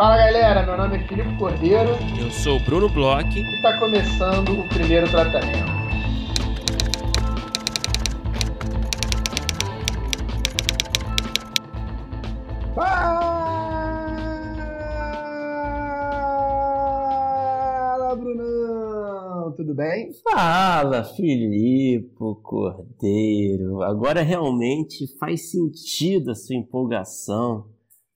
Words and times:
Fala 0.00 0.16
galera, 0.16 0.64
meu 0.64 0.78
nome 0.78 0.96
é 0.96 1.06
Filipe 1.06 1.36
Cordeiro. 1.36 1.90
Eu 2.18 2.30
sou 2.30 2.56
o 2.56 2.60
Bruno 2.60 2.88
Bloch. 2.88 3.38
E 3.38 3.42
está 3.56 3.78
começando 3.78 4.58
o 4.58 4.66
primeiro 4.66 5.06
tratamento. 5.10 5.68
Fala, 12.74 13.36
Brunão! 18.16 19.52
Tudo 19.54 19.74
bem? 19.74 20.14
Fala, 20.22 21.04
Filipe 21.04 22.08
Cordeiro. 22.42 23.82
Agora 23.82 24.22
realmente 24.22 25.06
faz 25.18 25.50
sentido 25.50 26.30
a 26.30 26.34
sua 26.34 26.56
empolgação 26.56 27.66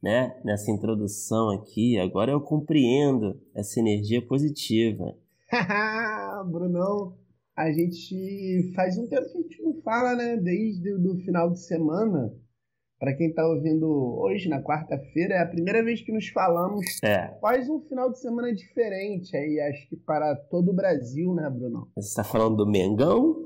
né, 0.04 0.38
nessa 0.44 0.70
introdução 0.70 1.48
aqui, 1.48 1.98
agora 1.98 2.30
eu 2.30 2.38
compreendo 2.38 3.40
essa 3.54 3.80
energia 3.80 4.20
positiva. 4.20 5.16
Brunão, 6.52 7.16
a 7.56 7.72
gente 7.72 8.70
faz 8.74 8.98
um 8.98 9.08
tempo 9.08 9.32
que 9.32 9.38
a 9.38 9.40
gente 9.40 9.62
não 9.62 9.80
fala, 9.80 10.14
né? 10.14 10.36
Desde 10.36 10.92
o 10.92 11.16
final 11.24 11.50
de 11.50 11.58
semana. 11.58 12.34
Para 12.98 13.14
quem 13.16 13.28
está 13.28 13.46
ouvindo 13.46 13.86
hoje, 14.20 14.48
na 14.48 14.62
quarta-feira, 14.62 15.34
é 15.34 15.42
a 15.42 15.48
primeira 15.48 15.82
vez 15.82 16.02
que 16.02 16.12
nos 16.12 16.28
falamos. 16.28 16.84
É. 17.02 17.38
Faz 17.40 17.68
um 17.70 17.80
final 17.80 18.10
de 18.10 18.20
semana 18.20 18.54
diferente 18.54 19.34
aí, 19.34 19.58
acho 19.60 19.88
que 19.88 19.96
para 19.96 20.36
todo 20.36 20.70
o 20.70 20.74
Brasil, 20.74 21.34
né, 21.34 21.48
Brunão? 21.48 21.88
Você 21.96 22.08
está 22.08 22.24
falando 22.24 22.56
do 22.56 22.70
Mengão? 22.70 23.43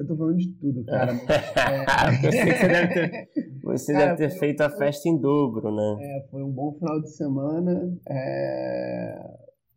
Eu 0.00 0.06
tô 0.06 0.16
falando 0.16 0.38
de 0.38 0.48
tudo, 0.54 0.82
cara. 0.86 1.12
é... 1.60 2.22
você 2.22 2.68
deve 2.68 2.94
ter, 2.94 3.28
você 3.62 3.92
cara, 3.92 4.06
deve 4.06 4.16
ter 4.16 4.38
feito 4.38 4.62
a 4.62 4.70
festa 4.70 5.10
em 5.10 5.20
dobro, 5.20 5.70
né? 5.70 5.96
É, 6.00 6.26
foi 6.30 6.42
um 6.42 6.50
bom 6.50 6.72
final 6.72 7.02
de 7.02 7.10
semana. 7.10 8.00
É... 8.08 9.14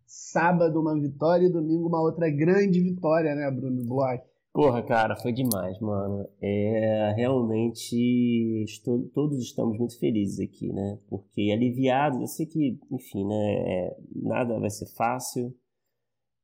Sábado 0.07 0.79
uma 0.79 0.97
vitória 0.97 1.45
e 1.45 1.51
domingo 1.51 1.89
uma 1.89 2.01
outra 2.01 2.29
grande 2.29 2.79
vitória, 2.79 3.35
né, 3.35 3.51
Bruno 3.51 3.83
Bloch? 3.85 4.23
Porra, 4.53 4.81
cara, 4.81 5.17
foi 5.17 5.33
demais, 5.33 5.77
mano. 5.81 6.25
É, 6.41 7.13
realmente 7.17 8.63
estou, 8.63 9.03
todos 9.13 9.39
estamos 9.39 9.77
muito 9.77 9.99
felizes 9.99 10.39
aqui, 10.39 10.71
né? 10.71 10.99
Porque 11.09 11.51
aliviados, 11.51 12.21
eu 12.21 12.27
sei 12.27 12.45
que, 12.45 12.79
enfim, 12.89 13.25
né? 13.27 13.55
É, 13.55 13.97
nada 14.16 14.57
vai 14.57 14.69
ser 14.69 14.85
fácil. 14.95 15.53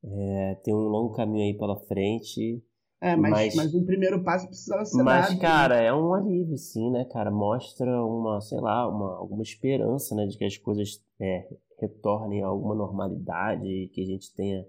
É, 0.04 0.56
tem 0.66 0.74
um 0.74 0.90
longo 0.90 1.14
caminho 1.14 1.46
aí 1.46 1.58
pela 1.58 1.78
frente. 1.86 2.62
É, 3.02 3.16
mas, 3.16 3.32
mas, 3.32 3.56
mas 3.56 3.76
um 3.76 3.86
primeiro 3.86 4.22
passo 4.24 4.48
precisava 4.48 4.84
ser 4.84 5.02
Mas, 5.02 5.28
dado, 5.28 5.36
né? 5.36 5.42
cara, 5.42 5.76
é 5.76 5.94
um 5.94 6.14
alívio, 6.14 6.58
sim, 6.58 6.92
né, 6.92 7.06
cara? 7.06 7.32
Mostra 7.32 8.04
uma, 8.04 8.42
sei 8.42 8.60
lá, 8.60 8.90
uma, 8.90 9.18
alguma 9.18 9.42
esperança, 9.42 10.14
né, 10.16 10.26
de 10.26 10.38
que 10.38 10.44
as 10.44 10.58
coisas 10.58 11.02
é, 11.20 11.48
retornem 11.80 12.44
a 12.44 12.48
alguma 12.48 12.76
normalidade, 12.76 13.90
que 13.94 14.02
a 14.02 14.06
gente 14.06 14.34
tenha 14.36 14.66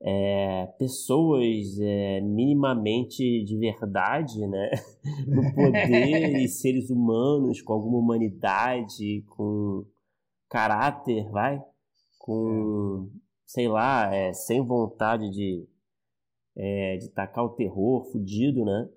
é, 0.00 0.66
pessoas 0.78 1.78
é, 1.80 2.20
minimamente 2.20 3.44
de 3.44 3.58
verdade, 3.58 4.46
né, 4.46 4.70
no 5.26 5.52
poder 5.52 6.36
e 6.40 6.48
seres 6.48 6.88
humanos 6.88 7.60
com 7.60 7.72
alguma 7.72 7.98
humanidade, 7.98 9.24
com 9.28 9.84
caráter, 10.48 11.28
vai, 11.30 11.60
com, 12.18 13.10
sei 13.44 13.66
lá, 13.66 14.14
é, 14.14 14.32
sem 14.32 14.64
vontade 14.64 15.28
de 15.30 15.68
é, 16.56 16.96
de 16.96 17.08
tacar 17.10 17.44
o 17.44 17.50
terror 17.50 18.04
fudido, 18.10 18.64
né? 18.64 18.88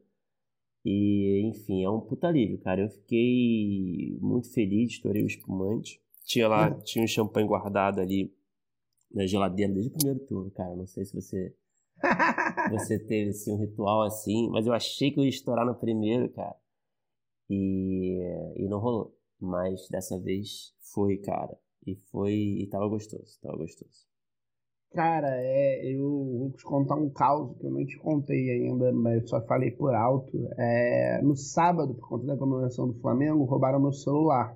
E, 0.86 1.42
enfim, 1.46 1.84
é 1.84 1.90
um 1.90 2.02
puta 2.02 2.28
alívio, 2.28 2.60
cara. 2.60 2.82
Eu 2.82 2.90
fiquei 2.90 4.18
muito 4.20 4.52
feliz, 4.52 4.92
estourei 4.92 5.24
o 5.24 5.28
espumante. 5.28 6.02
Tinha 6.26 6.48
lá, 6.48 6.70
uhum. 6.70 6.80
tinha 6.82 7.04
um 7.04 7.08
champanhe 7.08 7.48
guardado 7.48 8.00
ali 8.00 8.34
na 9.12 9.26
geladeira 9.26 9.72
desde 9.72 9.92
o 9.92 9.94
primeiro 9.94 10.20
turno, 10.26 10.52
cara. 10.52 10.76
Não 10.76 10.86
sei 10.86 11.06
se 11.06 11.14
você 11.14 11.56
você 12.72 13.00
teve 13.00 13.30
assim, 13.30 13.54
um 13.54 13.58
ritual 13.58 14.02
assim, 14.02 14.50
mas 14.50 14.68
eu 14.68 14.74
achei 14.74 15.12
que 15.12 15.20
eu 15.20 15.24
ia 15.24 15.30
estourar 15.30 15.66
no 15.66 15.76
primeiro, 15.76 16.30
cara. 16.30 16.56
E, 17.50 18.20
e 18.58 18.68
não 18.68 18.80
rolou. 18.80 19.18
Mas 19.40 19.88
dessa 19.90 20.20
vez 20.20 20.74
foi, 20.94 21.18
cara. 21.18 21.58
E 21.86 21.96
foi. 21.96 22.34
E 22.34 22.68
tava 22.68 22.88
gostoso, 22.88 23.40
tava 23.42 23.58
gostoso. 23.58 24.08
Cara, 24.94 25.28
é, 25.42 25.92
eu 25.92 26.04
vou 26.38 26.52
te 26.52 26.64
contar 26.64 26.96
um 26.96 27.10
caos 27.10 27.58
que 27.58 27.66
eu 27.66 27.72
não 27.72 27.84
te 27.84 27.98
contei 27.98 28.52
ainda, 28.52 28.92
mas 28.92 29.28
só 29.28 29.42
falei 29.42 29.72
por 29.72 29.94
alto. 29.96 30.48
É, 30.56 31.20
no 31.24 31.36
sábado, 31.36 31.96
por 31.96 32.08
conta 32.10 32.28
da 32.28 32.38
comemoração 32.38 32.88
do 32.88 33.00
Flamengo, 33.00 33.44
roubaram 33.44 33.82
meu 33.82 33.92
celular. 33.92 34.56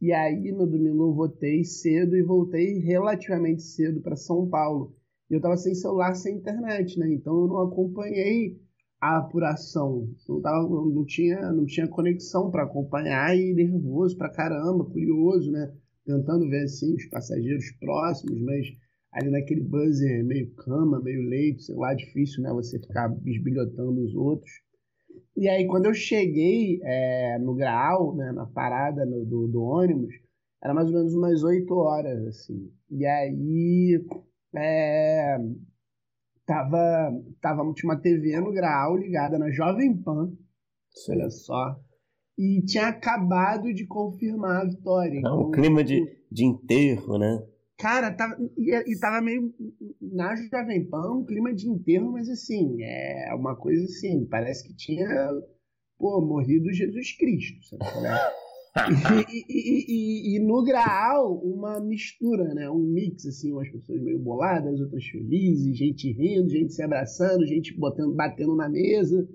E 0.00 0.12
aí, 0.14 0.50
no 0.50 0.66
domingo, 0.66 1.04
eu 1.04 1.14
votei 1.14 1.62
cedo 1.62 2.16
e 2.16 2.22
voltei 2.22 2.78
relativamente 2.78 3.62
cedo 3.62 4.00
para 4.00 4.16
São 4.16 4.48
Paulo. 4.48 4.96
E 5.30 5.34
eu 5.34 5.40
tava 5.42 5.58
sem 5.58 5.74
celular, 5.74 6.14
sem 6.14 6.36
internet, 6.36 6.98
né? 6.98 7.12
Então 7.12 7.42
eu 7.42 7.46
não 7.46 7.58
acompanhei 7.60 8.58
a 8.98 9.18
apuração. 9.18 10.08
Não, 10.26 10.40
tava, 10.40 10.66
não, 10.68 11.04
tinha, 11.04 11.52
não 11.52 11.66
tinha 11.66 11.86
conexão 11.86 12.50
para 12.50 12.62
acompanhar 12.62 13.36
e 13.36 13.52
nervoso 13.52 14.16
pra 14.16 14.30
caramba, 14.30 14.86
curioso, 14.86 15.52
né? 15.52 15.70
Tentando 16.06 16.48
ver 16.48 16.64
assim 16.64 16.94
os 16.94 17.04
passageiros 17.06 17.70
próximos, 17.78 18.40
mas 18.40 18.66
ali 19.12 19.30
naquele 19.30 19.60
buzzer 19.60 20.24
meio 20.24 20.52
cama, 20.54 21.00
meio 21.00 21.22
leito, 21.22 21.62
sei 21.62 21.74
lá, 21.74 21.94
difícil, 21.94 22.42
né? 22.42 22.52
Você 22.52 22.78
ficar 22.78 23.08
bisbilhotando 23.08 24.02
os 24.02 24.14
outros. 24.14 24.50
E 25.36 25.48
aí, 25.48 25.66
quando 25.66 25.86
eu 25.86 25.94
cheguei 25.94 26.80
é, 26.82 27.38
no 27.38 27.54
Graal, 27.54 28.14
né, 28.14 28.30
na 28.32 28.46
parada 28.46 29.04
no, 29.06 29.24
do, 29.24 29.48
do, 29.48 29.62
ônibus, 29.62 30.14
era 30.62 30.74
mais 30.74 30.88
ou 30.88 30.94
menos 30.94 31.14
umas 31.14 31.42
8 31.42 31.74
horas, 31.74 32.26
assim. 32.26 32.70
E 32.90 33.06
aí, 33.06 34.04
é, 34.54 35.38
tava, 36.46 37.12
tava, 37.40 37.72
tinha 37.74 37.90
uma 37.90 38.00
TV 38.00 38.38
no 38.40 38.52
Graal 38.52 38.96
ligada 38.96 39.38
na 39.38 39.50
Jovem 39.50 39.96
Pan, 39.96 40.32
Sim. 40.94 41.12
olha 41.12 41.30
só, 41.30 41.80
e 42.36 42.62
tinha 42.62 42.88
acabado 42.88 43.72
de 43.72 43.86
confirmar 43.86 44.62
a 44.62 44.68
vitória. 44.68 45.20
É 45.24 45.30
um 45.30 45.40
então, 45.40 45.50
clima 45.50 45.82
de, 45.82 46.04
tipo, 46.04 46.26
de 46.30 46.44
enterro, 46.44 47.18
né? 47.18 47.42
Cara, 47.80 48.12
tava, 48.12 48.36
e, 48.58 48.92
e 48.92 49.00
tava 49.00 49.22
meio 49.22 49.54
na 50.00 50.36
Jovem 50.36 50.84
Pan, 50.84 51.12
um 51.12 51.24
clima 51.24 51.52
de 51.54 51.66
enterro, 51.66 52.12
mas 52.12 52.28
assim, 52.28 52.82
é 52.82 53.34
uma 53.34 53.56
coisa 53.56 53.84
assim, 53.84 54.26
parece 54.26 54.68
que 54.68 54.76
tinha, 54.76 55.08
pô, 55.98 56.20
morrido 56.20 56.70
Jesus 56.72 57.16
Cristo, 57.16 57.64
sabe? 57.64 58.02
Né? 58.02 58.18
e, 59.32 59.44
e, 59.48 59.84
e, 59.88 60.36
e, 60.36 60.38
no 60.40 60.62
Graal, 60.62 61.38
uma 61.38 61.80
mistura, 61.80 62.54
né? 62.54 62.70
Um 62.70 62.78
mix, 62.78 63.26
assim, 63.26 63.50
umas 63.52 63.68
pessoas 63.68 64.00
meio 64.02 64.18
boladas, 64.18 64.78
outras 64.78 65.04
felizes, 65.06 65.76
gente 65.76 66.12
rindo, 66.12 66.50
gente 66.50 66.74
se 66.74 66.82
abraçando, 66.82 67.46
gente 67.46 67.76
botando, 67.76 68.14
batendo 68.14 68.54
na 68.54 68.68
mesa. 68.68 69.26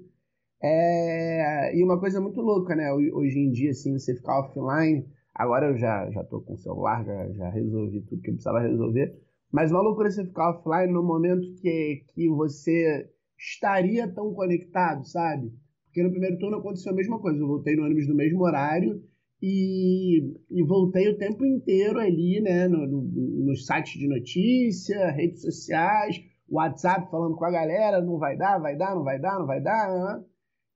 É... 0.62 1.76
E 1.76 1.84
uma 1.84 2.00
coisa 2.00 2.22
muito 2.22 2.40
louca, 2.40 2.76
né? 2.76 2.94
Hoje 2.94 3.40
em 3.40 3.52
dia, 3.52 3.72
assim, 3.72 3.98
você 3.98 4.16
ficar 4.16 4.40
offline 4.40 5.06
Agora 5.35 5.68
eu 5.68 5.78
já, 5.78 6.09
já 6.12 6.23
tô 6.23 6.40
com 6.41 6.53
o 6.53 6.57
celular, 6.57 7.03
já, 7.03 7.29
já 7.34 7.50
resolvi 7.50 8.01
tudo 8.03 8.22
que 8.22 8.29
eu 8.29 8.35
precisava 8.35 8.62
resolver. 8.62 9.13
Mas 9.51 9.69
uma 9.69 9.81
loucura 9.81 10.09
você 10.09 10.25
ficar 10.25 10.51
offline 10.51 10.94
no 10.94 11.03
momento 11.03 11.53
que, 11.62 12.06
que 12.13 12.29
você 12.29 13.09
estaria 13.38 14.07
tão 14.07 14.34
conectado, 14.34 15.06
sabe? 15.06 15.51
Porque 15.85 16.01
no 16.03 16.12
primeiro 16.12 16.40
turno 16.40 16.57
aconteceu 16.57 16.94
a 16.94 16.96
mesma 16.96 17.19
coisa. 17.19 17.38
Eu 17.38 17.47
voltei 17.47 17.75
no 17.75 17.84
ônibus 17.84 18.07
do 18.07 18.16
mesmo 18.16 18.41
horário 18.44 19.03
e, 19.41 20.22
e 20.50 20.63
voltei 20.63 21.09
o 21.09 21.18
tempo 21.18 21.46
inteiro 21.46 22.00
ali, 22.00 22.40
né? 22.40 22.69
No, 22.69 22.88
no, 22.88 23.02
nos 23.46 23.66
sites 23.66 24.00
de 24.00 24.07
notícia, 24.07 25.12
redes 25.12 25.41
sociais, 25.41 26.16
WhatsApp 26.50 27.12
falando 27.12 27.35
com 27.35 27.44
a 27.44 27.52
galera, 27.52 28.02
não 28.02 28.17
vai 28.17 28.38
dar, 28.38 28.58
vai 28.58 28.78
dar, 28.78 28.96
não 28.96 29.03
vai 29.03 29.20
dar, 29.20 29.38
não 29.38 29.46
vai 29.46 29.61
dar. 29.61 29.90
Né? 29.90 30.23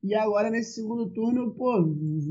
E 0.04 0.16
agora 0.16 0.50
nesse 0.50 0.76
segundo 0.76 1.10
turno, 1.12 1.54
pô, 1.56 1.82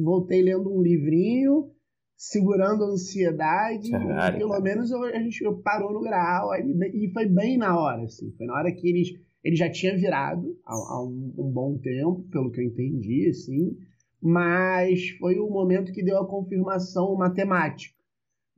voltei 0.02 0.42
lendo 0.42 0.70
um 0.70 0.82
livrinho 0.82 1.70
segurando 2.18 2.82
a 2.82 2.88
ansiedade. 2.88 3.90
Caralho, 3.92 4.38
pelo 4.38 4.50
cara. 4.50 4.62
menos 4.62 4.90
eu, 4.90 5.04
a 5.04 5.20
gente 5.20 5.40
parou 5.62 5.92
no 5.92 6.00
grau 6.00 6.50
e 6.56 7.08
foi 7.12 7.26
bem 7.26 7.56
na 7.56 7.78
hora, 7.78 8.02
assim. 8.02 8.32
Foi 8.36 8.44
na 8.44 8.54
hora 8.54 8.72
que 8.72 8.88
eles. 8.88 9.08
Ele 9.44 9.54
já 9.54 9.70
tinha 9.70 9.96
virado 9.96 10.58
há, 10.66 10.74
há 10.74 11.02
um, 11.04 11.32
um, 11.38 11.50
bom 11.50 11.78
tempo, 11.78 12.26
pelo 12.28 12.50
que 12.50 12.60
eu 12.60 12.64
entendi, 12.64 13.28
assim. 13.30 13.76
Mas 14.20 15.10
foi 15.20 15.38
o 15.38 15.48
momento 15.48 15.92
que 15.92 16.02
deu 16.02 16.18
a 16.18 16.26
confirmação 16.26 17.14
matemática 17.14 17.96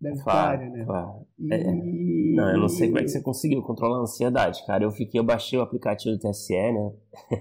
da 0.01 0.11
vitória, 0.11 0.25
claro, 0.25 0.73
né? 0.73 0.85
Claro. 0.87 1.27
E... 1.39 1.53
É. 1.53 2.35
Não, 2.35 2.51
eu 2.53 2.61
não 2.61 2.69
sei 2.69 2.89
como 2.89 3.01
é 3.01 3.03
que 3.03 3.11
você 3.11 3.21
conseguiu 3.21 3.61
controlar 3.61 3.99
a 3.99 4.03
ansiedade, 4.03 4.65
cara. 4.67 4.85
Eu 4.85 4.91
fiquei, 4.91 5.21
eu 5.21 5.25
baixei 5.25 5.59
o 5.59 5.62
aplicativo 5.62 6.17
do 6.17 6.19
TSE, 6.19 6.55
né? 6.55 6.93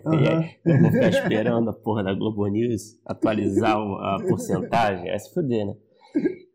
Uhum. 0.05 0.13
e 0.19 0.27
aí, 0.27 0.59
eu 0.65 0.81
vou 0.81 0.91
ficar 0.91 1.09
esperando 1.09 1.69
a 1.69 1.73
porra 1.73 2.03
da 2.03 2.13
Globo 2.13 2.45
News 2.47 2.99
atualizar 3.05 3.77
a 3.77 4.17
porcentagem. 4.27 5.09
É 5.09 5.17
se 5.17 5.33
fuder, 5.33 5.65
né? 5.65 5.77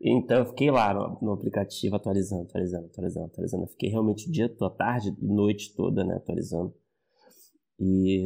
Então 0.01 0.37
eu 0.37 0.45
fiquei 0.45 0.69
lá 0.69 0.93
no, 0.93 1.17
no, 1.19 1.33
aplicativo 1.33 1.95
atualizando, 1.95 2.43
atualizando, 2.43 2.85
atualizando, 2.85 3.25
atualizando. 3.25 3.63
Eu 3.63 3.69
fiquei 3.69 3.89
realmente 3.89 4.29
o 4.29 4.31
dia, 4.31 4.53
a 4.61 4.69
tarde 4.69 5.15
e 5.19 5.25
noite 5.25 5.73
toda, 5.75 6.03
né, 6.03 6.15
atualizando. 6.15 6.73
E 7.79 8.23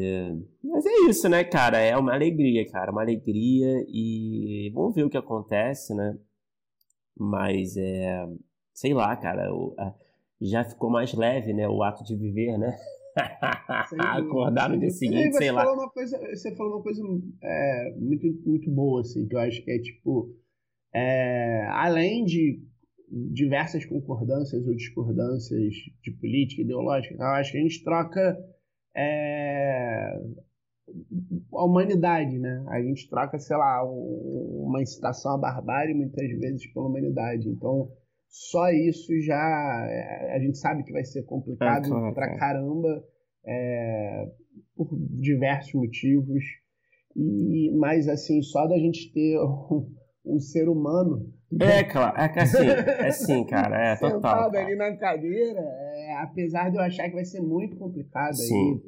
mas 0.64 0.86
é 0.86 1.10
isso, 1.10 1.30
né, 1.30 1.44
cara? 1.44 1.80
É 1.80 1.96
uma 1.96 2.14
alegria, 2.14 2.70
cara, 2.70 2.92
uma 2.92 3.02
alegria 3.02 3.86
e 3.88 4.70
vamos 4.74 4.94
ver 4.94 5.06
o 5.06 5.10
que 5.10 5.18
acontece, 5.18 5.96
né? 5.96 6.20
mas 7.20 7.76
é, 7.76 8.26
sei 8.74 8.94
lá, 8.94 9.16
cara, 9.18 9.54
o, 9.54 9.76
já 10.40 10.64
ficou 10.64 10.90
mais 10.90 11.14
leve, 11.14 11.52
né, 11.52 11.68
o 11.68 11.84
ato 11.84 12.04
de 12.04 12.16
viver, 12.16 12.58
né? 12.58 12.78
Acordar 14.00 14.70
no 14.70 14.80
dia 14.80 14.90
seguinte, 14.90 15.36
sei 15.36 15.52
lá. 15.52 15.66
Coisa, 15.90 16.18
você 16.34 16.56
falou 16.56 16.76
uma 16.76 16.84
coisa 16.84 17.04
é, 17.44 17.94
muito, 17.98 18.26
muito 18.48 18.72
boa, 18.72 19.02
assim, 19.02 19.28
que 19.28 19.36
eu 19.36 19.40
acho 19.40 19.62
que 19.62 19.72
é 19.72 19.80
tipo. 19.80 20.34
É, 20.94 21.66
além 21.70 22.26
de 22.26 22.62
diversas 23.12 23.86
concordâncias 23.86 24.66
ou 24.68 24.76
discordâncias 24.76 25.74
de 26.02 26.12
política, 26.12 26.62
ideológica, 26.62 27.16
eu 27.16 27.28
acho 27.28 27.52
que 27.52 27.58
a 27.58 27.62
gente 27.62 27.84
troca 27.84 28.38
é, 28.96 30.20
a 31.54 31.66
humanidade, 31.66 32.38
né? 32.38 32.64
A 32.68 32.82
gente 32.82 33.10
troca, 33.10 33.38
sei 33.40 33.58
lá, 33.58 33.84
uma 33.84 34.82
incitação 34.82 35.34
à 35.34 35.38
barbárie 35.38 35.94
muitas 35.94 36.30
vezes 36.40 36.66
pela 36.74 36.88
humanidade. 36.88 37.50
Então, 37.50 37.90
só 38.28 38.70
isso 38.72 39.20
já 39.22 39.88
é, 39.90 40.36
a 40.36 40.40
gente 40.40 40.58
sabe 40.58 40.84
que 40.84 40.92
vai 40.92 41.04
ser 41.04 41.24
complicado 41.24 41.86
é, 41.86 41.90
claro, 41.90 42.14
pra 42.14 42.38
caramba 42.38 43.04
é, 43.46 44.32
por 44.76 44.88
diversos 44.98 45.74
motivos. 45.74 46.44
E, 47.16 47.72
mas 47.76 48.08
assim, 48.08 48.42
só 48.42 48.68
da 48.68 48.78
gente 48.78 49.12
ter 49.12 49.40
um, 49.40 49.92
um 50.26 50.40
ser 50.40 50.70
humano. 50.70 51.34
É, 51.60 51.84
claro, 51.84 52.20
é 52.20 52.30
que 52.30 52.40
assim, 52.40 52.68
é 52.68 53.08
assim, 53.08 53.46
cara, 53.46 53.94
é 53.94 53.96
total. 53.98 54.46
Sentado 54.46 54.56
ali 54.56 54.76
na 54.76 54.96
cadeira, 54.96 55.62
é, 55.62 56.14
apesar 56.22 56.70
de 56.70 56.78
eu 56.78 56.82
achar 56.82 57.10
que 57.10 57.16
vai 57.16 57.26
ser 57.26 57.42
muito 57.42 57.76
complicado 57.78 58.36
Sim. 58.36 58.74
aí, 58.74 58.82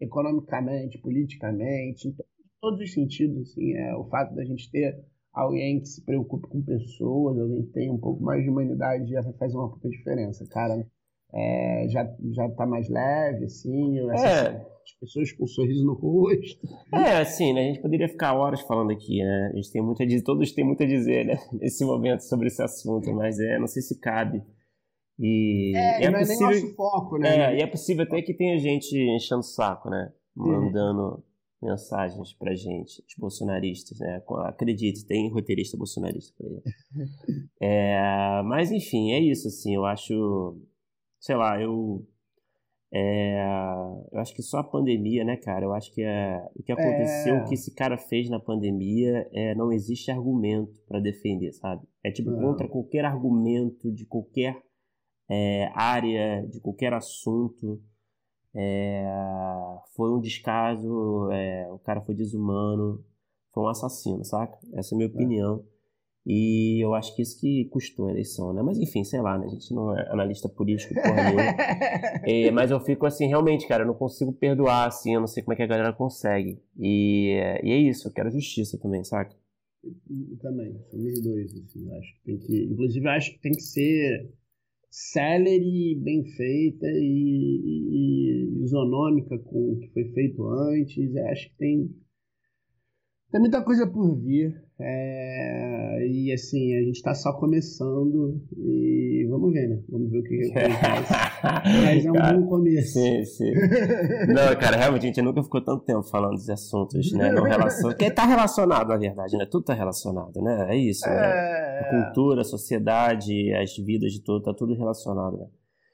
economicamente, 0.00 0.98
politicamente, 0.98 2.08
em 2.08 2.16
todos 2.60 2.80
os 2.80 2.92
sentidos, 2.92 3.50
assim, 3.50 3.72
é, 3.74 3.94
o 3.96 4.04
fato 4.04 4.34
da 4.34 4.44
gente 4.44 4.70
ter 4.70 5.02
alguém 5.32 5.80
que 5.80 5.88
se 5.88 6.04
preocupe 6.04 6.48
com 6.48 6.62
pessoas, 6.62 7.38
alguém 7.38 7.62
que 7.62 7.72
tenha 7.72 7.92
um 7.92 7.98
pouco 7.98 8.22
mais 8.22 8.42
de 8.42 8.50
humanidade 8.50 9.10
já 9.10 9.22
vai 9.22 9.32
fazer 9.34 9.56
uma 9.56 9.70
puta 9.70 9.88
diferença, 9.88 10.46
cara. 10.48 10.86
É, 11.32 11.86
já, 11.88 12.10
já 12.32 12.48
tá 12.50 12.66
mais 12.66 12.88
leve, 12.88 13.44
assim, 13.44 13.98
é. 13.98 14.66
As 14.88 14.94
pessoas 14.98 15.32
com 15.32 15.44
um 15.44 15.46
sorriso 15.46 15.84
no 15.84 15.94
rosto. 15.94 16.66
É, 16.94 17.18
assim, 17.18 17.52
né? 17.52 17.60
A 17.60 17.64
gente 17.64 17.82
poderia 17.82 18.08
ficar 18.08 18.34
horas 18.34 18.60
falando 18.62 18.90
aqui, 18.90 19.22
né? 19.22 19.50
A 19.52 19.56
gente 19.56 19.70
tem 19.70 19.82
muito 19.82 20.02
a 20.02 20.06
dizer, 20.06 20.22
todos 20.22 20.52
têm 20.52 20.64
muito 20.64 20.82
a 20.82 20.86
dizer, 20.86 21.26
né? 21.26 21.36
Nesse 21.52 21.84
momento 21.84 22.20
sobre 22.20 22.48
esse 22.48 22.62
assunto, 22.62 23.12
mas 23.12 23.38
é, 23.38 23.58
não 23.58 23.66
sei 23.66 23.82
se 23.82 24.00
cabe. 24.00 24.42
E 25.18 25.76
é, 25.76 26.04
é 26.04 26.10
não 26.10 26.18
possível, 26.20 26.46
é 26.46 26.50
nem 26.50 26.62
nosso 26.62 26.74
foco, 26.74 27.18
né? 27.18 27.36
É, 27.36 27.58
e 27.58 27.62
é 27.62 27.66
possível 27.66 28.04
até 28.04 28.22
que 28.22 28.34
tenha 28.34 28.58
gente 28.58 28.96
enchendo 28.96 29.40
o 29.40 29.44
saco, 29.44 29.90
né? 29.90 30.12
Mandando 30.34 31.22
mensagens 31.60 32.32
pra 32.34 32.54
gente, 32.54 33.02
os 33.06 33.14
bolsonaristas, 33.18 33.98
né? 33.98 34.22
Acredite, 34.44 35.04
tem 35.04 35.30
roteirista 35.30 35.76
bolsonarista 35.76 36.32
por 36.38 36.46
aí. 36.46 36.62
é, 37.60 38.42
mas 38.44 38.70
enfim, 38.70 39.10
é 39.12 39.18
isso, 39.18 39.48
assim, 39.48 39.74
eu 39.74 39.84
acho, 39.84 40.56
sei 41.18 41.34
lá, 41.34 41.60
eu 41.60 42.06
é, 42.92 43.36
eu 44.12 44.18
acho 44.18 44.34
que 44.34 44.42
só 44.42 44.58
a 44.58 44.64
pandemia, 44.64 45.24
né, 45.24 45.36
cara? 45.36 45.64
Eu 45.66 45.72
acho 45.74 45.92
que 45.92 46.02
é, 46.02 46.42
o 46.54 46.62
que 46.62 46.72
aconteceu, 46.72 47.36
é... 47.36 47.42
o 47.42 47.44
que 47.44 47.54
esse 47.54 47.74
cara 47.74 47.98
fez 47.98 48.30
na 48.30 48.40
pandemia, 48.40 49.28
é, 49.32 49.54
não 49.54 49.70
existe 49.70 50.10
argumento 50.10 50.80
para 50.86 51.00
defender, 51.00 51.52
sabe? 51.52 51.86
É 52.02 52.10
tipo 52.10 52.30
contra 52.30 52.66
qualquer 52.66 53.04
argumento 53.04 53.92
de 53.92 54.06
qualquer 54.06 54.56
é, 55.30 55.70
área, 55.74 56.46
de 56.46 56.60
qualquer 56.60 56.94
assunto. 56.94 57.80
É, 58.54 59.04
foi 59.94 60.10
um 60.10 60.20
descaso, 60.20 61.30
é, 61.30 61.70
o 61.70 61.78
cara 61.78 62.00
foi 62.00 62.14
desumano, 62.14 63.04
foi 63.52 63.64
um 63.64 63.68
assassino, 63.68 64.24
saca? 64.24 64.58
Essa 64.72 64.94
é 64.94 64.96
a 64.96 64.98
minha 64.98 65.10
é. 65.10 65.12
opinião. 65.12 65.64
E 66.30 66.84
eu 66.84 66.94
acho 66.94 67.16
que 67.16 67.22
isso 67.22 67.40
que 67.40 67.64
custou 67.70 68.06
a 68.06 68.10
eleição, 68.10 68.52
né? 68.52 68.60
Mas 68.60 68.78
enfim, 68.78 69.02
sei 69.02 69.18
lá, 69.18 69.38
né? 69.38 69.46
A 69.46 69.48
gente 69.48 69.72
não 69.72 69.98
é 69.98 70.12
analista 70.12 70.46
político, 70.46 70.92
porra 70.92 71.24
nenhuma. 71.24 71.42
é, 72.22 72.50
mas 72.50 72.70
eu 72.70 72.78
fico 72.80 73.06
assim, 73.06 73.26
realmente, 73.26 73.66
cara, 73.66 73.82
eu 73.82 73.86
não 73.86 73.94
consigo 73.94 74.30
perdoar, 74.30 74.88
assim, 74.88 75.14
eu 75.14 75.20
não 75.20 75.26
sei 75.26 75.42
como 75.42 75.54
é 75.54 75.56
que 75.56 75.62
a 75.62 75.66
galera 75.66 75.90
consegue. 75.90 76.60
E, 76.78 77.30
e 77.62 77.72
é 77.72 77.76
isso, 77.78 78.08
eu 78.08 78.12
quero 78.12 78.30
justiça 78.30 78.78
também, 78.78 79.02
saca? 79.04 79.34
Também, 80.42 80.78
somos 80.90 81.22
dois, 81.22 81.50
assim, 81.50 81.90
acho 81.96 82.14
que 82.16 82.24
tem 82.26 82.38
que. 82.38 82.64
Inclusive, 82.72 83.08
acho 83.08 83.32
que 83.32 83.40
tem 83.40 83.52
que 83.52 83.62
ser 83.62 84.30
celery, 84.90 85.94
bem 85.94 86.24
feita 86.36 86.86
e, 86.88 88.50
e, 88.52 88.64
isonômica 88.64 89.38
com 89.38 89.72
o 89.72 89.78
que 89.80 89.88
foi 89.94 90.04
feito 90.12 90.46
antes. 90.46 91.16
Acho 91.16 91.48
que 91.48 91.56
tem, 91.56 91.96
tem 93.30 93.40
muita 93.40 93.64
coisa 93.64 93.86
por 93.86 94.14
vir. 94.14 94.67
É, 94.80 96.06
e 96.06 96.32
assim, 96.32 96.72
a 96.76 96.82
gente 96.82 96.96
está 96.96 97.12
só 97.12 97.32
começando 97.32 98.40
e 98.56 99.26
vamos 99.28 99.52
ver, 99.52 99.68
né? 99.68 99.82
Vamos 99.88 100.08
ver 100.08 100.20
o 100.20 100.22
que 100.22 100.36
acontece. 100.36 101.12
Mas 101.84 102.06
é 102.06 102.10
um 102.10 102.14
cara, 102.14 102.38
bom 102.38 102.46
começo. 102.46 102.92
Sim, 102.92 103.24
sim. 103.24 103.52
Não, 104.28 104.54
cara, 104.56 104.76
realmente 104.76 105.02
a 105.02 105.06
gente 105.06 105.22
nunca 105.22 105.42
ficou 105.42 105.60
tanto 105.60 105.84
tempo 105.84 106.04
falando 106.04 106.34
dos 106.34 106.48
assuntos, 106.48 107.12
né? 107.12 107.32
Não 107.32 107.42
relacion... 107.42 107.88
Porque 107.88 108.08
tá 108.08 108.24
relacionado, 108.24 108.88
na 108.88 108.96
verdade, 108.96 109.36
né? 109.36 109.46
Tudo 109.50 109.64
tá 109.64 109.74
relacionado, 109.74 110.40
né? 110.40 110.68
É 110.70 110.76
isso, 110.76 111.04
né? 111.08 111.16
É... 111.16 111.80
A 111.80 112.04
cultura, 112.04 112.42
a 112.42 112.44
sociedade, 112.44 113.52
as 113.54 113.76
vidas 113.76 114.12
de 114.12 114.22
tudo, 114.22 114.44
tá 114.44 114.54
tudo 114.54 114.74
relacionado, 114.74 115.38
né? 115.38 115.46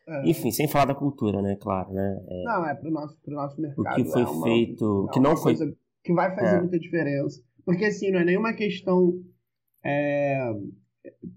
É. 0.07 0.29
Enfim, 0.29 0.51
sem 0.51 0.69
falar 0.69 0.85
da 0.85 0.95
cultura, 0.95 1.41
né? 1.41 1.57
Claro, 1.59 1.91
né? 1.91 2.21
É... 2.29 2.45
Não, 2.45 2.67
é 2.67 2.75
pro 2.75 2.91
nosso, 2.91 3.17
pro 3.25 3.35
nosso 3.35 3.59
mercado. 3.59 3.81
O 3.81 3.95
que 3.95 4.05
foi 4.05 4.23
é 4.23 4.27
uma, 4.27 4.45
feito, 4.45 4.85
o 4.85 5.09
que 5.09 5.21
não 5.21 5.35
foi... 5.35 5.57
Que 6.05 6.13
vai 6.13 6.35
fazer 6.35 6.57
é. 6.57 6.61
muita 6.61 6.79
diferença 6.79 7.41
porque, 7.65 7.85
assim, 7.85 8.11
não 8.11 8.21
é 8.21 8.25
nenhuma 8.25 8.53
questão. 8.53 9.23
É, 9.85 10.51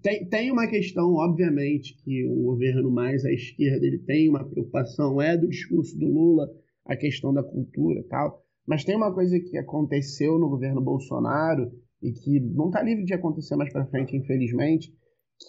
tem, 0.02 0.26
tem 0.28 0.50
uma 0.50 0.66
questão, 0.66 1.14
obviamente, 1.14 1.96
que 2.02 2.24
o 2.26 2.42
governo 2.44 2.90
mais 2.90 3.24
à 3.24 3.32
esquerda 3.32 3.86
ele 3.86 3.98
tem 3.98 4.28
uma 4.28 4.48
preocupação, 4.48 5.20
é 5.20 5.36
do 5.36 5.48
discurso 5.48 5.98
do 5.98 6.06
Lula, 6.06 6.48
a 6.84 6.96
questão 6.96 7.32
da 7.32 7.42
cultura 7.42 8.00
e 8.00 8.04
tal. 8.04 8.42
Mas 8.66 8.84
tem 8.84 8.96
uma 8.96 9.12
coisa 9.12 9.38
que 9.40 9.56
aconteceu 9.56 10.38
no 10.38 10.48
governo 10.48 10.80
Bolsonaro 10.80 11.70
e 12.02 12.12
que 12.12 12.40
não 12.40 12.66
está 12.66 12.82
livre 12.82 13.04
de 13.04 13.14
acontecer 13.14 13.56
mais 13.56 13.72
para 13.72 13.86
frente, 13.86 14.16
infelizmente, 14.16 14.92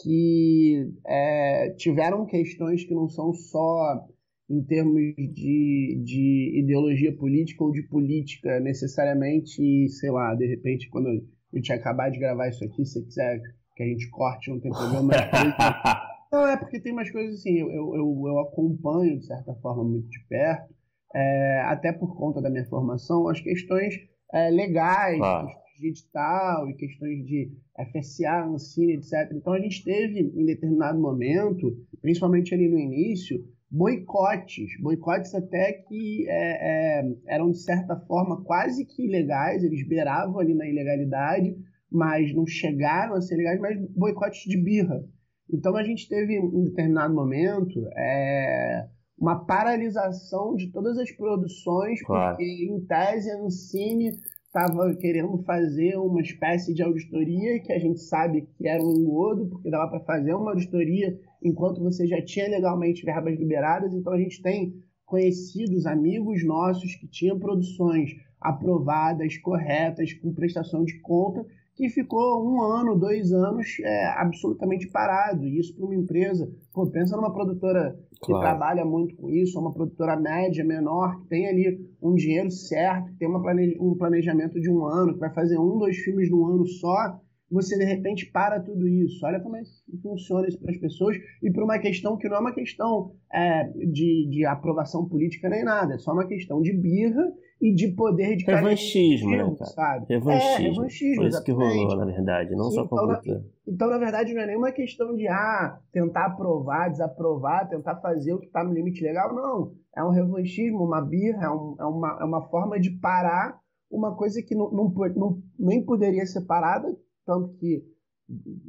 que 0.01 0.87
é, 1.05 1.71
tiveram 1.71 2.25
questões 2.25 2.83
que 2.83 2.93
não 2.93 3.07
são 3.07 3.33
só 3.33 4.05
em 4.49 4.63
termos 4.63 4.99
de, 5.15 6.01
de 6.03 6.59
ideologia 6.59 7.15
política 7.15 7.63
ou 7.63 7.71
de 7.71 7.83
política 7.83 8.59
necessariamente, 8.59 9.87
sei 9.89 10.09
lá, 10.09 10.33
de 10.33 10.47
repente, 10.47 10.89
quando 10.89 11.07
a 11.07 11.55
gente 11.55 11.71
acabar 11.71 12.09
de 12.09 12.17
gravar 12.17 12.49
isso 12.49 12.63
aqui, 12.65 12.83
se 12.83 13.03
quiser 13.05 13.41
que 13.75 13.83
a 13.83 13.85
gente 13.85 14.09
corte, 14.09 14.49
não 14.49 14.59
tem 14.59 14.71
problema. 14.71 15.13
não, 16.33 16.47
é 16.47 16.57
porque 16.57 16.79
tem 16.79 16.91
umas 16.91 17.11
coisas 17.11 17.39
assim, 17.39 17.59
eu, 17.59 17.69
eu, 17.69 18.23
eu 18.27 18.39
acompanho, 18.39 19.19
de 19.19 19.25
certa 19.25 19.53
forma, 19.55 19.83
muito 19.83 20.09
de 20.09 20.19
perto, 20.27 20.73
é, 21.15 21.61
até 21.65 21.91
por 21.91 22.17
conta 22.17 22.41
da 22.41 22.49
minha 22.49 22.65
formação, 22.65 23.27
as 23.27 23.39
questões 23.39 23.95
é, 24.33 24.49
legais, 24.49 25.19
ah. 25.21 25.45
questões 25.45 25.79
de 25.79 25.87
edital 25.87 26.69
e 26.69 26.73
questões 26.73 27.25
de 27.25 27.51
FSA, 27.91 28.45
Ancine, 28.45 28.93
etc. 28.95 29.31
Então 29.31 29.53
a 29.53 29.59
gente 29.59 29.83
teve, 29.83 30.19
em 30.19 30.45
determinado 30.45 30.99
momento, 30.99 31.77
principalmente 32.01 32.53
ali 32.53 32.67
no 32.67 32.77
início, 32.77 33.43
boicotes, 33.71 34.79
boicotes 34.81 35.33
até 35.35 35.73
que 35.73 36.27
é, 36.27 37.01
é, 37.01 37.15
eram 37.27 37.51
de 37.51 37.59
certa 37.59 37.95
forma 37.95 38.43
quase 38.43 38.85
que 38.85 39.05
ilegais, 39.05 39.63
eles 39.63 39.87
beiravam 39.87 40.39
ali 40.39 40.53
na 40.53 40.67
ilegalidade, 40.67 41.55
mas 41.91 42.33
não 42.33 42.45
chegaram 42.45 43.15
a 43.15 43.21
ser 43.21 43.35
legais, 43.35 43.59
mas 43.59 43.79
boicotes 43.91 44.43
de 44.49 44.57
birra. 44.57 45.03
Então 45.51 45.75
a 45.75 45.83
gente 45.83 46.07
teve 46.07 46.35
em 46.35 46.63
determinado 46.63 47.13
momento 47.13 47.87
é, 47.95 48.87
uma 49.17 49.45
paralisação 49.45 50.55
de 50.55 50.71
todas 50.71 50.97
as 50.97 51.11
produções, 51.11 52.01
claro. 52.01 52.35
porque 52.35 52.43
em 52.43 52.79
tese 52.85 53.29
a 53.31 53.37
Ancine 53.37 54.11
estava 54.49 54.95
querendo 54.95 55.37
fazer 55.43 55.95
uma 55.97 56.21
espécie 56.21 56.73
de 56.73 56.81
auditoria 56.81 57.59
que 57.61 57.71
a 57.71 57.77
gente 57.77 57.99
sabe 57.99 58.47
que 58.57 58.67
era 58.67 58.83
um 58.83 58.97
engodo, 58.97 59.47
porque 59.47 59.69
dava 59.69 59.91
para 59.91 59.99
fazer 59.99 60.33
uma 60.33 60.51
auditoria 60.51 61.19
enquanto 61.41 61.83
você 61.83 62.07
já 62.07 62.19
tinha 62.23 62.49
legalmente 62.49 63.05
verbas 63.05 63.37
liberadas. 63.37 63.93
Então 63.93 64.11
a 64.11 64.17
gente 64.17 64.41
tem 64.41 64.73
conhecidos, 65.05 65.85
amigos 65.85 66.43
nossos 66.43 66.95
que 66.95 67.07
tinham 67.07 67.39
produções 67.39 68.09
aprovadas, 68.41 69.37
corretas, 69.37 70.13
com 70.13 70.33
prestação 70.33 70.83
de 70.83 70.99
conta, 70.99 71.45
que 71.79 71.87
ficou 71.87 72.45
um 72.45 72.61
ano, 72.61 72.99
dois 72.99 73.31
anos 73.31 73.77
é, 73.81 74.07
absolutamente 74.17 74.85
parado. 74.89 75.45
E 75.45 75.57
isso 75.57 75.73
para 75.73 75.85
uma 75.85 75.95
empresa, 75.95 76.51
pô, 76.73 76.85
pensa 76.91 77.15
numa 77.15 77.31
produtora 77.31 77.97
que 78.21 78.33
claro. 78.33 78.43
trabalha 78.43 78.83
muito 78.83 79.15
com 79.15 79.29
isso, 79.29 79.57
uma 79.57 79.73
produtora 79.73 80.19
média, 80.19 80.61
menor, 80.65 81.21
que 81.21 81.29
tem 81.29 81.47
ali 81.47 81.79
um 82.03 82.15
dinheiro 82.15 82.51
certo, 82.51 83.13
que 83.13 83.19
tem 83.19 83.29
uma 83.29 83.39
um 83.79 83.95
planejamento 83.97 84.59
de 84.59 84.69
um 84.69 84.83
ano, 84.83 85.13
que 85.13 85.19
vai 85.19 85.33
fazer 85.33 85.57
um, 85.57 85.77
dois 85.77 85.95
filmes 85.99 86.29
num 86.29 86.45
ano 86.47 86.67
só. 86.67 87.17
você 87.49 87.77
de 87.77 87.85
repente 87.85 88.29
para 88.29 88.59
tudo 88.59 88.85
isso. 88.85 89.25
Olha 89.25 89.39
como 89.39 89.55
é 89.55 89.61
que 89.61 89.97
funciona 90.01 90.49
isso 90.49 90.59
para 90.59 90.71
as 90.71 90.77
pessoas 90.77 91.15
e 91.41 91.49
por 91.49 91.63
uma 91.63 91.79
questão 91.79 92.17
que 92.17 92.27
não 92.27 92.35
é 92.35 92.39
uma 92.41 92.53
questão 92.53 93.13
é, 93.33 93.63
de, 93.69 94.27
de 94.29 94.45
aprovação 94.45 95.07
política 95.07 95.47
nem 95.47 95.63
nada, 95.63 95.93
é 95.93 95.97
só 95.97 96.11
uma 96.11 96.27
questão 96.27 96.61
de 96.61 96.73
birra 96.73 97.23
e 97.61 97.73
de 97.73 97.89
poder 97.89 98.37
de 98.37 98.45
revanchismo, 98.45 99.31
né, 99.31 99.55
cara? 99.57 99.71
Sabe? 99.71 100.05
Revanchismo. 100.07 100.49
É, 100.49 100.69
revanchismo. 100.69 101.15
Foi 101.15 101.27
isso 101.27 101.43
que 101.43 101.51
rolou, 101.51 101.95
na 101.97 102.05
verdade, 102.05 102.55
não 102.55 102.69
Sim, 102.69 102.75
só 102.75 102.87
com 102.87 102.95
então, 102.95 103.07
na, 103.07 103.41
então, 103.67 103.89
na 103.89 103.97
verdade, 103.97 104.33
não 104.33 104.41
é 104.41 104.47
nenhuma 104.47 104.71
questão 104.71 105.15
de 105.15 105.27
ah, 105.27 105.79
tentar 105.91 106.27
aprovar, 106.27 106.89
desaprovar, 106.89 107.67
tentar 107.67 107.97
fazer 107.97 108.33
o 108.33 108.39
que 108.39 108.47
está 108.47 108.63
no 108.63 108.73
limite 108.73 109.03
legal, 109.03 109.35
não. 109.35 109.73
É 109.95 110.03
um 110.03 110.11
revanchismo, 110.11 110.83
uma 110.83 111.01
birra, 111.01 111.45
é, 111.45 111.49
um, 111.49 111.75
é, 111.79 111.85
uma, 111.85 112.17
é 112.21 112.23
uma 112.23 112.47
forma 112.49 112.79
de 112.79 112.91
parar 112.91 113.59
uma 113.89 114.15
coisa 114.15 114.41
que 114.41 114.53
não, 114.53 114.71
não, 114.71 114.93
não, 115.15 115.41
nem 115.57 115.83
poderia 115.83 116.25
ser 116.25 116.41
parada, 116.41 116.95
tanto 117.25 117.55
que 117.55 117.83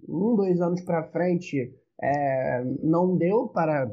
um, 0.08 0.34
dois 0.34 0.60
anos 0.60 0.80
para 0.80 1.04
frente 1.10 1.74
é, 2.02 2.64
não 2.82 3.16
deu 3.16 3.48
para 3.48 3.90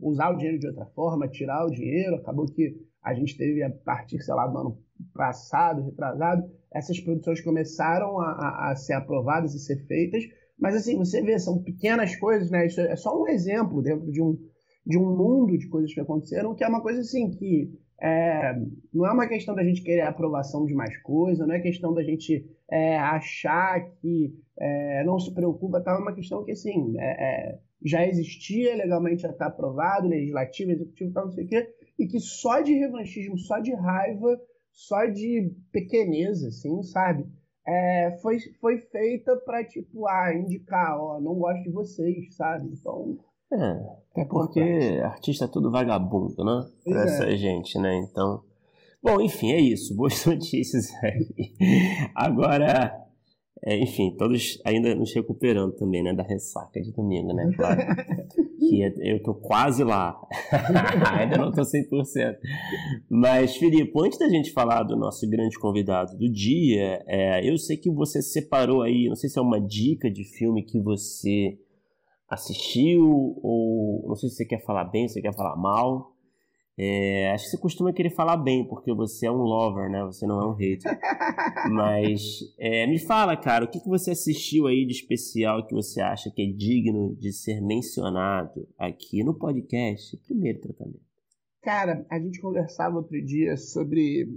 usar 0.00 0.30
o 0.30 0.36
dinheiro 0.36 0.58
de 0.58 0.68
outra 0.68 0.86
forma, 0.86 1.28
tirar 1.28 1.66
o 1.66 1.70
dinheiro, 1.70 2.16
acabou 2.16 2.46
que 2.46 2.76
a 3.04 3.12
gente 3.12 3.36
teve 3.36 3.62
a 3.62 3.70
partir, 3.70 4.20
sei 4.20 4.34
lá, 4.34 4.46
do 4.46 4.58
ano 4.58 4.78
passado, 5.12 5.84
retrasado, 5.84 6.50
essas 6.72 6.98
produções 6.98 7.40
começaram 7.40 8.18
a, 8.18 8.30
a, 8.30 8.70
a 8.70 8.76
ser 8.76 8.94
aprovadas 8.94 9.54
e 9.54 9.58
ser 9.58 9.84
feitas, 9.86 10.24
mas 10.58 10.74
assim, 10.74 10.96
você 10.96 11.20
vê, 11.20 11.38
são 11.38 11.62
pequenas 11.62 12.16
coisas, 12.16 12.50
né? 12.50 12.66
Isso 12.66 12.80
é 12.80 12.96
só 12.96 13.20
um 13.20 13.28
exemplo 13.28 13.82
dentro 13.82 14.10
de 14.10 14.22
um, 14.22 14.38
de 14.86 14.96
um 14.96 15.16
mundo 15.16 15.58
de 15.58 15.68
coisas 15.68 15.92
que 15.92 16.00
aconteceram, 16.00 16.54
que 16.54 16.64
é 16.64 16.68
uma 16.68 16.80
coisa 16.80 17.00
assim 17.00 17.30
que 17.30 17.70
é, 18.00 18.54
não 18.92 19.06
é 19.06 19.12
uma 19.12 19.28
questão 19.28 19.54
da 19.54 19.62
gente 19.62 19.82
querer 19.82 20.02
aprovação 20.02 20.64
de 20.66 20.74
mais 20.74 20.96
coisa, 21.02 21.46
não 21.46 21.54
é 21.54 21.60
questão 21.60 21.92
da 21.92 22.02
gente 22.02 22.44
é, 22.70 22.98
achar 22.98 23.80
que 24.00 24.34
é, 24.58 25.04
não 25.04 25.18
se 25.18 25.32
preocupa, 25.34 25.80
tá? 25.80 25.92
é 25.92 25.98
uma 25.98 26.14
questão 26.14 26.44
que 26.44 26.52
assim, 26.52 26.98
é, 26.98 27.04
é, 27.04 27.58
já 27.84 28.06
existia 28.06 28.76
legalmente, 28.76 29.22
já 29.22 29.30
está 29.30 29.46
aprovado, 29.46 30.08
legislativo, 30.08 30.72
executivo, 30.72 31.12
tal, 31.12 31.26
não 31.26 31.32
sei 31.32 31.44
o 31.44 31.48
quê, 31.48 31.68
e 31.98 32.06
que 32.06 32.20
só 32.20 32.60
de 32.60 32.74
revanchismo, 32.74 33.38
só 33.38 33.58
de 33.58 33.74
raiva, 33.74 34.40
só 34.72 35.04
de 35.06 35.52
pequeneza, 35.70 36.48
assim, 36.48 36.82
sabe? 36.82 37.26
É, 37.66 38.18
foi, 38.20 38.38
foi 38.60 38.78
feita 38.78 39.36
para 39.44 39.64
tipo, 39.64 40.06
ah, 40.06 40.34
indicar, 40.34 40.98
ó, 40.98 41.20
não 41.20 41.34
gosto 41.34 41.62
de 41.62 41.70
vocês, 41.70 42.34
sabe? 42.36 42.68
Então 42.72 43.18
é, 43.52 44.22
é 44.22 44.24
porque 44.24 45.00
artista 45.04 45.44
é 45.44 45.48
tudo 45.48 45.70
vagabundo, 45.70 46.44
né? 46.44 46.66
Pra 46.84 47.02
é. 47.02 47.04
essa 47.04 47.36
gente, 47.36 47.78
né? 47.78 47.94
Então. 47.96 48.42
Bom, 49.02 49.20
enfim, 49.20 49.52
é 49.52 49.60
isso. 49.60 49.94
Boas 49.94 50.24
notícias 50.26 50.90
aí. 51.02 51.52
Agora, 52.14 53.03
é, 53.66 53.78
enfim, 53.78 54.14
todos 54.18 54.60
ainda 54.62 54.94
nos 54.94 55.14
recuperando 55.14 55.72
também, 55.72 56.02
né? 56.02 56.12
Da 56.12 56.22
ressaca 56.22 56.80
de 56.82 56.92
domingo, 56.92 57.32
né? 57.32 57.50
Claro. 57.56 57.80
que 58.60 58.82
é, 58.82 58.92
eu 58.98 59.22
tô 59.22 59.34
quase 59.34 59.82
lá. 59.82 60.20
ainda 61.18 61.38
não 61.38 61.50
tô 61.50 61.62
100%. 61.62 62.36
Mas, 63.08 63.56
Filipe, 63.56 63.90
antes 63.98 64.18
da 64.18 64.28
gente 64.28 64.52
falar 64.52 64.82
do 64.82 64.94
nosso 64.96 65.26
grande 65.28 65.58
convidado 65.58 66.14
do 66.18 66.30
dia, 66.30 67.02
é, 67.06 67.48
eu 67.48 67.56
sei 67.56 67.78
que 67.78 67.90
você 67.90 68.20
separou 68.20 68.82
aí, 68.82 69.08
não 69.08 69.16
sei 69.16 69.30
se 69.30 69.38
é 69.38 69.42
uma 69.42 69.60
dica 69.60 70.10
de 70.10 70.24
filme 70.24 70.62
que 70.62 70.78
você 70.78 71.58
assistiu, 72.28 73.38
ou 73.42 74.04
não 74.08 74.14
sei 74.14 74.28
se 74.28 74.36
você 74.36 74.44
quer 74.44 74.62
falar 74.62 74.84
bem, 74.84 75.08
se 75.08 75.14
você 75.14 75.22
quer 75.22 75.34
falar 75.34 75.56
mal. 75.56 76.13
É, 76.76 77.30
acho 77.30 77.44
que 77.44 77.50
você 77.50 77.58
costuma 77.58 77.92
querer 77.92 78.10
falar 78.10 78.36
bem, 78.36 78.66
porque 78.66 78.92
você 78.92 79.26
é 79.26 79.30
um 79.30 79.42
lover, 79.42 79.88
né? 79.88 80.02
Você 80.04 80.26
não 80.26 80.40
é 80.40 80.46
um 80.46 80.54
hater. 80.54 80.90
Mas 81.70 82.20
é, 82.58 82.86
me 82.86 82.98
fala, 82.98 83.36
cara, 83.36 83.64
o 83.64 83.68
que, 83.68 83.78
que 83.78 83.88
você 83.88 84.10
assistiu 84.10 84.66
aí 84.66 84.84
de 84.84 84.92
especial 84.92 85.66
que 85.66 85.74
você 85.74 86.00
acha 86.00 86.30
que 86.30 86.42
é 86.42 86.46
digno 86.46 87.14
de 87.14 87.32
ser 87.32 87.60
mencionado 87.60 88.66
aqui 88.76 89.22
no 89.22 89.34
podcast? 89.34 90.16
Primeiro 90.26 90.60
tratamento. 90.60 91.04
Cara, 91.62 92.04
a 92.10 92.18
gente 92.18 92.40
conversava 92.40 92.96
outro 92.96 93.24
dia 93.24 93.56
sobre 93.56 94.28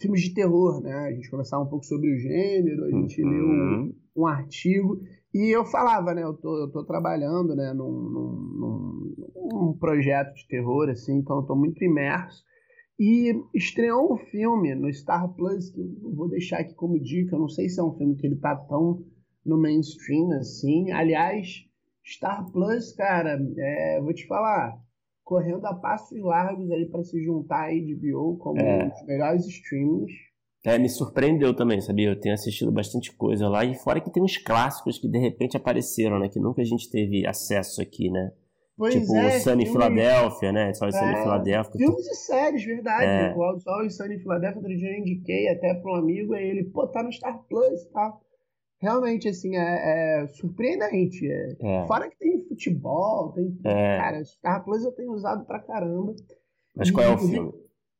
filmes 0.00 0.22
de 0.22 0.34
terror, 0.34 0.80
né? 0.80 0.94
A 0.94 1.12
gente 1.12 1.28
conversava 1.28 1.64
um 1.64 1.68
pouco 1.68 1.84
sobre 1.84 2.08
o 2.08 2.18
gênero, 2.18 2.84
a 2.84 2.90
gente 2.90 3.22
uhum. 3.22 3.30
leu 3.30 3.46
um, 3.46 3.94
um 4.16 4.26
artigo 4.26 5.00
e 5.34 5.54
eu 5.54 5.64
falava, 5.64 6.14
né? 6.14 6.22
Eu 6.22 6.34
tô, 6.34 6.56
eu 6.58 6.70
tô 6.70 6.84
trabalhando, 6.84 7.56
né? 7.56 7.72
Num, 7.72 7.90
num, 7.90 9.14
num 9.18 9.21
projeto 9.78 10.34
de 10.34 10.46
terror, 10.46 10.88
assim, 10.88 11.18
então 11.18 11.38
eu 11.38 11.42
tô 11.42 11.54
muito 11.54 11.82
imerso. 11.82 12.42
E 12.98 13.34
estreou 13.54 14.14
um 14.14 14.16
filme 14.16 14.74
no 14.74 14.92
Star 14.92 15.32
Plus, 15.34 15.70
que 15.70 15.80
eu 15.80 16.14
vou 16.14 16.28
deixar 16.28 16.58
aqui 16.58 16.74
como 16.74 17.00
dica. 17.00 17.34
Eu 17.34 17.40
não 17.40 17.48
sei 17.48 17.68
se 17.68 17.80
é 17.80 17.82
um 17.82 17.96
filme 17.96 18.14
que 18.16 18.26
ele 18.26 18.36
tá 18.36 18.54
tão 18.54 19.02
no 19.44 19.60
mainstream 19.60 20.30
assim. 20.32 20.90
Aliás, 20.92 21.64
Star 22.04 22.50
Plus, 22.52 22.92
cara, 22.92 23.40
é, 23.58 24.00
vou 24.00 24.12
te 24.12 24.26
falar, 24.26 24.78
correndo 25.24 25.64
a 25.66 25.74
passos 25.74 26.20
largos 26.20 26.70
aí 26.70 26.86
para 26.86 27.02
se 27.02 27.22
juntar 27.24 27.70
a 27.70 27.72
HBO 27.72 28.36
como 28.36 28.60
é. 28.60 28.84
um 28.84 28.88
dos 28.88 29.06
melhores 29.06 29.46
streamings 29.46 30.12
é, 30.64 30.78
me 30.78 30.88
surpreendeu 30.88 31.54
também, 31.54 31.80
sabia? 31.80 32.08
Eu 32.08 32.20
tenho 32.20 32.34
assistido 32.34 32.70
bastante 32.70 33.12
coisa 33.12 33.48
lá. 33.48 33.64
E 33.64 33.74
fora 33.74 34.00
que 34.00 34.12
tem 34.12 34.22
uns 34.22 34.38
clássicos 34.38 34.96
que 34.96 35.08
de 35.08 35.18
repente 35.18 35.56
apareceram, 35.56 36.20
né? 36.20 36.28
Que 36.28 36.38
nunca 36.38 36.62
a 36.62 36.64
gente 36.64 36.88
teve 36.88 37.26
acesso 37.26 37.82
aqui, 37.82 38.08
né? 38.08 38.32
Pois 38.76 38.94
tipo 38.94 39.14
é, 39.14 39.36
o 39.36 39.40
Sunny 39.40 39.66
filme... 39.66 39.78
Philadelphia, 39.80 40.52
né? 40.52 40.74
Só 40.74 40.86
o 40.86 40.92
Sunny 40.92 41.12
é, 41.12 41.22
Philadelphia. 41.22 41.72
Filmes 41.76 42.06
e 42.06 42.14
séries, 42.14 42.64
verdade. 42.64 43.04
É. 43.04 43.34
O 43.36 43.58
Sol 43.58 43.84
e 43.84 43.90
Sunny 43.90 44.18
Philadelphia, 44.18 44.60
outro 44.60 44.76
dia 44.76 44.92
eu 44.92 44.98
indiquei 44.98 45.48
até 45.48 45.74
para 45.74 45.92
um 45.92 45.96
amigo, 45.96 46.34
e 46.34 46.42
ele, 46.42 46.64
pô, 46.64 46.86
tá 46.86 47.02
no 47.02 47.12
Star 47.12 47.38
Plus 47.48 47.82
e 47.82 47.92
tal. 47.92 48.20
Realmente, 48.80 49.28
assim, 49.28 49.56
é, 49.56 50.22
é 50.22 50.26
surpreendente. 50.28 51.30
É. 51.30 51.56
é. 51.60 51.86
Fora 51.86 52.10
que 52.10 52.18
tem 52.18 52.42
futebol, 52.48 53.32
tem. 53.32 53.56
É. 53.64 53.98
Cara, 53.98 54.24
Star 54.24 54.64
Plus 54.64 54.84
eu 54.84 54.92
tenho 54.92 55.12
usado 55.12 55.44
pra 55.44 55.60
caramba. 55.60 56.14
Mas 56.74 56.90
qual 56.90 57.06
é 57.06 57.14
o 57.14 57.18
filme? 57.18 57.52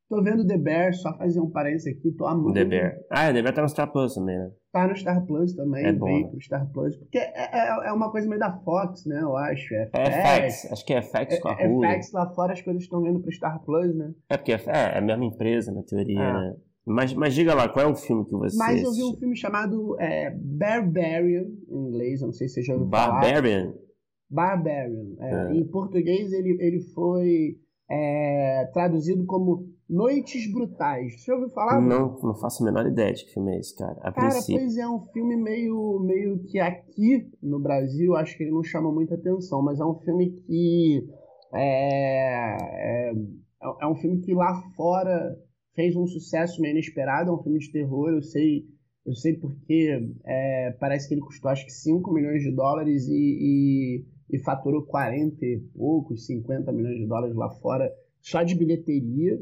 Tô 0.08 0.22
vendo 0.22 0.46
The 0.46 0.58
Bear, 0.58 0.92
só 0.94 1.16
fazer 1.16 1.40
um 1.40 1.50
parênteses 1.50 1.96
aqui, 1.96 2.10
tô 2.12 2.26
amando. 2.26 2.54
The 2.54 2.64
Bear. 2.64 2.98
Ah, 3.10 3.32
The 3.32 3.42
Bear 3.42 3.54
tá 3.54 3.62
no 3.62 3.68
Star 3.68 3.90
Plus 3.90 4.14
também, 4.14 4.38
né? 4.38 4.50
Tá 4.72 4.88
no 4.88 4.96
Star 4.96 5.26
Plus 5.26 5.54
também, 5.54 5.84
é 5.84 5.92
bom, 5.92 6.06
veio 6.06 6.24
né? 6.24 6.30
pro 6.30 6.40
Star 6.40 6.66
Plus. 6.72 6.96
Porque 6.96 7.18
é, 7.18 7.32
é, 7.36 7.88
é, 7.88 7.92
uma 7.92 8.10
coisa 8.10 8.26
meio 8.26 8.40
da 8.40 8.50
Fox, 8.50 9.04
né? 9.04 9.20
Eu 9.20 9.36
acho. 9.36 9.74
É, 9.74 9.90
é 9.92 10.50
FX, 10.50 10.72
acho 10.72 10.86
que 10.86 10.94
é 10.94 11.02
FX 11.02 11.40
com 11.40 11.48
a 11.48 11.60
é, 11.60 11.68
Hulu. 11.68 11.84
É 11.84 12.00
FX 12.00 12.12
lá 12.12 12.26
fora, 12.30 12.54
as 12.54 12.62
coisas 12.62 12.82
estão 12.82 13.02
vindo 13.02 13.20
pro 13.20 13.30
Star 13.30 13.62
Plus, 13.62 13.94
né? 13.94 14.14
É 14.30 14.36
porque 14.38 14.52
é, 14.52 14.62
é 14.66 14.96
a 14.96 15.00
mesma 15.02 15.26
empresa, 15.26 15.70
na 15.70 15.82
teoria, 15.82 16.22
ah. 16.22 16.40
né? 16.40 16.56
Mas, 16.86 17.12
mas 17.12 17.34
diga 17.34 17.54
lá, 17.54 17.68
qual 17.68 17.86
é 17.86 17.88
o 17.88 17.94
filme 17.94 18.24
que 18.24 18.32
você 18.32 18.56
Mas 18.56 18.82
eu 18.82 18.92
vi 18.92 19.04
um 19.04 19.14
filme 19.14 19.36
chamado 19.36 19.94
é, 20.00 20.30
Barbarian, 20.30 21.46
em 21.68 21.88
inglês, 21.88 22.22
eu 22.22 22.28
não 22.28 22.32
sei 22.32 22.48
se 22.48 22.54
você 22.54 22.62
já 22.62 22.72
ouviu 22.72 22.88
Barbarian? 22.88 23.66
falar. 23.66 23.82
Barbarian? 24.30 25.06
É, 25.20 25.52
Em 25.52 25.64
português 25.68 26.32
ele, 26.32 26.56
ele 26.58 26.80
foi 26.94 27.58
traduzido 28.72 29.26
como 29.26 29.71
Noites 29.92 30.50
Brutais. 30.50 31.20
Você 31.20 31.30
ouviu 31.30 31.50
falar? 31.50 31.78
Não, 31.78 32.18
não 32.22 32.34
faço 32.34 32.62
a 32.62 32.66
menor 32.66 32.86
ideia 32.86 33.12
de 33.12 33.26
que 33.26 33.34
filme 33.34 33.54
é 33.54 33.58
esse, 33.58 33.76
cara. 33.76 33.98
A 34.00 34.10
cara, 34.10 34.30
princípio. 34.30 34.58
pois 34.58 34.78
é, 34.78 34.88
um 34.88 35.00
filme 35.12 35.36
meio, 35.36 36.00
meio 36.00 36.38
que 36.44 36.58
aqui 36.58 37.30
no 37.42 37.60
Brasil, 37.60 38.16
acho 38.16 38.34
que 38.34 38.44
ele 38.44 38.52
não 38.52 38.64
chama 38.64 38.90
muita 38.90 39.16
atenção, 39.16 39.60
mas 39.60 39.80
é 39.80 39.84
um 39.84 39.96
filme 39.96 40.30
que. 40.46 41.06
É, 41.54 42.56
é, 43.10 43.12
é 43.82 43.86
um 43.86 43.94
filme 43.96 44.22
que 44.22 44.32
lá 44.32 44.62
fora 44.74 45.38
fez 45.74 45.94
um 45.94 46.06
sucesso 46.06 46.62
meio 46.62 46.72
inesperado. 46.72 47.28
É 47.28 47.34
um 47.34 47.42
filme 47.42 47.58
de 47.58 47.70
terror, 47.70 48.08
eu 48.08 48.22
sei. 48.22 48.64
Eu 49.04 49.14
sei 49.14 49.34
porque 49.34 50.10
é, 50.24 50.70
parece 50.80 51.06
que 51.06 51.14
ele 51.14 51.20
custou 51.20 51.50
acho 51.50 51.66
que 51.66 51.72
5 51.72 52.10
milhões 52.14 52.40
de 52.40 52.50
dólares 52.50 53.08
e, 53.08 53.12
e, 53.12 54.06
e 54.30 54.38
faturou 54.38 54.86
40 54.86 55.44
e 55.44 55.58
poucos, 55.76 56.24
50 56.24 56.72
milhões 56.72 56.98
de 56.98 57.06
dólares 57.06 57.36
lá 57.36 57.50
fora 57.50 57.92
só 58.22 58.42
de 58.42 58.54
bilheteria. 58.54 59.38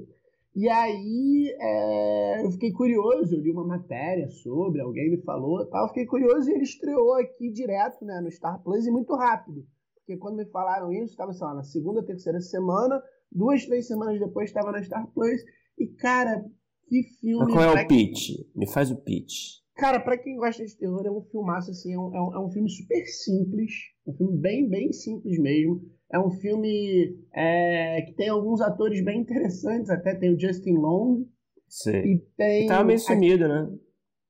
E 0.54 0.68
aí 0.68 1.54
é, 1.60 2.44
eu 2.44 2.50
fiquei 2.50 2.72
curioso, 2.72 3.34
eu 3.34 3.40
li 3.40 3.52
uma 3.52 3.64
matéria 3.64 4.28
sobre, 4.28 4.80
alguém 4.80 5.10
me 5.10 5.22
falou 5.22 5.64
tal, 5.66 5.88
fiquei 5.88 6.06
curioso 6.06 6.50
e 6.50 6.54
ele 6.54 6.64
estreou 6.64 7.14
aqui 7.14 7.50
direto 7.52 8.04
né, 8.04 8.20
no 8.20 8.30
Star 8.30 8.60
Plus 8.62 8.84
e 8.84 8.90
muito 8.90 9.14
rápido. 9.14 9.64
Porque 9.94 10.16
quando 10.16 10.36
me 10.36 10.46
falaram 10.46 10.92
isso, 10.92 11.12
estava, 11.12 11.32
lá, 11.40 11.54
na 11.54 11.62
segunda, 11.62 12.04
terceira 12.04 12.40
semana, 12.40 13.00
duas, 13.30 13.64
três 13.64 13.86
semanas 13.86 14.18
depois 14.18 14.50
estava 14.50 14.72
na 14.72 14.82
Star 14.82 15.06
Plus. 15.12 15.40
E, 15.78 15.86
cara, 15.86 16.44
que 16.88 17.04
filme. 17.20 17.44
Mas 17.44 17.54
qual 17.54 17.78
é 17.78 17.84
o 17.84 17.86
pitch? 17.86 18.30
Me 18.54 18.66
faz 18.66 18.90
o 18.90 18.96
pitch. 18.96 19.60
Cara, 19.76 20.00
pra 20.00 20.18
quem 20.18 20.36
gosta 20.36 20.66
de 20.66 20.76
terror, 20.76 21.06
é 21.06 21.10
um 21.10 21.22
filmaço, 21.22 21.70
assim, 21.70 21.94
é 21.94 21.98
um, 21.98 22.14
é 22.14 22.20
um, 22.20 22.34
é 22.34 22.38
um 22.40 22.50
filme 22.50 22.68
super 22.68 23.06
simples, 23.06 23.72
um 24.04 24.12
filme 24.12 24.36
bem, 24.36 24.68
bem 24.68 24.92
simples 24.92 25.38
mesmo 25.38 25.80
é 26.12 26.18
um 26.18 26.30
filme 26.30 27.16
é, 27.32 28.02
que 28.02 28.12
tem 28.14 28.28
alguns 28.28 28.60
atores 28.60 29.02
bem 29.04 29.20
interessantes, 29.20 29.90
até 29.90 30.14
tem 30.14 30.34
o 30.34 30.40
Justin 30.40 30.74
Long. 30.74 31.24
Sim. 31.68 31.98
E 31.98 32.18
tem. 32.36 32.58
Ele 32.60 32.68
tava 32.68 32.84
meio 32.84 32.98
sumido, 32.98 33.46
né? 33.46 33.70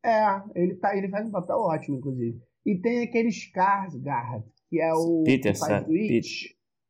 É, 0.04 0.42
ele, 0.54 0.74
tá, 0.76 0.96
ele 0.96 1.08
faz 1.08 1.26
um 1.26 1.30
papel 1.30 1.56
ótimo, 1.56 1.98
inclusive. 1.98 2.38
E 2.66 2.76
tem 2.78 3.02
aquele 3.02 3.30
Skarsgård, 3.30 4.44
que 4.68 4.80
é 4.80 4.92
o. 4.92 5.22
Peter, 5.24 5.54
Peter. 5.86 6.30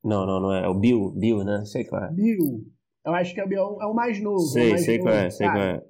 Não, 0.03 0.27
não, 0.27 0.41
não 0.41 0.53
é. 0.53 0.65
É 0.65 0.69
o 0.69 0.75
Bill, 0.75 1.13
Bill, 1.13 1.45
né? 1.45 1.65
Sei 1.65 1.85
qual 1.85 2.05
é. 2.05 2.13
Bill. 2.13 2.67
Eu 3.05 3.15
acho 3.15 3.33
que 3.33 3.41
é 3.41 3.45
o, 3.45 3.49
Bill, 3.49 3.79
é 3.81 3.87
o 3.87 3.95
mais 3.95 4.21
novo. 4.21 4.41
Sei, 4.41 4.71
mais 4.71 4.85
sei 4.85 4.99
novo, 4.99 5.09
qual 5.09 5.19
é, 5.19 5.31
sei 5.31 5.47
qual 5.47 5.63
é. 5.63 5.85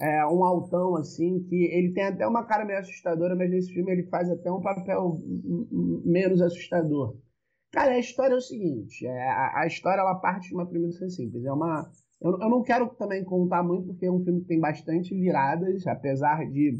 é, 0.00 0.26
um 0.26 0.44
altão, 0.44 0.96
assim, 0.96 1.42
que 1.48 1.64
ele 1.64 1.92
tem 1.92 2.04
até 2.04 2.26
uma 2.26 2.44
cara 2.44 2.64
meio 2.64 2.78
assustadora, 2.78 3.34
mas 3.34 3.50
nesse 3.50 3.72
filme 3.72 3.90
ele 3.90 4.04
faz 4.04 4.30
até 4.30 4.52
um 4.52 4.60
papel 4.60 5.20
menos 6.04 6.42
assustador. 6.42 7.16
Cara, 7.74 7.94
a 7.94 7.98
história 7.98 8.34
é 8.34 8.36
o 8.36 8.40
seguinte: 8.40 9.04
é, 9.04 9.28
a, 9.28 9.62
a, 9.62 9.66
história 9.66 10.00
ela 10.00 10.14
parte 10.14 10.48
de 10.48 10.54
uma 10.54 10.64
premissa 10.64 11.08
simples. 11.08 11.44
É 11.44 11.52
uma. 11.52 11.90
Eu, 12.22 12.30
eu, 12.40 12.48
não 12.48 12.62
quero 12.62 12.88
também 12.94 13.24
contar 13.24 13.64
muito, 13.64 13.88
porque 13.88 14.06
é 14.06 14.12
um 14.12 14.22
filme 14.22 14.42
que 14.42 14.46
tem 14.46 14.60
bastante 14.60 15.12
viradas, 15.12 15.84
apesar 15.84 16.48
de 16.48 16.72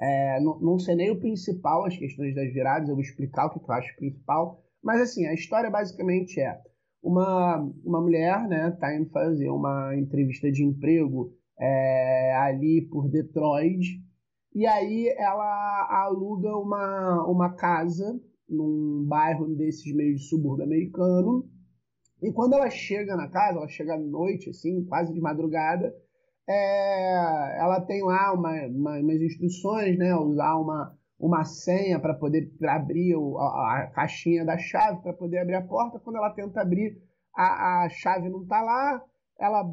é, 0.00 0.40
não, 0.40 0.58
não 0.58 0.78
ser 0.78 0.94
nem 0.94 1.10
o 1.10 1.20
principal 1.20 1.84
as 1.84 1.96
questões 1.96 2.34
das 2.34 2.50
viradas, 2.50 2.88
eu 2.88 2.94
vou 2.94 3.02
explicar 3.02 3.46
o 3.46 3.50
que 3.50 3.58
eu 3.58 3.74
acho 3.74 3.94
principal. 3.96 4.64
Mas 4.82 5.02
assim, 5.02 5.26
a 5.26 5.34
história 5.34 5.70
basicamente 5.70 6.40
é 6.40 6.58
uma, 7.02 7.58
uma 7.84 8.00
mulher, 8.00 8.48
né, 8.48 8.70
tá 8.80 8.96
indo 8.96 9.10
fazer 9.10 9.50
uma 9.50 9.94
entrevista 9.96 10.50
de 10.50 10.64
emprego 10.64 11.30
é, 11.60 12.34
ali 12.36 12.88
por 12.90 13.10
Detroit. 13.10 14.02
E 14.54 14.66
aí 14.66 15.14
ela 15.18 16.06
aluga 16.06 16.56
uma, 16.56 17.26
uma 17.26 17.54
casa 17.54 18.18
num 18.48 19.04
bairro 19.06 19.54
desses 19.54 19.94
meio 19.94 20.14
de 20.14 20.22
subúrbio 20.22 20.64
americano. 20.64 21.48
E 22.22 22.32
quando 22.32 22.54
ela 22.54 22.70
chega 22.70 23.16
na 23.16 23.28
casa, 23.28 23.58
ela 23.58 23.68
chega 23.68 23.94
à 23.94 23.98
noite, 23.98 24.50
assim, 24.50 24.84
quase 24.84 25.12
de 25.12 25.20
madrugada, 25.20 25.94
é, 26.48 27.58
ela 27.60 27.80
tem 27.80 28.02
lá 28.02 28.32
uma, 28.32 28.50
uma, 28.66 28.98
umas 28.98 29.20
instruções, 29.20 29.98
né? 29.98 30.16
Usar 30.16 30.56
uma, 30.56 30.96
uma 31.18 31.44
senha 31.44 32.00
para 32.00 32.14
poder 32.14 32.50
abrir 32.64 33.14
o, 33.16 33.36
a, 33.38 33.82
a, 33.82 33.86
caixinha 33.88 34.44
da 34.44 34.56
chave, 34.56 35.02
para 35.02 35.12
poder 35.12 35.38
abrir 35.38 35.56
a 35.56 35.62
porta. 35.62 36.00
Quando 36.00 36.16
ela 36.16 36.30
tenta 36.30 36.62
abrir, 36.62 36.96
a, 37.36 37.84
a 37.84 37.88
chave 37.90 38.28
não 38.30 38.42
está 38.42 38.62
lá, 38.62 39.02
ela 39.38 39.64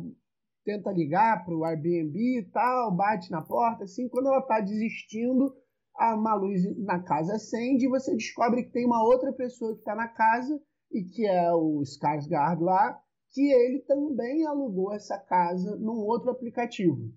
tenta 0.66 0.92
ligar 0.92 1.46
para 1.46 1.56
o 1.56 1.64
Airbnb 1.64 2.40
e 2.40 2.44
tal, 2.52 2.92
bate 2.94 3.32
na 3.32 3.42
porta, 3.42 3.84
assim, 3.84 4.10
quando 4.10 4.28
ela 4.28 4.40
está 4.40 4.60
desistindo, 4.60 5.56
uma 5.98 6.36
luz 6.36 6.62
na 6.78 7.00
casa 7.02 7.36
acende 7.36 7.86
e 7.86 7.90
você 7.90 8.14
descobre 8.16 8.64
que 8.64 8.72
tem 8.72 8.86
uma 8.86 9.04
outra 9.04 9.32
pessoa 9.32 9.74
que 9.74 9.80
está 9.80 9.96
na 9.96 10.08
casa 10.08 10.60
e 10.92 11.04
que 11.04 11.26
é 11.26 11.52
o 11.54 11.82
Skarsgård 11.82 12.60
lá, 12.60 13.00
que 13.34 13.52
ele 13.52 13.80
também 13.80 14.46
alugou 14.46 14.94
essa 14.94 15.18
casa 15.18 15.76
num 15.78 15.98
outro 15.98 16.32
aplicativo. 16.32 17.12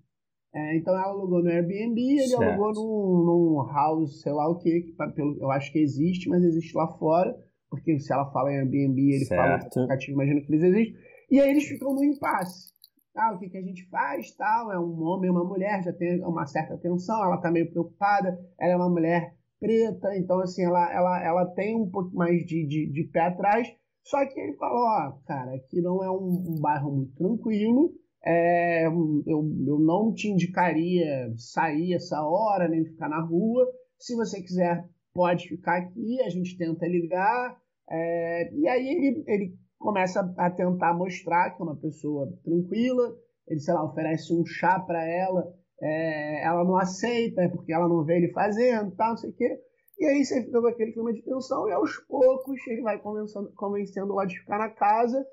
É, 0.53 0.77
então 0.77 0.93
ela 0.93 1.09
alugou 1.09 1.43
no 1.43 1.49
Airbnb, 1.49 2.01
ele 2.01 2.27
certo. 2.27 2.43
alugou 2.43 2.73
num, 2.73 3.25
num, 3.25 3.71
house, 3.71 4.21
sei 4.21 4.31
lá 4.31 4.49
o 4.49 4.57
que, 4.57 4.81
que 4.81 4.93
pelo, 5.13 5.37
eu 5.39 5.51
acho 5.51 5.71
que 5.71 5.79
existe, 5.79 6.27
mas 6.27 6.43
existe 6.43 6.75
lá 6.75 6.87
fora, 6.97 7.37
porque 7.69 7.99
se 7.99 8.11
ela 8.11 8.31
fala 8.31 8.51
em 8.51 8.57
Airbnb, 8.57 8.99
ele 8.99 9.25
certo. 9.25 9.39
fala 9.39 9.57
no 9.57 9.63
aplicativo, 9.65 10.11
imagina 10.13 10.41
que 10.41 10.51
eles 10.51 10.63
existem. 10.63 10.95
E 11.29 11.39
aí 11.39 11.51
eles 11.51 11.65
ficam 11.65 11.93
no 11.93 12.03
impasse 12.03 12.73
ah, 13.15 13.33
o 13.33 13.39
que, 13.39 13.49
que 13.49 13.57
a 13.57 13.61
gente 13.61 13.87
faz, 13.89 14.31
tal, 14.35 14.71
é 14.71 14.79
um 14.79 15.01
homem 15.03 15.27
e 15.27 15.31
uma 15.31 15.43
mulher, 15.43 15.83
já 15.83 15.93
tem 15.93 16.23
uma 16.23 16.45
certa 16.45 16.77
tensão, 16.77 17.23
ela 17.23 17.37
tá 17.37 17.51
meio 17.51 17.69
preocupada, 17.69 18.39
ela 18.59 18.73
é 18.73 18.75
uma 18.75 18.89
mulher 18.89 19.35
preta, 19.59 20.15
então 20.15 20.39
assim, 20.39 20.63
ela, 20.63 20.91
ela, 20.93 21.23
ela 21.23 21.45
tem 21.47 21.75
um 21.75 21.89
pouco 21.89 22.15
mais 22.15 22.45
de, 22.45 22.65
de, 22.65 22.91
de 22.91 23.03
pé 23.05 23.21
atrás, 23.21 23.67
só 24.03 24.25
que 24.25 24.39
ele 24.39 24.55
falou, 24.55 24.83
ó, 24.83 25.11
cara, 25.25 25.55
aqui 25.55 25.81
não 25.81 26.03
é 26.03 26.09
um, 26.09 26.55
um 26.55 26.61
bairro 26.61 26.91
muito 26.91 27.13
tranquilo, 27.15 27.91
é, 28.23 28.85
eu, 28.87 29.23
eu 29.25 29.79
não 29.79 30.13
te 30.13 30.29
indicaria 30.29 31.33
sair 31.37 31.93
essa 31.93 32.21
hora, 32.23 32.67
nem 32.67 32.85
ficar 32.85 33.09
na 33.09 33.21
rua, 33.21 33.67
se 33.97 34.15
você 34.15 34.41
quiser 34.41 34.87
pode 35.13 35.47
ficar 35.47 35.77
aqui, 35.77 36.21
a 36.21 36.29
gente 36.29 36.57
tenta 36.57 36.87
ligar, 36.87 37.57
é, 37.89 38.53
e 38.53 38.67
aí 38.67 38.87
ele, 38.87 39.23
ele 39.27 39.57
começa 39.79 40.31
a 40.37 40.51
tentar 40.51 40.93
mostrar 40.93 41.51
que 41.51 41.61
é 41.61 41.65
uma 41.65 41.75
pessoa 41.75 42.31
tranquila, 42.43 43.15
ele, 43.47 43.59
sei 43.59 43.73
lá, 43.73 43.83
oferece 43.83 44.33
um 44.33 44.45
chá 44.45 44.79
para 44.79 45.03
ela, 45.03 45.51
é, 45.81 46.45
ela 46.45 46.63
não 46.63 46.75
aceita, 46.75 47.41
é 47.41 47.47
porque 47.47 47.73
ela 47.73 47.87
não 47.87 48.03
vê 48.03 48.17
ele 48.17 48.31
fazendo, 48.33 48.91
tal, 48.95 49.11
não 49.11 49.17
sei 49.17 49.29
o 49.29 49.33
quê. 49.33 49.59
E 49.97 50.05
aí 50.05 50.23
você 50.23 50.43
fica 50.43 50.61
com 50.61 50.67
aquele 50.67 50.91
clima 50.91 51.13
de 51.13 51.23
tensão 51.23 51.67
e 51.67 51.71
aos 51.71 51.97
poucos 52.07 52.55
ele 52.67 52.81
vai 52.81 52.99
convencendo, 52.99 53.51
convencendo 53.55 54.13
ela 54.13 54.25
de 54.25 54.39
ficar 54.39 54.59
na 54.59 54.69
casa 54.69 55.25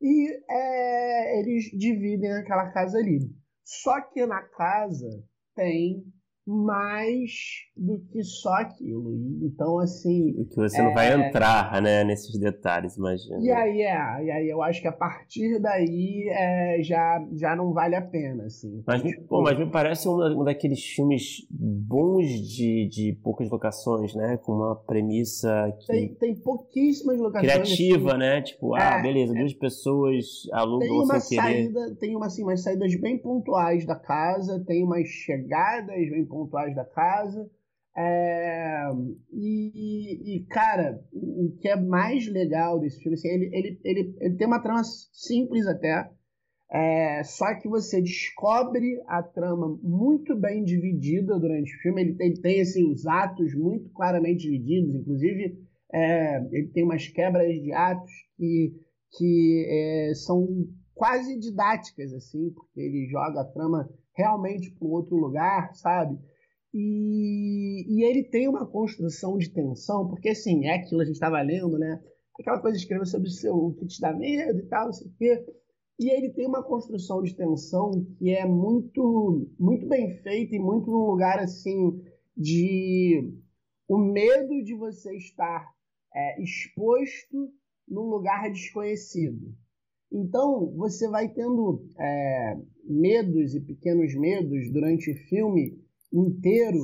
e 0.00 0.28
é, 0.50 1.40
eles 1.40 1.64
dividem 1.78 2.32
aquela 2.32 2.70
casa 2.70 2.98
ali. 2.98 3.30
Só 3.64 4.00
que 4.00 4.26
na 4.26 4.42
casa 4.42 5.08
tem 5.54 6.04
mais 6.46 7.30
do 7.76 8.00
que 8.10 8.22
só 8.22 8.54
aquilo. 8.54 9.14
Então, 9.42 9.78
assim. 9.78 10.44
Que 10.50 10.56
você 10.56 10.80
é... 10.80 10.84
não 10.84 10.92
vai 10.92 11.12
é, 11.12 11.28
entrar, 11.28 11.80
né, 11.80 12.02
nesses 12.04 12.38
detalhes, 12.38 12.96
imagina. 12.96 13.38
E 13.40 13.50
aí, 13.50 13.82
é, 13.82 14.24
e 14.24 14.30
aí 14.30 14.48
eu 14.48 14.62
acho 14.62 14.80
que 14.80 14.88
a 14.88 14.92
partir 14.92 15.60
daí 15.60 16.28
é, 16.30 16.82
já, 16.82 17.24
já 17.32 17.54
não 17.54 17.72
vale 17.72 17.94
a 17.94 18.02
pena, 18.02 18.44
assim. 18.44 18.82
Mas, 18.86 19.02
tipo... 19.02 19.22
pô, 19.28 19.42
mas 19.42 19.58
me 19.58 19.70
parece 19.70 20.08
um, 20.08 20.40
um, 20.40 20.44
daqueles 20.44 20.82
filmes 20.82 21.46
bons 21.50 22.26
de, 22.26 22.88
de 22.88 23.18
poucas 23.22 23.48
locações, 23.48 24.14
né? 24.14 24.36
Com 24.36 24.52
uma 24.52 24.74
premissa 24.74 25.72
que. 25.80 25.86
Tem, 25.86 26.14
tem 26.14 26.34
pouquíssimas 26.34 27.18
locações. 27.18 27.52
Criativa, 27.52 28.10
assim. 28.10 28.18
né? 28.18 28.42
Tipo, 28.42 28.74
ah, 28.74 28.98
é, 28.98 29.02
beleza, 29.02 29.32
duas 29.32 29.54
pessoas 29.54 30.24
alugam 30.52 30.80
tem 30.80 30.90
uma 30.90 31.20
saída, 31.20 31.80
querer. 31.80 31.96
Tem 31.96 32.16
uma, 32.16 32.26
assim, 32.26 32.42
umas 32.42 32.62
saídas 32.62 32.94
bem 32.96 33.16
pontuais 33.18 33.86
da 33.86 33.94
casa, 33.94 34.62
tem 34.66 34.82
umas 34.82 35.06
chegadas 35.06 36.10
bem 36.10 36.24
pontuais 36.32 36.74
da 36.74 36.84
casa. 36.84 37.48
É, 37.94 38.88
e, 39.30 40.36
e, 40.36 40.46
cara, 40.46 41.04
o, 41.12 41.54
que 41.60 41.68
é 41.68 41.76
mais 41.76 42.26
legal 42.26 42.80
desse 42.80 42.98
filme, 43.00 43.14
assim, 43.14 43.28
ele, 43.28 43.50
ele, 43.52 43.80
ele, 43.84 44.16
ele 44.18 44.36
tem 44.36 44.46
uma 44.46 44.62
trama 44.62 44.82
simples 45.12 45.66
até, 45.66 46.10
é, 46.72 47.22
só 47.22 47.54
que 47.60 47.68
você 47.68 48.00
descobre 48.00 48.98
a 49.06 49.22
trama 49.22 49.78
muito 49.82 50.34
bem 50.34 50.64
dividida 50.64 51.38
durante 51.38 51.70
o 51.76 51.80
filme. 51.82 52.00
Ele 52.00 52.14
tem, 52.14 52.32
tem 52.32 52.60
assim, 52.62 52.90
os 52.90 53.06
atos 53.06 53.54
muito 53.54 53.90
claramente 53.90 54.44
divididos, 54.44 54.94
inclusive 54.94 55.58
é, 55.92 56.38
ele 56.50 56.68
tem 56.68 56.82
umas 56.82 57.06
quebras 57.08 57.52
de 57.60 57.72
atos 57.74 58.10
que, 58.38 58.72
que 59.18 59.66
é, 59.68 60.14
são 60.14 60.48
quase 60.94 61.38
didáticas, 61.38 62.14
assim, 62.14 62.50
porque 62.54 62.80
ele 62.80 63.06
joga 63.10 63.42
a 63.42 63.44
trama 63.44 63.90
realmente 64.14 64.70
para 64.72 64.88
outro 64.88 65.16
lugar, 65.16 65.74
sabe? 65.74 66.18
E, 66.74 67.84
e 67.88 68.02
ele 68.02 68.24
tem 68.24 68.48
uma 68.48 68.66
construção 68.66 69.36
de 69.36 69.50
tensão, 69.50 70.08
porque 70.08 70.30
assim, 70.30 70.66
é 70.66 70.74
aquilo 70.74 70.98
que 70.98 71.02
a 71.02 71.06
gente 71.06 71.14
estava 71.14 71.40
lendo, 71.42 71.78
né? 71.78 72.02
Aquela 72.38 72.60
coisa 72.60 72.76
de 72.76 72.82
escrever 72.82 73.06
sobre 73.06 73.28
o, 73.28 73.32
seu, 73.32 73.54
o 73.54 73.74
que 73.74 73.86
te 73.86 74.00
dá 74.00 74.12
medo 74.12 74.58
e 74.58 74.66
tal, 74.66 74.86
não 74.86 74.92
sei 74.92 75.06
o 75.06 75.14
quê. 75.18 75.46
E 75.98 76.10
ele 76.10 76.30
tem 76.30 76.46
uma 76.46 76.62
construção 76.62 77.22
de 77.22 77.36
tensão 77.36 77.90
que 78.18 78.30
é 78.30 78.46
muito, 78.46 79.46
muito 79.58 79.86
bem 79.86 80.10
feita 80.22 80.56
e 80.56 80.58
muito 80.58 80.90
num 80.90 81.04
lugar 81.04 81.38
assim 81.38 82.02
de 82.36 83.32
o 83.86 83.98
medo 83.98 84.62
de 84.64 84.74
você 84.74 85.14
estar 85.16 85.70
é, 86.14 86.42
exposto 86.42 87.52
num 87.86 88.04
lugar 88.08 88.50
desconhecido. 88.50 89.54
Então 90.10 90.72
você 90.74 91.08
vai 91.08 91.28
tendo 91.28 91.86
é, 91.98 92.56
medos 92.84 93.54
e 93.54 93.60
pequenos 93.60 94.14
medos 94.14 94.70
durante 94.72 95.10
o 95.10 95.16
filme 95.28 95.78
inteiro 96.12 96.78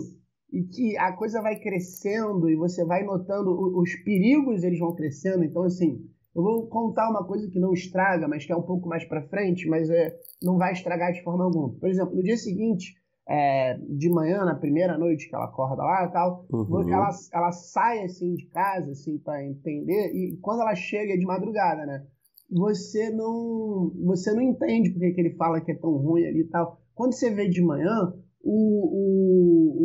e 0.52 0.62
que 0.62 0.96
a 0.96 1.12
coisa 1.12 1.42
vai 1.42 1.58
crescendo 1.60 2.48
e 2.48 2.56
você 2.56 2.84
vai 2.84 3.04
notando 3.04 3.50
os 3.78 3.94
perigos 4.02 4.62
eles 4.62 4.78
vão 4.78 4.94
crescendo. 4.94 5.44
Então 5.44 5.62
assim, 5.62 6.02
eu 6.34 6.42
vou 6.42 6.66
contar 6.68 7.10
uma 7.10 7.26
coisa 7.26 7.50
que 7.50 7.58
não 7.58 7.72
estraga, 7.72 8.28
mas 8.28 8.46
que 8.46 8.52
é 8.52 8.56
um 8.56 8.62
pouco 8.62 8.88
mais 8.88 9.04
para 9.04 9.26
frente, 9.28 9.68
mas 9.68 9.90
é, 9.90 10.16
não 10.42 10.56
vai 10.56 10.72
estragar 10.72 11.12
de 11.12 11.22
forma 11.22 11.44
alguma. 11.44 11.70
Por 11.70 11.88
exemplo, 11.88 12.14
no 12.14 12.22
dia 12.22 12.36
seguinte, 12.36 12.94
é, 13.28 13.76
de 13.76 14.08
manhã, 14.08 14.44
na 14.44 14.54
primeira 14.54 14.96
noite 14.96 15.28
que 15.28 15.34
ela 15.34 15.44
acorda 15.44 15.82
lá 15.82 16.04
e 16.04 16.12
tal, 16.12 16.46
uhum. 16.50 16.88
ela, 16.88 17.10
ela 17.32 17.52
sai 17.52 18.04
assim 18.04 18.34
de 18.34 18.46
casa, 18.46 18.92
assim, 18.92 19.18
para 19.18 19.44
entender, 19.44 20.12
e 20.14 20.38
quando 20.40 20.62
ela 20.62 20.74
chega 20.74 21.12
é 21.12 21.16
de 21.16 21.26
madrugada, 21.26 21.84
né? 21.84 22.06
Você 22.50 23.10
não, 23.10 23.92
você 24.04 24.32
não 24.32 24.40
entende 24.40 24.90
porque 24.90 25.12
que 25.12 25.20
ele 25.20 25.36
fala 25.36 25.60
que 25.60 25.72
é 25.72 25.74
tão 25.74 25.96
ruim 25.96 26.24
ali 26.26 26.40
e 26.40 26.48
tal. 26.48 26.80
Quando 26.94 27.12
você 27.12 27.30
vê 27.30 27.48
de 27.48 27.62
manhã, 27.62 28.14
o, 28.42 28.88
o, 28.96 29.84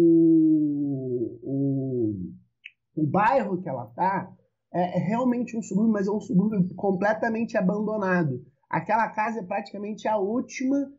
o, 1.43 2.15
o, 2.95 3.07
bairro 3.07 3.61
que 3.61 3.67
ela 3.67 3.87
tá 3.87 4.33
é, 4.73 4.97
é 4.97 5.07
realmente 5.07 5.57
um 5.57 5.61
subúrbio, 5.61 5.91
mas 5.91 6.07
é 6.07 6.11
um 6.11 6.21
subúrbio 6.21 6.73
completamente 6.75 7.57
abandonado. 7.57 8.41
Aquela 8.69 9.09
casa 9.09 9.41
é 9.41 9.43
praticamente 9.43 10.07
a 10.07 10.17
última 10.17 10.89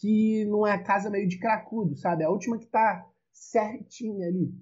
que 0.00 0.44
não 0.44 0.66
é 0.66 0.82
casa 0.82 1.08
meio 1.08 1.26
de 1.26 1.38
cracudo, 1.38 1.96
sabe? 1.96 2.22
É 2.22 2.26
a 2.26 2.30
última 2.30 2.58
que 2.58 2.66
tá 2.66 3.08
certinha 3.32 4.26
ali. 4.28 4.52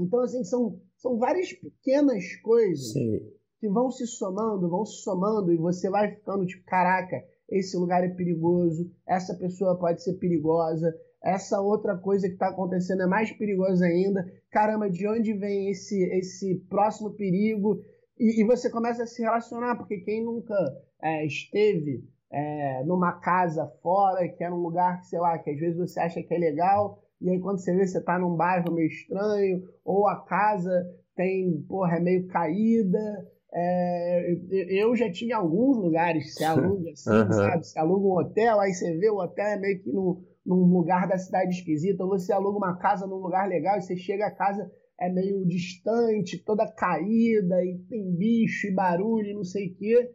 Então, 0.00 0.20
assim, 0.20 0.42
são, 0.44 0.80
são 0.96 1.18
várias 1.18 1.52
pequenas 1.52 2.24
coisas 2.42 2.92
Sim. 2.92 3.20
Que 3.60 3.68
vão 3.68 3.90
se 3.90 4.06
somando, 4.06 4.68
vão 4.68 4.84
se 4.84 5.02
somando, 5.02 5.52
e 5.52 5.56
você 5.56 5.90
vai 5.90 6.14
ficando 6.14 6.46
tipo, 6.46 6.64
caraca, 6.64 7.22
esse 7.48 7.76
lugar 7.76 8.04
é 8.04 8.08
perigoso, 8.08 8.90
essa 9.06 9.34
pessoa 9.34 9.78
pode 9.78 10.02
ser 10.02 10.14
perigosa, 10.14 10.94
essa 11.22 11.60
outra 11.60 11.96
coisa 11.96 12.28
que 12.28 12.34
está 12.34 12.48
acontecendo 12.48 13.02
é 13.02 13.06
mais 13.06 13.32
perigosa 13.32 13.84
ainda. 13.84 14.24
Caramba, 14.50 14.88
de 14.88 15.06
onde 15.08 15.32
vem 15.32 15.68
esse, 15.68 16.00
esse 16.16 16.54
próximo 16.68 17.10
perigo? 17.10 17.82
E, 18.18 18.40
e 18.40 18.44
você 18.44 18.70
começa 18.70 19.02
a 19.02 19.06
se 19.06 19.22
relacionar, 19.22 19.76
porque 19.76 19.98
quem 19.98 20.24
nunca 20.24 20.54
é, 21.02 21.26
esteve 21.26 22.04
é, 22.30 22.84
numa 22.84 23.12
casa 23.12 23.66
fora, 23.82 24.28
que 24.28 24.44
é 24.44 24.50
num 24.50 24.62
lugar 24.62 25.02
sei 25.04 25.18
lá, 25.18 25.38
que 25.38 25.50
às 25.50 25.58
vezes 25.58 25.78
você 25.78 25.98
acha 25.98 26.22
que 26.22 26.34
é 26.34 26.38
legal, 26.38 27.02
e 27.20 27.30
aí 27.30 27.40
quando 27.40 27.58
você 27.58 27.74
vê, 27.74 27.86
você 27.86 28.00
tá 28.00 28.18
num 28.18 28.36
bairro 28.36 28.72
meio 28.72 28.86
estranho, 28.86 29.68
ou 29.84 30.06
a 30.06 30.24
casa 30.24 30.70
tem, 31.16 31.62
porra, 31.68 31.96
é 31.96 32.00
meio 32.00 32.28
caída. 32.28 33.26
É, 33.52 34.36
eu 34.50 34.94
já 34.94 35.10
tive 35.10 35.32
alguns 35.32 35.78
lugares, 35.78 36.34
se 36.34 36.44
aluga 36.44 36.90
assim, 36.90 37.10
uhum. 37.10 37.32
sabe? 37.32 37.66
Se 37.66 37.78
aluga 37.78 38.06
um 38.06 38.18
hotel, 38.18 38.60
aí 38.60 38.74
você 38.74 38.96
vê 38.96 39.08
o 39.10 39.18
hotel 39.18 39.46
é 39.46 39.58
meio 39.58 39.82
que 39.82 39.90
num, 39.90 40.22
num 40.44 40.64
lugar 40.64 41.08
da 41.08 41.16
cidade 41.16 41.54
esquisito, 41.54 42.00
ou 42.00 42.08
você 42.08 42.32
aluga 42.32 42.58
uma 42.58 42.76
casa 42.76 43.06
num 43.06 43.16
lugar 43.16 43.48
legal 43.48 43.78
e 43.78 43.82
você 43.82 43.96
chega 43.96 44.26
a 44.26 44.34
casa 44.34 44.70
é 45.00 45.08
meio 45.08 45.46
distante, 45.46 46.42
toda 46.44 46.70
caída, 46.72 47.64
e 47.64 47.78
tem 47.88 48.10
bicho 48.16 48.66
e 48.66 48.74
barulho 48.74 49.28
e 49.28 49.34
não 49.34 49.44
sei 49.44 49.68
o 49.68 49.74
quê. 49.76 50.10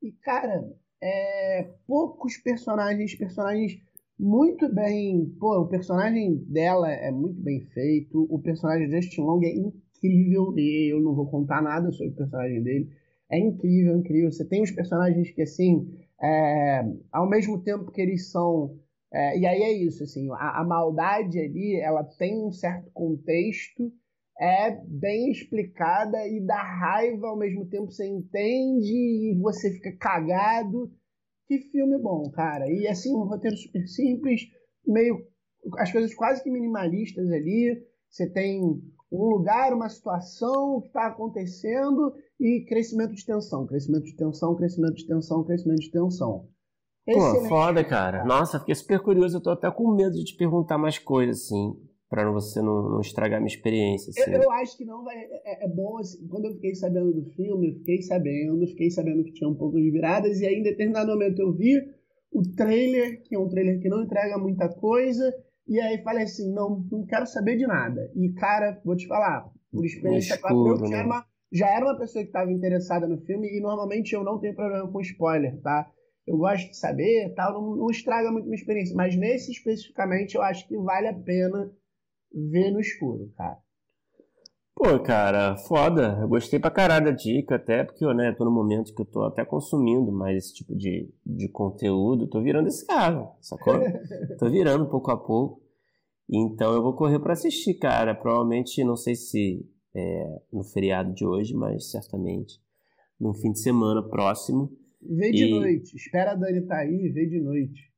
E, 0.00 0.12
cara, 0.12 0.64
é, 1.02 1.68
poucos 1.86 2.36
personagens, 2.36 3.14
personagens 3.16 3.72
muito 4.18 4.72
bem. 4.72 5.26
Pô, 5.38 5.60
o 5.60 5.68
personagem 5.68 6.36
dela 6.44 6.90
é 6.90 7.10
muito 7.10 7.40
bem 7.40 7.60
feito. 7.72 8.26
O 8.30 8.38
personagem 8.40 8.88
de 8.88 8.96
Justin 8.96 9.22
Long 9.22 9.42
é 9.42 9.50
incrível. 9.50 9.87
E 10.06 10.92
eu 10.92 11.00
não 11.00 11.14
vou 11.14 11.26
contar 11.26 11.62
nada 11.62 11.90
sobre 11.90 12.12
o 12.12 12.16
personagem 12.16 12.62
dele. 12.62 12.88
É 13.30 13.38
incrível, 13.38 13.96
incrível. 13.96 14.30
Você 14.30 14.44
tem 14.44 14.62
os 14.62 14.70
personagens 14.70 15.30
que, 15.30 15.42
assim, 15.42 15.88
é, 16.22 16.84
ao 17.12 17.28
mesmo 17.28 17.60
tempo 17.62 17.90
que 17.90 18.00
eles 18.00 18.30
são. 18.30 18.76
É, 19.12 19.38
e 19.38 19.46
aí 19.46 19.62
é 19.62 19.72
isso, 19.72 20.02
assim, 20.02 20.28
a, 20.32 20.60
a 20.60 20.64
maldade 20.64 21.38
ali, 21.38 21.80
ela 21.80 22.04
tem 22.04 22.44
um 22.44 22.52
certo 22.52 22.90
contexto 22.92 23.90
é 24.40 24.70
bem 24.86 25.32
explicada 25.32 26.26
e 26.28 26.40
dá 26.40 26.62
raiva 26.62 27.26
ao 27.26 27.36
mesmo 27.36 27.66
tempo 27.66 27.90
você 27.90 28.06
entende 28.06 28.92
e 28.92 29.38
você 29.40 29.72
fica 29.72 29.92
cagado. 29.96 30.92
Que 31.46 31.58
filme 31.58 31.98
bom, 31.98 32.30
cara. 32.30 32.70
E 32.70 32.86
assim, 32.86 33.12
um 33.12 33.24
roteiro 33.24 33.56
super 33.56 33.86
simples, 33.88 34.42
meio. 34.86 35.26
as 35.78 35.90
coisas 35.90 36.14
quase 36.14 36.42
que 36.42 36.50
minimalistas 36.50 37.28
ali. 37.32 37.84
Você 38.08 38.30
tem 38.30 38.80
um 39.10 39.24
lugar, 39.24 39.72
uma 39.72 39.88
situação, 39.88 40.76
o 40.76 40.82
que 40.82 40.88
está 40.88 41.06
acontecendo 41.06 42.12
e 42.38 42.64
crescimento 42.68 43.14
de 43.14 43.24
tensão, 43.24 43.66
crescimento 43.66 44.04
de 44.04 44.16
tensão, 44.16 44.54
crescimento 44.54 44.94
de 44.94 45.06
tensão, 45.06 45.44
crescimento 45.44 45.80
de 45.80 45.90
tensão. 45.90 46.48
Pô, 47.06 47.48
foda, 47.48 47.82
cara. 47.82 48.24
Nossa, 48.24 48.58
fiquei 48.58 48.74
super 48.74 49.00
curioso. 49.00 49.38
Eu 49.38 49.42
tô 49.42 49.50
até 49.50 49.70
com 49.70 49.94
medo 49.94 50.12
de 50.12 50.24
te 50.24 50.36
perguntar 50.36 50.76
mais 50.76 50.98
coisas, 50.98 51.44
assim 51.44 51.74
para 52.08 52.30
você 52.30 52.62
não, 52.62 52.90
não, 52.90 53.00
estragar 53.00 53.38
minha 53.38 53.54
experiência. 53.54 54.10
Assim. 54.10 54.32
Eu, 54.32 54.42
eu, 54.42 54.50
acho 54.52 54.76
que 54.76 54.84
não 54.84 55.04
vai. 55.04 55.16
É, 55.16 55.64
é, 55.64 55.68
bom, 55.68 55.98
assim, 55.98 56.26
quando 56.26 56.46
eu 56.46 56.54
fiquei 56.54 56.74
sabendo 56.74 57.12
do 57.12 57.30
filme, 57.32 57.68
eu 57.68 57.74
fiquei 57.74 58.02
sabendo, 58.02 58.66
fiquei 58.66 58.90
sabendo 58.90 59.24
que 59.24 59.32
tinha 59.32 59.48
um 59.48 59.54
pouco 59.54 59.76
de 59.76 59.90
viradas, 59.90 60.40
e 60.40 60.46
aí 60.46 60.54
em 60.54 60.62
determinado 60.62 61.10
momento 61.10 61.40
eu 61.40 61.52
vi 61.52 61.76
o 62.32 62.42
trailer, 62.56 63.22
que 63.22 63.34
é 63.34 63.38
um 63.38 63.48
trailer 63.48 63.80
que 63.80 63.88
não 63.88 64.02
entrega 64.02 64.38
muita 64.38 64.68
coisa, 64.68 65.34
e 65.68 65.78
aí 65.80 66.02
falei 66.02 66.24
assim: 66.24 66.52
não, 66.52 66.84
não 66.90 67.04
quero 67.04 67.26
saber 67.26 67.56
de 67.56 67.66
nada. 67.66 68.10
E, 68.14 68.32
cara, 68.32 68.80
vou 68.84 68.96
te 68.96 69.06
falar, 69.06 69.50
por 69.70 69.84
experiência 69.84 70.34
escuro, 70.34 70.84
eu 70.84 70.88
né? 70.88 71.02
uma, 71.02 71.26
já 71.52 71.68
era 71.68 71.84
uma 71.84 71.98
pessoa 71.98 72.22
que 72.22 72.30
estava 72.30 72.50
interessada 72.50 73.06
no 73.06 73.18
filme, 73.18 73.48
e 73.48 73.60
normalmente 73.60 74.14
eu 74.14 74.24
não 74.24 74.38
tenho 74.38 74.54
problema 74.54 74.90
com 74.90 75.00
spoiler, 75.00 75.60
tá? 75.60 75.90
Eu 76.26 76.36
gosto 76.38 76.68
de 76.68 76.76
saber, 76.76 77.32
tal, 77.34 77.52
não, 77.52 77.76
não 77.76 77.90
estraga 77.90 78.30
muito 78.30 78.46
minha 78.46 78.58
experiência, 78.58 78.94
mas 78.94 79.16
nesse 79.16 79.50
especificamente 79.50 80.34
eu 80.34 80.42
acho 80.42 80.66
que 80.66 80.76
vale 80.76 81.08
a 81.08 81.14
pena 81.14 81.70
ver 82.32 82.70
no 82.70 82.80
escuro, 82.80 83.32
cara. 83.36 83.58
Pô, 84.78 84.96
cara, 85.00 85.56
foda. 85.56 86.18
Eu 86.20 86.28
gostei 86.28 86.60
pra 86.60 86.70
caralho 86.70 87.06
da 87.06 87.10
dica, 87.10 87.56
até 87.56 87.82
porque 87.82 88.04
eu, 88.04 88.14
né, 88.14 88.32
tô 88.32 88.44
no 88.44 88.50
momento 88.52 88.94
que 88.94 89.02
eu 89.02 89.06
tô 89.06 89.24
até 89.24 89.44
consumindo 89.44 90.12
mais 90.12 90.36
esse 90.36 90.54
tipo 90.54 90.76
de, 90.76 91.12
de 91.26 91.48
conteúdo. 91.48 92.28
Tô 92.28 92.40
virando 92.40 92.68
esse 92.68 92.86
cara, 92.86 93.28
sacou? 93.40 93.74
tô 94.38 94.48
virando 94.48 94.88
pouco 94.88 95.10
a 95.10 95.16
pouco. 95.16 95.60
Então 96.30 96.74
eu 96.74 96.80
vou 96.80 96.94
correr 96.94 97.18
para 97.18 97.32
assistir, 97.32 97.74
cara. 97.74 98.14
Provavelmente, 98.14 98.84
não 98.84 98.94
sei 98.94 99.16
se 99.16 99.68
é, 99.96 100.42
no 100.52 100.62
feriado 100.62 101.12
de 101.12 101.26
hoje, 101.26 101.54
mas 101.54 101.90
certamente 101.90 102.60
no 103.18 103.34
fim 103.34 103.50
de 103.50 103.60
semana 103.60 104.00
próximo. 104.08 104.70
Vê 105.02 105.32
de 105.32 105.46
e... 105.46 105.50
noite. 105.50 105.96
Espera 105.96 106.32
a 106.32 106.34
Dani 106.36 106.64
tá 106.68 106.76
aí, 106.76 107.10
vê 107.12 107.26
de 107.26 107.40
noite. 107.40 107.88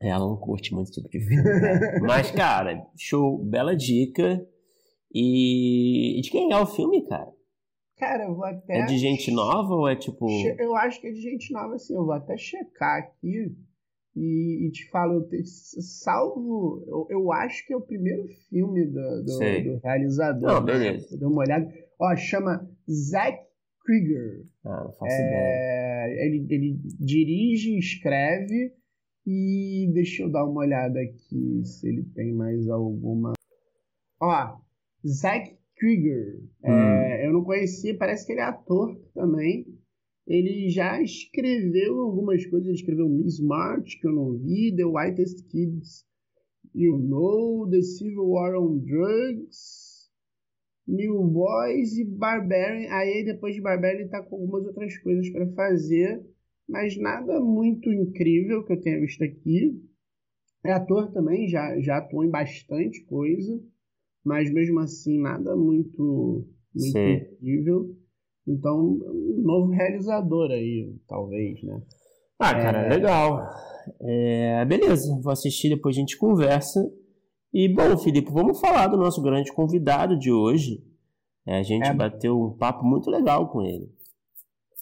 Ela 0.00 0.26
não 0.26 0.36
curte 0.36 0.74
muito 0.74 0.90
esse 0.90 1.00
tipo 1.00 1.08
de 1.08 1.20
filme. 1.20 1.44
Né? 1.44 2.00
Mas, 2.02 2.32
cara, 2.32 2.84
show, 2.98 3.38
bela 3.44 3.76
dica. 3.76 4.44
E 5.18 6.20
de 6.20 6.30
quem 6.30 6.52
é 6.52 6.58
o 6.58 6.66
filme, 6.66 7.06
cara? 7.08 7.32
Cara, 7.96 8.24
eu 8.24 8.34
vou 8.34 8.44
até. 8.44 8.80
É 8.80 8.84
de 8.84 8.98
gente 8.98 9.30
nova 9.30 9.72
ou 9.72 9.88
é 9.88 9.96
tipo. 9.96 10.28
Eu 10.58 10.76
acho 10.76 11.00
que 11.00 11.06
é 11.06 11.12
de 11.12 11.20
gente 11.22 11.50
nova, 11.52 11.74
assim. 11.74 11.94
Eu 11.94 12.04
vou 12.04 12.12
até 12.12 12.36
checar 12.36 12.98
aqui 12.98 13.56
e, 14.14 14.66
e 14.66 14.70
te 14.70 14.86
falo. 14.90 15.26
Te... 15.26 15.42
Salvo. 15.46 16.84
Eu, 16.86 17.06
eu, 17.08 17.32
acho 17.32 17.66
que 17.66 17.72
é 17.72 17.76
o 17.76 17.80
primeiro 17.80 18.28
filme 18.50 18.84
do, 18.84 19.24
do, 19.24 19.38
do 19.64 19.80
realizador. 19.82 20.48
Não, 20.48 20.60
né? 20.60 20.72
beleza. 20.72 21.16
Dê 21.16 21.24
uma 21.24 21.40
olhada. 21.40 21.72
Ó, 21.98 22.14
chama 22.14 22.68
Zack 22.86 23.42
Krieger. 23.86 24.42
Ah, 24.66 24.84
não 24.84 24.92
faço 24.92 25.14
é... 25.14 26.08
ideia. 26.08 26.26
Ele, 26.26 26.46
ele 26.50 26.78
dirige 27.00 27.70
e 27.70 27.78
escreve. 27.78 28.74
E 29.26 29.90
deixa 29.94 30.22
eu 30.22 30.30
dar 30.30 30.44
uma 30.44 30.60
olhada 30.60 31.00
aqui 31.00 31.64
se 31.64 31.88
ele 31.88 32.04
tem 32.14 32.34
mais 32.34 32.68
alguma. 32.68 33.32
Ó, 34.20 34.65
Zack 35.06 35.56
Krieger. 35.76 36.42
É, 36.62 36.70
hum. 36.70 36.74
É, 36.74 37.26
eu 37.26 37.32
não 37.32 37.44
conhecia, 37.44 37.96
parece 37.96 38.26
que 38.26 38.32
ele 38.32 38.40
é 38.40 38.44
ator 38.44 38.96
também. 39.14 39.66
Ele 40.26 40.68
já 40.68 41.00
escreveu 41.00 42.00
algumas 42.00 42.44
coisas. 42.46 42.66
Ele 42.66 42.76
escreveu 42.76 43.08
Miss 43.08 43.40
March, 43.40 44.00
que 44.00 44.06
eu 44.06 44.12
não 44.12 44.36
vi, 44.36 44.74
The 44.74 44.84
Whitest 44.84 45.46
Kids 45.48 46.04
You 46.74 46.98
Know, 46.98 47.68
The 47.70 47.80
Civil 47.82 48.28
War 48.28 48.60
on 48.60 48.78
Drugs, 48.78 50.10
New 50.86 51.24
Boys 51.24 51.96
e 51.96 52.04
Barbarian. 52.04 52.90
Aí 52.90 53.24
depois 53.24 53.54
de 53.54 53.60
Barbarian 53.60 54.00
ele 54.00 54.08
tá 54.08 54.22
com 54.22 54.36
algumas 54.36 54.66
outras 54.66 54.98
coisas 54.98 55.28
para 55.30 55.46
fazer 55.52 56.24
mas 56.68 56.96
nada 56.96 57.40
muito 57.40 57.92
incrível 57.92 58.64
que 58.64 58.72
eu 58.72 58.80
tenha 58.80 59.00
visto 59.00 59.22
aqui. 59.22 59.80
É 60.64 60.72
ator 60.72 61.12
também, 61.12 61.48
já, 61.48 61.78
já 61.80 61.98
atuou 61.98 62.24
em 62.24 62.30
bastante 62.30 63.04
coisa, 63.04 63.60
mas 64.26 64.52
mesmo 64.52 64.80
assim 64.80 65.20
nada 65.20 65.54
muito, 65.54 66.44
muito 66.74 66.98
incrível. 66.98 67.96
Então, 68.46 68.80
um 68.80 69.40
novo 69.42 69.70
realizador 69.70 70.50
aí, 70.50 70.92
talvez, 71.06 71.62
né? 71.62 71.80
Ah, 72.38 72.52
cara, 72.52 72.86
é... 72.86 72.88
legal. 72.88 73.48
É, 74.00 74.64
beleza, 74.64 75.16
vou 75.22 75.32
assistir, 75.32 75.68
depois 75.68 75.96
a 75.96 76.00
gente 76.00 76.18
conversa. 76.18 76.80
E, 77.54 77.72
bom, 77.72 77.96
Felipe, 77.96 78.30
vamos 78.32 78.60
falar 78.60 78.88
do 78.88 78.96
nosso 78.96 79.22
grande 79.22 79.52
convidado 79.52 80.18
de 80.18 80.32
hoje. 80.32 80.84
É, 81.46 81.58
a 81.58 81.62
gente 81.62 81.86
é... 81.86 81.94
bateu 81.94 82.36
um 82.36 82.56
papo 82.56 82.84
muito 82.84 83.08
legal 83.08 83.48
com 83.50 83.62
ele. 83.62 83.88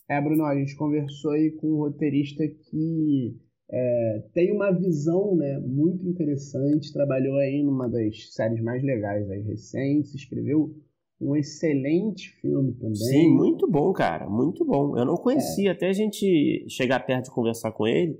É, 0.08 0.20
Bruno, 0.20 0.44
a 0.44 0.56
gente 0.56 0.74
conversou 0.74 1.32
aí 1.32 1.50
com 1.52 1.66
um 1.68 1.76
roteirista 1.76 2.44
que 2.46 3.38
é, 3.70 4.22
tem 4.32 4.52
uma 4.52 4.70
visão 4.70 5.34
né, 5.34 5.58
muito 5.58 6.06
interessante, 6.06 6.92
trabalhou 6.92 7.36
aí 7.36 7.62
numa 7.62 7.88
das 7.88 8.32
séries 8.32 8.62
mais 8.62 8.82
legais 8.82 9.28
aí 9.30 9.42
recentes, 9.42 10.14
escreveu 10.14 10.74
um 11.20 11.34
excelente 11.34 12.30
filme 12.40 12.72
também. 12.74 12.94
Sim, 12.94 13.34
muito 13.34 13.70
bom, 13.70 13.92
cara, 13.92 14.28
muito 14.28 14.64
bom. 14.64 14.96
Eu 14.98 15.04
não 15.04 15.16
conhecia, 15.16 15.70
é. 15.70 15.72
até 15.72 15.88
a 15.88 15.92
gente 15.92 16.66
chegar 16.68 17.04
perto 17.06 17.26
de 17.26 17.30
conversar 17.30 17.72
com 17.72 17.86
ele, 17.86 18.18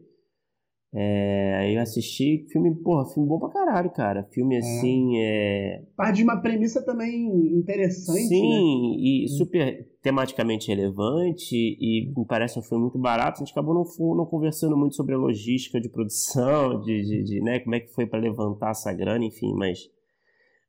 é, 0.97 1.57
aí 1.57 1.75
eu 1.75 1.83
assisti, 1.83 2.47
filme, 2.53 2.73
porra, 2.73 3.05
filme 3.07 3.29
bom 3.29 3.41
pra 3.41 3.49
caralho, 3.49 3.91
cara. 3.91 4.23
Filme 4.33 4.55
é. 4.55 4.59
assim, 4.59 5.19
é. 5.19 5.83
Parte 5.97 6.19
de 6.19 6.23
uma 6.23 6.41
premissa 6.41 6.85
também 6.85 7.27
interessante. 7.59 8.29
Sim, 8.29 8.93
né? 8.93 8.97
e 9.01 9.29
super 9.29 9.89
tematicamente 10.01 10.69
relevante, 10.69 11.57
e 11.57 12.13
me 12.17 12.25
parece 12.25 12.61
um 12.61 12.63
filme 12.63 12.83
muito 12.83 12.99
barato. 12.99 13.39
A 13.39 13.45
gente 13.45 13.51
acabou 13.51 13.75
não, 13.75 14.15
não 14.15 14.25
conversando 14.25 14.77
muito 14.77 14.95
sobre 14.95 15.17
a 15.17 15.19
logística 15.19 15.81
de 15.81 15.89
produção, 15.89 16.81
de, 16.81 17.03
de, 17.03 17.25
de 17.25 17.41
né, 17.41 17.59
como 17.59 17.75
é 17.75 17.81
que 17.81 17.93
foi 17.93 18.07
para 18.07 18.21
levantar 18.21 18.71
essa 18.71 18.93
grana, 18.93 19.25
enfim, 19.25 19.53
mas. 19.53 19.93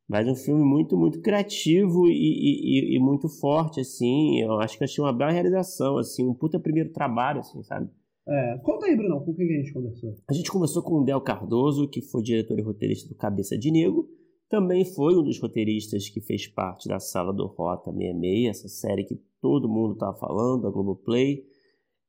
Mas 0.08 0.28
um 0.28 0.36
filme 0.36 0.64
muito, 0.64 0.96
muito 0.96 1.20
criativo 1.20 2.08
e, 2.08 2.12
e, 2.12 2.96
e, 2.96 3.00
muito 3.00 3.28
forte, 3.28 3.80
assim. 3.80 4.40
Eu 4.40 4.60
acho 4.60 4.78
que 4.78 4.84
achei 4.84 5.04
uma 5.04 5.14
bela 5.14 5.32
realização, 5.32 5.98
assim, 5.98 6.28
um 6.28 6.34
puta 6.34 6.60
primeiro 6.60 6.92
trabalho, 6.92 7.40
assim, 7.40 7.62
sabe? 7.64 7.90
É, 8.28 8.58
conta 8.64 8.88
aí, 8.88 8.96
Bruno, 8.96 9.24
com 9.24 9.36
quem 9.36 9.46
a 9.46 9.62
gente 9.62 9.74
conversou? 9.74 10.16
A 10.28 10.34
gente 10.34 10.52
conversou 10.52 10.82
com 10.82 10.96
o 10.96 11.04
Del 11.04 11.22
Cardoso, 11.22 11.88
que 11.88 12.02
foi 12.02 12.24
diretor 12.24 12.58
e 12.58 12.64
roteirista 12.64 13.08
do 13.08 13.16
Cabeça 13.16 13.58
de 13.58 13.72
Negro. 13.72 14.10
Também 14.50 14.84
foi 14.84 15.16
um 15.16 15.24
dos 15.24 15.40
roteiristas 15.40 16.10
que 16.10 16.22
fez 16.22 16.48
parte 16.48 16.88
da 16.88 17.00
Sala 17.00 17.34
do 17.34 17.46
Rota 17.46 17.92
66, 17.92 18.50
essa 18.50 18.68
série 18.68 19.04
que 19.04 19.16
todo 19.40 19.70
mundo 19.70 19.94
está 19.94 20.14
falando, 20.14 20.64
da 20.64 20.72
Globoplay. 20.72 21.44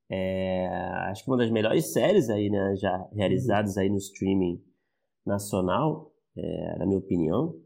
É, 0.09 0.69
acho 1.11 1.25
que 1.25 1.31
uma 1.31 1.37
das 1.37 1.51
melhores 1.51 1.93
séries 1.93 2.31
aí, 2.31 2.49
né, 2.49 2.77
já 2.77 3.09
realizadas 3.13 3.77
aí 3.77 3.91
no 3.91 3.97
streaming 3.97 4.63
nacional, 5.25 6.13
é, 6.37 6.79
na 6.79 6.87
minha 6.87 6.99
opinião, 6.99 7.59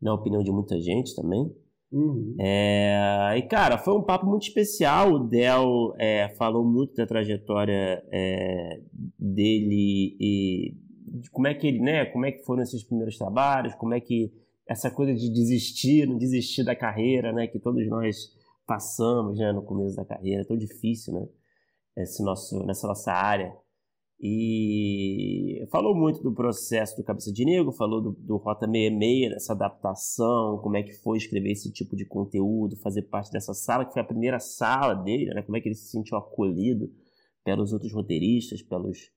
na 0.00 0.12
opinião 0.12 0.42
de 0.42 0.50
muita 0.50 0.78
gente 0.80 1.14
também. 1.14 1.54
Uhum. 1.94 2.34
É, 2.40 3.34
e, 3.36 3.42
cara, 3.42 3.78
foi 3.78 3.94
um 3.94 4.02
papo 4.02 4.26
muito 4.26 4.48
especial. 4.48 5.12
O 5.12 5.18
Del 5.20 5.94
é, 5.96 6.28
falou 6.30 6.64
muito 6.64 6.96
da 6.96 7.06
trajetória 7.06 8.04
é, 8.12 8.80
dele 9.16 10.16
e 10.18 10.74
de 11.20 11.30
como 11.30 11.46
é 11.46 11.54
que 11.54 11.68
ele, 11.68 11.78
né? 11.78 12.04
Como 12.06 12.26
é 12.26 12.32
que 12.32 12.42
foram 12.42 12.64
esses 12.64 12.82
primeiros 12.82 13.16
trabalhos, 13.16 13.76
como 13.76 13.94
é 13.94 14.00
que 14.00 14.32
essa 14.68 14.90
coisa 14.90 15.14
de 15.14 15.32
desistir, 15.32 16.08
não 16.08 16.18
desistir 16.18 16.64
da 16.64 16.74
carreira, 16.74 17.32
né? 17.32 17.46
Que 17.46 17.60
todos 17.60 17.86
nós 17.88 18.16
passamos, 18.66 19.38
né? 19.38 19.52
No 19.52 19.62
começo 19.62 19.94
da 19.94 20.04
carreira, 20.04 20.42
é 20.42 20.44
tão 20.44 20.56
difícil, 20.56 21.14
né? 21.14 21.28
Esse 21.96 22.24
nosso, 22.24 22.58
nessa 22.66 22.88
nossa 22.88 23.12
área. 23.12 23.54
E 24.26 25.66
falou 25.70 25.94
muito 25.94 26.22
do 26.22 26.32
processo 26.32 26.96
do 26.96 27.04
Cabeça 27.04 27.30
de 27.30 27.44
Negro, 27.44 27.70
falou 27.72 28.00
do, 28.00 28.12
do 28.12 28.38
Rota 28.38 28.64
66, 28.64 29.28
dessa 29.34 29.52
adaptação, 29.52 30.58
como 30.62 30.78
é 30.78 30.82
que 30.82 30.94
foi 30.94 31.18
escrever 31.18 31.50
esse 31.50 31.70
tipo 31.70 31.94
de 31.94 32.06
conteúdo, 32.06 32.74
fazer 32.78 33.02
parte 33.02 33.30
dessa 33.30 33.52
sala, 33.52 33.84
que 33.84 33.92
foi 33.92 34.00
a 34.00 34.06
primeira 34.06 34.40
sala 34.40 34.94
dele, 34.94 35.26
né? 35.26 35.42
como 35.42 35.58
é 35.58 35.60
que 35.60 35.68
ele 35.68 35.74
se 35.74 35.90
sentiu 35.90 36.16
acolhido 36.16 36.90
pelos 37.44 37.74
outros 37.74 37.92
roteiristas, 37.92 38.62
pelos, 38.62 39.12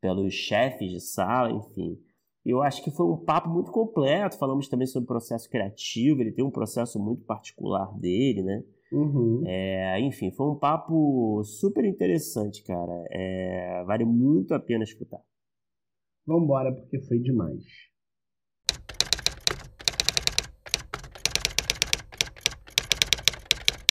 pelos 0.00 0.34
chefes 0.34 0.90
de 0.90 1.00
sala, 1.00 1.52
enfim. 1.52 1.96
Eu 2.44 2.60
acho 2.60 2.82
que 2.82 2.90
foi 2.90 3.06
um 3.06 3.16
papo 3.16 3.48
muito 3.48 3.70
completo, 3.70 4.38
falamos 4.38 4.66
também 4.66 4.88
sobre 4.88 5.04
o 5.04 5.06
processo 5.06 5.48
criativo, 5.48 6.20
ele 6.20 6.32
tem 6.32 6.44
um 6.44 6.50
processo 6.50 6.98
muito 6.98 7.22
particular 7.24 7.96
dele, 7.96 8.42
né? 8.42 8.64
Uhum. 8.90 9.42
É, 9.46 10.00
enfim, 10.00 10.30
foi 10.32 10.46
um 10.46 10.56
papo 10.56 11.42
super 11.44 11.84
interessante, 11.84 12.62
cara. 12.62 13.04
É, 13.10 13.84
vale 13.84 14.04
muito 14.04 14.54
a 14.54 14.60
pena 14.60 14.84
escutar. 14.84 15.20
Vambora, 16.26 16.72
porque 16.72 17.00
foi 17.00 17.18
demais. 17.18 17.62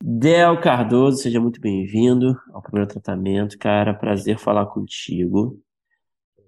Del 0.02 0.60
Cardoso, 0.62 1.18
seja 1.18 1.40
muito 1.40 1.60
bem-vindo 1.60 2.36
ao 2.54 2.62
primeiro 2.62 2.90
tratamento, 2.90 3.58
cara. 3.58 3.94
Prazer 3.94 4.38
falar 4.40 4.66
contigo. 4.68 5.60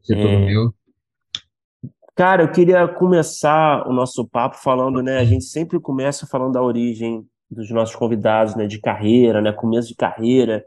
Você 0.02 0.14
é, 0.14 0.22
todo 0.22 0.46
meu. 0.46 0.74
Cara, 2.16 2.44
eu 2.44 2.52
queria 2.52 2.88
começar 2.88 3.88
o 3.88 3.94
nosso 3.94 4.28
papo 4.28 4.58
falando, 4.58 5.02
né? 5.02 5.18
A 5.18 5.26
gente 5.26 5.46
sempre 5.46 5.80
começa 5.80 6.28
falando 6.28 6.54
da 6.54 6.62
origem 6.62 7.28
dos 7.50 7.70
nossos 7.72 7.96
convidados, 7.96 8.56
né, 8.56 8.68
de 8.68 8.80
carreira, 8.80 9.42
né, 9.42 9.52
começo 9.52 9.90
de 9.90 9.96
carreira. 9.96 10.64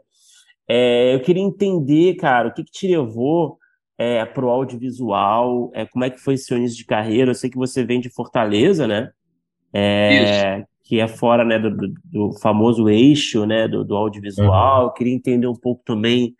É, 0.67 1.13
eu 1.13 1.21
queria 1.21 1.43
entender, 1.43 2.15
cara, 2.15 2.49
o 2.49 2.53
que, 2.53 2.63
que 2.63 2.71
te 2.71 2.87
levou 2.87 3.57
é, 3.97 4.25
para 4.25 4.45
o 4.45 4.49
audiovisual, 4.49 5.71
é, 5.73 5.85
como 5.85 6.03
é 6.03 6.09
que 6.09 6.19
foi 6.19 6.37
seu 6.37 6.57
início 6.57 6.77
de 6.77 6.85
carreira? 6.85 7.31
Eu 7.31 7.35
sei 7.35 7.49
que 7.49 7.57
você 7.57 7.83
vem 7.83 7.99
de 7.99 8.09
Fortaleza, 8.09 8.87
né? 8.87 9.11
É, 9.73 10.65
que 10.83 10.99
é 10.99 11.07
fora 11.07 11.43
né, 11.43 11.57
do, 11.57 11.71
do, 12.03 12.39
famoso 12.39 12.89
eixo 12.89 13.45
né, 13.45 13.67
do, 13.67 13.83
do 13.83 13.95
audiovisual. 13.95 14.81
Uhum. 14.81 14.87
Eu 14.87 14.91
queria 14.91 15.13
entender 15.13 15.47
um 15.47 15.55
pouco 15.55 15.81
também 15.85 16.35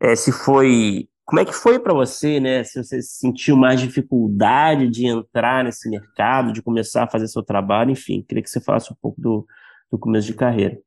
é, 0.00 0.16
se 0.16 0.32
foi. 0.32 1.08
Como 1.24 1.40
é 1.40 1.44
que 1.44 1.52
foi 1.52 1.78
para 1.78 1.94
você, 1.94 2.40
né? 2.40 2.64
Se 2.64 2.82
você 2.82 3.00
sentiu 3.00 3.56
mais 3.56 3.80
dificuldade 3.80 4.88
de 4.88 5.06
entrar 5.06 5.62
nesse 5.62 5.88
mercado, 5.88 6.52
de 6.52 6.60
começar 6.60 7.04
a 7.04 7.08
fazer 7.08 7.28
seu 7.28 7.42
trabalho, 7.42 7.92
enfim, 7.92 8.24
queria 8.26 8.42
que 8.42 8.50
você 8.50 8.60
falasse 8.60 8.92
um 8.92 8.96
pouco 9.00 9.20
do, 9.20 9.46
do 9.92 9.98
começo 9.98 10.28
de 10.28 10.34
carreira. 10.34 10.80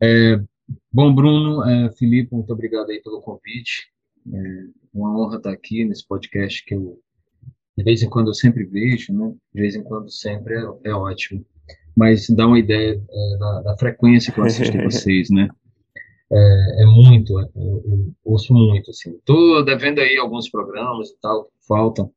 É, 0.00 0.40
bom, 0.92 1.12
Bruno, 1.12 1.64
é, 1.64 1.92
Felipe, 1.92 2.32
muito 2.32 2.52
obrigado 2.52 2.88
aí 2.88 3.02
pelo 3.02 3.20
convite. 3.20 3.88
É 4.32 4.38
uma 4.94 5.18
honra 5.18 5.38
estar 5.38 5.50
aqui 5.50 5.84
nesse 5.84 6.06
podcast 6.06 6.64
que 6.64 6.74
eu, 6.74 7.00
de 7.76 7.84
vez 7.84 8.02
em 8.02 8.08
quando 8.08 8.28
eu 8.28 8.34
sempre 8.34 8.64
vejo, 8.64 9.12
né? 9.12 9.34
De 9.52 9.60
vez 9.60 9.74
em 9.74 9.82
quando 9.82 10.10
sempre 10.10 10.54
é, 10.54 10.64
é 10.84 10.94
ótimo. 10.94 11.44
Mas 11.96 12.28
dá 12.30 12.46
uma 12.46 12.58
ideia 12.58 12.92
é, 12.92 13.38
da, 13.38 13.62
da, 13.62 13.78
frequência 13.78 14.32
que 14.32 14.38
eu 14.38 14.44
assisto 14.44 14.76
vocês, 14.84 15.28
né? 15.30 15.48
É, 16.30 16.82
é 16.82 16.86
muito, 16.86 17.38
eu, 17.38 17.48
eu, 17.56 18.14
ouço 18.24 18.52
muito, 18.52 18.90
assim. 18.90 19.18
Tô 19.24 19.62
devendo 19.62 20.00
aí 20.00 20.16
alguns 20.16 20.48
programas 20.48 21.08
e 21.08 21.20
tal, 21.20 21.50
faltam, 21.66 22.12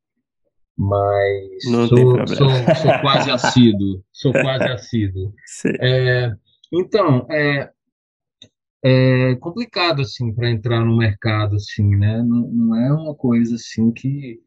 mas 0.79 1.65
Não 1.69 1.87
sou, 1.89 2.25
sou, 2.25 2.37
sou, 2.47 2.47
quase 3.01 3.29
assíduo, 3.29 4.01
sou 4.13 4.31
quase 4.31 4.63
assíduo. 4.63 5.33
É, 5.81 6.31
então, 6.71 7.27
é, 7.29 7.69
é 8.81 9.35
complicado 9.35 10.01
assim 10.01 10.33
para 10.33 10.49
entrar 10.49 10.85
no 10.85 10.95
mercado 10.95 11.57
assim, 11.57 11.97
né? 11.97 12.23
Não, 12.23 12.47
não, 12.47 12.75
é 12.77 12.93
uma 12.93 13.13
coisa 13.13 13.55
assim 13.55 13.91
que 13.91 14.39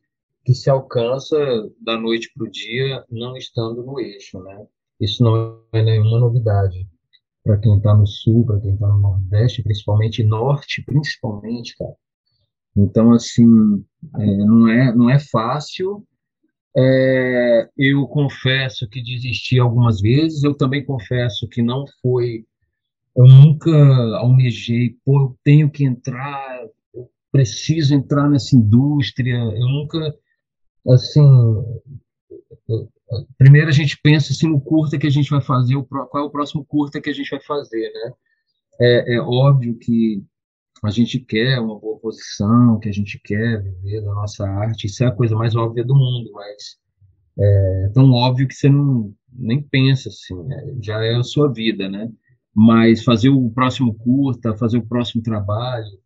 que 0.44 0.54
se 0.54 0.68
alcança 0.68 1.36
da 1.80 1.96
noite 1.96 2.28
para 2.34 2.48
o 2.48 2.50
dia, 2.50 3.04
não 3.08 3.36
estando 3.36 3.84
no 3.84 4.00
eixo, 4.00 4.42
né? 4.42 4.66
Isso 5.00 5.22
não 5.22 5.62
é 5.72 5.82
nenhuma 5.84 6.18
novidade 6.18 6.84
para 7.44 7.58
quem 7.58 7.76
está 7.76 7.94
no 7.94 8.06
sul, 8.06 8.44
para 8.44 8.58
quem 8.58 8.74
está 8.74 8.88
no 8.88 8.98
nordeste, 8.98 9.62
principalmente 9.62 10.24
norte, 10.24 10.82
principalmente, 10.84 11.76
cara. 11.76 11.94
Então 12.76 13.12
assim, 13.12 13.84
é, 14.18 14.36
não 14.38 14.66
é 14.66 14.94
não 14.96 15.10
é 15.10 15.20
fácil 15.20 16.04
é, 16.76 17.68
eu 17.76 18.06
confesso 18.06 18.88
que 18.88 19.02
desisti 19.02 19.58
algumas 19.58 20.00
vezes, 20.00 20.42
eu 20.42 20.54
também 20.54 20.84
confesso 20.84 21.48
que 21.48 21.62
não 21.62 21.84
foi. 22.00 22.46
Eu 23.14 23.26
nunca 23.26 23.70
almejei, 24.16 24.96
pô, 25.04 25.20
eu 25.20 25.38
tenho 25.44 25.70
que 25.70 25.84
entrar, 25.84 26.64
eu 26.94 27.10
preciso 27.30 27.94
entrar 27.94 28.28
nessa 28.28 28.56
indústria, 28.56 29.36
eu 29.36 29.68
nunca, 29.68 30.14
assim. 30.88 31.22
Primeiro 33.36 33.68
a 33.68 33.72
gente 33.72 33.98
pensa 34.02 34.32
assim 34.32 34.48
no 34.48 34.60
curta 34.60 34.98
que 34.98 35.06
a 35.06 35.10
gente 35.10 35.28
vai 35.28 35.42
fazer, 35.42 35.74
qual 35.84 36.24
é 36.24 36.26
o 36.26 36.30
próximo 36.30 36.64
curta 36.64 37.00
que 37.00 37.10
a 37.10 37.12
gente 37.12 37.30
vai 37.30 37.40
fazer, 37.40 37.92
né? 37.92 38.12
É, 38.80 39.16
é 39.16 39.20
óbvio 39.20 39.78
que 39.78 40.24
a 40.82 40.90
gente 40.90 41.20
quer 41.20 41.60
uma 41.60 41.78
boa 41.78 41.98
posição, 41.98 42.78
que 42.80 42.88
a 42.88 42.92
gente 42.92 43.20
quer 43.22 43.62
viver 43.62 44.02
da 44.02 44.12
nossa 44.14 44.44
arte, 44.48 44.86
isso 44.86 45.04
é 45.04 45.06
a 45.06 45.14
coisa 45.14 45.36
mais 45.36 45.54
óbvia 45.54 45.84
do 45.84 45.94
mundo, 45.94 46.30
mas 46.32 46.78
é 47.38 47.90
tão 47.94 48.10
óbvio 48.12 48.48
que 48.48 48.54
você 48.54 48.68
não 48.68 49.14
nem 49.32 49.62
pensa 49.62 50.08
assim, 50.08 50.36
né? 50.44 50.76
já 50.82 51.02
é 51.04 51.14
a 51.14 51.22
sua 51.22 51.50
vida, 51.52 51.88
né? 51.88 52.10
Mas 52.54 53.02
fazer 53.02 53.30
o 53.30 53.48
próximo 53.50 53.94
curta, 53.94 54.56
fazer 54.56 54.78
o 54.78 54.86
próximo 54.86 55.22
trabalho, 55.22 55.98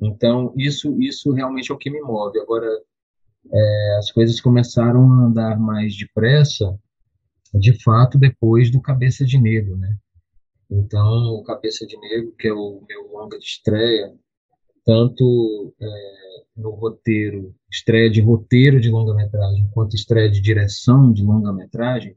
então 0.00 0.52
isso 0.56 1.00
isso 1.00 1.32
realmente 1.32 1.70
é 1.70 1.74
o 1.74 1.78
que 1.78 1.90
me 1.90 2.00
move. 2.00 2.38
Agora 2.38 2.66
é, 3.52 3.96
as 3.98 4.10
coisas 4.10 4.40
começaram 4.40 5.10
a 5.12 5.26
andar 5.26 5.58
mais 5.58 5.96
depressa, 5.96 6.78
de 7.54 7.72
fato, 7.82 8.18
depois 8.18 8.70
do 8.70 8.80
Cabeça 8.80 9.24
de 9.24 9.38
Negro, 9.38 9.76
né? 9.76 9.96
Então, 10.70 11.34
o 11.34 11.42
Cabeça 11.42 11.86
de 11.86 11.98
Negro, 11.98 12.32
que 12.38 12.46
é 12.46 12.52
o 12.52 12.82
meu 12.88 13.10
longa 13.12 13.38
de 13.38 13.44
estreia, 13.44 14.14
tanto 14.84 15.74
é, 15.80 16.44
no 16.56 16.70
roteiro, 16.70 17.54
estreia 17.70 18.08
de 18.08 18.20
roteiro 18.20 18.80
de 18.80 18.88
longa-metragem, 18.88 19.68
quanto 19.72 19.96
estreia 19.96 20.30
de 20.30 20.40
direção 20.40 21.12
de 21.12 21.22
longa-metragem, 21.22 22.16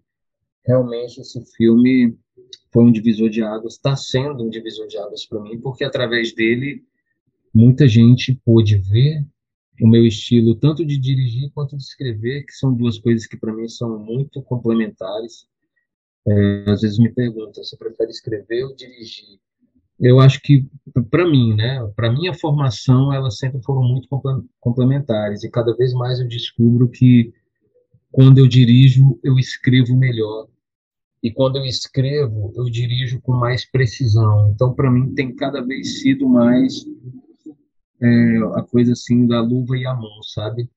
realmente 0.66 1.20
esse 1.20 1.44
filme 1.56 2.18
foi 2.72 2.84
um 2.84 2.92
divisor 2.92 3.30
de 3.30 3.44
águas, 3.44 3.74
está 3.74 3.96
sendo 3.96 4.44
um 4.44 4.50
divisor 4.50 4.88
de 4.88 4.98
águas 4.98 5.26
para 5.26 5.42
mim, 5.42 5.60
porque 5.60 5.84
através 5.84 6.34
dele 6.34 6.84
muita 7.54 7.88
gente 7.88 8.40
pôde 8.46 8.78
ver 8.78 9.26
o 9.82 9.88
meu 9.88 10.06
estilo, 10.06 10.56
tanto 10.56 10.86
de 10.86 10.98
dirigir 10.98 11.52
quanto 11.54 11.76
de 11.76 11.84
escrever, 11.84 12.46
que 12.46 12.54
são 12.54 12.74
duas 12.74 12.98
coisas 13.00 13.28
que 13.28 13.38
para 13.38 13.54
mim 13.54 13.68
são 13.68 14.00
muito 14.00 14.42
complementares. 14.44 15.48
É, 16.26 16.72
às 16.72 16.82
vezes 16.82 16.98
me 17.00 17.12
perguntam, 17.12 17.64
você 17.64 17.76
prefere 17.76 18.10
escrever 18.10 18.64
ou 18.64 18.76
dirigir? 18.76 19.40
Eu 20.00 20.20
acho 20.20 20.42
que, 20.42 20.66
para 21.10 21.28
mim, 21.28 21.54
né, 21.56 21.80
para 21.96 22.12
minha 22.12 22.34
formação, 22.34 23.14
elas 23.14 23.38
sempre 23.38 23.62
foram 23.62 23.84
muito 23.84 24.08
complementares 24.60 25.44
e 25.44 25.52
cada 25.52 25.76
vez 25.76 25.94
mais 25.94 26.20
eu 26.20 26.28
descubro 26.28 26.90
que 26.90 27.34
quando 28.12 28.38
eu 28.38 28.48
dirijo, 28.48 29.20
eu 29.24 29.38
escrevo 29.38 29.96
melhor. 29.96 30.48
E 31.22 31.32
quando 31.32 31.56
eu 31.58 31.66
escrevo, 31.66 32.52
eu 32.56 32.66
dirijo 32.66 33.22
com 33.22 33.32
mais 33.32 33.66
precisão. 33.66 34.50
Então, 34.50 34.74
para 34.74 34.92
mim, 34.92 35.14
tem 35.16 35.34
cada 35.34 35.62
vez 35.62 36.02
sido 36.02 36.28
mais 36.28 36.86
é, 38.02 38.38
a 38.56 38.62
coisa 38.62 38.92
assim 38.92 39.26
da 39.26 39.42
luva 39.42 39.78
e 39.78 39.86
a 39.86 39.94
mão, 39.94 40.22
sabe? 40.24 40.70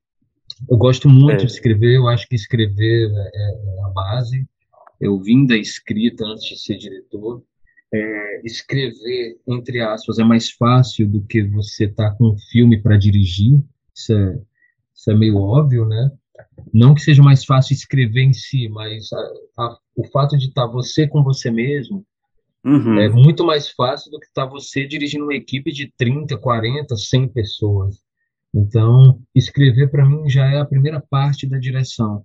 Eu 0.71 0.77
gosto 0.77 1.09
muito 1.09 1.43
é. 1.43 1.45
de 1.45 1.47
escrever, 1.47 1.97
eu 1.97 2.09
acho 2.09 2.29
que 2.29 2.37
escrever 2.37 3.11
é, 3.13 3.31
é 3.35 3.85
a 3.85 3.89
base 3.89 4.49
eu 5.01 5.19
vim 5.21 5.47
da 5.47 5.57
escrita 5.57 6.25
antes 6.25 6.49
de 6.49 6.59
ser 6.59 6.77
diretor. 6.77 7.43
É, 7.93 8.41
escrever, 8.45 9.39
entre 9.47 9.81
aspas, 9.81 10.19
é 10.19 10.25
mais 10.25 10.51
fácil 10.51 11.09
do 11.09 11.23
que 11.23 11.43
você 11.45 11.85
estar 11.85 12.11
tá 12.11 12.17
com 12.17 12.31
um 12.31 12.39
filme 12.51 12.81
para 12.81 12.97
dirigir. 12.97 13.63
Isso 13.95 14.13
é, 14.13 14.39
isso 14.95 15.11
é 15.11 15.15
meio 15.15 15.37
óbvio, 15.37 15.87
né? 15.87 16.11
Não 16.73 16.95
que 16.95 17.01
seja 17.01 17.23
mais 17.23 17.45
fácil 17.45 17.75
escrever 17.75 18.23
em 18.23 18.33
si, 18.33 18.69
mas 18.69 19.13
a, 19.13 19.63
a, 19.63 19.79
o 19.95 20.05
fato 20.09 20.37
de 20.37 20.49
estar 20.49 20.67
tá 20.67 20.73
você 20.73 21.07
com 21.07 21.23
você 21.23 21.51
mesmo 21.51 22.05
uhum. 22.65 22.99
é 22.99 23.09
muito 23.09 23.45
mais 23.45 23.69
fácil 23.69 24.11
do 24.11 24.19
que 24.19 24.27
estar 24.27 24.47
tá 24.47 24.51
você 24.51 24.87
dirigindo 24.87 25.25
uma 25.25 25.35
equipe 25.35 25.73
de 25.73 25.93
30, 25.97 26.37
40, 26.37 26.97
100 26.97 27.29
pessoas. 27.29 27.97
Então, 28.55 29.21
escrever 29.35 29.91
para 29.91 30.07
mim 30.07 30.29
já 30.29 30.47
é 30.47 30.59
a 30.59 30.65
primeira 30.65 31.01
parte 31.01 31.47
da 31.47 31.59
direção. 31.59 32.25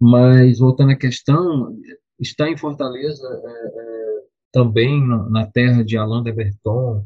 Mas, 0.00 0.58
voltando 0.58 0.92
à 0.92 0.96
questão, 0.96 1.76
está 2.20 2.48
em 2.48 2.56
Fortaleza 2.56 3.26
é, 3.26 3.66
é, 3.66 4.22
também 4.52 5.06
na, 5.06 5.46
terra 5.46 5.82
de 5.82 5.96
Alain 5.96 6.22
de 6.22 6.32
Berton, 6.32 7.04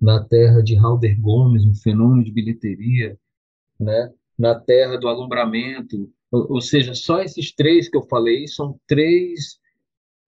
na 0.00 0.24
terra 0.24 0.62
de 0.62 0.76
Halder 0.76 1.20
Gomes, 1.20 1.64
um 1.64 1.74
fenômeno 1.74 2.24
de 2.24 2.32
bilheteria, 2.32 3.18
né? 3.78 4.12
na 4.38 4.58
terra 4.58 4.96
do 4.96 5.06
alumbramento, 5.06 6.10
ou, 6.30 6.54
ou 6.54 6.60
seja, 6.60 6.94
só 6.94 7.20
esses 7.20 7.52
três 7.52 7.88
que 7.88 7.96
eu 7.96 8.02
falei 8.02 8.48
são 8.48 8.80
três 8.86 9.58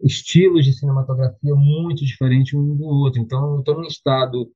estilos 0.03 0.65
de 0.67 0.73
cinematografia 0.75 1.55
muito 1.55 2.05
diferentes 2.05 2.53
um 2.53 2.77
do 2.77 2.85
outro. 2.85 3.21
Então, 3.21 3.55
eu 3.55 3.61
estou 3.61 3.77
num 3.77 3.87
estado 3.87 4.51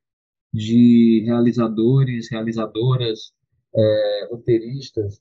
de 0.52 1.22
realizadores, 1.24 2.30
realizadoras, 2.30 3.32
é, 3.74 4.28
roteiristas 4.30 5.20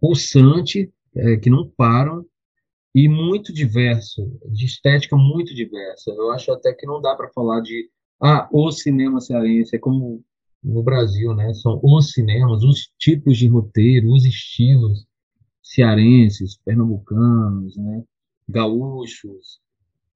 pulsante, 0.00 0.90
é, 1.16 1.36
que 1.36 1.50
não 1.50 1.68
param, 1.68 2.24
e 2.94 3.08
muito 3.08 3.52
diverso, 3.52 4.30
de 4.52 4.66
estética 4.66 5.16
muito 5.16 5.54
diversa. 5.54 6.10
Eu 6.10 6.30
acho 6.30 6.52
até 6.52 6.72
que 6.72 6.86
não 6.86 7.00
dá 7.00 7.14
para 7.16 7.30
falar 7.30 7.60
de 7.60 7.90
ah, 8.22 8.48
o 8.52 8.70
cinema 8.70 9.20
cearense, 9.20 9.74
é 9.74 9.78
como 9.78 10.24
no 10.62 10.82
Brasil, 10.82 11.34
né? 11.34 11.52
São 11.54 11.80
os 11.82 12.12
cinemas, 12.12 12.62
os 12.62 12.90
tipos 12.98 13.36
de 13.36 13.48
roteiro, 13.48 14.12
os 14.12 14.24
estilos 14.24 15.06
cearenses, 15.62 16.56
pernambucanos, 16.64 17.76
né? 17.76 18.04
gaúchos, 18.48 19.60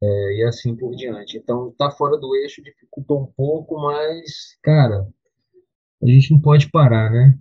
é, 0.00 0.36
e 0.36 0.44
assim 0.44 0.76
por 0.76 0.94
diante. 0.94 1.36
Então, 1.36 1.74
tá 1.76 1.90
fora 1.90 2.16
do 2.16 2.34
eixo 2.36 2.62
dificultou 2.62 3.22
um 3.22 3.26
pouco, 3.26 3.80
mas, 3.80 4.56
cara, 4.62 5.08
a 6.02 6.06
gente 6.06 6.32
não 6.32 6.40
pode 6.40 6.70
parar, 6.70 7.10
né? 7.10 7.38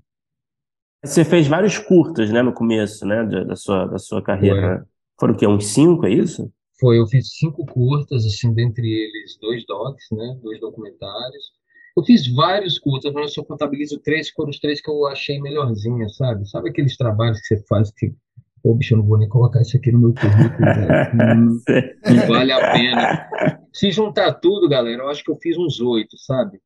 Você 1.04 1.24
fez 1.24 1.48
vários 1.48 1.78
curtas, 1.78 2.32
né, 2.32 2.42
no 2.42 2.54
começo, 2.54 3.06
né, 3.06 3.24
da, 3.24 3.56
sua, 3.56 3.86
da 3.86 3.98
sua 3.98 4.22
carreira. 4.22 4.80
Foi. 4.80 4.88
Foram 5.20 5.34
o 5.34 5.38
quê? 5.38 5.48
Uns 5.48 5.68
cinco, 5.68 6.06
é 6.06 6.12
isso? 6.12 6.52
Foi, 6.80 7.00
eu 7.00 7.08
fiz 7.08 7.38
cinco 7.38 7.66
curtas, 7.66 8.26
assim, 8.26 8.54
dentre 8.54 8.88
eles 8.88 9.38
dois 9.42 9.66
docs, 9.66 10.06
né, 10.12 10.38
dois 10.42 10.60
documentários. 10.60 11.58
Eu 11.98 12.04
fiz 12.04 12.32
vários 12.36 12.78
curtas, 12.78 13.12
mas 13.12 13.24
eu 13.24 13.30
só 13.30 13.44
contabilizo 13.44 14.00
três, 14.00 14.30
foram 14.30 14.52
os 14.52 14.60
três 14.60 14.80
que 14.80 14.90
eu 14.90 15.08
achei 15.08 15.42
melhorzinhos, 15.42 16.16
sabe? 16.16 16.48
Sabe 16.48 16.70
aqueles 16.70 16.96
trabalhos 16.96 17.40
que 17.42 17.48
você 17.48 17.66
faz 17.68 17.92
que, 17.92 18.14
pô, 18.62 18.76
bicho, 18.76 18.94
eu 18.94 19.00
não 19.00 19.06
vou 19.08 19.18
nem 19.18 19.28
colocar 19.28 19.62
isso 19.62 19.76
aqui 19.76 19.92
no 19.92 20.00
meu 20.00 20.14
currículo, 20.14 20.68
não, 21.16 21.60
não 22.16 22.28
vale 22.28 22.52
a 22.52 22.72
pena. 22.72 23.30
Se 23.74 23.90
juntar 23.92 24.34
tudo, 24.34 24.70
galera, 24.70 25.02
eu 25.02 25.10
acho 25.10 25.24
que 25.24 25.32
eu 25.32 25.38
fiz 25.38 25.58
uns 25.58 25.80
oito, 25.80 26.16
sabe? 26.20 26.60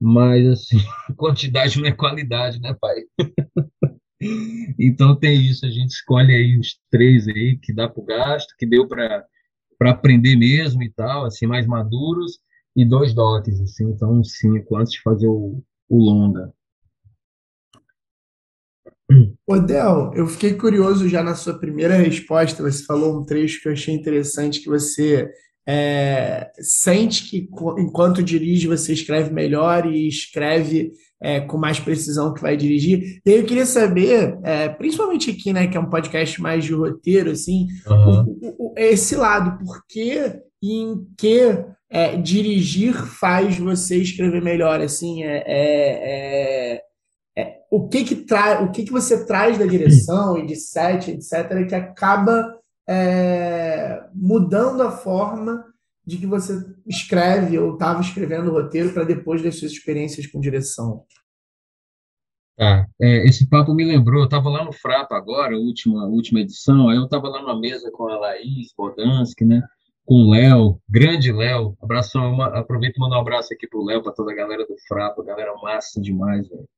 Mas, 0.00 0.46
assim, 0.46 0.78
quantidade 1.16 1.78
não 1.78 1.86
é 1.86 1.92
qualidade, 1.92 2.58
né, 2.60 2.74
pai? 2.80 3.02
Então 4.78 5.16
tem 5.16 5.40
isso, 5.46 5.64
a 5.64 5.70
gente 5.70 5.90
escolhe 5.90 6.34
aí 6.34 6.58
os 6.58 6.78
três 6.90 7.26
aí 7.26 7.58
que 7.60 7.72
dá 7.72 7.88
para 7.88 8.02
o 8.02 8.04
gasto, 8.04 8.54
que 8.58 8.66
deu 8.66 8.86
para 8.86 9.26
aprender 9.82 10.36
mesmo 10.36 10.82
e 10.82 10.90
tal, 10.90 11.24
assim, 11.24 11.46
mais 11.46 11.66
maduros, 11.66 12.38
e 12.76 12.84
dois 12.84 13.14
docs, 13.14 13.60
assim, 13.60 13.90
então 13.90 14.22
cinco, 14.22 14.76
antes 14.76 14.92
de 14.92 15.02
fazer 15.02 15.26
o, 15.26 15.62
o 15.88 15.98
longa. 15.98 16.52
Odel, 19.46 20.12
eu 20.14 20.26
fiquei 20.26 20.54
curioso 20.54 21.08
já 21.08 21.22
na 21.22 21.34
sua 21.34 21.58
primeira 21.58 21.94
resposta, 21.94 22.62
você 22.62 22.84
falou 22.84 23.18
um 23.20 23.24
trecho 23.24 23.60
que 23.60 23.68
eu 23.68 23.72
achei 23.72 23.92
interessante, 23.92 24.60
que 24.60 24.68
você 24.68 25.28
é, 25.68 26.50
sente 26.60 27.28
que 27.28 27.48
enquanto 27.78 28.22
dirige 28.22 28.68
você 28.68 28.92
escreve 28.92 29.32
melhor 29.32 29.86
e 29.86 30.06
escreve 30.06 30.92
é, 31.22 31.40
com 31.40 31.58
mais 31.58 31.78
precisão 31.78 32.32
que 32.32 32.40
vai 32.40 32.56
dirigir. 32.56 33.20
E 33.24 33.30
aí 33.30 33.38
eu 33.38 33.44
queria 33.44 33.66
saber, 33.66 34.38
é, 34.42 34.68
principalmente 34.68 35.30
aqui, 35.30 35.52
né, 35.52 35.66
que 35.66 35.76
é 35.76 35.80
um 35.80 35.90
podcast 35.90 36.40
mais 36.40 36.64
de 36.64 36.72
roteiro, 36.72 37.30
assim, 37.30 37.66
uhum. 37.86 38.38
o, 38.42 38.70
o, 38.70 38.74
esse 38.76 39.14
lado, 39.14 39.62
por 39.64 39.84
que 39.86 40.40
e 40.62 40.82
em 40.82 41.06
que 41.16 41.64
é, 41.90 42.16
dirigir 42.16 42.94
faz 42.94 43.58
você 43.58 43.96
escrever 43.96 44.42
melhor, 44.42 44.80
assim, 44.80 45.24
é, 45.24 45.44
é, 45.46 46.82
é 47.36 47.56
o 47.70 47.88
que 47.88 48.04
que 48.04 48.16
traz, 48.16 48.62
o 48.62 48.70
que 48.70 48.84
que 48.84 48.92
você 48.92 49.24
traz 49.24 49.58
da 49.58 49.66
direção 49.66 50.38
e 50.38 50.46
de 50.46 50.56
set, 50.56 51.10
etc, 51.10 51.66
que 51.68 51.74
acaba 51.74 52.56
mudando 54.12 54.82
a 54.82 54.90
forma 54.90 55.64
de 56.04 56.16
que 56.16 56.26
você 56.26 56.60
escreve 56.86 57.58
ou 57.58 57.74
estava 57.74 58.00
escrevendo 58.00 58.50
o 58.50 58.54
roteiro 58.54 58.92
para 58.92 59.04
depois 59.04 59.42
das 59.42 59.58
suas 59.58 59.72
experiências 59.72 60.26
com 60.26 60.40
direção? 60.40 61.04
Tá. 62.56 62.86
É, 63.00 63.26
esse 63.26 63.48
papo 63.48 63.72
me 63.72 63.84
lembrou, 63.84 64.20
eu 64.20 64.24
estava 64.24 64.50
lá 64.50 64.64
no 64.64 64.72
Frato 64.72 65.14
agora, 65.14 65.56
última, 65.56 66.04
última 66.06 66.40
edição, 66.40 66.88
aí 66.88 66.96
eu 66.96 67.04
estava 67.04 67.28
lá 67.28 67.40
numa 67.40 67.58
mesa 67.58 67.90
com 67.92 68.08
a 68.08 68.18
Laís 68.18 68.68
Bodansky, 68.76 69.44
né? 69.44 69.62
com 70.10 70.24
o 70.24 70.30
Léo, 70.30 70.80
grande 70.88 71.30
Léo, 71.30 71.76
abração, 71.80 72.42
aproveito 72.42 72.96
e 72.96 72.98
mando 72.98 73.14
um 73.14 73.20
abraço 73.20 73.54
aqui 73.54 73.68
pro 73.68 73.84
Léo, 73.84 74.02
para 74.02 74.12
toda 74.12 74.32
a 74.32 74.34
galera 74.34 74.66
do 74.66 74.74
Frato, 74.88 75.20
a 75.20 75.24
galera 75.24 75.54
massa 75.62 76.00
demais, 76.00 76.48
velho. 76.48 76.68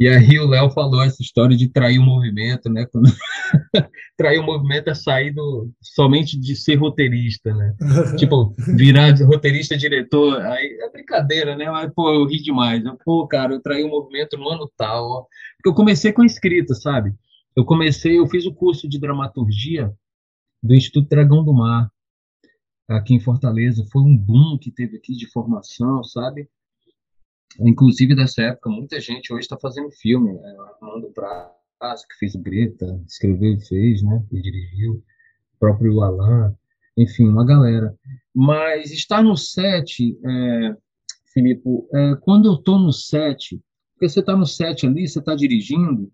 E 0.00 0.08
aí 0.08 0.38
o 0.38 0.48
Léo 0.48 0.70
falou 0.70 1.02
essa 1.02 1.20
história 1.20 1.54
de 1.54 1.68
trair 1.68 1.98
o 1.98 2.02
movimento, 2.02 2.70
né? 2.70 2.86
Quando... 2.90 3.10
trair 4.16 4.38
o 4.38 4.42
movimento 4.42 4.88
é 4.88 4.94
sair 4.94 5.30
do... 5.30 5.70
somente 5.82 6.40
de 6.40 6.56
ser 6.56 6.76
roteirista, 6.76 7.54
né? 7.54 7.76
tipo, 8.16 8.54
virar 8.76 9.14
roteirista, 9.22 9.76
diretor, 9.76 10.40
aí 10.40 10.78
é 10.80 10.90
brincadeira, 10.90 11.54
né? 11.54 11.70
Mas, 11.70 11.92
pô, 11.92 12.14
eu 12.14 12.24
ri 12.24 12.42
demais. 12.42 12.82
Eu, 12.82 12.96
pô, 13.04 13.28
cara, 13.28 13.52
eu 13.52 13.60
traí 13.60 13.84
o 13.84 13.90
movimento 13.90 14.38
no 14.38 14.48
ano 14.48 14.72
tal, 14.74 15.04
ó. 15.04 15.26
Porque 15.58 15.68
eu 15.68 15.74
comecei 15.74 16.14
com 16.14 16.22
a 16.22 16.26
escrita, 16.26 16.72
sabe? 16.72 17.12
Eu 17.54 17.66
comecei, 17.66 18.18
eu 18.18 18.26
fiz 18.26 18.46
o 18.46 18.54
curso 18.54 18.88
de 18.88 18.98
dramaturgia 18.98 19.92
do 20.62 20.74
Instituto 20.74 21.10
Dragão 21.10 21.44
do 21.44 21.52
Mar, 21.52 21.90
aqui 22.88 23.12
em 23.12 23.20
Fortaleza. 23.20 23.84
Foi 23.92 24.00
um 24.00 24.16
boom 24.16 24.56
que 24.56 24.70
teve 24.70 24.96
aqui 24.96 25.14
de 25.14 25.30
formação, 25.30 26.02
sabe? 26.02 26.48
Inclusive, 27.58 28.14
dessa 28.14 28.42
época, 28.42 28.70
muita 28.70 29.00
gente 29.00 29.32
hoje 29.32 29.42
está 29.42 29.58
fazendo 29.58 29.90
filme. 29.90 30.32
Né? 30.32 30.56
Armando 30.80 31.12
Prazo, 31.12 32.06
que 32.08 32.18
fez 32.18 32.34
o 32.34 32.40
Greta, 32.40 33.02
escreveu 33.06 33.54
e 33.54 33.60
fez, 33.60 34.02
né? 34.02 34.24
E 34.30 34.40
dirigiu. 34.40 35.02
O 35.54 35.58
próprio 35.58 36.00
Alan. 36.02 36.54
Enfim, 36.96 37.28
uma 37.28 37.44
galera. 37.44 37.94
Mas 38.34 38.92
estar 38.92 39.22
no 39.22 39.36
set, 39.36 40.18
é, 40.24 40.76
Filipe, 41.32 41.62
é, 41.92 42.14
quando 42.20 42.46
eu 42.46 42.54
estou 42.54 42.78
no 42.78 42.92
set, 42.92 43.60
porque 43.92 44.08
você 44.08 44.20
está 44.20 44.36
no 44.36 44.46
set 44.46 44.86
ali, 44.86 45.06
você 45.06 45.18
está 45.18 45.34
dirigindo, 45.34 46.10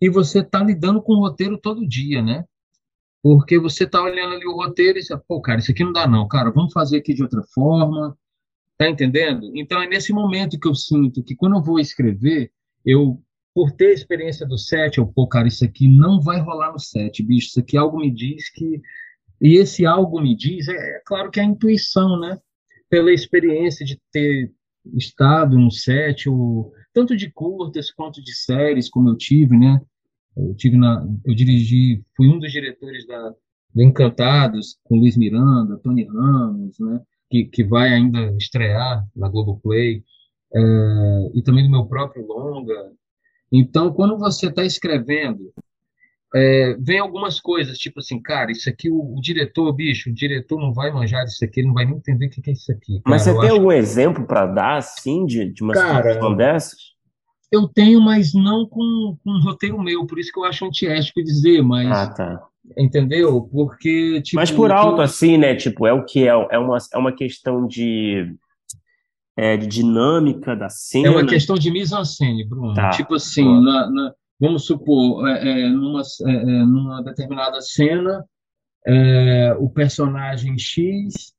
e 0.00 0.08
você 0.10 0.40
está 0.40 0.62
lidando 0.62 1.02
com 1.02 1.14
o 1.14 1.20
roteiro 1.20 1.58
todo 1.58 1.88
dia, 1.88 2.22
né? 2.22 2.44
Porque 3.22 3.58
você 3.58 3.84
está 3.84 4.02
olhando 4.02 4.34
ali 4.34 4.46
o 4.46 4.54
roteiro 4.54 4.98
e 4.98 5.02
você, 5.02 5.16
pô, 5.28 5.40
cara, 5.40 5.58
isso 5.58 5.70
aqui 5.70 5.84
não 5.84 5.92
dá 5.92 6.06
não, 6.06 6.26
cara, 6.26 6.50
vamos 6.50 6.72
fazer 6.72 6.98
aqui 6.98 7.12
de 7.14 7.22
outra 7.22 7.42
forma, 7.54 8.16
Tá 8.80 8.88
entendendo? 8.88 9.52
Então 9.54 9.82
é 9.82 9.86
nesse 9.86 10.10
momento 10.10 10.58
que 10.58 10.66
eu 10.66 10.74
sinto 10.74 11.22
que 11.22 11.36
quando 11.36 11.56
eu 11.56 11.62
vou 11.62 11.78
escrever, 11.78 12.50
eu, 12.82 13.22
por 13.54 13.72
ter 13.72 13.88
a 13.88 13.92
experiência 13.92 14.46
do 14.46 14.56
set, 14.56 14.96
eu, 14.96 15.06
pô, 15.06 15.28
cara, 15.28 15.46
isso 15.46 15.62
aqui 15.62 15.86
não 15.86 16.18
vai 16.18 16.40
rolar 16.40 16.72
no 16.72 16.78
set, 16.78 17.22
bicho, 17.22 17.48
isso 17.48 17.60
aqui 17.60 17.76
algo 17.76 17.98
me 17.98 18.10
diz 18.10 18.50
que. 18.50 18.80
E 19.38 19.58
esse 19.58 19.84
algo 19.84 20.18
me 20.18 20.34
diz, 20.34 20.66
é, 20.66 20.96
é 20.96 21.02
claro 21.04 21.30
que 21.30 21.38
é 21.38 21.42
a 21.42 21.46
intuição, 21.46 22.18
né? 22.18 22.38
Pela 22.88 23.12
experiência 23.12 23.84
de 23.84 24.00
ter 24.10 24.50
estado 24.96 25.58
no 25.58 25.70
set, 25.70 26.26
ou, 26.26 26.72
tanto 26.94 27.14
de 27.14 27.30
curtas 27.30 27.90
quanto 27.90 28.24
de 28.24 28.34
séries, 28.34 28.88
como 28.88 29.10
eu 29.10 29.16
tive, 29.18 29.58
né? 29.58 29.78
Eu 30.34 30.54
tive 30.54 30.78
na, 30.78 31.06
eu 31.26 31.34
dirigi, 31.34 32.02
fui 32.16 32.28
um 32.28 32.38
dos 32.38 32.50
diretores 32.50 33.06
da 33.06 33.34
do 33.74 33.82
Encantados 33.82 34.78
com 34.84 34.96
Luiz 34.96 35.18
Miranda, 35.18 35.78
Tony 35.84 36.04
Ramos, 36.04 36.78
né? 36.80 36.98
Que, 37.30 37.44
que 37.44 37.64
vai 37.64 37.88
ainda 37.88 38.36
estrear 38.36 39.06
na 39.14 39.28
Globoplay, 39.28 40.02
é, 40.52 40.60
e 41.34 41.42
também 41.42 41.64
do 41.64 41.70
meu 41.70 41.86
próprio 41.86 42.26
longa. 42.26 42.90
Então, 43.52 43.92
quando 43.92 44.18
você 44.18 44.48
está 44.48 44.64
escrevendo, 44.64 45.52
é, 46.34 46.76
vem 46.78 46.98
algumas 46.98 47.40
coisas, 47.40 47.78
tipo 47.78 48.00
assim, 48.00 48.20
cara, 48.20 48.52
isso 48.52 48.68
aqui, 48.68 48.90
o, 48.90 49.16
o, 49.16 49.20
diretor, 49.20 49.72
bicho, 49.72 50.10
o 50.10 50.14
diretor 50.14 50.60
não 50.60 50.72
vai 50.72 50.90
manjar 50.90 51.24
isso 51.24 51.44
aqui, 51.44 51.60
ele 51.60 51.68
não 51.68 51.74
vai 51.74 51.84
nem 51.84 51.96
entender 51.96 52.26
o 52.26 52.30
que, 52.30 52.42
que 52.42 52.50
é 52.50 52.52
isso 52.52 52.70
aqui. 52.70 53.00
Cara, 53.00 53.02
mas 53.06 53.22
você 53.22 53.40
tem 53.40 53.50
algum 53.50 53.68
que... 53.68 53.74
exemplo 53.74 54.26
para 54.26 54.46
dar, 54.46 54.76
assim, 54.76 55.24
de, 55.24 55.52
de 55.52 55.62
uma 55.62 55.74
cara, 55.74 55.96
situação 55.96 56.36
dessas? 56.36 56.78
Eu 57.50 57.66
tenho, 57.66 58.00
mas 58.00 58.32
não 58.32 58.64
com, 58.66 59.16
com 59.24 59.30
um 59.30 59.40
roteiro 59.40 59.80
meu, 59.80 60.06
por 60.06 60.18
isso 60.18 60.32
que 60.32 60.38
eu 60.38 60.44
acho 60.44 60.64
antiético 60.64 61.22
dizer, 61.22 61.62
mas... 61.62 61.90
Ah, 61.90 62.12
tá. 62.12 62.49
Entendeu? 62.76 63.42
Porque. 63.42 64.20
Tipo, 64.22 64.36
Mas 64.36 64.50
por 64.50 64.70
alto, 64.70 65.00
assim, 65.00 65.36
né? 65.36 65.54
Tipo, 65.54 65.86
é 65.86 65.92
o 65.92 66.04
que? 66.04 66.28
É, 66.28 66.32
é, 66.50 66.58
uma, 66.58 66.78
é 66.92 66.98
uma 66.98 67.12
questão 67.12 67.66
de. 67.66 68.34
É, 69.36 69.56
de 69.56 69.66
dinâmica 69.66 70.54
da 70.54 70.68
cena. 70.68 71.08
É 71.08 71.10
uma 71.10 71.26
questão 71.26 71.56
de 71.56 71.70
mise-en-scène, 71.70 72.46
Bruno. 72.46 72.74
Tá. 72.74 72.90
Tipo 72.90 73.14
assim, 73.14 73.44
na, 73.62 73.90
na, 73.90 74.14
vamos 74.40 74.64
supor, 74.64 75.28
é, 75.28 75.62
é, 75.62 75.68
numa, 75.68 76.00
é, 76.00 76.30
é, 76.30 76.44
numa 76.64 77.02
determinada 77.02 77.60
cena, 77.60 78.24
é, 78.86 79.54
o 79.58 79.68
personagem 79.68 80.58
X 80.58 81.34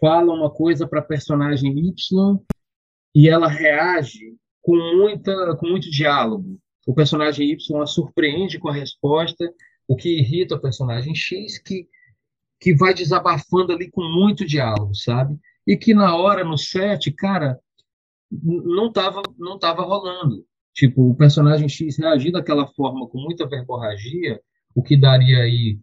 fala 0.00 0.32
uma 0.32 0.50
coisa 0.50 0.88
para 0.88 1.00
a 1.00 1.04
personagem 1.04 1.78
Y 1.78 2.38
e 3.14 3.28
ela 3.28 3.48
reage 3.48 4.34
com, 4.62 4.74
muita, 4.96 5.56
com 5.56 5.68
muito 5.68 5.90
diálogo. 5.90 6.58
O 6.86 6.94
personagem 6.94 7.50
Y 7.50 7.82
a 7.82 7.86
surpreende 7.86 8.58
com 8.58 8.68
a 8.68 8.72
resposta 8.72 9.52
o 9.90 9.96
que 9.96 10.20
irrita 10.20 10.54
o 10.54 10.60
personagem 10.60 11.12
X, 11.16 11.58
que 11.58 11.88
que 12.60 12.74
vai 12.74 12.94
desabafando 12.94 13.72
ali 13.72 13.90
com 13.90 14.02
muito 14.04 14.46
diálogo, 14.46 14.94
sabe? 14.94 15.36
E 15.66 15.76
que 15.76 15.94
na 15.94 16.14
hora, 16.14 16.44
no 16.44 16.56
set, 16.56 17.10
cara, 17.10 17.58
não 18.30 18.86
estava 18.86 19.20
não 19.36 19.58
tava 19.58 19.82
rolando. 19.82 20.46
Tipo, 20.72 21.10
o 21.10 21.16
personagem 21.16 21.68
X 21.68 21.98
reagir 21.98 22.30
daquela 22.30 22.68
forma 22.68 23.08
com 23.08 23.18
muita 23.18 23.48
verborragia, 23.48 24.40
o 24.76 24.82
que 24.82 24.96
daria 24.96 25.38
aí 25.38 25.80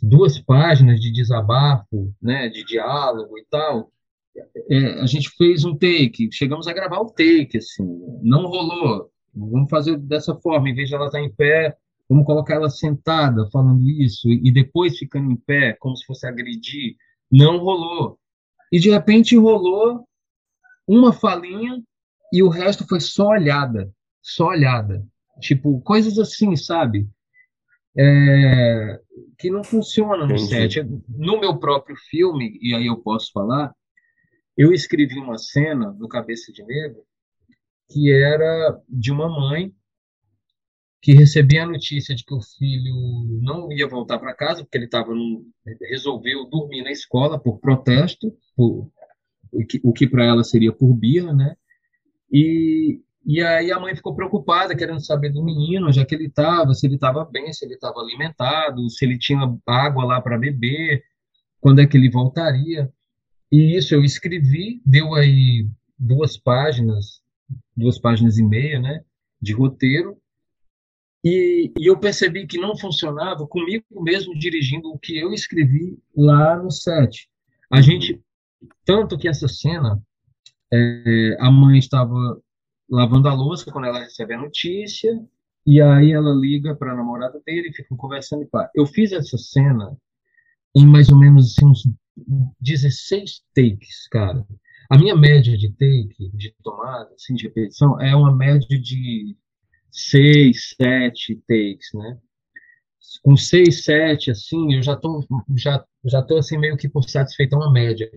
duas 0.00 0.38
páginas 0.38 0.98
de 0.98 1.12
desabafo, 1.12 2.14
né, 2.22 2.48
de 2.48 2.64
diálogo 2.64 3.36
e 3.36 3.44
tal. 3.50 3.92
É, 4.70 5.00
a 5.00 5.06
gente 5.06 5.28
fez 5.36 5.66
um 5.66 5.76
take, 5.76 6.30
chegamos 6.32 6.66
a 6.66 6.72
gravar 6.72 7.00
o 7.00 7.10
take, 7.10 7.58
assim, 7.58 7.84
não 8.22 8.46
rolou. 8.46 9.10
Vamos 9.34 9.68
fazer 9.68 9.98
dessa 9.98 10.34
forma, 10.36 10.70
em 10.70 10.74
vez 10.74 10.88
de 10.88 10.94
ela 10.94 11.06
estar 11.06 11.20
em 11.20 11.30
pé, 11.30 11.76
vamos 12.10 12.26
colocar 12.26 12.54
ela 12.54 12.68
sentada 12.68 13.48
falando 13.52 13.88
isso 13.88 14.28
e 14.28 14.52
depois 14.52 14.98
ficando 14.98 15.30
em 15.30 15.36
pé, 15.36 15.76
como 15.78 15.96
se 15.96 16.04
fosse 16.04 16.26
agredir. 16.26 16.96
Não 17.30 17.58
rolou. 17.58 18.18
E 18.72 18.80
de 18.80 18.90
repente 18.90 19.36
rolou 19.36 20.04
uma 20.86 21.12
falinha 21.12 21.80
e 22.32 22.42
o 22.42 22.48
resto 22.48 22.84
foi 22.88 22.98
só 22.98 23.28
olhada, 23.28 23.88
só 24.20 24.48
olhada. 24.48 25.06
Tipo, 25.40 25.80
coisas 25.82 26.18
assim, 26.18 26.56
sabe? 26.56 27.08
É, 27.96 29.00
que 29.38 29.48
não 29.48 29.62
funcionam 29.62 30.26
no 30.26 30.38
set. 30.38 30.82
No 31.08 31.38
meu 31.40 31.58
próprio 31.58 31.96
filme, 31.96 32.58
e 32.60 32.74
aí 32.74 32.86
eu 32.86 32.96
posso 32.98 33.30
falar, 33.32 33.72
eu 34.56 34.72
escrevi 34.72 35.18
uma 35.18 35.38
cena 35.38 35.92
no 35.92 36.08
Cabeça 36.08 36.52
de 36.52 36.64
Negro 36.64 37.04
que 37.88 38.12
era 38.12 38.80
de 38.88 39.10
uma 39.10 39.28
mãe 39.28 39.74
que 41.02 41.12
recebia 41.12 41.62
a 41.62 41.66
notícia 41.66 42.14
de 42.14 42.24
que 42.24 42.34
o 42.34 42.42
filho 42.42 43.40
não 43.42 43.72
ia 43.72 43.88
voltar 43.88 44.18
para 44.18 44.34
casa 44.34 44.62
porque 44.62 44.76
ele 44.76 44.84
estava 44.84 45.12
resolveu 45.88 46.48
dormir 46.48 46.82
na 46.82 46.90
escola 46.90 47.38
por 47.38 47.58
protesto, 47.58 48.32
por, 48.54 48.90
o 49.52 49.66
que, 49.66 49.80
que 49.92 50.06
para 50.06 50.24
ela 50.24 50.44
seria 50.44 50.72
por 50.72 50.92
birra, 50.94 51.32
né? 51.32 51.56
E, 52.30 53.00
e 53.24 53.42
aí 53.42 53.72
a 53.72 53.80
mãe 53.80 53.96
ficou 53.96 54.14
preocupada, 54.14 54.76
querendo 54.76 55.04
saber 55.04 55.30
do 55.30 55.42
menino, 55.42 55.92
já 55.92 56.04
que 56.04 56.14
ele 56.14 56.26
estava, 56.26 56.74
se 56.74 56.86
ele 56.86 56.94
estava 56.94 57.24
bem, 57.24 57.52
se 57.52 57.64
ele 57.64 57.74
estava 57.74 58.00
alimentado, 58.00 58.88
se 58.90 59.04
ele 59.04 59.18
tinha 59.18 59.40
água 59.66 60.04
lá 60.04 60.20
para 60.20 60.38
beber, 60.38 61.02
quando 61.60 61.80
é 61.80 61.86
que 61.86 61.96
ele 61.96 62.10
voltaria. 62.10 62.90
E 63.50 63.76
isso 63.76 63.94
eu 63.94 64.04
escrevi, 64.04 64.80
deu 64.86 65.14
aí 65.14 65.66
duas 65.98 66.36
páginas, 66.36 67.20
duas 67.76 67.98
páginas 67.98 68.38
e 68.38 68.44
meia, 68.44 68.78
né, 68.78 69.02
de 69.40 69.52
roteiro. 69.52 70.16
E, 71.24 71.72
e 71.78 71.86
eu 71.86 71.98
percebi 71.98 72.46
que 72.46 72.58
não 72.58 72.76
funcionava 72.76 73.46
comigo 73.46 73.84
mesmo 74.02 74.34
dirigindo 74.38 74.88
o 74.88 74.98
que 74.98 75.18
eu 75.18 75.32
escrevi 75.32 75.98
lá 76.16 76.56
no 76.56 76.70
set. 76.70 77.28
A 77.70 77.80
gente, 77.80 78.20
tanto 78.84 79.18
que 79.18 79.28
essa 79.28 79.46
cena, 79.46 80.02
é, 80.72 81.36
a 81.40 81.50
mãe 81.50 81.78
estava 81.78 82.40
lavando 82.90 83.28
a 83.28 83.34
louça 83.34 83.70
quando 83.70 83.86
ela 83.86 84.00
recebe 84.00 84.34
a 84.34 84.40
notícia, 84.40 85.22
e 85.66 85.80
aí 85.80 86.12
ela 86.12 86.34
liga 86.34 86.74
para 86.74 86.92
a 86.92 86.96
namorada 86.96 87.40
dele 87.46 87.68
e 87.68 87.74
ficam 87.74 87.96
conversando 87.96 88.42
e 88.42 88.46
pá. 88.46 88.70
Eu 88.74 88.86
fiz 88.86 89.12
essa 89.12 89.36
cena 89.36 89.96
em 90.74 90.86
mais 90.86 91.10
ou 91.10 91.18
menos 91.18 91.52
assim, 91.52 91.66
uns 91.66 91.82
16 92.60 93.42
takes, 93.54 94.08
cara. 94.08 94.44
A 94.88 94.98
minha 94.98 95.14
média 95.14 95.56
de 95.56 95.70
take, 95.72 96.30
de 96.34 96.54
tomada, 96.62 97.10
assim, 97.14 97.34
de 97.34 97.44
repetição, 97.44 98.00
é 98.00 98.14
uma 98.16 98.34
média 98.34 98.80
de 98.80 99.36
6, 99.90 100.74
7 100.80 101.36
takes, 101.46 101.92
né? 101.94 102.18
Com 103.22 103.36
6, 103.36 103.84
7, 103.84 104.30
assim, 104.30 104.74
eu 104.74 104.82
já 104.82 104.96
tô, 104.96 105.24
já, 105.56 105.84
já 106.04 106.22
tô 106.22 106.38
assim, 106.38 106.58
meio 106.58 106.76
que 106.76 106.88
por 106.88 107.02
satisfeito, 107.08 107.54
é 107.54 107.58
uma 107.58 107.72
média. 107.72 108.10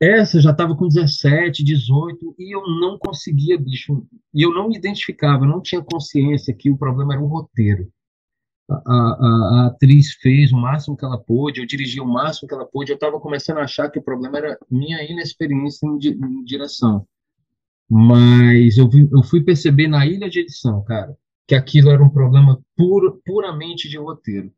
Essa 0.00 0.40
já 0.40 0.50
estava 0.50 0.76
com 0.76 0.88
17, 0.88 1.64
18, 1.64 2.36
e 2.38 2.54
eu 2.54 2.62
não 2.80 2.98
conseguia, 2.98 3.58
bicho, 3.58 4.06
e 4.32 4.42
eu 4.42 4.52
não 4.52 4.68
me 4.68 4.76
identificava, 4.76 5.44
eu 5.44 5.48
não 5.48 5.62
tinha 5.62 5.82
consciência 5.82 6.54
que 6.54 6.70
o 6.70 6.76
problema 6.76 7.14
era 7.14 7.22
o 7.22 7.26
roteiro 7.26 7.90
a, 8.68 8.74
a, 8.74 8.86
a, 8.86 9.66
atriz 9.66 10.14
fez 10.14 10.52
o 10.52 10.56
máximo 10.56 10.96
que 10.96 11.04
ela 11.04 11.18
pôde, 11.18 11.60
eu 11.60 11.66
dirigi 11.66 12.00
o 12.00 12.06
máximo 12.06 12.48
que 12.48 12.54
ela 12.54 12.64
pôde, 12.64 12.92
eu 12.92 12.94
estava 12.94 13.20
começando 13.20 13.58
a 13.58 13.64
achar 13.64 13.90
que 13.90 13.98
o 13.98 14.02
problema 14.02 14.38
era 14.38 14.58
minha 14.70 15.02
inexperiência 15.02 15.86
em, 15.86 15.98
em 15.98 16.44
direção. 16.44 17.06
Mas 17.88 18.78
eu, 18.78 18.88
vi, 18.88 19.08
eu 19.12 19.22
fui 19.22 19.42
perceber 19.42 19.88
na 19.88 20.06
ilha 20.06 20.28
de 20.28 20.40
edição, 20.40 20.82
cara, 20.84 21.16
que 21.46 21.54
aquilo 21.54 21.90
era 21.90 22.02
um 22.02 22.08
problema 22.08 22.60
puro, 22.76 23.20
puramente 23.24 23.88
de 23.88 23.98
roteiro. 23.98 24.52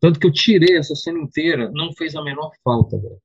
Tanto 0.00 0.18
que 0.18 0.26
eu 0.26 0.32
tirei 0.32 0.76
essa 0.76 0.94
cena 0.94 1.18
inteira, 1.18 1.70
não 1.72 1.92
fez 1.92 2.14
a 2.14 2.22
menor 2.22 2.52
falta, 2.62 2.98
velho. 2.98 3.20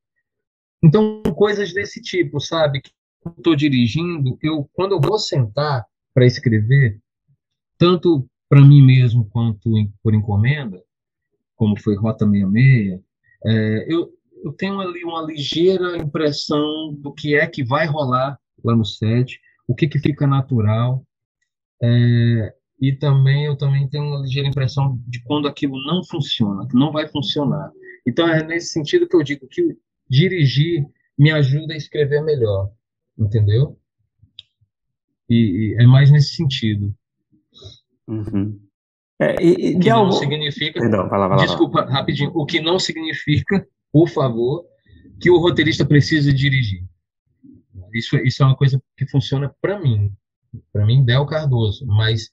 Então, 0.84 1.22
coisas 1.36 1.74
desse 1.74 2.02
tipo, 2.02 2.40
sabe? 2.40 2.82
Que 2.82 2.92
eu 3.26 3.32
estou 3.38 3.56
dirigindo, 3.56 4.38
eu, 4.42 4.70
quando 4.74 4.94
eu 4.94 5.02
vou 5.02 5.18
sentar 5.18 5.86
para 6.14 6.26
escrever, 6.26 7.00
tanto 7.78 8.28
para 8.50 8.62
mim 8.62 8.82
mesmo 8.82 9.26
quanto 9.30 9.78
em, 9.78 9.92
por 10.04 10.14
encomenda, 10.14 10.84
como 11.56 11.80
foi 11.80 11.96
Rota 11.96 12.26
66, 12.30 13.00
é, 13.46 13.94
eu, 13.94 14.12
eu 14.44 14.52
tenho 14.54 14.80
ali 14.80 15.04
uma 15.04 15.22
ligeira 15.22 15.98
impressão 15.98 16.94
do 16.94 17.14
que 17.14 17.36
é 17.36 17.48
que 17.48 17.64
vai 17.64 17.88
rolar 17.88 18.38
lá 18.64 18.76
no 18.76 18.86
set, 18.86 19.40
o 19.68 19.76
que, 19.76 19.88
que 19.88 20.00
fica 20.00 20.28
natural, 20.28 21.06
é, 21.82 22.54
e 22.80 22.94
também 22.94 23.46
eu 23.46 23.56
também 23.56 23.88
tenho 23.88 24.06
uma 24.06 24.22
ligeira 24.22 24.48
impressão 24.48 25.00
de 25.08 25.22
quando 25.24 25.48
aquilo 25.48 25.76
não 25.86 26.04
funciona, 26.04 26.68
que 26.68 26.76
não 26.76 26.92
vai 26.92 27.08
funcionar. 27.08 27.72
Então 28.06 28.28
é 28.28 28.44
nesse 28.44 28.74
sentido 28.74 29.08
que 29.08 29.16
eu 29.16 29.24
digo 29.24 29.48
que 29.48 29.78
dirigir 30.10 30.86
me 31.18 31.32
ajuda 31.32 31.74
a 31.74 31.78
escrever 31.78 32.22
melhor, 32.22 32.72
entendeu? 33.18 33.78
E, 35.30 35.76
e 35.76 35.82
é 35.82 35.86
mais 35.86 36.12
nesse 36.12 36.36
sentido. 36.36 36.94
Uhum. 38.08 38.60
É, 39.20 39.42
e, 39.42 39.76
o 39.76 39.80
que 39.80 39.90
não 39.90 40.12
significa. 40.12 40.80
Perdão, 40.80 41.08
vai 41.08 41.20
lá, 41.20 41.28
vai 41.28 41.38
lá, 41.38 41.46
desculpa, 41.46 41.82
vai 41.82 41.86
lá. 41.86 42.00
rapidinho. 42.00 42.32
O 42.34 42.46
que 42.46 42.60
não 42.60 42.78
significa, 42.78 43.66
por 43.92 44.10
favor, 44.10 44.66
que 45.22 45.30
o 45.30 45.38
roteirista 45.38 45.86
precisa 45.86 46.34
dirigir. 46.34 46.84
Isso, 47.94 48.18
isso 48.18 48.44
é 48.44 48.46
uma 48.46 48.56
coisa 48.56 48.82
que 48.98 49.08
funciona 49.08 49.54
para 49.62 49.80
mim. 49.80 50.12
Para 50.72 50.86
mim, 50.86 51.04
Del 51.04 51.26
Cardoso. 51.26 51.86
Mas 51.86 52.30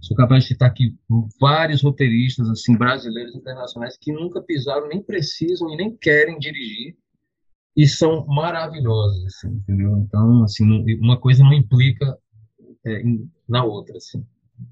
sou 0.00 0.16
capaz 0.16 0.44
de 0.44 0.48
citar 0.48 0.70
aqui 0.70 0.96
vários 1.40 1.82
roteiristas 1.82 2.48
assim 2.48 2.76
brasileiros 2.76 3.34
internacionais 3.34 3.98
que 4.00 4.12
nunca 4.12 4.40
pisaram, 4.40 4.88
nem 4.88 5.02
precisam 5.02 5.70
e 5.70 5.76
nem 5.76 5.96
querem 5.96 6.38
dirigir 6.38 6.96
e 7.76 7.86
são 7.86 8.26
maravilhosos, 8.26 9.24
assim, 9.26 9.48
entendeu? 9.48 9.96
Então, 9.98 10.44
assim, 10.44 10.64
uma 11.00 11.18
coisa 11.18 11.42
não 11.42 11.52
implica 11.52 12.18
é, 12.84 13.02
na 13.48 13.64
outra, 13.64 13.96
assim. 13.96 14.24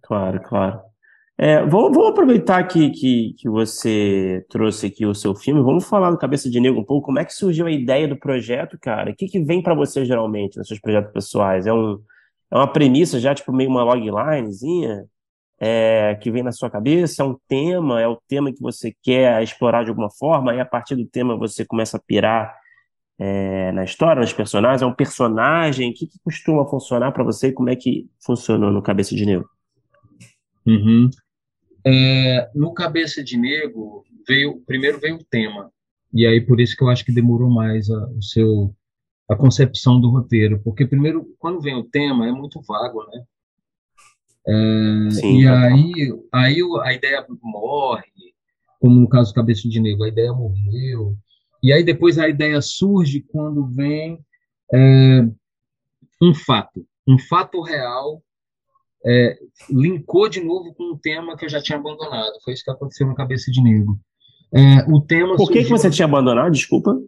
Claro, 0.02 0.42
claro. 0.42 0.80
É, 1.40 1.64
vou, 1.64 1.92
vou 1.92 2.08
aproveitar 2.08 2.64
que, 2.64 2.90
que, 2.90 3.32
que 3.38 3.48
você 3.48 4.44
trouxe 4.48 4.86
aqui 4.86 5.06
o 5.06 5.14
seu 5.14 5.36
filme, 5.36 5.62
vamos 5.62 5.88
falar 5.88 6.10
do 6.10 6.18
Cabeça 6.18 6.50
de 6.50 6.58
Negro 6.58 6.80
um 6.80 6.84
pouco. 6.84 7.06
Como 7.06 7.20
é 7.20 7.24
que 7.24 7.32
surgiu 7.32 7.66
a 7.66 7.70
ideia 7.70 8.08
do 8.08 8.18
projeto, 8.18 8.76
cara? 8.80 9.12
O 9.12 9.14
que, 9.14 9.28
que 9.28 9.38
vem 9.44 9.62
para 9.62 9.72
você 9.72 10.04
geralmente 10.04 10.58
nos 10.58 10.66
seus 10.66 10.80
projetos 10.80 11.12
pessoais? 11.12 11.64
É, 11.64 11.72
um, 11.72 11.96
é 12.50 12.56
uma 12.56 12.66
premissa 12.66 13.20
já, 13.20 13.32
tipo, 13.36 13.52
meio 13.52 13.70
uma 13.70 13.84
loglinezinha 13.84 15.04
é, 15.60 16.16
que 16.20 16.28
vem 16.28 16.42
na 16.42 16.50
sua 16.50 16.68
cabeça? 16.68 17.22
É 17.22 17.24
um 17.24 17.36
tema? 17.46 18.00
É 18.00 18.08
o 18.08 18.18
tema 18.28 18.52
que 18.52 18.60
você 18.60 18.92
quer 19.00 19.40
explorar 19.40 19.84
de 19.84 19.90
alguma 19.90 20.10
forma? 20.10 20.52
E 20.56 20.60
a 20.60 20.64
partir 20.64 20.96
do 20.96 21.06
tema 21.06 21.36
você 21.36 21.64
começa 21.64 21.98
a 21.98 22.00
pirar 22.00 22.52
é, 23.16 23.70
na 23.70 23.84
história, 23.84 24.20
nos 24.20 24.32
personagens? 24.32 24.82
É 24.82 24.86
um 24.86 24.92
personagem? 24.92 25.90
O 25.92 25.94
que, 25.94 26.08
que 26.08 26.18
costuma 26.24 26.66
funcionar 26.66 27.12
para 27.12 27.22
você 27.22 27.52
como 27.52 27.70
é 27.70 27.76
que 27.76 28.10
funcionou 28.24 28.72
no 28.72 28.82
Cabeça 28.82 29.14
de 29.14 29.24
Negro? 29.24 29.48
Uhum. 30.66 31.08
É, 31.90 32.50
no 32.54 32.74
Cabeça 32.74 33.24
de 33.24 33.38
Negro, 33.38 34.04
veio, 34.26 34.60
primeiro 34.66 35.00
veio 35.00 35.16
o 35.16 35.24
tema, 35.24 35.72
e 36.12 36.26
aí 36.26 36.38
por 36.38 36.60
isso 36.60 36.76
que 36.76 36.84
eu 36.84 36.88
acho 36.90 37.02
que 37.02 37.14
demorou 37.14 37.48
mais 37.48 37.88
a, 37.88 38.10
o 38.10 38.22
seu, 38.22 38.74
a 39.30 39.34
concepção 39.34 39.98
do 39.98 40.10
roteiro, 40.10 40.60
porque 40.62 40.86
primeiro, 40.86 41.34
quando 41.38 41.62
vem 41.62 41.74
o 41.74 41.84
tema, 41.84 42.28
é 42.28 42.32
muito 42.32 42.60
vago, 42.60 43.06
né? 43.06 43.24
É, 44.46 45.10
Sim, 45.12 45.40
e 45.40 45.44
tá 45.44 45.60
aí, 45.62 46.20
aí 46.30 46.58
a 46.82 46.92
ideia 46.92 47.26
morre, 47.40 48.34
como 48.78 49.00
no 49.00 49.08
caso 49.08 49.32
do 49.32 49.34
Cabeça 49.34 49.66
de 49.66 49.80
Negro, 49.80 50.04
a 50.04 50.08
ideia 50.08 50.32
morreu, 50.32 51.16
e 51.62 51.72
aí 51.72 51.82
depois 51.82 52.18
a 52.18 52.28
ideia 52.28 52.60
surge 52.60 53.24
quando 53.28 53.66
vem 53.66 54.22
é, 54.74 55.22
um 56.20 56.34
fato, 56.34 56.86
um 57.08 57.18
fato 57.18 57.62
real 57.62 58.22
é, 59.04 59.36
linkou 59.70 60.28
de 60.28 60.42
novo 60.42 60.74
com 60.74 60.92
um 60.94 60.98
tema 60.98 61.36
que 61.36 61.44
eu 61.44 61.48
já 61.48 61.60
tinha 61.60 61.78
abandonado. 61.78 62.32
Foi 62.44 62.52
isso 62.52 62.64
que 62.64 62.70
aconteceu 62.70 63.06
no 63.06 63.14
Cabeça 63.14 63.50
de 63.50 63.62
Negro. 63.62 63.98
É, 64.52 64.84
o 64.90 65.00
tema 65.00 65.36
Por 65.36 65.48
que, 65.48 65.60
surgiu... 65.60 65.62
que 65.64 65.70
você 65.70 65.90
tinha 65.90 66.06
abandonado? 66.06 66.52
Desculpa. 66.52 66.98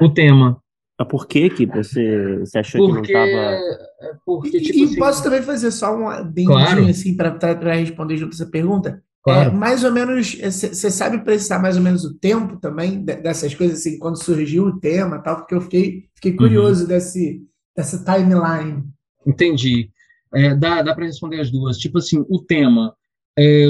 O 0.00 0.08
tema. 0.08 0.62
Por 1.08 1.26
que, 1.26 1.48
que 1.48 1.64
você, 1.64 2.38
você 2.40 2.58
achou 2.58 2.86
porque, 2.86 3.06
que 3.06 3.12
não 3.14 3.24
estava. 3.24 3.56
É, 4.02 4.12
porque, 4.24 4.60
tipo, 4.60 4.78
e, 4.78 4.84
assim... 4.84 4.96
posso 4.96 5.22
também 5.22 5.42
fazer 5.42 5.70
só 5.70 5.96
um 5.96 6.24
bem 6.24 6.44
claro. 6.44 6.86
assim 6.86 7.16
para 7.16 7.74
responder 7.74 8.18
junto 8.18 8.34
essa 8.34 8.46
pergunta? 8.46 9.02
Claro. 9.22 9.50
É, 9.50 9.52
mais 9.52 9.84
ou 9.84 9.92
menos, 9.92 10.34
você 10.34 10.90
sabe 10.90 11.22
precisar 11.24 11.58
mais 11.58 11.76
ou 11.76 11.82
menos 11.82 12.04
o 12.04 12.18
tempo 12.18 12.58
também 12.58 13.02
dessas 13.02 13.54
coisas, 13.54 13.80
assim, 13.80 13.98
quando 13.98 14.22
surgiu 14.22 14.64
o 14.64 14.80
tema 14.80 15.18
tal, 15.18 15.36
porque 15.36 15.54
eu 15.54 15.60
fiquei, 15.60 16.04
fiquei 16.14 16.32
curioso 16.32 16.82
uhum. 16.82 16.88
desse, 16.88 17.42
dessa 17.76 18.02
timeline. 18.02 18.82
Entendi. 19.26 19.90
É, 20.34 20.54
dá 20.54 20.82
dá 20.82 20.94
para 20.94 21.06
responder 21.06 21.40
as 21.40 21.50
duas. 21.50 21.78
Tipo 21.78 21.98
assim, 21.98 22.24
o 22.28 22.44
tema. 22.44 22.94
É, 23.38 23.68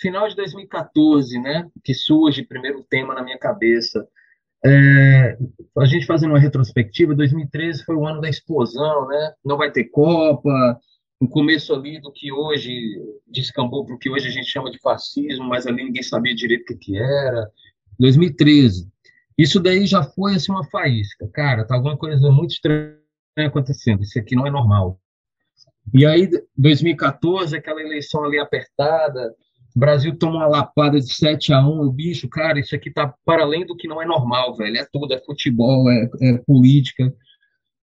final 0.00 0.28
de 0.28 0.36
2014, 0.36 1.38
né? 1.40 1.68
Que 1.84 1.94
surge 1.94 2.44
primeiro 2.44 2.84
tema 2.88 3.14
na 3.14 3.22
minha 3.22 3.38
cabeça. 3.38 4.06
É, 4.64 5.38
a 5.78 5.84
gente 5.86 6.06
fazendo 6.06 6.30
uma 6.30 6.38
retrospectiva, 6.38 7.14
2013 7.14 7.84
foi 7.84 7.96
o 7.96 8.06
ano 8.06 8.20
da 8.20 8.28
explosão, 8.28 9.08
né? 9.08 9.32
Não 9.44 9.56
vai 9.56 9.70
ter 9.70 9.84
Copa, 9.84 10.78
o 11.20 11.28
começo 11.28 11.74
ali 11.74 12.00
do 12.00 12.10
que 12.10 12.32
hoje 12.32 12.72
descambou 13.26 13.84
para 13.84 13.94
o 13.94 13.98
que 13.98 14.10
hoje 14.10 14.28
a 14.28 14.30
gente 14.30 14.50
chama 14.50 14.70
de 14.70 14.78
fascismo, 14.80 15.46
mas 15.46 15.66
ali 15.66 15.84
ninguém 15.84 16.02
sabia 16.02 16.34
direito 16.34 16.62
o 16.62 16.66
que, 16.66 16.76
que 16.76 16.96
era. 16.96 17.50
2013. 17.98 18.88
Isso 19.36 19.60
daí 19.60 19.86
já 19.86 20.02
foi 20.02 20.34
assim 20.34 20.50
uma 20.50 20.64
faísca. 20.64 21.28
Cara, 21.32 21.66
tá 21.66 21.74
alguma 21.74 21.96
coisa 21.96 22.30
muito 22.30 22.52
estranha 22.52 22.96
acontecendo. 23.38 24.02
Isso 24.02 24.18
aqui 24.18 24.34
não 24.34 24.46
é 24.46 24.50
normal. 24.50 24.98
E 25.92 26.06
aí, 26.06 26.28
2014, 26.56 27.56
aquela 27.56 27.80
eleição 27.80 28.24
ali 28.24 28.38
apertada, 28.38 29.34
o 29.74 29.78
Brasil 29.78 30.16
toma 30.16 30.38
uma 30.38 30.46
lapada 30.46 30.98
de 30.98 31.12
7 31.12 31.52
a 31.52 31.66
1 31.66 31.80
o 31.80 31.92
bicho, 31.92 32.28
cara, 32.28 32.58
isso 32.58 32.74
aqui 32.74 32.90
tá 32.90 33.14
para 33.24 33.42
além 33.42 33.64
do 33.64 33.76
que 33.76 33.88
não 33.88 34.02
é 34.02 34.06
normal, 34.06 34.56
velho. 34.56 34.76
É 34.76 34.86
tudo, 34.92 35.14
é 35.14 35.20
futebol, 35.20 35.90
é, 35.90 36.08
é 36.22 36.38
política. 36.38 37.12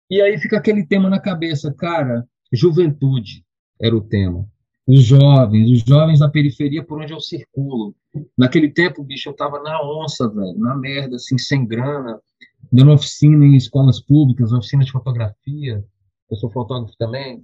E 0.10 0.22
aí 0.22 0.38
fica 0.38 0.58
aquele 0.58 0.86
tema 0.86 1.10
na 1.10 1.20
cabeça, 1.20 1.74
cara, 1.74 2.26
juventude 2.52 3.44
era 3.82 3.96
o 3.96 4.02
tema. 4.02 4.46
Os 4.88 5.04
jovens, 5.04 5.70
os 5.70 5.80
jovens 5.82 6.20
da 6.20 6.30
periferia 6.30 6.84
por 6.84 7.02
onde 7.02 7.12
eu 7.12 7.20
circulo. 7.20 7.94
Naquele 8.38 8.70
tempo, 8.70 9.04
bicho, 9.04 9.30
eu 9.30 9.34
tava 9.34 9.62
na 9.62 9.82
onça, 9.84 10.30
velho, 10.30 10.58
na 10.58 10.76
merda, 10.76 11.18
assim, 11.18 11.38
sem 11.38 11.66
grana, 11.66 12.20
dando 12.72 12.94
oficina 12.94 13.46
em 13.46 13.56
escolas 13.56 14.00
públicas, 14.00 14.52
oficina 14.54 14.86
de 14.86 14.92
fotografia, 14.92 15.84
eu 16.30 16.38
sou 16.38 16.50
fotógrafo 16.50 16.96
também, 16.98 17.44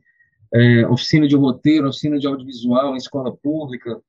é, 0.53 0.87
oficina 0.87 1.27
de 1.27 1.35
roteiro, 1.35 1.87
oficina 1.87 2.19
de 2.19 2.27
audiovisual 2.27 2.93
em 2.93 2.97
escola 2.97 3.35
pública, 3.35 3.99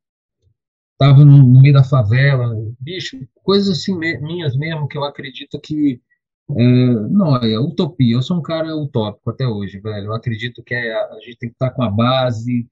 estava 0.93 1.25
no, 1.25 1.39
no, 1.39 1.61
meio 1.61 1.75
da 1.75 1.83
favela, 1.83 2.55
bicho, 2.79 3.19
coisas 3.43 3.79
assim 3.79 3.97
minhas 3.99 4.57
mesmo 4.57 4.87
que 4.87 4.97
eu 4.97 5.05
acredito 5.05 5.59
que 5.61 6.01
é, 6.51 6.65
não 7.11 7.37
é 7.37 7.59
utopia. 7.59 8.15
Eu 8.15 8.23
sou 8.23 8.39
um 8.39 8.43
cara 8.43 8.77
utópico 8.77 9.31
até 9.31 9.47
hoje, 9.47 9.81
velho. 9.81 10.07
Eu 10.07 10.15
acredito 10.15 10.63
que 10.63 10.75
é, 10.75 10.93
a 10.95 11.19
gente 11.21 11.39
tem 11.39 11.49
que 11.49 11.55
estar 11.55 11.71
com 11.71 11.83
a 11.83 11.91
base 11.91 12.69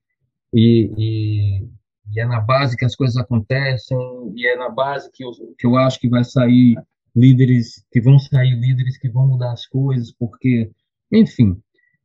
e, 0.53 0.91
e, 0.99 1.68
e, 2.12 2.20
é 2.20 2.27
na 2.27 2.41
base 2.41 2.77
que 2.77 2.85
as 2.85 2.95
coisas 2.95 3.16
acontecem 3.16 3.97
e 4.37 4.47
é 4.47 4.57
na 4.57 4.68
base 4.68 5.11
que 5.11 5.25
eu, 5.25 5.31
que 5.59 5.66
eu 5.66 5.77
acho 5.77 5.99
que 5.99 6.09
vai 6.09 6.23
sair 6.25 6.77
líderes 7.16 7.85
que 7.91 8.01
vão 8.01 8.18
sair 8.18 8.55
líderes 8.55 8.99
que 8.99 9.09
vão 9.09 9.27
mudar 9.27 9.53
as 9.53 9.66
coisas, 9.66 10.12
porque, 10.12 10.70
enfim, 11.11 11.61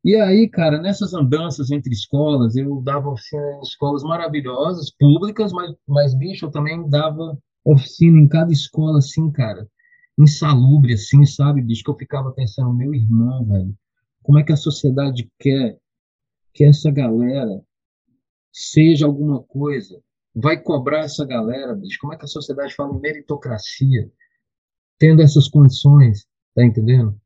e 0.07 0.15
aí, 0.15 0.47
cara, 0.47 0.81
nessas 0.81 1.13
andanças 1.13 1.69
entre 1.69 1.91
escolas, 1.91 2.55
eu 2.55 2.79
dava 2.81 3.09
oficina 3.09 3.57
em 3.57 3.61
escolas 3.61 4.03
maravilhosas, 4.03 4.89
públicas, 4.97 5.51
mas, 5.51 5.75
mas 5.85 6.15
bicho, 6.17 6.45
eu 6.45 6.49
também 6.49 6.89
dava 6.89 7.37
oficina 7.65 8.17
em 8.17 8.25
cada 8.25 8.53
escola, 8.53 8.99
assim, 8.99 9.29
cara, 9.29 9.67
insalubre, 10.17 10.93
assim, 10.93 11.25
sabe, 11.25 11.61
bicho, 11.61 11.83
que 11.83 11.89
eu 11.89 11.97
ficava 11.97 12.31
pensando, 12.31 12.73
meu 12.73 12.93
irmão, 12.93 13.45
velho, 13.47 13.75
como 14.23 14.39
é 14.39 14.43
que 14.45 14.53
a 14.53 14.55
sociedade 14.55 15.29
quer 15.37 15.77
que 16.53 16.63
essa 16.63 16.89
galera 16.89 17.61
seja 18.49 19.05
alguma 19.05 19.43
coisa? 19.43 20.01
Vai 20.33 20.57
cobrar 20.57 20.99
essa 20.99 21.25
galera, 21.25 21.75
bicho? 21.75 21.97
Como 21.99 22.13
é 22.13 22.17
que 22.17 22.23
a 22.23 22.29
sociedade 22.29 22.73
fala 22.75 22.97
meritocracia, 22.97 24.09
tendo 24.97 25.21
essas 25.21 25.49
condições, 25.49 26.25
tá 26.55 26.63
entendendo? 26.63 27.19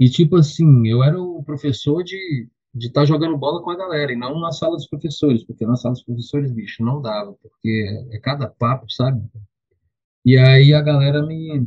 E, 0.00 0.10
tipo 0.10 0.36
assim, 0.36 0.88
eu 0.88 1.04
era 1.04 1.20
o 1.20 1.44
professor 1.44 2.02
de 2.02 2.48
de 2.74 2.86
estar 2.86 3.02
tá 3.02 3.04
jogando 3.04 3.36
bola 3.36 3.62
com 3.62 3.70
a 3.70 3.76
galera, 3.76 4.12
e 4.12 4.16
não 4.16 4.38
na 4.40 4.52
sala 4.52 4.76
dos 4.76 4.86
professores, 4.86 5.44
porque 5.44 5.66
na 5.66 5.76
sala 5.76 5.94
dos 5.94 6.04
professores, 6.04 6.52
bicho, 6.52 6.84
não 6.84 7.02
dava, 7.02 7.32
porque 7.42 8.06
é 8.12 8.18
cada 8.18 8.48
papo, 8.48 8.90
sabe? 8.90 9.20
E 10.24 10.36
aí 10.38 10.72
a 10.72 10.80
galera 10.80 11.24
me, 11.24 11.66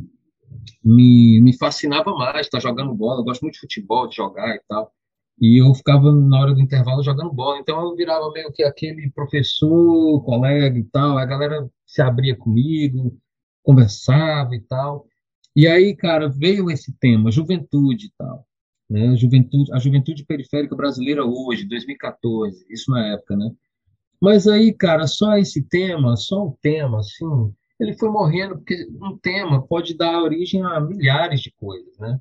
me, 0.82 1.40
me 1.42 1.56
fascinava 1.56 2.10
mais, 2.14 2.46
estar 2.46 2.58
tá 2.58 2.62
jogando 2.62 2.94
bola, 2.94 3.20
eu 3.20 3.24
gosto 3.24 3.42
muito 3.42 3.54
de 3.54 3.60
futebol, 3.60 4.08
de 4.08 4.16
jogar 4.16 4.54
e 4.54 4.60
tal. 4.68 4.92
E 5.40 5.60
eu 5.60 5.74
ficava 5.74 6.12
na 6.12 6.40
hora 6.40 6.54
do 6.54 6.60
intervalo 6.60 7.02
jogando 7.02 7.32
bola, 7.32 7.58
então 7.58 7.80
eu 7.82 7.96
virava 7.96 8.30
meio 8.30 8.52
que 8.52 8.62
aquele 8.62 9.10
professor, 9.10 10.22
colega 10.24 10.78
e 10.78 10.84
tal, 10.84 11.18
a 11.18 11.26
galera 11.26 11.68
se 11.84 12.00
abria 12.00 12.36
comigo, 12.36 13.18
conversava 13.62 14.54
e 14.54 14.60
tal. 14.60 15.06
E 15.56 15.68
aí, 15.68 15.94
cara, 15.94 16.28
veio 16.28 16.70
esse 16.70 16.92
tema, 16.98 17.30
juventude 17.30 18.06
e 18.06 18.12
tal. 18.18 18.46
Né? 18.90 19.16
Juventude, 19.16 19.72
a 19.72 19.78
juventude 19.78 20.24
periférica 20.24 20.74
brasileira 20.74 21.24
hoje, 21.24 21.68
2014, 21.68 22.66
isso 22.68 22.90
na 22.90 23.06
época, 23.14 23.36
né? 23.36 23.50
Mas 24.20 24.46
aí, 24.46 24.72
cara, 24.72 25.06
só 25.06 25.36
esse 25.36 25.62
tema, 25.62 26.16
só 26.16 26.46
o 26.46 26.58
tema, 26.60 26.98
assim, 27.00 27.52
ele 27.78 27.96
foi 27.98 28.08
morrendo, 28.10 28.56
porque 28.56 28.86
um 29.00 29.18
tema 29.18 29.66
pode 29.66 29.96
dar 29.96 30.22
origem 30.22 30.62
a 30.62 30.80
milhares 30.80 31.40
de 31.40 31.52
coisas, 31.52 31.98
né? 31.98 32.18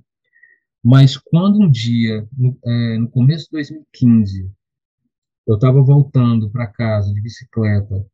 Mas 0.84 1.16
quando 1.18 1.62
um 1.62 1.72
dia, 1.72 2.28
no, 2.38 2.58
é, 2.66 2.98
no 2.98 3.10
começo 3.10 3.46
de 3.46 3.52
2015, 3.52 4.52
eu 5.48 5.56
estava 5.56 5.82
voltando 5.82 6.50
para 6.50 6.68
casa 6.68 7.14
de 7.14 7.22
bicicleta 7.22 8.06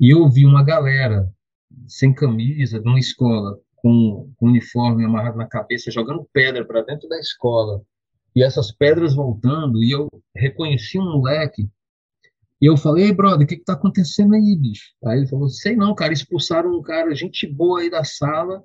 e 0.00 0.12
eu 0.12 0.28
vi 0.30 0.46
uma 0.46 0.64
galera 0.64 1.30
sem 1.86 2.14
camisa, 2.14 2.80
numa 2.80 2.98
escola, 2.98 3.58
com, 3.86 4.32
com 4.36 4.46
uniforme 4.46 5.04
amarrado 5.04 5.38
na 5.38 5.46
cabeça, 5.46 5.92
jogando 5.92 6.28
pedra 6.32 6.66
para 6.66 6.82
dentro 6.82 7.08
da 7.08 7.20
escola, 7.20 7.80
e 8.34 8.42
essas 8.42 8.72
pedras 8.72 9.14
voltando, 9.14 9.80
e 9.80 9.92
eu 9.92 10.08
reconheci 10.34 10.98
um 10.98 11.04
moleque, 11.04 11.70
e 12.60 12.66
eu 12.66 12.76
falei, 12.76 13.12
brother, 13.12 13.44
o 13.44 13.48
que, 13.48 13.56
que 13.56 13.64
tá 13.64 13.74
acontecendo 13.74 14.34
aí, 14.34 14.56
bicho? 14.56 14.92
Aí 15.04 15.18
ele 15.18 15.28
falou, 15.28 15.48
sei 15.48 15.76
não, 15.76 15.94
cara, 15.94 16.12
expulsaram 16.12 16.76
um 16.76 16.82
cara, 16.82 17.14
gente 17.14 17.46
boa 17.46 17.78
aí 17.80 17.88
da 17.88 18.02
sala, 18.02 18.60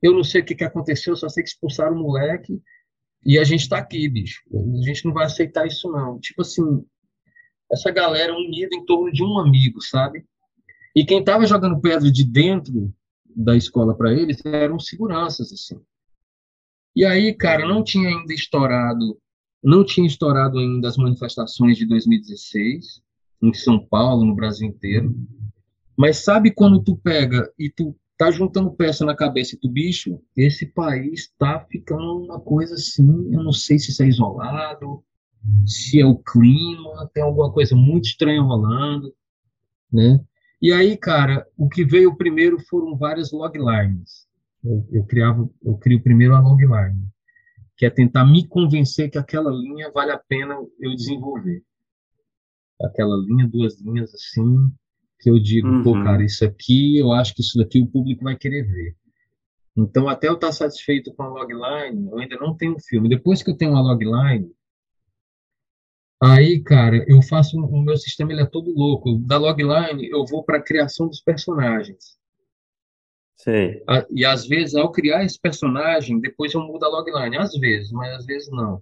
eu 0.00 0.14
não 0.14 0.24
sei 0.24 0.40
o 0.40 0.44
que, 0.44 0.54
que 0.54 0.64
aconteceu, 0.64 1.14
só 1.16 1.28
sei 1.28 1.42
que 1.42 1.50
expulsaram 1.50 1.94
o 1.94 2.00
moleque, 2.00 2.58
e 3.26 3.38
a 3.38 3.44
gente 3.44 3.68
tá 3.68 3.76
aqui, 3.76 4.08
bicho. 4.08 4.40
A 4.54 4.86
gente 4.86 5.04
não 5.04 5.12
vai 5.12 5.26
aceitar 5.26 5.66
isso, 5.66 5.92
não. 5.92 6.18
Tipo 6.18 6.40
assim, 6.40 6.62
essa 7.70 7.90
galera 7.90 8.34
unida 8.34 8.74
em 8.74 8.86
torno 8.86 9.12
de 9.12 9.22
um 9.22 9.38
amigo, 9.38 9.82
sabe? 9.82 10.24
E 10.96 11.04
quem 11.04 11.22
tava 11.22 11.46
jogando 11.46 11.80
pedra 11.80 12.10
de 12.10 12.24
dentro 12.24 12.92
da 13.34 13.56
escola 13.56 13.96
para 13.96 14.12
eles 14.12 14.44
eram 14.44 14.78
seguranças, 14.78 15.52
assim. 15.52 15.80
E 16.94 17.04
aí, 17.04 17.32
cara, 17.34 17.66
não 17.66 17.82
tinha 17.82 18.08
ainda 18.08 18.34
estourado, 18.34 19.18
não 19.62 19.84
tinha 19.84 20.06
estourado 20.06 20.58
ainda 20.58 20.88
as 20.88 20.96
manifestações 20.96 21.78
de 21.78 21.86
2016 21.86 23.02
em 23.42 23.54
São 23.54 23.78
Paulo, 23.78 24.24
no 24.24 24.34
Brasil 24.34 24.68
inteiro. 24.68 25.14
Mas 25.96 26.18
sabe 26.18 26.52
quando 26.52 26.82
tu 26.82 26.96
pega 26.96 27.50
e 27.58 27.70
tu 27.70 27.96
tá 28.16 28.30
juntando 28.30 28.70
peça 28.72 29.04
na 29.04 29.16
cabeça 29.16 29.58
do 29.60 29.68
bicho, 29.68 30.20
esse 30.36 30.66
país 30.66 31.32
tá 31.38 31.66
ficando 31.68 32.24
uma 32.24 32.38
coisa 32.38 32.74
assim, 32.74 33.32
eu 33.32 33.42
não 33.42 33.52
sei 33.52 33.78
se 33.78 33.90
isso 33.90 34.02
é 34.02 34.06
isolado, 34.06 35.02
se 35.66 36.00
é 36.00 36.06
o 36.06 36.16
clima, 36.16 37.10
tem 37.12 37.22
alguma 37.22 37.50
coisa 37.52 37.74
muito 37.74 38.04
estranha 38.04 38.40
rolando, 38.40 39.12
né? 39.92 40.20
E 40.62 40.72
aí, 40.72 40.96
cara, 40.96 41.44
o 41.58 41.68
que 41.68 41.84
veio 41.84 42.16
primeiro 42.16 42.56
foram 42.70 42.96
várias 42.96 43.32
loglines. 43.32 44.28
Eu, 44.64 44.86
eu 44.92 45.04
criava, 45.04 45.50
eu 45.60 45.76
crio 45.76 46.00
primeiro 46.00 46.36
a 46.36 46.40
logline, 46.40 47.04
que 47.76 47.84
é 47.84 47.90
tentar 47.90 48.24
me 48.24 48.46
convencer 48.46 49.10
que 49.10 49.18
aquela 49.18 49.50
linha 49.50 49.90
vale 49.90 50.12
a 50.12 50.18
pena 50.18 50.56
eu 50.78 50.94
desenvolver. 50.94 51.64
Aquela 52.80 53.16
linha, 53.16 53.48
duas 53.48 53.80
linhas 53.80 54.14
assim, 54.14 54.70
que 55.18 55.28
eu 55.28 55.40
digo, 55.40 55.66
uhum. 55.66 55.82
pô, 55.82 55.92
cara, 55.94 56.24
isso 56.24 56.44
aqui, 56.44 56.96
eu 56.96 57.10
acho 57.10 57.34
que 57.34 57.42
isso 57.42 57.58
daqui 57.58 57.80
o 57.80 57.88
público 57.88 58.22
vai 58.22 58.36
querer 58.36 58.62
ver. 58.62 58.94
Então, 59.76 60.08
até 60.08 60.28
eu 60.28 60.34
estar 60.34 60.52
satisfeito 60.52 61.12
com 61.12 61.24
a 61.24 61.28
logline, 61.28 62.08
eu 62.08 62.18
ainda 62.20 62.36
não 62.36 62.56
tenho 62.56 62.76
um 62.76 62.80
filme. 62.80 63.08
Depois 63.08 63.42
que 63.42 63.50
eu 63.50 63.56
tenho 63.56 63.72
uma 63.72 63.82
logline, 63.82 64.48
Aí, 66.22 66.62
cara, 66.62 67.04
eu 67.08 67.20
faço 67.20 67.58
o 67.58 67.82
meu 67.82 67.96
sistema 67.96 68.32
ele 68.32 68.42
é 68.42 68.46
todo 68.46 68.72
louco. 68.72 69.18
Da 69.26 69.36
logline 69.36 70.08
eu 70.08 70.24
vou 70.24 70.44
para 70.44 70.58
a 70.58 70.62
criação 70.62 71.08
dos 71.08 71.20
personagens. 71.20 72.16
Sei. 73.34 73.82
E 74.08 74.24
às 74.24 74.46
vezes 74.46 74.76
ao 74.76 74.92
criar 74.92 75.24
esse 75.24 75.36
personagem, 75.40 76.20
depois 76.20 76.54
eu 76.54 76.60
mudo 76.60 76.84
a 76.84 76.88
logline, 76.88 77.36
às 77.36 77.52
vezes, 77.58 77.90
mas 77.90 78.14
às 78.14 78.24
vezes 78.24 78.48
não. 78.52 78.80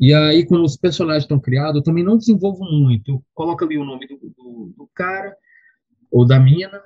E 0.00 0.14
aí 0.14 0.46
quando 0.46 0.64
os 0.64 0.78
personagens 0.78 1.24
estão 1.24 1.38
criados, 1.38 1.76
eu 1.76 1.82
também 1.82 2.02
não 2.02 2.16
desenvolvo 2.16 2.64
muito. 2.64 3.10
Eu 3.10 3.24
coloco 3.34 3.62
ali 3.62 3.76
o 3.76 3.84
nome 3.84 4.06
do, 4.06 4.16
do, 4.16 4.74
do 4.78 4.90
cara 4.94 5.36
ou 6.10 6.26
da 6.26 6.40
mina. 6.40 6.80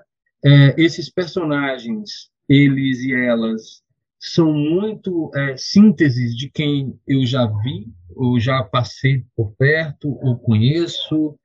É, 0.45 0.75
esses 0.83 1.09
personagens, 1.09 2.29
eles 2.49 3.05
e 3.05 3.15
elas 3.15 3.85
são 4.19 4.53
muito 4.53 5.31
é, 5.33 5.57
sínteses 5.57 6.37
de 6.37 6.51
quem 6.51 6.99
eu 7.07 7.25
já 7.25 7.47
vi, 7.47 7.87
ou 8.15 8.39
já 8.41 8.63
passei 8.63 9.25
por 9.37 9.53
perto, 9.59 10.19
ou 10.23 10.39
conheço, 10.39 11.37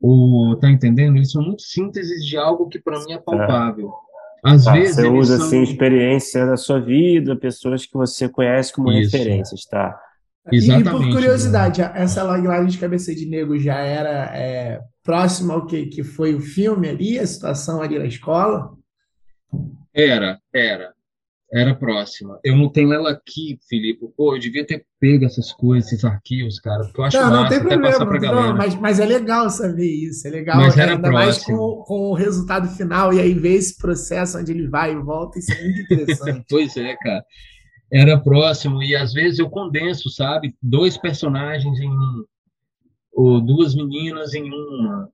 ou 0.00 0.56
tá 0.58 0.70
entendendo? 0.70 1.16
Eles 1.16 1.30
são 1.30 1.42
muito 1.42 1.62
sínteses 1.62 2.24
de 2.24 2.36
algo 2.36 2.68
que 2.68 2.80
para 2.80 3.02
mim 3.04 3.12
é 3.12 3.18
palpável. 3.18 3.92
Às 4.44 4.64
Tá, 4.64 4.72
vezes 4.72 4.94
você 4.94 5.06
eles 5.06 5.18
usa 5.18 5.36
são 5.36 5.46
assim 5.46 5.62
experiência 5.62 6.46
da 6.46 6.56
sua 6.56 6.80
vida, 6.80 7.36
pessoas 7.36 7.84
que 7.84 7.94
você 7.94 8.28
conhece 8.28 8.72
como 8.72 8.92
isso, 8.92 9.16
referências, 9.16 9.64
tá? 9.64 9.98
E, 10.50 10.56
e 10.56 10.60
por 10.60 10.76
exatamente, 10.76 11.12
curiosidade, 11.12 11.82
essa 11.82 12.22
logline 12.22 12.70
de 12.70 12.78
Cabeça 12.78 13.14
de 13.14 13.26
Negro 13.26 13.58
já 13.58 13.78
era 13.80 14.34
é, 14.36 14.80
próxima 15.02 15.54
ao 15.54 15.66
que, 15.66 15.86
que 15.86 16.02
foi 16.02 16.34
o 16.34 16.40
filme 16.40 16.88
ali, 16.88 17.18
a 17.18 17.26
situação 17.26 17.82
ali 17.82 17.98
na 17.98 18.06
escola? 18.06 18.70
Era, 19.92 20.38
era. 20.52 20.92
Era 21.50 21.74
próxima. 21.74 22.38
Eu 22.44 22.54
não 22.54 22.68
tenho 22.70 22.92
ela 22.92 23.10
aqui, 23.10 23.58
Felipe. 23.68 24.06
Pô, 24.14 24.34
eu 24.34 24.38
devia 24.38 24.66
ter 24.66 24.84
pego 25.00 25.24
essas 25.24 25.50
coisas, 25.50 25.90
esses 25.90 26.04
arquivos, 26.04 26.60
cara, 26.60 26.84
porque 26.84 27.00
eu 27.00 27.04
acho 27.04 27.16
Não, 27.16 27.30
não 27.30 27.48
tem 27.48 27.60
problema, 27.60 27.98
não, 28.32 28.56
mas, 28.56 28.74
mas 28.74 29.00
é 29.00 29.06
legal 29.06 29.48
saber 29.48 29.86
isso, 29.86 30.26
é 30.26 30.30
legal, 30.30 30.58
Mas 30.58 30.76
era 30.76 30.92
ainda 30.92 31.10
mais 31.10 31.42
com, 31.42 31.82
com 31.86 32.10
o 32.10 32.14
resultado 32.14 32.68
final 32.68 33.14
e 33.14 33.20
aí 33.20 33.32
ver 33.32 33.54
esse 33.54 33.78
processo 33.78 34.38
onde 34.38 34.52
ele 34.52 34.68
vai 34.68 34.92
e 34.92 35.00
volta, 35.00 35.38
isso 35.38 35.52
é 35.52 35.62
muito 35.62 35.80
interessante. 35.80 36.44
Pois 36.50 36.76
é, 36.76 36.94
cara. 36.96 37.24
Era 37.90 38.20
próximo 38.20 38.82
e 38.82 38.94
às 38.94 39.14
vezes 39.14 39.38
eu 39.38 39.48
condenso, 39.48 40.10
sabe? 40.10 40.54
Dois 40.62 40.98
personagens 40.98 41.80
em 41.80 41.88
um, 41.88 42.24
ou 43.14 43.40
duas 43.40 43.74
meninas 43.74 44.34
em 44.34 44.52
uma, 44.52 45.08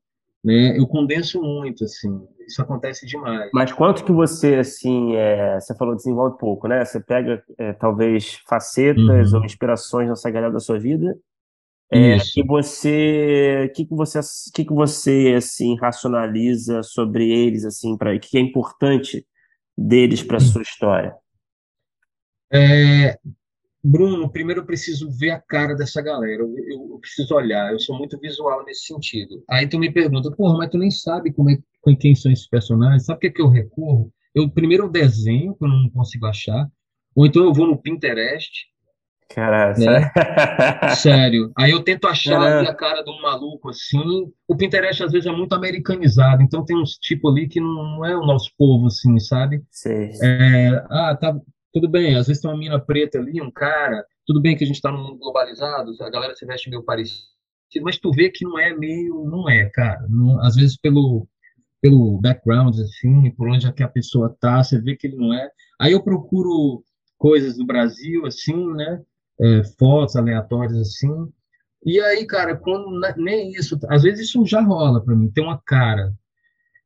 né? 0.45 0.76
Eu 0.76 0.87
condenso 0.89 1.41
muito, 1.41 1.85
assim. 1.85 2.20
Isso 2.47 2.62
acontece 2.62 3.07
demais. 3.07 3.51
Mas 3.53 3.72
quanto 3.72 4.05
que 4.05 4.12
você, 4.12 4.57
assim, 4.57 5.14
é, 5.16 5.59
você 5.61 5.74
falou 5.76 5.95
desenvolve 5.95 6.38
pouco, 6.38 6.68
né? 6.68 6.84
Você 6.84 7.01
pega, 7.01 7.42
é, 7.59 7.72
talvez, 7.72 8.40
facetas 8.47 9.32
Uhum. 9.32 9.38
ou 9.40 9.45
inspirações 9.45 10.09
nessa 10.09 10.30
galera 10.30 10.53
da 10.53 10.61
sua 10.61 10.78
vida, 10.78 11.16
é, 11.90 12.16
Isso. 12.16 12.40
e 12.40 12.42
você, 12.42 13.68
o 13.70 13.72
que 13.72 13.84
que 13.84 13.95
você, 13.95 14.20
que 14.53 14.64
que 14.64 14.72
você, 14.72 15.34
assim, 15.36 15.76
racionaliza 15.76 16.82
sobre 16.82 17.30
eles, 17.30 17.64
assim, 17.64 17.97
para 17.97 18.18
que 18.18 18.36
é 18.36 18.40
importante 18.40 19.26
deles 19.76 20.22
para 20.22 20.40
sua 20.40 20.62
história? 20.62 21.14
É, 22.53 23.18
Bruno, 23.85 24.30
primeiro 24.30 24.62
eu 24.62 24.66
preciso 24.66 25.11
ver 25.11 25.30
a 25.30 25.41
cara 25.41 25.74
dessa 25.74 26.01
galera, 26.01 26.43
eu, 26.43 26.49
eu- 26.59 26.91
eu 26.93 26.99
preciso 26.99 27.35
olhar, 27.35 27.70
eu 27.72 27.78
sou 27.78 27.97
muito 27.99 28.18
visual 28.18 28.64
nesse 28.64 28.87
sentido. 28.87 29.45
Aí 29.49 29.68
tu 29.68 29.78
me 29.78 29.93
pergunta, 29.93 30.30
porra, 30.35 30.57
mas 30.57 30.70
tu 30.70 30.78
nem 30.78 30.91
sabe 30.91 31.32
como 31.32 31.51
é, 31.51 31.59
com 31.82 31.95
quem 31.97 32.14
são 32.14 32.32
esses 32.32 32.49
personagens, 32.49 33.05
sabe 33.05 33.18
o 33.18 33.20
que 33.20 33.26
é 33.26 33.30
que 33.30 33.43
eu 33.43 33.49
recorro? 33.49 34.11
Eu 34.35 34.49
primeiro 34.51 34.85
eu 34.85 34.91
desenho, 34.91 35.55
que 35.55 35.64
eu 35.64 35.68
não 35.68 35.91
consigo 35.91 36.26
achar, 36.26 36.66
ou 37.14 37.26
então 37.26 37.45
eu 37.45 37.53
vou 37.53 37.66
no 37.66 37.76
Pinterest, 37.80 38.66
Cara, 39.28 39.72
né? 39.76 40.11
Sério. 40.95 41.51
Aí 41.57 41.70
eu 41.72 41.82
tento 41.82 42.07
achar 42.07 42.62
a 42.62 42.74
cara 42.74 43.03
de 43.03 43.11
um 43.11 43.20
maluco 43.20 43.70
assim. 43.70 44.30
O 44.47 44.57
Pinterest 44.57 45.03
às 45.03 45.12
vezes 45.12 45.26
é 45.26 45.32
muito 45.32 45.55
americanizado, 45.55 46.43
então 46.43 46.64
tem 46.64 46.76
uns 46.76 46.97
tipo 46.99 47.28
ali 47.28 47.49
que 47.49 47.61
não, 47.61 48.05
é 48.05 48.16
o 48.16 48.24
nosso 48.24 48.51
povo, 48.57 48.87
assim, 48.87 49.18
sabe? 49.18 49.62
sei. 49.70 50.11
É, 50.22 50.68
ah, 50.91 51.16
tá, 51.20 51.35
tudo 51.74 51.88
bem, 51.90 52.16
às 52.16 52.28
vezes 52.28 52.40
tem 52.42 52.50
uma 52.50 52.58
mina 52.58 52.80
preta 52.80 53.18
ali, 53.18 53.42
um 53.42 53.50
cara, 53.50 54.04
tudo 54.26 54.40
bem 54.40 54.56
que 54.56 54.64
a 54.64 54.66
gente 54.66 54.80
tá 54.80 54.90
num 54.92 55.02
mundo 55.02 55.18
globalizado, 55.18 55.92
a 56.00 56.10
galera 56.10 56.34
se 56.36 56.46
veste 56.46 56.70
meio 56.70 56.84
parecido, 56.84 57.26
mas 57.82 57.98
tu 57.98 58.12
vê 58.12 58.30
que 58.30 58.44
não 58.44 58.58
é 58.58 58.72
meio, 58.74 59.24
não 59.24 59.48
é, 59.50 59.68
cara. 59.70 60.06
Não- 60.08 60.40
às 60.40 60.54
vezes 60.56 60.76
pelo, 60.78 61.28
pelo 61.82 62.18
background, 62.20 62.78
assim, 62.80 63.30
por 63.32 63.48
onde 63.48 63.66
é 63.66 63.72
que 63.72 63.82
a 63.82 63.88
pessoa 63.88 64.36
tá, 64.40 64.62
você 64.64 64.80
vê 64.80 64.96
que 64.96 65.08
ele 65.08 65.16
não 65.16 65.34
é. 65.34 65.50
Aí 65.80 65.92
eu 65.92 66.02
procuro 66.02 66.84
coisas 67.18 67.56
do 67.56 67.66
Brasil, 67.66 68.26
assim, 68.26 68.72
né? 68.74 69.02
É, 69.40 69.64
fotos 69.78 70.16
aleatórias, 70.16 70.76
assim. 70.78 71.10
E 71.84 72.00
aí, 72.00 72.26
cara, 72.26 72.56
quando 72.56 73.00
nem 73.16 73.52
isso, 73.52 73.78
às 73.88 74.02
vezes 74.02 74.28
isso 74.28 74.46
já 74.46 74.60
rola 74.62 75.04
pra 75.04 75.14
mim, 75.16 75.30
tem 75.30 75.44
uma 75.44 75.60
cara. 75.66 76.12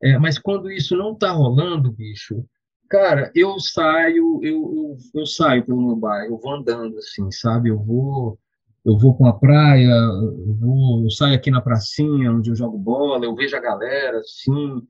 É, 0.01 0.17
mas 0.17 0.37
quando 0.39 0.71
isso 0.71 0.95
não 0.95 1.15
tá 1.15 1.31
rolando, 1.31 1.91
bicho, 1.91 2.45
cara, 2.89 3.31
eu 3.35 3.59
saio, 3.59 4.39
eu, 4.43 4.71
eu, 4.73 4.97
eu 5.13 5.25
saio 5.25 5.63
pelo 5.63 5.85
meu 5.85 5.95
bairro, 5.95 6.33
eu 6.33 6.39
vou 6.39 6.55
andando 6.55 6.97
assim, 6.97 7.31
sabe? 7.31 7.69
Eu 7.69 7.77
vou, 7.77 8.39
eu 8.85 8.97
vou 8.97 9.15
para 9.15 9.27
uma 9.27 9.39
praia, 9.39 9.91
eu 9.91 10.55
vou, 10.59 11.03
eu 11.03 11.11
saio 11.11 11.35
aqui 11.35 11.51
na 11.51 11.61
pracinha 11.61 12.31
onde 12.31 12.49
eu 12.49 12.55
jogo 12.55 12.77
bola, 12.77 13.25
eu 13.25 13.35
vejo 13.35 13.55
a 13.55 13.59
galera 13.59 14.17
assim, 14.19 14.81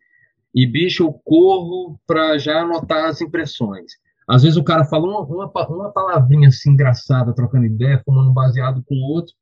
e 0.55 0.65
bicho, 0.65 1.03
eu 1.03 1.13
corro 1.13 1.99
para 2.07 2.37
já 2.37 2.61
anotar 2.61 3.05
as 3.05 3.21
impressões. 3.21 3.91
Às 4.27 4.43
vezes 4.43 4.57
o 4.57 4.63
cara 4.63 4.85
fala 4.85 5.07
uma, 5.07 5.21
uma, 5.21 5.67
uma 5.69 5.91
palavrinha 5.91 6.49
assim 6.49 6.71
engraçada, 6.71 7.33
trocando 7.33 7.65
ideia, 7.65 8.01
fumando 8.05 8.29
um 8.29 8.33
baseado 8.33 8.83
com 8.87 8.95
o 8.95 9.11
outro, 9.11 9.33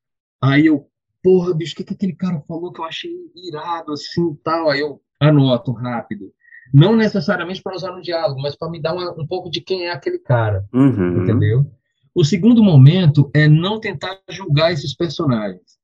aí 0.42 0.66
eu, 0.66 0.88
porra, 1.22 1.54
bicho, 1.54 1.74
o 1.74 1.78
que, 1.78 1.84
que 1.84 1.94
aquele 1.94 2.16
cara 2.16 2.42
falou 2.48 2.72
que 2.72 2.82
eu 2.82 2.86
achei 2.86 3.12
irado 3.36 3.92
assim 3.92 4.34
tal? 4.44 4.70
Aí 4.70 4.80
eu 4.80 5.02
anoto 5.20 5.72
rápido. 5.72 6.32
Não 6.74 6.96
necessariamente 6.96 7.62
para 7.62 7.76
usar 7.76 7.92
no 7.94 8.02
diálogo, 8.02 8.42
mas 8.42 8.56
para 8.56 8.70
me 8.70 8.82
dar 8.82 8.94
uma- 8.94 9.12
um 9.20 9.26
pouco 9.28 9.50
de 9.50 9.62
quem 9.62 9.86
é 9.88 9.92
aquele 9.92 10.20
cara, 10.20 10.66
Uhum. 10.74 11.24
entendeu? 11.24 11.72
O 12.14 12.24
segundo 12.26 12.64
momento 12.64 13.30
é 13.34 13.48
não 13.48 13.80
tentar 13.80 14.20
julgar 14.30 14.72
esses 14.72 14.96
personagens, 14.96 15.78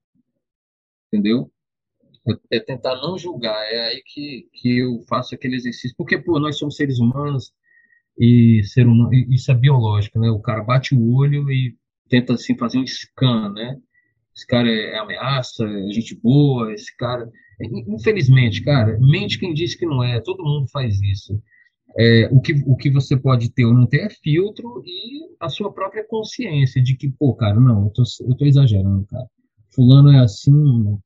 entendeu? 1.07 1.49
É 2.51 2.57
é 2.57 2.59
tentar 2.59 2.95
não 2.95 3.17
julgar, 3.17 3.61
é 3.65 3.87
aí 3.89 4.01
que, 4.05 4.47
que 4.53 4.79
eu 4.79 5.01
faço 5.09 5.35
aquele 5.35 5.55
exercício. 5.57 5.95
Porque, 5.97 6.17
pô, 6.17 6.39
nós 6.39 6.57
somos 6.57 6.75
seres 6.77 6.97
humanos 6.99 7.51
e 8.17 8.61
ser 8.63 8.87
humano, 8.87 9.13
isso 9.13 9.51
é 9.51 9.55
biológico, 9.55 10.19
né? 10.19 10.29
O 10.29 10.39
cara 10.39 10.63
bate 10.63 10.95
o 10.95 11.13
olho 11.15 11.51
e 11.51 11.75
tenta, 12.09 12.33
assim, 12.33 12.57
fazer 12.57 12.77
um 12.77 12.87
scan, 12.87 13.51
né? 13.51 13.77
Esse 14.35 14.47
cara 14.47 14.69
é 14.71 14.97
ameaça, 14.97 15.65
é 15.65 15.91
gente 15.91 16.15
boa, 16.15 16.71
esse 16.73 16.95
cara... 16.95 17.29
Infelizmente, 17.87 18.63
cara, 18.63 18.97
mente 18.99 19.39
quem 19.39 19.53
disse 19.53 19.77
que 19.77 19.85
não 19.85 20.03
é, 20.03 20.19
todo 20.19 20.43
mundo 20.43 20.67
faz 20.71 21.01
isso. 21.01 21.41
É, 21.97 22.27
o, 22.31 22.41
que, 22.41 22.53
o 22.65 22.75
que 22.75 22.89
você 22.89 23.15
pode 23.15 23.51
ter 23.51 23.65
ou 23.65 23.73
não 23.73 23.85
ter 23.85 24.01
é 24.01 24.09
filtro 24.09 24.81
e 24.85 25.35
a 25.39 25.47
sua 25.47 25.71
própria 25.71 26.05
consciência 26.07 26.81
de 26.81 26.95
que, 26.95 27.09
pô, 27.09 27.35
cara, 27.35 27.59
não, 27.59 27.85
eu 27.85 27.89
tô, 27.91 28.03
eu 28.27 28.35
tô 28.35 28.45
exagerando, 28.45 29.05
cara. 29.05 29.27
Fulano 29.73 30.11
é 30.11 30.19
assim, 30.19 30.51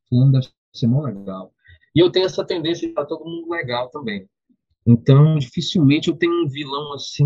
fulano 0.08 0.32
deve 0.32 0.48
ser 0.74 0.88
mó 0.88 1.02
legal. 1.02 1.52
E 1.96 2.00
eu 2.00 2.10
tenho 2.10 2.26
essa 2.26 2.46
tendência 2.46 2.82
de 2.82 2.92
estar 2.92 3.06
todo 3.06 3.26
mundo 3.26 3.50
legal 3.50 3.90
também. 3.90 4.26
Então, 4.86 5.38
dificilmente 5.38 6.08
eu 6.08 6.16
tenho 6.16 6.46
um 6.46 6.48
vilão 6.48 6.94
assim, 6.94 7.26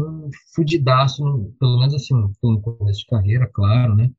fudidaço, 0.55 1.23
pelo 1.59 1.77
menos 1.77 1.93
assim, 1.93 2.15
no 2.15 2.61
começo 2.61 3.01
de 3.01 3.05
carreira, 3.05 3.47
claro, 3.53 3.95
né? 3.95 4.09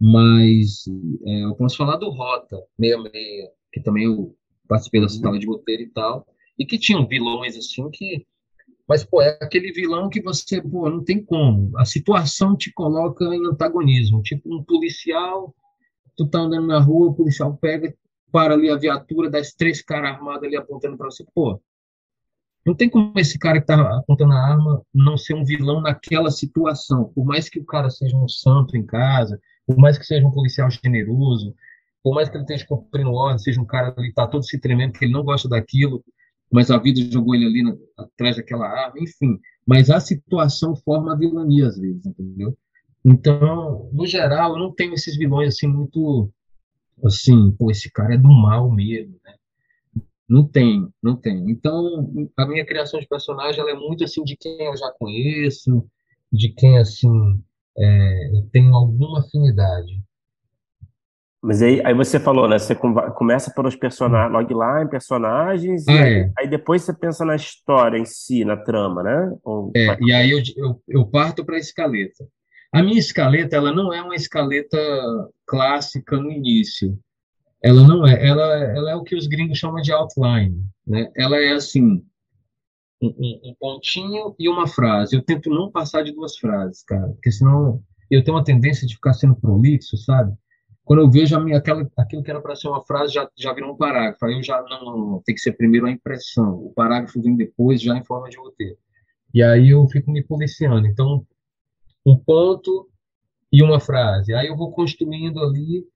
Mas 0.00 0.84
é, 1.26 1.44
eu 1.44 1.54
posso 1.56 1.76
falar 1.76 1.96
do 1.96 2.08
Rota 2.10 2.56
66, 2.80 3.48
que 3.72 3.80
também 3.80 4.04
eu 4.04 4.36
participei 4.68 5.00
da 5.00 5.08
sala 5.08 5.38
de 5.38 5.46
roteiro 5.46 5.82
e 5.82 5.88
tal, 5.88 6.26
e 6.58 6.64
que 6.64 6.78
tinham 6.78 7.06
vilões 7.06 7.56
assim 7.56 7.88
que. 7.90 8.26
Mas, 8.88 9.04
pô, 9.04 9.22
é 9.22 9.38
aquele 9.40 9.72
vilão 9.72 10.08
que 10.08 10.20
você, 10.20 10.60
pô, 10.60 10.90
não 10.90 11.04
tem 11.04 11.24
como. 11.24 11.76
A 11.78 11.84
situação 11.84 12.56
te 12.56 12.72
coloca 12.72 13.24
em 13.24 13.46
antagonismo. 13.46 14.20
Tipo, 14.20 14.52
um 14.52 14.64
policial, 14.64 15.54
tu 16.16 16.26
tá 16.28 16.40
andando 16.40 16.66
na 16.66 16.80
rua, 16.80 17.08
o 17.08 17.14
policial 17.14 17.56
pega, 17.56 17.94
para 18.32 18.54
ali 18.54 18.68
a 18.68 18.76
viatura, 18.76 19.30
das 19.30 19.52
três 19.52 19.80
caras 19.80 20.10
armados 20.10 20.44
ali 20.44 20.56
apontando 20.56 20.96
para 20.96 21.10
você, 21.10 21.24
pô. 21.34 21.60
Não 22.66 22.74
tem 22.74 22.90
como 22.90 23.12
esse 23.16 23.38
cara 23.38 23.60
que 23.60 23.66
tá 23.66 23.98
apontando 23.98 24.32
a 24.32 24.38
arma 24.38 24.82
não 24.92 25.16
ser 25.16 25.34
um 25.34 25.44
vilão 25.44 25.80
naquela 25.80 26.30
situação. 26.30 27.10
Por 27.14 27.24
mais 27.24 27.48
que 27.48 27.58
o 27.58 27.64
cara 27.64 27.88
seja 27.90 28.16
um 28.16 28.28
santo 28.28 28.76
em 28.76 28.84
casa, 28.84 29.40
por 29.66 29.78
mais 29.78 29.96
que 29.96 30.04
seja 30.04 30.26
um 30.26 30.30
policial 30.30 30.68
generoso, 30.70 31.54
por 32.02 32.14
mais 32.14 32.28
que 32.28 32.36
ele 32.36 32.44
esteja 32.44 32.66
cumprindo 32.66 33.12
ordem, 33.12 33.38
seja 33.38 33.60
um 33.60 33.66
cara 33.66 33.92
que 33.92 34.02
está 34.02 34.26
todo 34.26 34.44
se 34.44 34.58
tremendo, 34.58 34.92
que 34.92 35.04
ele 35.04 35.12
não 35.12 35.24
gosta 35.24 35.48
daquilo, 35.48 36.02
mas 36.50 36.70
a 36.70 36.78
vida 36.78 37.00
jogou 37.10 37.34
ele 37.34 37.46
ali 37.46 37.62
na, 37.62 37.76
atrás 37.98 38.36
daquela 38.36 38.66
arma, 38.66 38.98
enfim. 38.98 39.38
Mas 39.66 39.90
a 39.90 40.00
situação 40.00 40.74
forma 40.74 41.12
a 41.12 41.16
vilania 41.16 41.66
às 41.66 41.78
vezes, 41.78 42.06
entendeu? 42.06 42.56
Então, 43.04 43.88
no 43.92 44.06
geral, 44.06 44.52
eu 44.52 44.58
não 44.58 44.74
tenho 44.74 44.94
esses 44.94 45.16
vilões 45.16 45.54
assim 45.54 45.66
muito 45.66 46.30
assim, 47.04 47.50
pô, 47.52 47.70
esse 47.70 47.90
cara 47.90 48.14
é 48.14 48.18
do 48.18 48.28
mal 48.28 48.70
mesmo, 48.70 49.18
né? 49.24 49.34
Não 50.28 50.46
tem, 50.46 50.86
não 51.02 51.16
tem. 51.16 51.50
Então, 51.50 52.28
a 52.36 52.46
minha 52.46 52.64
criação 52.64 53.00
de 53.00 53.08
personagem 53.08 53.60
ela 53.60 53.72
é 53.72 53.74
muito 53.74 54.04
assim 54.04 54.22
de 54.22 54.36
quem 54.36 54.62
eu 54.62 54.76
já 54.76 54.90
conheço, 54.92 55.84
de 56.32 56.50
quem 56.50 56.78
assim 56.78 57.42
é, 57.76 58.36
eu 58.36 58.48
tenho 58.52 58.74
alguma 58.74 59.20
afinidade. 59.20 60.00
Mas 61.42 61.62
aí, 61.62 61.80
aí 61.86 61.94
você 61.94 62.20
falou, 62.20 62.46
né? 62.48 62.58
Você 62.58 62.74
come- 62.74 63.10
começa 63.12 63.50
pelos 63.54 63.74
personagens, 63.74 64.30
logline, 64.32 64.90
personagens, 64.90 65.86
e 65.86 65.90
Ah, 65.90 66.02
aí, 66.04 66.12
é. 66.20 66.32
aí 66.38 66.48
depois 66.48 66.82
você 66.82 66.92
pensa 66.92 67.24
na 67.24 67.34
história 67.34 67.96
em 67.98 68.04
si, 68.04 68.44
na 68.44 68.56
trama, 68.58 69.02
né? 69.02 69.32
Ou- 69.42 69.72
É, 69.74 69.96
e 70.02 70.12
aí 70.12 70.30
eu, 70.30 70.40
eu, 70.56 70.82
eu 70.86 71.06
parto 71.06 71.44
para 71.44 71.56
a 71.56 71.58
escaleta. 71.58 72.26
A 72.72 72.82
minha 72.82 72.98
escaleta, 72.98 73.56
ela 73.56 73.72
não 73.72 73.92
é 73.92 74.02
uma 74.02 74.14
escaleta 74.14 74.76
clássica 75.46 76.16
no 76.18 76.30
início. 76.30 76.98
Ela 77.64 77.86
não 77.86 78.06
é. 78.06 78.26
Ela, 78.26 78.54
ela 78.76 78.90
é 78.90 78.94
o 78.94 79.02
que 79.02 79.16
os 79.16 79.26
gringos 79.26 79.58
chamam 79.58 79.80
de 79.80 79.92
outline, 79.92 80.62
né? 80.86 81.10
Ela 81.16 81.36
é 81.38 81.52
assim, 81.52 82.04
um, 83.02 83.08
um- 83.08 83.40
um 83.50 83.54
pontinho 83.58 84.34
e 84.38 84.46
uma 84.48 84.66
frase. 84.66 85.16
Eu 85.16 85.22
tento 85.22 85.48
não 85.50 85.70
passar 85.70 86.02
de 86.04 86.12
duas 86.12 86.36
frases, 86.36 86.82
cara, 86.84 87.08
porque 87.08 87.30
senão 87.32 87.82
eu 88.10 88.22
tenho 88.22 88.36
uma 88.36 88.44
tendência 88.44 88.86
de 88.86 88.94
ficar 88.94 89.14
sendo 89.14 89.34
prolixo, 89.36 89.96
sabe? 89.96 90.32
Quando 90.90 91.02
eu 91.02 91.10
vejo 91.12 91.36
a 91.36 91.40
minha, 91.40 91.56
aquela, 91.56 91.88
aquilo 91.96 92.20
que 92.20 92.32
era 92.32 92.40
para 92.40 92.56
ser 92.56 92.66
uma 92.66 92.84
frase, 92.84 93.14
já, 93.14 93.30
já 93.38 93.52
virou 93.52 93.74
um 93.74 93.76
parágrafo. 93.76 94.26
Aí 94.26 94.34
eu 94.34 94.42
já, 94.42 94.60
não, 94.62 94.84
não, 94.84 94.98
não, 94.98 95.22
tem 95.22 95.36
que 95.36 95.40
ser 95.40 95.52
primeiro 95.52 95.86
a 95.86 95.90
impressão. 95.92 96.52
O 96.52 96.72
parágrafo 96.74 97.22
vem 97.22 97.36
depois, 97.36 97.80
já 97.80 97.96
em 97.96 98.02
forma 98.02 98.28
de 98.28 98.36
roteiro. 98.36 98.76
E 99.32 99.40
aí 99.40 99.70
eu 99.70 99.86
fico 99.86 100.10
me 100.10 100.20
policiando. 100.20 100.88
Então, 100.88 101.24
um 102.04 102.18
ponto 102.18 102.90
e 103.52 103.62
uma 103.62 103.78
frase. 103.78 104.34
Aí 104.34 104.48
eu 104.48 104.56
vou 104.56 104.72
construindo 104.72 105.38
ali, 105.38 105.86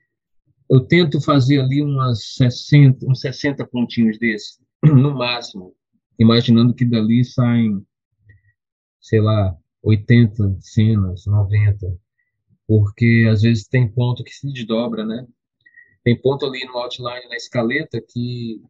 eu 0.71 0.87
tento 0.87 1.21
fazer 1.21 1.59
ali 1.61 1.83
umas 1.83 2.37
60, 2.37 3.05
uns 3.05 3.19
60 3.19 3.67
pontinhos 3.67 4.17
desses, 4.17 4.61
no 4.81 5.13
máximo, 5.13 5.75
imaginando 6.21 6.73
que 6.73 6.85
dali 6.85 7.25
saem, 7.25 7.85
sei 9.01 9.21
lá, 9.21 9.57
80 9.83 10.57
cenas, 10.61 11.27
90, 11.27 11.99
porque 12.67 13.29
às 13.31 13.43
vezes 13.43 13.67
tem 13.67 13.89
ponto 13.89 14.25
que 14.25 14.33
se 14.33 14.51
desdobra, 14.53 15.05
né? 15.05 15.27
Tem 16.03 16.21
ponto 16.21 16.45
ali 16.47 16.65
no 16.67 16.77
outline, 16.77 17.29
na 17.29 17.37
escaleta, 17.37 18.01
que, 18.01 18.61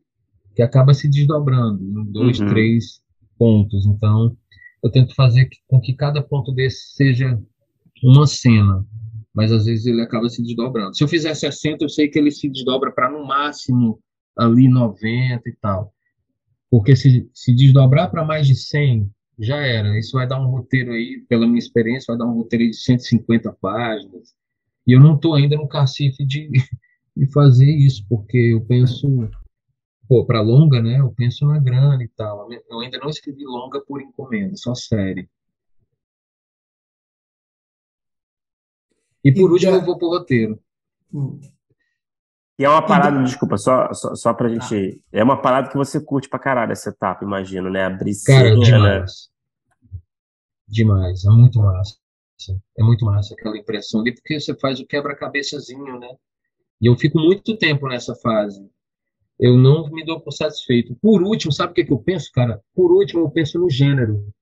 que 0.55 0.63
acaba 0.63 0.95
se 0.95 1.09
desdobrando 1.09 1.83
em 1.83 2.05
dois, 2.13 2.39
uhum. 2.39 2.49
três 2.49 3.01
pontos. 3.37 3.87
Então, 3.87 4.37
eu 4.83 4.91
tento 4.91 5.15
fazer 5.15 5.49
com 5.67 5.81
que 5.81 5.95
cada 5.95 6.23
ponto 6.23 6.53
desse 6.53 6.95
seja 6.95 7.41
uma 8.03 8.27
cena, 8.27 8.87
mas 9.35 9.51
às 9.51 9.65
vezes 9.65 9.87
ele 9.87 10.03
acaba 10.03 10.29
se 10.29 10.43
desdobrando. 10.43 10.97
Se 10.97 11.03
eu 11.03 11.09
fizer 11.09 11.35
60, 11.35 11.85
eu 11.85 11.89
sei 11.89 12.09
que 12.09 12.19
ele 12.19 12.31
se 12.31 12.49
desdobra 12.49 12.93
para 12.93 13.11
no 13.11 13.27
máximo 13.27 13.99
ali 14.37 14.69
90 14.69 15.43
e 15.49 15.57
tal. 15.61 15.93
Porque 16.71 16.95
se, 16.95 17.29
se 17.33 17.55
desdobrar 17.55 18.11
para 18.11 18.25
mais 18.25 18.47
de 18.47 18.55
100, 18.55 19.11
já 19.39 19.57
era. 19.59 19.99
Isso 19.99 20.13
vai 20.13 20.27
dar 20.27 20.41
um 20.41 20.51
roteiro 20.51 20.93
aí, 20.93 21.25
pela 21.29 21.47
minha 21.47 21.59
experiência, 21.59 22.07
vai 22.09 22.19
dar 22.19 22.27
um 22.27 22.35
roteiro 22.35 22.71
de 22.71 22.77
150 22.77 23.53
páginas. 23.61 24.35
E 24.87 24.93
eu 24.93 25.01
não 25.01 25.17
estou 25.17 25.35
ainda 25.35 25.57
no 25.57 25.69
cacife 25.69 26.25
de, 26.25 26.51
de 27.17 27.27
fazer 27.33 27.71
isso, 27.71 28.05
porque 28.09 28.37
eu 28.37 28.61
penso, 28.65 29.09
pô, 30.09 30.25
para 30.25 30.41
longa, 30.41 30.83
né? 30.83 31.01
Eu 31.01 31.13
penso 31.13 31.47
na 31.47 31.59
grana 31.59 32.03
e 32.03 32.09
tal. 32.09 32.49
Eu 32.53 32.81
ainda 32.81 32.99
não 32.99 33.09
escrevi 33.09 33.45
longa 33.45 33.81
por 33.81 34.01
encomenda, 34.01 34.57
só 34.57 34.75
série. 34.75 35.29
E 39.25 39.33
por 39.33 39.51
último, 39.51 39.73
eu 39.73 39.85
vou 39.85 39.97
pro 39.97 40.09
roteiro. 40.09 40.61
Hum. 41.13 41.41
E 42.59 42.65
é 42.65 42.69
uma 42.69 42.87
parada, 42.87 43.23
desculpa, 43.23 43.57
só, 43.57 43.93
só, 43.93 44.15
só 44.15 44.33
pra 44.33 44.49
gente. 44.49 44.93
Tá. 44.93 45.19
É 45.19 45.25
uma 45.25 45.41
parada 45.41 45.69
que 45.69 45.77
você 45.77 46.01
curte 46.01 46.29
pra 46.29 46.39
caralho 46.39 46.73
essa 46.73 46.91
etapa, 46.91 47.25
imagino, 47.25 47.69
né? 47.69 47.85
Abrir 47.85 48.15
Cara, 48.25 48.49
cena, 48.49 48.61
demais. 48.61 49.31
Né? 49.93 50.01
Demais, 50.69 51.25
é 51.25 51.31
muito 51.31 51.59
massa. 51.59 51.97
É 52.79 52.83
muito 52.83 53.05
massa 53.05 53.35
aquela 53.35 53.57
impressão 53.57 54.01
ali, 54.01 54.15
porque 54.15 54.39
você 54.39 54.55
faz 54.59 54.79
o 54.79 54.87
quebra-cabeçazinho, 54.87 55.99
né? 55.99 56.09
E 56.81 56.87
eu 56.87 56.97
fico 56.97 57.19
muito 57.19 57.57
tempo 57.57 57.89
nessa 57.89 58.15
fase. 58.17 58.69
Eu 59.39 59.57
não 59.57 59.91
me 59.91 60.05
dou 60.05 60.21
por 60.21 60.33
satisfeito. 60.33 60.95
Por 61.01 61.23
último, 61.23 61.53
sabe 61.53 61.73
o 61.73 61.75
que, 61.75 61.85
que 61.85 61.93
eu 61.93 61.99
penso, 61.99 62.31
cara? 62.33 62.61
Por 62.75 62.93
último, 62.93 63.23
eu 63.23 63.31
penso 63.31 63.59
no 63.59 63.69
gênero 63.69 64.33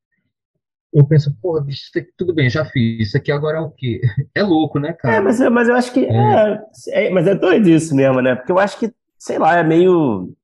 eu 0.93 1.07
penso, 1.07 1.35
porra, 1.41 1.63
bicho, 1.63 1.91
tudo 2.19 2.35
bem, 2.35 2.51
já 2.51 2.65
fiz, 2.67 3.09
isso 3.09 3.17
aqui 3.17 3.33
agora 3.33 3.59
é 3.59 3.61
o 3.61 3.71
quê? 3.71 4.01
É 4.35 4.43
louco, 4.43 4.79
né, 4.79 4.93
cara? 4.93 5.17
É, 5.17 5.21
mas, 5.21 5.41
mas 5.41 5.69
eu 5.69 5.75
acho 5.75 5.93
que. 5.93 6.05
É. 6.05 6.63
É, 6.89 7.07
é, 7.07 7.11
mas 7.11 7.27
é 7.27 7.35
doido 7.35 7.69
isso 7.69 7.95
mesmo, 7.95 8.21
né? 8.21 8.35
Porque 8.35 8.53
eu 8.53 8.59
acho 8.59 8.79
que, 8.79 8.93
sei 9.19 9.39
lá, 9.39 9.57
é 9.57 9.63
meio. 9.63 10.35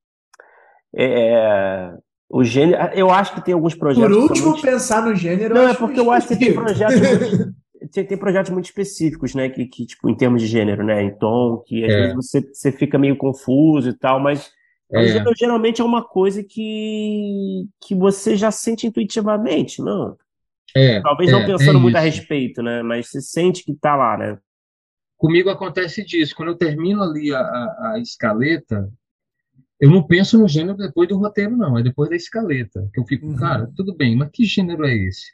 É, 0.94 1.32
é 1.32 1.92
o 2.30 2.42
gênero. 2.42 2.82
Eu 2.94 3.11
acho 3.11 3.34
que 3.34 3.44
tem 3.44 3.55
alguns 3.55 3.74
projetos. 3.74 4.11
Por 4.11 4.22
último, 4.22 4.51
muito... 4.51 4.62
pensar 4.62 5.03
no 5.03 5.14
gênero. 5.14 5.55
Não, 5.55 5.68
é 5.68 5.74
porque 5.74 6.01
eu 6.01 6.11
acho 6.11 6.28
que 6.28 6.36
tem 6.36 6.55
projetos. 6.55 7.01
muito, 7.01 7.55
tem, 7.92 8.07
tem, 8.07 8.18
projetos 8.18 8.51
muito 8.51 8.66
específicos, 8.66 9.34
né? 9.34 9.49
Que, 9.51 9.66
que, 9.66 9.86
tipo, 9.86 10.09
em 10.09 10.16
termos 10.16 10.42
de 10.42 10.49
gênero, 10.49 10.84
né? 10.84 11.03
Em 11.03 11.14
tom, 11.16 11.62
que 11.66 11.84
às 11.84 11.92
é. 11.92 11.96
vezes 11.96 12.14
você, 12.14 12.40
você 12.40 12.72
fica 12.72 12.99
meio 12.99 13.16
confuso 13.16 13.90
e 13.90 13.94
tal, 13.94 14.20
mas. 14.20 14.51
Mas 14.90 15.12
geralmente 15.38 15.82
é 15.82 15.84
uma 15.84 16.03
coisa 16.03 16.42
que, 16.42 17.66
que 17.78 17.94
você 17.94 18.34
já 18.34 18.51
sente 18.51 18.86
intuitivamente, 18.86 19.82
não? 19.82 20.16
É, 20.75 21.01
Talvez 21.01 21.31
não 21.31 21.41
é, 21.41 21.47
pensando 21.47 21.79
é 21.79 21.81
muito 21.81 21.97
a 21.97 22.01
respeito, 22.01 22.62
né? 22.62 22.83
Mas 22.83 23.09
você 23.09 23.21
sente 23.21 23.64
que 23.64 23.75
tá 23.75 23.97
lá, 23.97 24.16
né? 24.16 24.39
Comigo 25.16 25.51
acontece 25.51 26.05
disso. 26.05 26.35
Quando 26.37 26.51
eu 26.51 26.57
termino 26.57 27.03
ali 27.03 27.35
a, 27.35 27.41
a, 27.41 27.93
a, 27.95 27.99
escaleta, 27.99 28.89
eu 29.81 29.91
não 29.91 30.07
penso 30.07 30.39
no 30.39 30.47
gênero 30.47 30.77
depois 30.77 31.09
do 31.09 31.19
roteiro, 31.19 31.57
não. 31.57 31.79
É 31.79 31.83
depois 31.83 32.09
da 32.09 32.16
escaleta. 32.16 32.89
Que 32.93 33.01
eu 33.01 33.05
fico, 33.05 33.27
uhum. 33.27 33.37
cara, 33.37 33.71
tudo 33.75 33.97
bem, 33.97 34.14
mas 34.14 34.31
que 34.33 34.45
gênero 34.45 34.85
é 34.85 34.95
esse? 34.95 35.33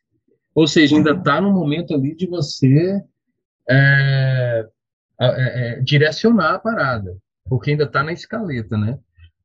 Ou 0.54 0.66
seja, 0.66 0.96
ainda 0.96 1.12
está 1.12 1.40
no 1.40 1.52
momento 1.52 1.94
ali 1.94 2.14
de 2.14 2.26
você 2.26 3.02
é, 3.68 4.66
é, 5.20 5.80
direcionar 5.80 6.54
a 6.54 6.58
parada. 6.58 7.16
Porque 7.44 7.72
ainda 7.72 7.84
está 7.84 8.02
na 8.02 8.12
escaleta, 8.12 8.78
né? 8.78 8.98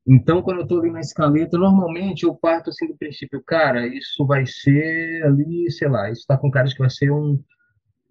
Então, 0.06 0.42
quando 0.42 0.58
eu 0.58 0.62
estou 0.62 0.80
ali 0.80 0.90
na 0.90 1.00
escaleta, 1.00 1.58
normalmente 1.58 2.24
eu 2.24 2.34
parto 2.34 2.70
assim 2.70 2.86
do 2.86 2.96
princípio, 2.96 3.42
cara, 3.44 3.86
isso 3.86 4.26
vai 4.26 4.44
ser 4.46 5.24
ali, 5.24 5.70
sei 5.70 5.88
lá, 5.88 6.10
isso 6.10 6.22
está 6.22 6.36
com 6.36 6.50
cara 6.50 6.66
de 6.66 6.74
que 6.74 6.80
vai 6.80 6.90
ser 6.90 7.10
um, 7.10 7.38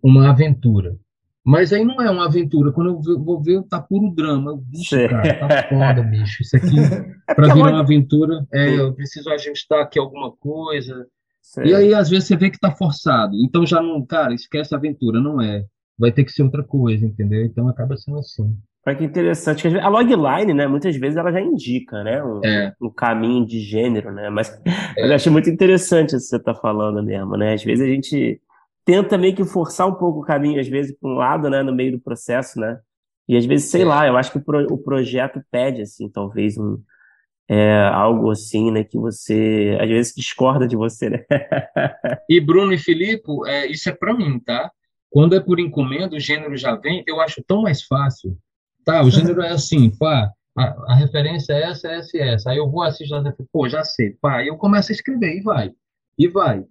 uma 0.04 0.30
aventura. 0.30 0.96
Mas 1.44 1.74
aí 1.74 1.84
não 1.84 2.02
é 2.02 2.12
uma 2.12 2.26
aventura. 2.26 2.72
Quando 2.72 3.02
eu 3.10 3.20
vou 3.24 3.42
ver, 3.42 3.64
tá 3.64 3.82
puro 3.82 4.14
drama. 4.14 4.62
Bicho, 4.68 4.96
cara, 5.10 5.48
tá 5.48 5.70
foda, 5.70 6.04
bicho. 6.04 6.44
Isso 6.44 6.56
aqui, 6.56 6.76
para 7.26 7.54
virar 7.54 7.72
uma 7.72 7.80
aventura, 7.80 8.46
é, 8.54 8.78
eu 8.78 8.94
preciso 8.94 9.30
ajustar 9.32 9.82
aqui 9.82 9.98
alguma 9.98 10.32
coisa. 10.32 11.08
E 11.64 11.74
aí, 11.74 11.94
às 11.94 12.10
vezes, 12.10 12.28
você 12.28 12.36
vê 12.36 12.52
que 12.52 12.60
tá 12.60 12.72
forçado. 12.76 13.36
Então 13.36 13.66
já 13.66 13.82
não, 13.82 14.06
cara, 14.06 14.34
esquece 14.34 14.76
a 14.76 14.78
aventura, 14.78 15.20
não 15.20 15.42
é. 15.42 15.66
Vai 15.98 16.12
ter 16.12 16.24
que 16.24 16.32
ser 16.32 16.44
outra 16.44 16.64
coisa, 16.64 17.06
entendeu? 17.06 17.44
Então 17.44 17.68
acaba 17.68 17.98
sendo 17.98 18.20
assim. 18.20 18.56
Olha 18.90 18.98
que 18.98 19.04
interessante. 19.04 19.68
A 19.78 19.88
logline, 19.88 20.52
né, 20.52 20.66
muitas 20.66 20.96
vezes 20.96 21.16
ela 21.16 21.32
já 21.32 21.40
indica, 21.40 22.04
né, 22.04 22.24
um, 22.24 22.42
é. 22.44 22.74
um 22.82 22.90
caminho 22.90 23.46
de 23.46 23.60
gênero, 23.60 24.12
né, 24.12 24.32
mas 24.32 24.50
é. 24.98 25.06
eu 25.06 25.14
acho 25.14 25.30
muito 25.30 25.48
interessante 25.48 26.16
isso 26.16 26.26
que 26.26 26.30
você 26.30 26.38
está 26.38 26.56
falando 26.56 27.04
mesmo, 27.04 27.38
né, 27.38 27.54
às 27.54 27.64
vezes 27.64 27.86
a 27.86 27.88
gente 27.88 28.42
tenta 28.84 29.16
meio 29.16 29.36
que 29.36 29.46
forçar 29.46 29.88
um 29.88 29.94
pouco 29.94 30.22
o 30.22 30.24
caminho, 30.24 30.60
às 30.60 30.68
vezes 30.68 30.98
para 31.00 31.08
um 31.08 31.14
lado, 31.14 31.52
né, 31.52 31.62
no 31.62 31.72
meio 31.72 31.92
do 31.92 32.00
processo, 32.00 32.60
né, 32.60 32.80
e 33.28 33.38
às 33.38 33.46
vezes, 33.46 33.70
sei 33.70 33.84
é. 33.84 33.86
lá, 33.86 34.08
eu 34.08 34.18
acho 34.18 34.32
que 34.32 34.40
o, 34.40 34.44
pro, 34.44 34.66
o 34.74 34.78
projeto 34.80 35.40
pede, 35.52 35.84
assim, 35.84 36.10
talvez 36.10 36.58
um, 36.58 36.82
é, 37.48 37.84
algo 37.94 38.32
assim, 38.32 38.72
né, 38.72 38.84
que 38.84 38.98
você 38.98 39.78
às 39.80 39.88
vezes 39.88 40.14
discorda 40.16 40.68
de 40.68 40.76
você, 40.76 41.12
né. 41.12 41.24
e 42.28 42.42
Bruno 42.42 42.74
e 42.74 42.78
Filipe, 42.80 43.30
é, 43.46 43.68
isso 43.68 43.88
é 43.88 43.92
para 43.92 44.16
mim, 44.16 44.40
tá? 44.40 44.72
Quando 45.12 45.36
é 45.36 45.40
por 45.40 45.60
encomenda, 45.60 46.16
o 46.16 46.20
gênero 46.20 46.58
já 46.58 46.76
vem, 46.76 47.04
eu 47.06 47.22
acho 47.22 47.44
tão 47.48 47.62
mais 47.62 47.84
fácil 47.84 48.36
Tá, 48.90 49.04
o 49.04 49.12
gênero 49.12 49.44
é 49.44 49.52
assim, 49.52 49.92
pá, 49.92 50.34
a, 50.58 50.64
a, 50.92 50.96
referência 50.96 51.54
é 51.54 51.62
essa, 51.62 51.88
essa 51.90 52.18
e 52.18 52.22
essa. 52.22 52.50
Aí 52.50 52.58
eu 52.58 52.68
vou 52.72 52.82
assistir, 52.82 53.14
pô, 53.52 53.70
já 53.70 53.84
sei, 53.84 54.14
pá, 54.20 54.44
eu 54.44 54.58
começo 54.58 54.92
a 54.92 54.96
escrever 54.96 55.38
e 55.38 55.42
vai, 55.44 55.72
e 56.18 56.28
vai. 56.28 56.66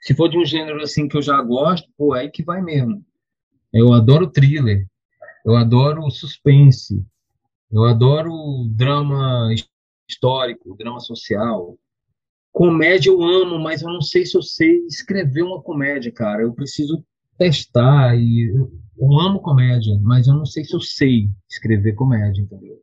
Se 0.00 0.14
for 0.14 0.30
de 0.30 0.38
um 0.38 0.46
gênero 0.46 0.80
assim 0.80 1.06
que 1.06 1.14
eu 1.14 1.20
já 1.20 1.38
gosto, 1.42 1.86
pô, 1.94 2.14
aí 2.14 2.30
que 2.30 2.42
vai 2.42 2.62
mesmo. 2.62 3.04
Eu 3.70 3.92
adoro 3.92 4.30
thriller, 4.30 4.86
eu 5.44 5.56
adoro 5.56 6.10
suspense, 6.10 7.04
eu 7.70 7.84
adoro 7.84 8.32
drama 8.70 9.54
histórico, 10.08 10.74
drama 10.74 11.00
social. 11.00 11.76
Comédia 12.50 13.10
eu 13.10 13.22
amo, 13.22 13.58
mas 13.58 13.82
eu 13.82 13.92
não 13.92 14.00
sei 14.00 14.24
se 14.24 14.38
eu 14.38 14.42
sei 14.42 14.86
escrever 14.86 15.42
uma 15.42 15.60
comédia, 15.60 16.10
cara. 16.10 16.40
Eu 16.40 16.54
preciso 16.54 17.04
testar 17.36 18.16
e 18.16 18.50
eu 18.98 19.20
amo 19.20 19.40
comédia, 19.40 19.98
mas 20.02 20.26
eu 20.26 20.34
não 20.34 20.44
sei 20.44 20.64
se 20.64 20.74
eu 20.74 20.80
sei 20.80 21.28
escrever 21.48 21.94
comédia, 21.94 22.42
entendeu? 22.42 22.82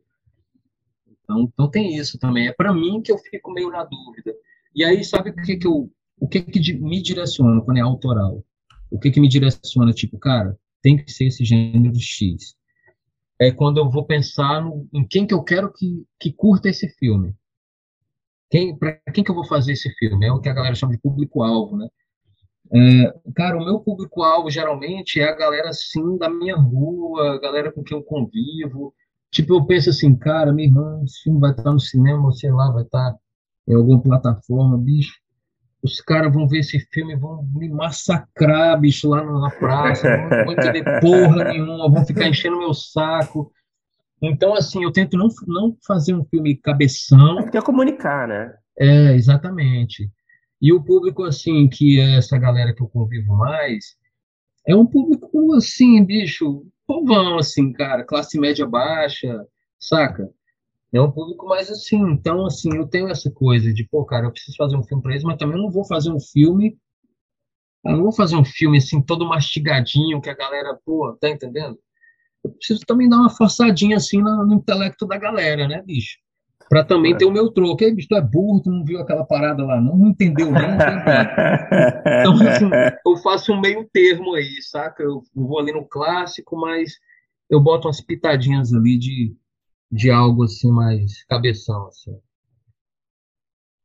Então, 1.22 1.42
então 1.42 1.70
tem 1.70 1.96
isso 1.96 2.18
também. 2.18 2.48
É 2.48 2.52
para 2.52 2.72
mim 2.72 3.02
que 3.02 3.12
eu 3.12 3.18
fico 3.18 3.52
meio 3.52 3.70
na 3.70 3.84
dúvida. 3.84 4.34
E 4.74 4.84
aí, 4.84 5.04
sabe 5.04 5.30
o 5.30 5.34
que 5.34 5.56
que 5.56 5.66
eu, 5.66 5.90
o 6.18 6.28
que 6.28 6.40
que 6.40 6.72
me 6.74 7.02
direciona 7.02 7.60
quando 7.60 7.78
é 7.78 7.80
autoral? 7.80 8.44
O 8.90 8.98
que 8.98 9.10
que 9.10 9.20
me 9.20 9.28
direciona, 9.28 9.92
tipo, 9.92 10.18
cara, 10.18 10.58
tem 10.80 10.96
que 10.96 11.10
ser 11.10 11.26
esse 11.26 11.44
gênero 11.44 11.92
de 11.92 12.02
X. 12.02 12.56
É 13.38 13.50
quando 13.50 13.78
eu 13.78 13.90
vou 13.90 14.06
pensar 14.06 14.62
no, 14.62 14.88
em 14.94 15.06
quem 15.06 15.26
que 15.26 15.34
eu 15.34 15.42
quero 15.42 15.72
que, 15.72 16.06
que 16.18 16.32
curta 16.32 16.68
esse 16.68 16.88
filme. 16.88 17.34
Quem, 18.48 18.76
para 18.76 18.98
quem 19.12 19.24
que 19.24 19.30
eu 19.30 19.34
vou 19.34 19.46
fazer 19.46 19.72
esse 19.72 19.90
filme? 19.98 20.26
É 20.26 20.32
o 20.32 20.40
que 20.40 20.48
a 20.48 20.54
galera 20.54 20.74
chama 20.74 20.92
de 20.92 21.00
público-alvo, 21.00 21.76
né? 21.76 21.88
É, 22.72 23.14
cara, 23.34 23.56
o 23.56 23.64
meu 23.64 23.80
público-alvo 23.80 24.50
geralmente 24.50 25.20
é 25.20 25.28
a 25.28 25.36
galera 25.36 25.68
assim 25.68 26.16
da 26.18 26.28
minha 26.28 26.56
rua, 26.56 27.34
a 27.34 27.40
galera 27.40 27.72
com 27.72 27.82
quem 27.82 27.96
eu 27.96 28.02
convivo. 28.02 28.92
Tipo, 29.30 29.54
eu 29.54 29.66
penso 29.66 29.90
assim, 29.90 30.16
cara, 30.16 30.52
meu 30.52 30.64
irmão, 30.64 31.04
esse 31.04 31.22
filme 31.22 31.40
vai 31.40 31.50
estar 31.50 31.72
no 31.72 31.80
cinema, 31.80 32.32
sei 32.32 32.50
lá, 32.50 32.70
vai 32.70 32.82
estar 32.82 33.14
em 33.68 33.74
alguma 33.74 34.02
plataforma, 34.02 34.78
bicho. 34.78 35.14
Os 35.82 36.00
caras 36.00 36.32
vão 36.32 36.48
ver 36.48 36.60
esse 36.60 36.80
filme 36.92 37.12
e 37.12 37.16
vão 37.16 37.44
me 37.54 37.68
massacrar, 37.68 38.80
bicho, 38.80 39.08
lá 39.08 39.22
na 39.22 39.50
praça, 39.50 40.16
não 40.16 40.28
vão 40.44 40.52
entender 40.52 41.00
porra 41.00 41.44
nenhuma, 41.44 41.90
vão 41.90 42.04
ficar 42.04 42.28
enchendo 42.28 42.58
meu 42.58 42.74
saco. 42.74 43.52
Então, 44.22 44.54
assim, 44.54 44.82
eu 44.82 44.90
tento 44.90 45.16
não, 45.16 45.28
não 45.46 45.76
fazer 45.86 46.14
um 46.14 46.24
filme 46.24 46.56
cabeção. 46.56 47.40
É, 47.40 47.50
quer 47.50 47.62
comunicar, 47.62 48.26
né? 48.26 48.54
É, 48.78 49.14
exatamente. 49.14 50.10
E 50.60 50.72
o 50.72 50.82
público, 50.82 51.24
assim, 51.24 51.68
que 51.68 52.00
é 52.00 52.16
essa 52.16 52.38
galera 52.38 52.74
que 52.74 52.82
eu 52.82 52.88
convivo 52.88 53.34
mais, 53.36 53.96
é 54.66 54.74
um 54.74 54.86
público, 54.86 55.54
assim, 55.54 56.04
bicho, 56.04 56.66
povão, 56.86 57.38
assim, 57.38 57.72
cara, 57.72 58.04
classe 58.04 58.38
média 58.38 58.66
baixa, 58.66 59.46
saca? 59.78 60.28
É 60.92 61.00
um 61.00 61.10
público 61.10 61.46
mais 61.46 61.70
assim. 61.70 62.00
Então, 62.10 62.46
assim, 62.46 62.74
eu 62.74 62.86
tenho 62.86 63.08
essa 63.08 63.30
coisa 63.30 63.72
de, 63.72 63.84
pô, 63.84 64.04
cara, 64.04 64.26
eu 64.26 64.32
preciso 64.32 64.56
fazer 64.56 64.76
um 64.76 64.82
filme 64.82 65.02
para 65.02 65.12
eles, 65.12 65.24
mas 65.24 65.36
também 65.36 65.60
não 65.60 65.70
vou 65.70 65.84
fazer 65.84 66.10
um 66.10 66.20
filme. 66.20 66.78
Eu 67.84 67.96
não 67.96 68.02
vou 68.04 68.12
fazer 68.12 68.36
um 68.36 68.44
filme 68.44 68.78
assim, 68.78 69.02
todo 69.02 69.26
mastigadinho, 69.26 70.20
que 70.20 70.30
a 70.30 70.34
galera, 70.34 70.78
pô, 70.84 71.16
tá 71.20 71.28
entendendo? 71.30 71.78
Eu 72.42 72.50
preciso 72.52 72.80
também 72.86 73.08
dar 73.08 73.18
uma 73.18 73.30
forçadinha 73.30 73.96
assim 73.96 74.22
no, 74.22 74.46
no 74.46 74.54
intelecto 74.54 75.06
da 75.06 75.18
galera, 75.18 75.68
né, 75.68 75.82
bicho? 75.82 76.18
Para 76.68 76.84
também 76.84 77.14
é. 77.14 77.16
ter 77.16 77.24
o 77.24 77.30
meu 77.30 77.50
troco. 77.50 77.82
Ei, 77.82 77.94
bicho, 77.94 78.08
tu 78.08 78.16
é 78.16 78.20
burro, 78.20 78.60
tu 78.62 78.70
não 78.70 78.84
viu 78.84 79.00
aquela 79.00 79.24
parada 79.24 79.64
lá, 79.64 79.80
não, 79.80 79.96
não 79.96 80.08
entendeu, 80.08 80.50
não, 80.50 80.60
Então, 82.20 82.34
assim, 82.48 82.70
eu 83.06 83.16
faço 83.18 83.52
um 83.52 83.60
meio 83.60 83.88
termo 83.92 84.34
aí, 84.34 84.60
saca? 84.62 85.02
Eu 85.02 85.22
vou 85.34 85.58
ali 85.58 85.72
no 85.72 85.86
clássico, 85.86 86.56
mas 86.56 86.92
eu 87.48 87.60
boto 87.60 87.86
umas 87.86 88.00
pitadinhas 88.00 88.72
ali 88.72 88.98
de, 88.98 89.36
de 89.90 90.10
algo 90.10 90.44
assim 90.44 90.70
mais 90.70 91.24
cabeção, 91.24 91.86
assim. 91.86 92.16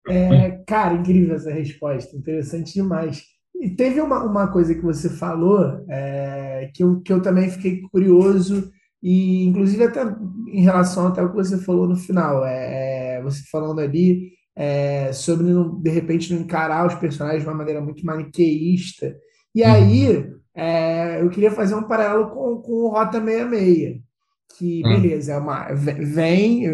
É, 0.08 0.52
cara, 0.66 0.96
incrível 0.96 1.36
essa 1.36 1.52
resposta, 1.52 2.16
interessante 2.16 2.74
demais. 2.74 3.24
E 3.56 3.70
teve 3.70 4.02
uma, 4.02 4.24
uma 4.24 4.52
coisa 4.52 4.74
que 4.74 4.82
você 4.82 5.08
falou 5.08 5.86
é, 5.88 6.72
que, 6.74 6.84
eu, 6.84 7.00
que 7.02 7.14
eu 7.14 7.22
também 7.22 7.50
fiquei 7.50 7.82
curioso, 7.92 8.72
e 9.02 9.46
inclusive 9.46 9.84
até 9.84 10.04
em 10.48 10.62
relação 10.62 11.08
até 11.08 11.22
ao 11.22 11.30
que 11.30 11.36
você 11.36 11.58
falou 11.58 11.88
no 11.88 11.96
final, 11.96 12.46
é, 12.46 13.18
é 13.18 13.22
você 13.22 13.42
falando 13.52 13.80
ali 13.80 14.32
é, 14.56 15.12
sobre 15.14 15.48
de 15.82 15.90
repente 15.90 16.34
não 16.34 16.42
encarar 16.42 16.86
os 16.86 16.96
personagens 16.96 17.44
de 17.44 17.50
uma 17.50 17.58
maneira 17.58 17.82
muito 17.82 18.06
maniqueísta. 18.06 19.16
E 19.56 19.64
uhum. 19.64 19.72
aí 19.72 20.32
é, 20.56 21.22
eu 21.22 21.30
queria 21.30 21.52
fazer 21.52 21.76
um 21.76 21.84
paralelo 21.84 22.30
com, 22.30 22.62
com 22.62 22.72
o 22.72 22.90
Rota 22.90 23.20
66 23.20 24.02
que, 24.58 24.82
hum. 24.86 25.02
beleza, 25.02 25.34
é 25.34 25.38
uma, 25.38 25.74
vem, 25.74 26.66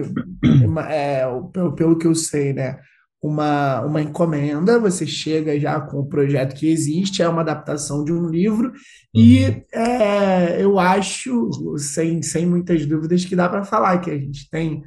é, 0.89 1.21
pelo, 1.53 1.75
pelo 1.75 1.97
que 1.97 2.07
eu 2.07 2.15
sei, 2.15 2.53
né? 2.53 2.79
Uma, 3.21 3.81
uma 3.81 4.01
encomenda, 4.01 4.79
você 4.79 5.05
chega 5.05 5.59
já 5.59 5.81
com 5.81 5.97
o 5.97 6.05
projeto 6.05 6.55
que 6.55 6.69
existe, 6.69 7.23
é 7.23 7.27
uma 7.27 7.41
adaptação 7.41 8.03
de 8.03 8.13
um 8.13 8.27
livro, 8.29 8.67
uhum. 8.67 8.73
e 9.15 9.65
é, 9.73 10.61
eu 10.61 10.77
acho, 10.77 11.49
sem, 11.77 12.21
sem 12.21 12.45
muitas 12.45 12.85
dúvidas, 12.85 13.25
que 13.25 13.35
dá 13.35 13.49
para 13.49 13.63
falar 13.63 13.97
que 13.99 14.11
a 14.11 14.17
gente 14.17 14.47
tem 14.49 14.83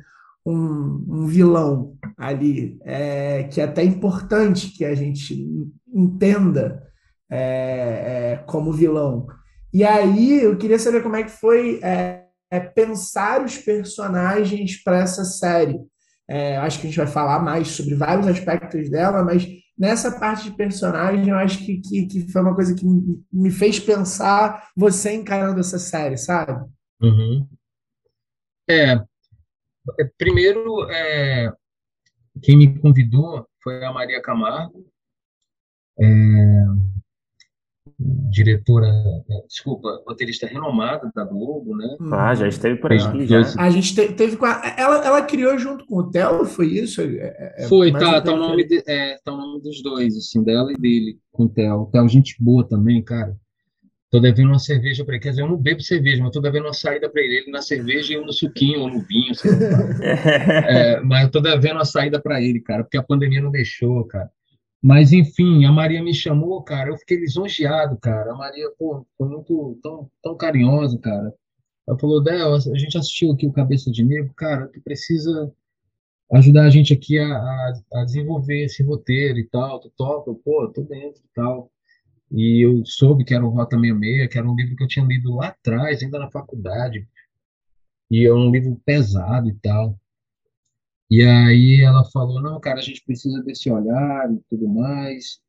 um, 0.46 1.04
um 1.08 1.26
vilão 1.26 1.96
ali, 2.16 2.78
é, 2.84 3.44
que 3.44 3.60
é 3.60 3.64
até 3.64 3.82
importante 3.82 4.70
que 4.70 4.84
a 4.84 4.94
gente 4.94 5.46
entenda 5.92 6.82
é, 7.30 8.32
é 8.32 8.44
como 8.46 8.72
vilão. 8.72 9.26
E 9.72 9.84
aí 9.84 10.42
eu 10.42 10.56
queria 10.56 10.78
saber 10.78 11.02
como 11.02 11.16
é 11.16 11.22
que 11.22 11.30
foi 11.30 11.80
é, 11.82 12.24
é 12.50 12.58
pensar 12.58 13.44
os 13.44 13.56
personagens 13.56 14.82
para 14.82 14.98
essa 14.98 15.24
série. 15.24 15.78
É, 16.30 16.56
acho 16.58 16.80
que 16.80 16.86
a 16.86 16.90
gente 16.90 16.98
vai 16.98 17.08
falar 17.08 17.40
mais 17.40 17.66
sobre 17.72 17.96
vários 17.96 18.28
aspectos 18.28 18.88
dela, 18.88 19.24
mas 19.24 19.48
nessa 19.76 20.16
parte 20.16 20.44
de 20.44 20.56
personagem, 20.56 21.28
eu 21.28 21.34
acho 21.34 21.58
que, 21.58 21.80
que, 21.80 22.06
que 22.06 22.32
foi 22.32 22.40
uma 22.40 22.54
coisa 22.54 22.72
que 22.72 22.86
me 23.32 23.50
fez 23.50 23.80
pensar 23.80 24.70
você 24.76 25.12
encarando 25.12 25.58
essa 25.58 25.76
série, 25.76 26.16
sabe? 26.16 26.70
Uhum. 27.02 27.48
É, 28.68 28.92
é, 28.92 30.04
primeiro, 30.16 30.88
é, 30.88 31.52
quem 32.40 32.56
me 32.56 32.78
convidou 32.78 33.44
foi 33.60 33.84
a 33.84 33.92
Maria 33.92 34.22
Camargo. 34.22 34.86
É, 35.98 36.06
diretora, 38.30 38.86
é, 38.86 39.46
desculpa, 39.46 40.02
roteirista 40.06 40.46
renomada 40.46 41.10
da 41.14 41.24
Globo, 41.24 41.76
né? 41.76 41.96
Ah, 42.12 42.34
já 42.34 42.48
esteve 42.48 42.76
por 42.76 42.92
aqui, 42.92 43.26
já. 43.26 43.42
A 43.58 43.68
gente 43.68 43.94
te, 43.94 44.12
teve 44.12 44.36
com 44.36 44.46
a, 44.46 44.74
ela, 44.76 45.04
ela 45.04 45.22
criou 45.22 45.58
junto 45.58 45.84
com 45.84 45.96
o 45.96 46.10
Theo, 46.10 46.46
foi 46.46 46.68
isso? 46.68 47.02
É, 47.02 47.54
é 47.58 47.66
foi, 47.68 47.92
tá, 47.92 48.20
tá 48.20 48.32
o, 48.32 48.36
nome 48.36 48.66
de, 48.66 48.82
é, 48.86 49.18
tá 49.22 49.32
o 49.32 49.36
nome 49.36 49.60
dos 49.60 49.82
dois, 49.82 50.16
assim, 50.16 50.42
dela 50.42 50.72
e 50.72 50.76
dele, 50.76 51.18
com 51.30 51.44
o 51.44 51.48
Theo. 51.48 51.82
O 51.82 51.86
Theo, 51.86 52.08
gente 52.08 52.36
boa 52.40 52.66
também, 52.66 53.02
cara. 53.02 53.36
Tô 54.10 54.18
devendo 54.18 54.48
uma 54.48 54.58
cerveja 54.58 55.04
para 55.04 55.14
ele. 55.14 55.22
Quer 55.22 55.30
dizer, 55.30 55.42
eu 55.42 55.48
não 55.48 55.56
bebo 55.56 55.80
cerveja, 55.80 56.20
mas 56.20 56.32
tô 56.32 56.40
devendo 56.40 56.64
uma 56.64 56.72
saída 56.72 57.08
para 57.08 57.22
ele. 57.22 57.36
Ele 57.36 57.50
na 57.52 57.62
cerveja 57.62 58.12
e 58.12 58.16
eu 58.16 58.26
no 58.26 58.32
suquinho 58.32 58.80
ou 58.80 58.88
no 58.88 59.00
vinho, 59.00 59.32
sei 59.36 59.52
lá. 59.52 59.58
é, 60.02 61.00
mas 61.00 61.24
eu 61.24 61.30
tô 61.30 61.40
devendo 61.40 61.74
uma 61.74 61.84
saída 61.84 62.20
para 62.20 62.42
ele, 62.42 62.60
cara, 62.60 62.82
porque 62.82 62.96
a 62.96 63.02
pandemia 63.02 63.40
não 63.40 63.52
deixou, 63.52 64.04
cara. 64.06 64.28
Mas, 64.82 65.12
enfim, 65.12 65.64
a 65.66 65.72
Maria 65.72 66.02
me 66.02 66.14
chamou, 66.14 66.62
cara, 66.62 66.90
eu 66.90 66.96
fiquei 66.96 67.18
lisonjeado, 67.18 67.98
cara. 67.98 68.32
A 68.32 68.34
Maria, 68.36 68.70
pô, 68.78 69.06
foi 69.18 69.28
muito, 69.28 69.78
tão, 69.82 70.10
tão 70.22 70.36
carinhosa, 70.36 70.98
cara. 70.98 71.34
Ela 71.86 71.98
falou, 71.98 72.22
Del, 72.22 72.54
a 72.54 72.78
gente 72.78 72.96
assistiu 72.96 73.32
aqui 73.32 73.46
o 73.46 73.52
Cabeça 73.52 73.90
de 73.90 74.04
Negro, 74.04 74.32
cara, 74.34 74.68
tu 74.68 74.80
precisa 74.82 75.52
ajudar 76.32 76.64
a 76.64 76.70
gente 76.70 76.94
aqui 76.94 77.18
a, 77.18 77.26
a, 77.26 77.72
a 77.94 78.04
desenvolver 78.04 78.64
esse 78.64 78.82
roteiro 78.82 79.38
e 79.38 79.46
tal, 79.48 79.80
tu 79.80 79.90
toca, 79.96 80.32
pô, 80.44 80.68
tô 80.68 80.82
dentro 80.82 81.20
e 81.24 81.28
tal. 81.34 81.70
E 82.30 82.64
eu 82.64 82.84
soube 82.86 83.24
que 83.24 83.34
era 83.34 83.44
o 83.44 83.50
Rota 83.50 83.76
66, 83.76 84.28
que 84.30 84.38
era 84.38 84.48
um 84.48 84.54
livro 84.54 84.76
que 84.76 84.84
eu 84.84 84.88
tinha 84.88 85.04
lido 85.04 85.34
lá 85.34 85.48
atrás, 85.48 86.02
ainda 86.02 86.18
na 86.18 86.30
faculdade. 86.30 87.06
E 88.10 88.24
é 88.24 88.32
um 88.32 88.50
livro 88.50 88.80
pesado 88.84 89.48
e 89.48 89.54
tal. 89.54 89.99
E 91.10 91.24
aí 91.24 91.80
ela 91.80 92.04
falou, 92.04 92.40
não, 92.40 92.60
cara, 92.60 92.78
a 92.78 92.82
gente 92.82 93.02
precisa 93.04 93.42
desse 93.42 93.70
olhar 93.70 94.32
e 94.32 94.38
tudo 94.48 94.68
mais. 94.68 95.40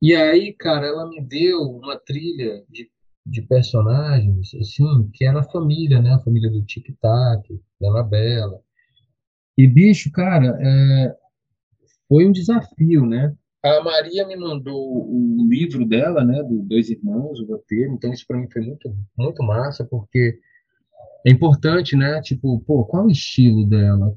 E 0.00 0.14
aí, 0.14 0.52
cara, 0.52 0.86
ela 0.86 1.08
me 1.08 1.20
deu 1.20 1.62
uma 1.62 1.98
trilha 1.98 2.64
de, 2.68 2.88
de 3.26 3.42
personagens, 3.42 4.54
assim, 4.54 5.10
que 5.12 5.24
era 5.24 5.40
a 5.40 5.50
família, 5.50 6.00
né? 6.00 6.12
A 6.14 6.20
família 6.20 6.48
do 6.48 6.64
Tic 6.64 6.86
Tac, 7.00 7.42
da 7.80 7.88
Anabela. 7.88 8.60
E, 9.58 9.66
bicho, 9.66 10.10
cara, 10.12 10.56
é, 10.60 11.16
foi 12.08 12.26
um 12.26 12.32
desafio, 12.32 13.04
né? 13.04 13.34
A 13.62 13.82
Maria 13.82 14.26
me 14.26 14.36
mandou 14.36 15.06
o 15.06 15.46
livro 15.46 15.84
dela, 15.84 16.24
né, 16.24 16.42
do 16.42 16.62
Dois 16.62 16.88
Irmãos, 16.88 17.38
o 17.40 17.46
roteiro, 17.46 17.92
então 17.92 18.10
isso 18.10 18.26
para 18.26 18.38
mim 18.38 18.48
foi 18.50 18.62
muito, 18.62 18.96
muito 19.18 19.42
massa, 19.42 19.84
porque 19.84 20.38
é 21.26 21.30
importante, 21.30 21.94
né? 21.94 22.20
Tipo, 22.22 22.60
pô, 22.60 22.84
qual 22.86 23.06
o 23.06 23.10
estilo 23.10 23.66
dela? 23.66 24.16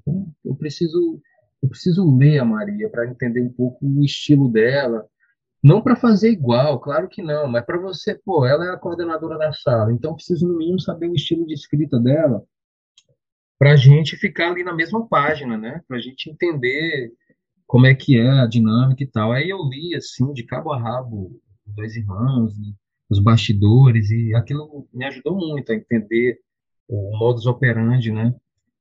Preciso, 0.63 1.21
eu 1.61 1.67
preciso 1.67 2.17
ler 2.17 2.39
a 2.39 2.45
Maria 2.45 2.89
para 2.89 3.05
entender 3.05 3.41
um 3.41 3.51
pouco 3.51 3.85
o 3.85 4.03
estilo 4.03 4.49
dela. 4.49 5.05
Não 5.61 5.81
para 5.81 5.95
fazer 5.95 6.29
igual, 6.29 6.79
claro 6.79 7.09
que 7.09 7.21
não, 7.21 7.47
mas 7.47 7.65
para 7.65 7.77
você, 7.77 8.15
pô, 8.15 8.45
ela 8.45 8.65
é 8.65 8.69
a 8.71 8.77
coordenadora 8.77 9.37
da 9.37 9.53
sala, 9.53 9.93
então 9.93 10.13
preciso 10.13 10.47
no 10.47 10.57
mínimo 10.57 10.79
saber 10.79 11.07
o 11.07 11.15
estilo 11.15 11.45
de 11.45 11.53
escrita 11.53 11.97
dela, 11.99 12.43
para 13.57 13.71
a 13.71 13.75
gente 13.75 14.17
ficar 14.17 14.51
ali 14.51 14.63
na 14.63 14.73
mesma 14.73 15.07
página, 15.07 15.57
né? 15.57 15.81
Para 15.87 15.97
a 15.97 16.01
gente 16.01 16.29
entender 16.29 17.13
como 17.65 17.85
é 17.85 17.95
que 17.95 18.17
é 18.17 18.29
a 18.29 18.45
dinâmica 18.45 19.03
e 19.03 19.07
tal. 19.07 19.31
Aí 19.31 19.49
eu 19.49 19.59
li 19.69 19.95
assim 19.95 20.33
de 20.33 20.43
cabo 20.43 20.71
a 20.71 20.79
rabo, 20.79 21.41
dois 21.65 21.95
irmãos, 21.95 22.53
os 23.09 23.19
bastidores 23.19 24.09
e 24.11 24.33
aquilo 24.35 24.87
me 24.93 25.05
ajudou 25.05 25.37
muito 25.37 25.71
a 25.71 25.75
entender 25.75 26.39
o 26.87 27.17
modus 27.17 27.45
operandi, 27.45 28.11
né? 28.11 28.35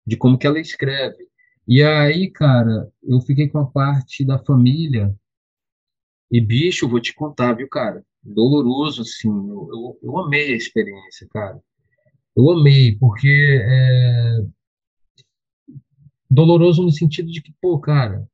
De 0.06 0.16
como 0.16 0.36
que 0.36 0.46
ela 0.46 0.58
escreve. 0.58 1.28
E 1.66 1.82
aí, 1.82 2.30
cara, 2.30 2.90
eu 3.02 3.20
fiquei 3.20 3.48
com 3.48 3.58
a 3.58 3.66
parte 3.66 4.24
da 4.24 4.38
família. 4.38 5.14
E, 6.30 6.40
bicho, 6.40 6.88
vou 6.88 7.00
te 7.00 7.14
contar, 7.14 7.54
viu, 7.54 7.68
cara? 7.68 8.04
Doloroso, 8.22 9.02
assim. 9.02 9.28
Eu, 9.28 9.68
eu, 9.70 9.98
eu 10.02 10.18
amei 10.18 10.52
a 10.52 10.56
experiência, 10.56 11.26
cara. 11.30 11.60
Eu 12.36 12.50
amei, 12.50 12.96
porque 12.96 13.60
é... 13.62 14.38
doloroso 16.30 16.82
no 16.82 16.90
sentido 16.90 17.30
de 17.30 17.42
que, 17.42 17.52
pô, 17.60 17.78
cara, 17.78 18.26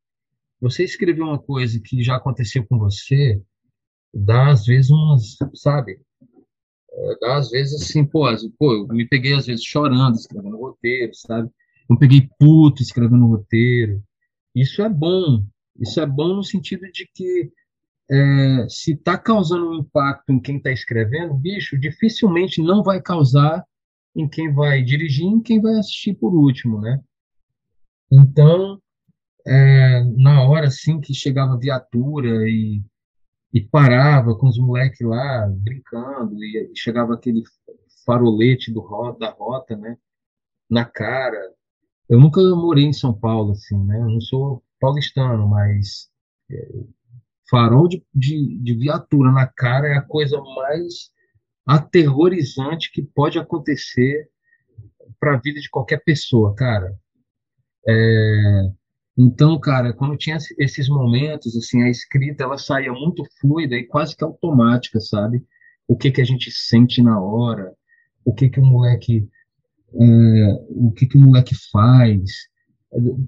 você 0.60 0.84
escrever 0.84 1.22
uma 1.22 1.38
coisa 1.38 1.80
que 1.80 2.02
já 2.02 2.16
aconteceu 2.16 2.64
com 2.66 2.78
você, 2.78 3.42
dá 4.14 4.50
às 4.50 4.66
vezes 4.66 4.90
umas, 4.90 5.36
sabe? 5.54 6.00
às 7.24 7.50
vezes 7.50 7.82
assim, 7.82 8.04
pô, 8.04 8.24
pô, 8.58 8.72
eu 8.74 8.88
me 8.88 9.06
peguei 9.06 9.34
às 9.34 9.46
vezes 9.46 9.64
chorando 9.64 10.16
escrevendo 10.16 10.56
roteiro, 10.58 11.14
sabe? 11.14 11.50
Me 11.88 11.98
peguei 11.98 12.28
puto 12.38 12.82
escrevendo 12.82 13.26
roteiro. 13.26 14.02
Isso 14.54 14.82
é 14.82 14.88
bom. 14.88 15.44
Isso 15.78 16.00
é 16.00 16.06
bom 16.06 16.36
no 16.36 16.44
sentido 16.44 16.90
de 16.92 17.08
que 17.14 17.50
é, 18.10 18.66
se 18.68 18.92
está 18.92 19.16
causando 19.16 19.70
um 19.70 19.74
impacto 19.80 20.32
em 20.32 20.40
quem 20.40 20.56
está 20.56 20.70
escrevendo, 20.72 21.34
bicho, 21.34 21.78
dificilmente 21.78 22.62
não 22.62 22.82
vai 22.82 23.00
causar 23.00 23.64
em 24.14 24.28
quem 24.28 24.52
vai 24.52 24.82
dirigir, 24.82 25.26
em 25.26 25.40
quem 25.40 25.60
vai 25.60 25.74
assistir 25.74 26.14
por 26.14 26.34
último, 26.34 26.80
né? 26.80 27.00
Então, 28.10 28.80
é, 29.46 30.02
na 30.16 30.42
hora 30.42 30.66
assim 30.68 31.00
que 31.00 31.14
chegava 31.14 31.58
viatura 31.58 32.48
e 32.48 32.82
e 33.52 33.60
parava 33.60 34.36
com 34.36 34.46
os 34.46 34.58
moleques 34.58 35.00
lá 35.00 35.46
brincando 35.48 36.42
e 36.44 36.70
chegava 36.74 37.14
aquele 37.14 37.42
farolete 38.04 38.72
do 38.72 38.82
da 39.18 39.30
rota, 39.30 39.76
né, 39.76 39.96
na 40.70 40.84
cara. 40.84 41.38
Eu 42.08 42.18
nunca 42.18 42.40
morei 42.40 42.84
em 42.84 42.92
São 42.92 43.12
Paulo 43.12 43.52
assim, 43.52 43.78
né? 43.84 43.98
Eu 43.98 44.08
não 44.08 44.20
sou 44.20 44.62
paulistano, 44.80 45.46
mas 45.46 46.08
é, 46.50 46.68
farol 47.50 47.88
de, 47.88 48.04
de, 48.14 48.58
de, 48.58 48.74
viatura 48.74 49.30
na 49.30 49.46
cara 49.46 49.88
é 49.88 49.96
a 49.96 50.02
coisa 50.02 50.40
mais 50.40 51.10
aterrorizante 51.66 52.90
que 52.90 53.02
pode 53.02 53.38
acontecer 53.38 54.28
para 55.20 55.34
a 55.34 55.40
vida 55.40 55.60
de 55.60 55.68
qualquer 55.68 56.02
pessoa, 56.02 56.54
cara. 56.54 56.94
É, 57.86 58.70
então, 59.16 59.58
cara, 59.58 59.92
quando 59.92 60.16
tinha 60.16 60.38
esses 60.58 60.88
momentos, 60.88 61.56
assim, 61.56 61.82
a 61.82 61.90
escrita 61.90 62.44
ela 62.44 62.56
saía 62.56 62.92
muito 62.92 63.24
fluida 63.40 63.74
e 63.74 63.84
quase 63.84 64.16
que 64.16 64.24
automática, 64.24 65.00
sabe? 65.00 65.44
O 65.86 65.96
que 65.96 66.10
que 66.10 66.20
a 66.20 66.24
gente 66.24 66.50
sente 66.52 67.02
na 67.02 67.20
hora, 67.20 67.74
o 68.24 68.32
que 68.32 68.48
que 68.48 68.60
o 68.60 68.64
moleque, 68.64 69.28
é, 69.94 70.64
o 70.70 70.92
que 70.92 71.06
que 71.06 71.16
o 71.16 71.20
moleque 71.20 71.54
faz, 71.70 72.30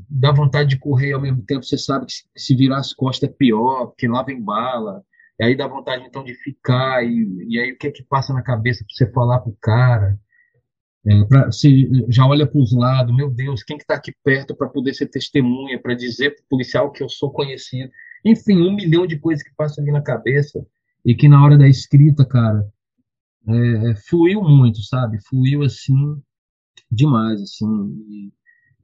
dá 0.08 0.32
vontade 0.32 0.70
de 0.70 0.78
correr 0.78 1.12
ao 1.12 1.20
mesmo 1.20 1.42
tempo, 1.42 1.64
você 1.64 1.78
sabe 1.78 2.06
que 2.06 2.12
se 2.36 2.54
virar 2.54 2.78
as 2.78 2.92
costas 2.92 3.28
é 3.28 3.32
pior, 3.32 3.86
porque 3.86 4.08
lá 4.08 4.22
vem 4.22 4.42
bala, 4.42 5.02
e 5.38 5.44
aí 5.44 5.56
dá 5.56 5.66
vontade 5.66 6.04
então 6.06 6.24
de 6.24 6.34
ficar, 6.34 7.04
e, 7.04 7.46
e 7.48 7.58
aí 7.58 7.72
o 7.72 7.78
que 7.78 7.86
é 7.86 7.90
que 7.90 8.04
passa 8.04 8.32
na 8.32 8.42
cabeça 8.42 8.84
para 8.84 8.94
você 8.94 9.12
falar 9.12 9.40
pro 9.40 9.56
cara, 9.60 10.18
é, 11.06 11.24
pra, 11.24 11.46
você 11.46 11.88
já 12.08 12.26
olha 12.26 12.46
para 12.46 12.60
os 12.60 12.74
lados, 12.74 13.14
meu 13.14 13.30
Deus, 13.30 13.62
quem 13.62 13.76
que 13.76 13.84
está 13.84 13.94
aqui 13.94 14.12
perto 14.22 14.54
para 14.54 14.68
poder 14.68 14.94
ser 14.94 15.06
testemunha, 15.06 15.80
para 15.80 15.94
dizer 15.94 16.34
para 16.34 16.42
o 16.42 16.48
policial 16.48 16.92
que 16.92 17.02
eu 17.02 17.08
sou 17.08 17.32
conhecido, 17.32 17.90
enfim, 18.24 18.60
um 18.60 18.74
milhão 18.74 19.06
de 19.06 19.18
coisas 19.18 19.42
que 19.42 19.54
passam 19.56 19.82
ali 19.82 19.92
na 19.92 20.02
cabeça, 20.02 20.64
e 21.04 21.14
que 21.14 21.28
na 21.28 21.42
hora 21.42 21.56
da 21.56 21.66
escrita, 21.66 22.24
cara, 22.24 22.66
é, 23.48 23.94
fluiu 24.08 24.42
muito, 24.42 24.82
sabe, 24.82 25.18
fluiu 25.26 25.62
assim, 25.62 26.20
demais, 26.90 27.40
assim, 27.42 27.66
e, 28.08 28.32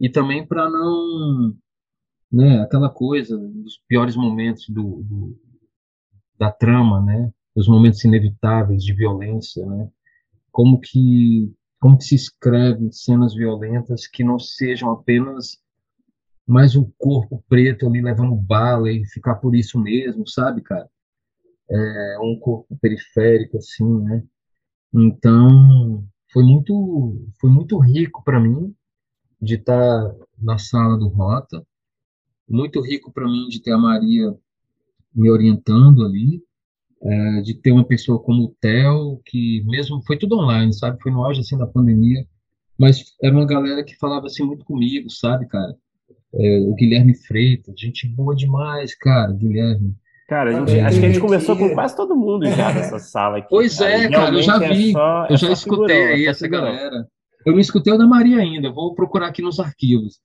e 0.00 0.10
também 0.10 0.46
para 0.46 0.68
não, 0.68 1.54
né, 2.32 2.60
aquela 2.60 2.90
coisa 2.90 3.36
dos 3.36 3.80
piores 3.88 4.16
momentos 4.16 4.68
do, 4.68 5.02
do, 5.02 5.38
da 6.38 6.50
trama, 6.50 7.02
né, 7.02 7.32
os 7.54 7.68
momentos 7.68 8.04
inevitáveis 8.04 8.82
de 8.84 8.92
violência, 8.92 9.64
né, 9.66 9.88
como 10.50 10.80
que 10.80 11.52
como 11.78 11.98
que 11.98 12.04
se 12.04 12.14
escreve 12.14 12.90
cenas 12.90 13.34
violentas 13.34 14.06
que 14.06 14.24
não 14.24 14.38
sejam 14.38 14.90
apenas 14.90 15.58
mais 16.46 16.76
um 16.76 16.90
corpo 16.96 17.44
preto 17.48 17.86
ali 17.86 18.00
levando 18.00 18.34
bala 18.34 18.90
e 18.90 19.04
ficar 19.06 19.36
por 19.36 19.54
isso 19.54 19.78
mesmo, 19.78 20.26
sabe, 20.28 20.62
cara? 20.62 20.88
É 21.68 22.18
um 22.20 22.38
corpo 22.38 22.76
periférico 22.80 23.56
assim, 23.58 24.00
né? 24.02 24.22
Então, 24.94 25.95
foi 26.32 26.42
muito 26.42 27.26
foi 27.40 27.50
muito 27.50 27.78
rico 27.78 28.22
para 28.24 28.40
mim 28.40 28.74
de 29.40 29.54
estar 29.54 30.14
na 30.38 30.58
sala 30.58 30.98
do 30.98 31.08
Rota, 31.08 31.66
muito 32.48 32.80
rico 32.80 33.12
para 33.12 33.26
mim 33.26 33.48
de 33.48 33.60
ter 33.60 33.72
a 33.72 33.78
Maria 33.78 34.34
me 35.14 35.30
orientando 35.30 36.04
ali, 36.04 36.42
é, 37.02 37.40
de 37.42 37.54
ter 37.54 37.72
uma 37.72 37.86
pessoa 37.86 38.18
como 38.18 38.44
o 38.44 38.56
Theo, 38.60 39.20
que 39.24 39.62
mesmo 39.64 40.02
foi 40.02 40.18
tudo 40.18 40.36
online, 40.38 40.72
sabe? 40.72 41.00
Foi 41.02 41.10
no 41.10 41.24
auge 41.24 41.40
assim 41.40 41.56
da 41.56 41.66
pandemia, 41.66 42.26
mas 42.78 43.14
era 43.22 43.34
uma 43.34 43.46
galera 43.46 43.84
que 43.84 43.96
falava 43.96 44.26
assim 44.26 44.44
muito 44.44 44.64
comigo, 44.64 45.10
sabe, 45.10 45.46
cara? 45.46 45.74
É, 46.34 46.60
o 46.60 46.74
Guilherme 46.74 47.14
Freitas, 47.14 47.78
gente 47.78 48.06
boa 48.06 48.34
demais, 48.34 48.94
cara, 48.94 49.32
Guilherme. 49.32 49.94
Cara, 50.28 50.52
gente, 50.52 50.80
acho 50.80 50.98
que 50.98 51.06
a 51.06 51.08
gente 51.08 51.20
conversou 51.20 51.56
com 51.56 51.72
quase 51.72 51.96
todo 51.96 52.16
mundo 52.16 52.46
já 52.46 52.72
nessa 52.74 52.98
sala 52.98 53.38
aqui. 53.38 53.48
Pois 53.48 53.78
cara. 53.78 53.90
é, 53.90 54.10
cara, 54.10 54.34
eu 54.34 54.42
já 54.42 54.56
é 54.56 54.72
vi, 54.72 54.90
é 54.90 54.92
só, 54.92 55.26
eu 55.30 55.36
já 55.36 55.52
escutei 55.52 55.96
figurão, 55.96 56.14
aí 56.14 56.26
essa 56.26 56.44
figurão. 56.44 56.64
galera. 56.64 57.08
Eu 57.44 57.52
não 57.52 57.60
escutei 57.60 57.92
o 57.92 57.98
da 57.98 58.06
Maria 58.08 58.38
ainda, 58.38 58.72
vou 58.72 58.92
procurar 58.94 59.28
aqui 59.28 59.40
nos 59.40 59.60
arquivos. 59.60 60.18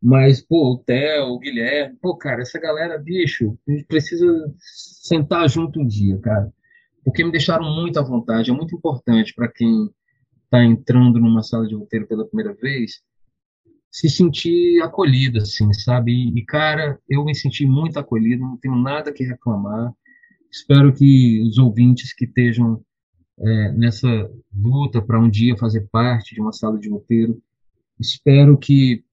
Mas, 0.00 0.40
pô, 0.40 0.74
o 0.74 0.78
Theo, 0.78 1.24
o 1.26 1.38
Guilherme, 1.40 1.96
pô, 2.00 2.16
cara, 2.16 2.42
essa 2.42 2.58
galera, 2.60 2.96
bicho, 2.98 3.58
a 3.68 3.72
gente 3.72 3.84
precisa 3.84 4.26
sentar 5.02 5.48
junto 5.50 5.80
um 5.80 5.86
dia, 5.86 6.16
cara. 6.18 6.52
Porque 7.04 7.24
me 7.24 7.32
deixaram 7.32 7.64
muito 7.64 7.98
à 7.98 8.02
vontade. 8.02 8.50
É 8.50 8.54
muito 8.54 8.76
importante 8.76 9.34
para 9.34 9.48
quem 9.48 9.90
está 10.44 10.62
entrando 10.62 11.18
numa 11.18 11.42
sala 11.42 11.66
de 11.66 11.74
roteiro 11.74 12.06
pela 12.06 12.24
primeira 12.24 12.54
vez 12.54 13.00
se 13.90 14.08
sentir 14.08 14.82
acolhido, 14.82 15.38
assim, 15.38 15.72
sabe? 15.72 16.12
E, 16.36 16.44
cara, 16.44 16.98
eu 17.08 17.24
me 17.24 17.34
senti 17.34 17.66
muito 17.66 17.98
acolhido, 17.98 18.42
não 18.42 18.56
tenho 18.56 18.76
nada 18.76 19.12
que 19.12 19.24
reclamar. 19.24 19.92
Espero 20.50 20.92
que 20.92 21.42
os 21.42 21.58
ouvintes 21.58 22.14
que 22.14 22.24
estejam 22.24 22.82
é, 23.40 23.72
nessa 23.72 24.08
luta 24.54 25.00
para 25.00 25.20
um 25.20 25.28
dia 25.28 25.56
fazer 25.56 25.88
parte 25.90 26.34
de 26.34 26.40
uma 26.40 26.52
sala 26.52 26.78
de 26.78 26.88
roteiro, 26.88 27.40
espero 27.98 28.56
que 28.56 29.04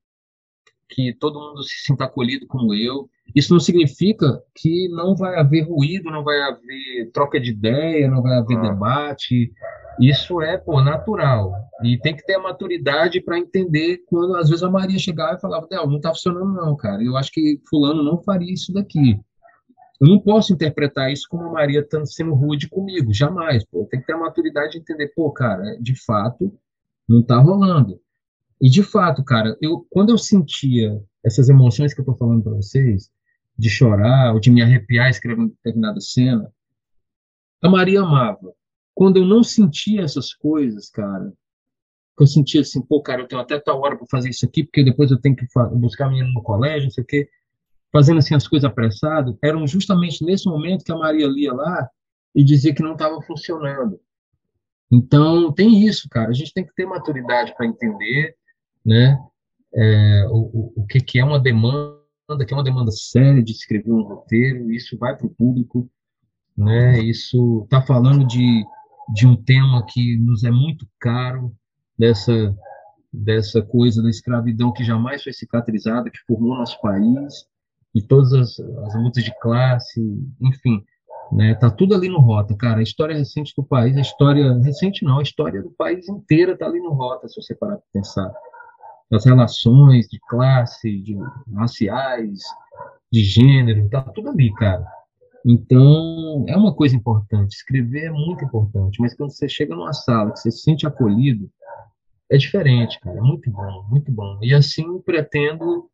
que 0.87 1.13
todo 1.13 1.39
mundo 1.39 1.63
se 1.63 1.83
sinta 1.83 2.05
acolhido 2.05 2.45
como 2.47 2.73
eu. 2.73 3.09
Isso 3.35 3.51
não 3.51 3.59
significa 3.59 4.41
que 4.53 4.87
não 4.89 5.15
vai 5.15 5.35
haver 5.39 5.61
ruído, 5.61 6.11
não 6.11 6.23
vai 6.23 6.39
haver 6.41 7.11
troca 7.11 7.39
de 7.39 7.49
ideia, 7.49 8.07
não 8.07 8.21
vai 8.21 8.37
haver 8.37 8.57
ah. 8.57 8.61
debate. 8.61 9.51
Isso 9.99 10.41
é, 10.41 10.57
pô, 10.57 10.81
natural. 10.81 11.53
E 11.83 11.97
tem 11.99 12.15
que 12.15 12.25
ter 12.25 12.35
a 12.35 12.41
maturidade 12.41 13.21
para 13.21 13.37
entender 13.37 14.03
quando, 14.07 14.35
às 14.35 14.49
vezes, 14.49 14.63
a 14.63 14.69
Maria 14.69 14.99
chegava 14.99 15.35
e 15.35 15.41
falava, 15.41 15.67
não 15.71 15.97
está 15.97 16.09
funcionando 16.09 16.53
não, 16.53 16.75
cara. 16.75 17.03
Eu 17.03 17.15
acho 17.17 17.31
que 17.31 17.61
fulano 17.69 18.03
não 18.03 18.21
faria 18.21 18.53
isso 18.53 18.73
daqui. 18.73 19.19
Eu 19.99 20.07
não 20.07 20.19
posso 20.19 20.53
interpretar 20.53 21.11
isso 21.11 21.27
como 21.29 21.43
a 21.43 21.51
Maria 21.51 21.79
estando 21.79 22.05
sendo 22.05 22.33
rude 22.33 22.67
comigo, 22.67 23.13
jamais. 23.13 23.63
Pô. 23.65 23.87
Tem 23.89 23.99
que 23.99 24.05
ter 24.05 24.13
a 24.13 24.17
maturidade 24.17 24.73
de 24.73 24.79
entender, 24.79 25.13
pô, 25.15 25.31
cara, 25.31 25.77
de 25.79 25.95
fato, 26.05 26.53
não 27.07 27.21
está 27.21 27.37
rolando. 27.37 27.99
E 28.61 28.69
de 28.69 28.83
fato, 28.83 29.23
cara, 29.23 29.57
eu 29.61 29.85
quando 29.89 30.09
eu 30.09 30.17
sentia 30.17 31.01
essas 31.23 31.49
emoções 31.49 31.93
que 31.93 31.99
eu 31.99 32.03
estou 32.03 32.17
falando 32.17 32.43
para 32.43 32.53
vocês, 32.53 33.09
de 33.57 33.69
chorar 33.69 34.33
ou 34.33 34.39
de 34.39 34.51
me 34.51 34.61
arrepiar 34.61 35.09
escrevendo 35.09 35.49
determinada 35.49 35.99
cena, 36.01 36.51
a 37.61 37.69
Maria 37.69 38.01
amava. 38.01 38.53
Quando 38.95 39.17
eu 39.17 39.25
não 39.25 39.43
sentia 39.43 40.01
essas 40.01 40.33
coisas, 40.33 40.89
cara, 40.89 41.31
que 42.17 42.23
eu 42.23 42.27
sentia 42.27 42.61
assim, 42.61 42.81
pô, 42.81 43.01
cara, 43.01 43.21
eu 43.21 43.27
tenho 43.27 43.41
até 43.41 43.59
tal 43.59 43.79
hora 43.81 43.95
para 43.97 44.07
fazer 44.09 44.29
isso 44.29 44.45
aqui, 44.45 44.63
porque 44.63 44.83
depois 44.83 45.11
eu 45.11 45.19
tenho 45.19 45.35
que 45.35 45.45
buscar 45.73 46.05
a 46.05 46.09
menina 46.09 46.29
no 46.33 46.41
colégio, 46.41 46.85
não 46.85 46.91
sei 46.91 47.03
o 47.03 47.07
quê, 47.07 47.29
fazendo 47.91 48.19
assim 48.19 48.33
as 48.33 48.47
coisas 48.47 48.67
apressado, 48.67 49.37
eram 49.43 49.67
justamente 49.67 50.23
nesse 50.23 50.47
momento 50.47 50.83
que 50.83 50.91
a 50.91 50.97
Maria 50.97 51.27
lia 51.27 51.53
lá 51.53 51.89
e 52.33 52.43
dizia 52.43 52.73
que 52.73 52.81
não 52.81 52.93
estava 52.93 53.21
funcionando. 53.21 53.99
Então, 54.91 55.51
tem 55.51 55.85
isso, 55.85 56.07
cara. 56.09 56.29
A 56.29 56.33
gente 56.33 56.53
tem 56.53 56.65
que 56.65 56.73
ter 56.73 56.85
maturidade 56.85 57.53
para 57.55 57.65
entender 57.65 58.35
né? 58.85 59.19
É, 59.73 60.27
o, 60.29 60.71
o 60.75 60.85
que, 60.85 60.99
que 60.99 61.19
é 61.19 61.25
uma 61.25 61.39
demanda, 61.39 61.99
que 62.47 62.53
é 62.53 62.57
uma 62.57 62.63
demanda 62.63 62.91
séria 62.91 63.43
de 63.43 63.51
escrever 63.51 63.91
um 63.91 64.03
roteiro, 64.03 64.71
isso 64.71 64.97
vai 64.97 65.17
para 65.17 65.25
o 65.25 65.33
público, 65.33 65.89
né? 66.55 66.99
Isso 66.99 67.63
está 67.63 67.81
falando 67.81 68.25
de, 68.25 68.63
de 69.13 69.27
um 69.27 69.35
tema 69.35 69.85
que 69.87 70.17
nos 70.17 70.43
é 70.43 70.51
muito 70.51 70.87
caro, 70.99 71.53
dessa 71.97 72.55
dessa 73.17 73.61
coisa 73.61 74.03
da 74.03 74.09
escravidão 74.09 74.73
que 74.73 74.83
jamais 74.83 75.23
foi 75.23 75.31
cicatrizada, 75.31 76.09
que 76.09 76.19
formou 76.27 76.57
nosso 76.57 76.79
país, 76.81 77.45
e 77.93 78.01
todas 78.01 78.33
as, 78.33 78.59
as 78.59 78.95
lutas 78.95 79.23
de 79.23 79.33
classe, 79.39 80.01
enfim, 80.41 80.83
né? 81.31 81.55
Tá 81.55 81.69
tudo 81.69 81.95
ali 81.95 82.09
no 82.09 82.19
Rota, 82.19 82.55
cara. 82.57 82.79
A 82.79 82.83
história 82.83 83.15
recente 83.15 83.53
do 83.55 83.63
país, 83.63 83.95
a 83.95 84.01
história 84.01 84.53
recente 84.59 85.05
não, 85.05 85.19
a 85.19 85.23
história 85.23 85.63
do 85.63 85.71
país 85.71 86.09
inteira 86.09 86.57
tá 86.57 86.65
ali 86.65 86.79
no 86.79 86.91
Rota, 86.91 87.27
se 87.27 87.41
você 87.41 87.55
parar 87.55 87.77
para 87.77 87.85
pensar 87.93 88.33
das 89.09 89.25
relações 89.25 90.07
de 90.07 90.19
classe, 90.27 91.01
de 91.01 91.15
raciais, 91.55 92.39
de 93.11 93.23
gênero, 93.23 93.87
tá 93.89 94.01
tudo 94.01 94.29
ali, 94.29 94.53
cara. 94.55 94.85
Então, 95.45 96.43
é 96.47 96.57
uma 96.57 96.73
coisa 96.73 96.95
importante. 96.95 97.53
Escrever 97.53 98.05
é 98.05 98.11
muito 98.11 98.43
importante, 98.43 98.99
mas 98.99 99.13
quando 99.13 99.31
você 99.31 99.47
chega 99.47 99.75
numa 99.75 99.93
sala 99.93 100.31
que 100.31 100.39
você 100.39 100.49
se 100.49 100.63
sente 100.63 100.87
acolhido, 100.87 101.49
é 102.31 102.37
diferente, 102.37 102.99
cara. 102.99 103.19
É 103.19 103.21
muito 103.21 103.51
bom, 103.51 103.85
muito 103.87 104.11
bom. 104.11 104.39
E 104.41 104.55
assim 104.55 104.99
pretendo 105.01 105.87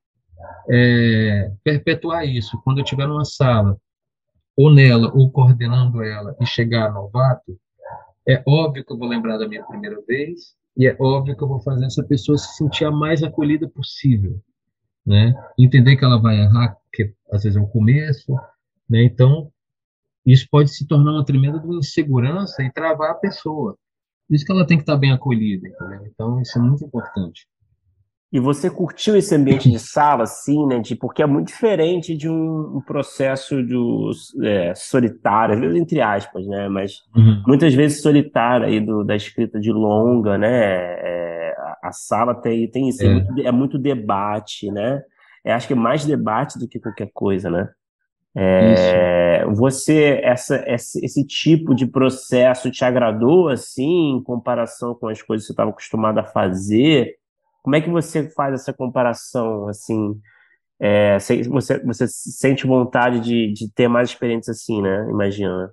é, 0.69 1.51
perpetuar 1.63 2.25
isso. 2.25 2.61
Quando 2.63 2.77
eu 2.77 2.83
estiver 2.85 3.05
numa 3.07 3.25
sala, 3.25 3.77
ou 4.55 4.71
nela, 4.71 5.11
ou 5.13 5.29
coordenando 5.29 6.01
ela, 6.01 6.35
e 6.39 6.45
chegar 6.45 6.93
novato, 6.93 7.59
é 8.27 8.41
óbvio 8.47 8.85
que 8.85 8.93
eu 8.93 8.97
vou 8.97 9.07
lembrar 9.07 9.37
da 9.37 9.47
minha 9.47 9.63
primeira 9.65 10.01
vez, 10.07 10.55
e 10.77 10.87
é 10.87 10.95
óbvio 10.99 11.35
que 11.35 11.43
eu 11.43 11.47
vou 11.47 11.59
fazer 11.61 11.85
essa 11.85 12.03
pessoa 12.03 12.37
se 12.37 12.55
sentir 12.55 12.85
a 12.85 12.91
mais 12.91 13.21
acolhida 13.23 13.67
possível, 13.67 14.39
né? 15.05 15.33
Entender 15.59 15.97
que 15.97 16.05
ela 16.05 16.21
vai 16.21 16.39
errar, 16.39 16.77
que 16.93 17.13
às 17.31 17.43
vezes 17.43 17.57
é 17.57 17.61
o 17.61 17.67
começo, 17.67 18.33
né? 18.91 19.03
Então, 19.05 19.49
isso 20.25 20.47
pode 20.51 20.69
se 20.69 20.85
tornar 20.85 21.13
uma 21.13 21.25
tremenda 21.25 21.63
insegurança 21.67 22.61
e 22.61 22.71
travar 22.71 23.11
a 23.11 23.15
pessoa. 23.15 23.75
Por 24.27 24.35
isso 24.35 24.45
que 24.45 24.51
ela 24.51 24.67
tem 24.67 24.77
que 24.77 24.83
estar 24.83 24.97
bem 24.97 25.11
acolhida, 25.11 25.67
entendeu? 25.67 26.05
Então, 26.05 26.41
isso 26.41 26.57
é 26.57 26.61
muito 26.61 26.85
importante. 26.85 27.47
E 28.33 28.39
você 28.39 28.69
curtiu 28.69 29.17
esse 29.17 29.35
ambiente 29.35 29.69
de 29.69 29.77
sala, 29.77 30.23
assim, 30.23 30.65
né? 30.65 30.79
De, 30.79 30.95
porque 30.95 31.21
é 31.21 31.25
muito 31.25 31.47
diferente 31.47 32.15
de 32.15 32.29
um, 32.29 32.77
um 32.77 32.81
processo 32.81 33.61
de, 33.61 33.75
é, 34.45 34.73
solitário, 34.73 35.55
às 35.55 35.59
vezes 35.59 35.75
entre 35.75 35.99
aspas, 35.99 36.47
né? 36.47 36.69
Mas 36.69 37.01
uhum. 37.13 37.43
muitas 37.45 37.73
vezes 37.73 38.01
solitário 38.01 38.67
aí 38.67 38.79
do, 38.79 39.03
da 39.03 39.17
escrita 39.17 39.59
de 39.59 39.71
longa, 39.71 40.37
né? 40.37 40.49
É, 40.49 41.55
a 41.83 41.91
sala 41.91 42.33
tem, 42.33 42.69
tem 42.71 42.87
isso, 42.87 43.03
é. 43.03 43.07
é. 43.07 43.13
muito, 43.13 43.47
é 43.47 43.51
muito 43.51 43.77
debate, 43.77 44.71
né? 44.71 45.01
É, 45.43 45.51
acho 45.51 45.67
que 45.67 45.73
é 45.73 45.75
mais 45.75 46.05
debate 46.05 46.57
do 46.57 46.69
que 46.69 46.79
qualquer 46.79 47.09
coisa, 47.13 47.49
né? 47.49 47.67
É, 48.33 49.45
você, 49.47 50.21
essa, 50.23 50.63
esse, 50.67 51.03
esse 51.03 51.25
tipo 51.25 51.75
de 51.75 51.85
processo 51.85 52.71
te 52.71 52.85
agradou 52.85 53.49
assim, 53.49 54.11
em 54.11 54.23
comparação 54.23 54.95
com 54.95 55.07
as 55.07 55.21
coisas 55.21 55.43
que 55.43 55.47
você 55.47 55.53
estava 55.53 55.69
acostumado 55.69 56.19
a 56.19 56.23
fazer? 56.23 57.17
Como 57.61 57.75
é 57.75 57.81
que 57.81 57.89
você 57.89 58.29
faz 58.29 58.53
essa 58.53 58.73
comparação, 58.73 59.67
assim? 59.67 60.19
É, 60.79 61.17
você, 61.19 61.79
você 61.83 62.07
sente 62.07 62.65
vontade 62.65 63.19
de, 63.19 63.53
de 63.53 63.71
ter 63.71 63.87
mais 63.87 64.09
experiências 64.09 64.57
assim, 64.57 64.81
né? 64.81 65.07
Imagina. 65.09 65.71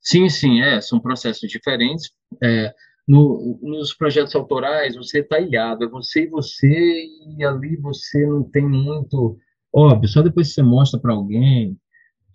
Sim, 0.00 0.28
sim, 0.28 0.60
é, 0.60 0.80
são 0.80 0.98
processos 0.98 1.48
diferentes. 1.48 2.10
É, 2.42 2.72
no, 3.06 3.58
nos 3.62 3.94
projetos 3.94 4.34
autorais, 4.34 4.96
você 4.96 5.20
está 5.20 5.38
ilhado, 5.38 5.84
é 5.84 5.88
você 5.88 6.24
e 6.24 6.28
você, 6.28 7.06
e 7.38 7.44
ali 7.44 7.76
você 7.76 8.26
não 8.26 8.42
tem 8.42 8.66
muito. 8.66 9.38
Óbvio, 9.72 10.08
só 10.08 10.22
depois 10.22 10.52
você 10.52 10.62
mostra 10.62 10.98
para 10.98 11.12
alguém, 11.12 11.78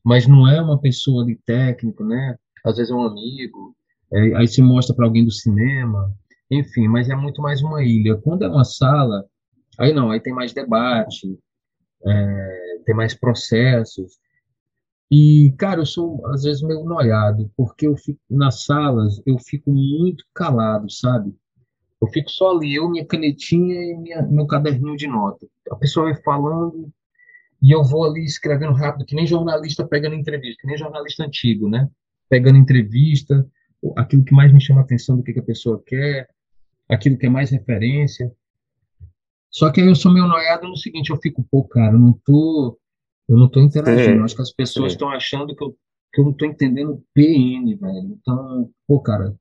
mas 0.03 0.27
não 0.27 0.47
é 0.47 0.61
uma 0.61 0.79
pessoa 0.79 1.25
de 1.25 1.35
técnico, 1.45 2.03
né? 2.03 2.37
Às 2.65 2.77
vezes 2.77 2.91
é 2.91 2.95
um 2.95 3.03
amigo, 3.03 3.75
é, 4.13 4.35
aí 4.35 4.47
se 4.47 4.61
mostra 4.61 4.95
para 4.95 5.05
alguém 5.05 5.25
do 5.25 5.31
cinema, 5.31 6.13
enfim, 6.51 6.87
mas 6.87 7.09
é 7.09 7.15
muito 7.15 7.41
mais 7.41 7.61
uma 7.61 7.83
ilha. 7.83 8.17
Quando 8.17 8.43
é 8.43 8.47
uma 8.47 8.63
sala, 8.63 9.25
aí 9.79 9.93
não, 9.93 10.11
aí 10.11 10.19
tem 10.19 10.33
mais 10.33 10.53
debate, 10.53 11.37
é, 12.05 12.79
tem 12.85 12.95
mais 12.95 13.15
processos. 13.15 14.19
E, 15.11 15.53
cara, 15.57 15.81
eu 15.81 15.85
sou 15.85 16.25
às 16.27 16.43
vezes 16.43 16.61
meio 16.61 16.83
noiado, 16.83 17.51
porque 17.55 17.87
eu 17.87 17.95
fico 17.95 18.19
nas 18.29 18.63
salas, 18.65 19.21
eu 19.25 19.37
fico 19.39 19.71
muito 19.71 20.23
calado, 20.33 20.89
sabe? 20.91 21.35
Eu 22.01 22.07
fico 22.09 22.29
só 22.29 22.51
ali, 22.51 22.75
eu, 22.75 22.89
minha 22.89 23.05
canetinha 23.05 23.75
e 23.75 23.95
minha, 23.95 24.21
meu 24.23 24.45
caderninho 24.45 24.97
de 24.97 25.07
nota. 25.07 25.47
A 25.71 25.75
pessoa 25.75 26.11
vai 26.11 26.21
falando 26.21 26.91
e 27.63 27.71
eu 27.71 27.81
vou 27.81 28.03
ali 28.03 28.25
escrevendo 28.25 28.73
rápido, 28.73 29.05
que 29.05 29.15
nem 29.15 29.25
jornalista 29.25 29.87
pegando 29.87 30.15
entrevista, 30.15 30.61
que 30.61 30.67
nem 30.67 30.77
jornalista 30.77 31.23
antigo, 31.23 31.69
né? 31.69 31.89
Pegando 32.29 32.57
entrevista, 32.57 33.47
aquilo 33.95 34.25
que 34.25 34.33
mais 34.33 34.51
me 34.51 34.59
chama 34.59 34.81
a 34.81 34.83
atenção 34.83 35.15
do 35.15 35.23
que, 35.23 35.31
que 35.31 35.39
a 35.39 35.43
pessoa 35.43 35.81
quer, 35.85 36.27
aquilo 36.89 37.17
que 37.17 37.25
é 37.25 37.29
mais 37.29 37.51
referência. 37.51 38.29
Só 39.49 39.71
que 39.71 39.79
aí 39.79 39.87
eu 39.87 39.95
sou 39.95 40.11
meio 40.13 40.27
noiado 40.27 40.67
no 40.67 40.75
seguinte, 40.75 41.09
eu 41.09 41.17
fico, 41.21 41.41
pô, 41.49 41.63
cara, 41.63 41.93
eu 41.93 41.99
não 41.99 42.11
tô, 42.25 42.77
eu 43.29 43.37
não 43.37 43.47
tô 43.47 43.61
interagindo. 43.61 44.17
Sim, 44.17 44.23
acho 44.25 44.35
que 44.35 44.41
as 44.41 44.51
pessoas 44.51 44.91
estão 44.91 45.09
achando 45.09 45.55
que 45.55 45.63
eu, 45.63 45.73
que 46.13 46.19
eu 46.19 46.25
não 46.25 46.33
tô 46.33 46.45
entendendo 46.45 47.01
PN, 47.13 47.77
velho. 47.79 48.17
Então, 48.19 48.69
pô, 48.85 48.99
cara, 48.99 49.33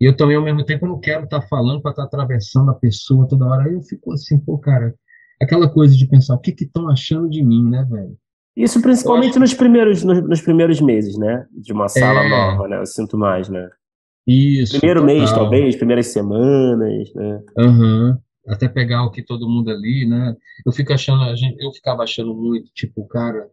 e 0.00 0.06
eu 0.06 0.16
também, 0.16 0.36
ao 0.36 0.42
mesmo 0.42 0.64
tempo, 0.64 0.86
não 0.86 0.98
quero 0.98 1.24
estar 1.24 1.42
tá 1.42 1.46
falando 1.46 1.82
para 1.82 1.90
estar 1.90 2.04
tá 2.04 2.08
atravessando 2.08 2.70
a 2.70 2.74
pessoa 2.74 3.28
toda 3.28 3.44
hora. 3.44 3.64
Aí 3.64 3.74
eu 3.74 3.82
fico 3.82 4.14
assim, 4.14 4.38
pô, 4.38 4.56
cara, 4.56 4.94
aquela 5.40 5.68
coisa 5.68 5.96
de 5.96 6.06
pensar, 6.06 6.34
o 6.34 6.40
que 6.40 6.54
estão 6.58 6.88
achando 6.88 7.28
de 7.28 7.42
mim, 7.44 7.68
né, 7.68 7.86
velho? 7.88 8.16
Isso 8.56 8.80
principalmente 8.80 9.30
acho... 9.30 9.40
nos, 9.40 9.54
primeiros, 9.54 10.02
nos, 10.02 10.22
nos, 10.26 10.40
primeiros 10.40 10.80
meses, 10.80 11.18
né? 11.18 11.46
De 11.52 11.72
uma 11.72 11.88
sala 11.88 12.24
é... 12.24 12.28
nova, 12.28 12.68
né? 12.68 12.78
Eu 12.78 12.86
sinto 12.86 13.18
mais, 13.18 13.48
né? 13.48 13.68
Isso. 14.26 14.78
Primeiro 14.78 15.00
total. 15.00 15.14
mês, 15.14 15.32
talvez, 15.32 15.76
primeiras 15.76 16.06
semanas, 16.06 17.12
né? 17.14 17.42
Uhum. 17.58 18.18
Até 18.48 18.68
pegar 18.68 19.04
o 19.04 19.10
que 19.10 19.22
todo 19.22 19.48
mundo 19.48 19.70
ali, 19.70 20.06
né? 20.08 20.34
Eu 20.64 20.72
fico 20.72 20.92
achando, 20.92 21.22
eu 21.58 21.72
ficava 21.72 22.02
achando 22.02 22.34
muito, 22.34 22.70
tipo, 22.72 23.06
cara, 23.06 23.48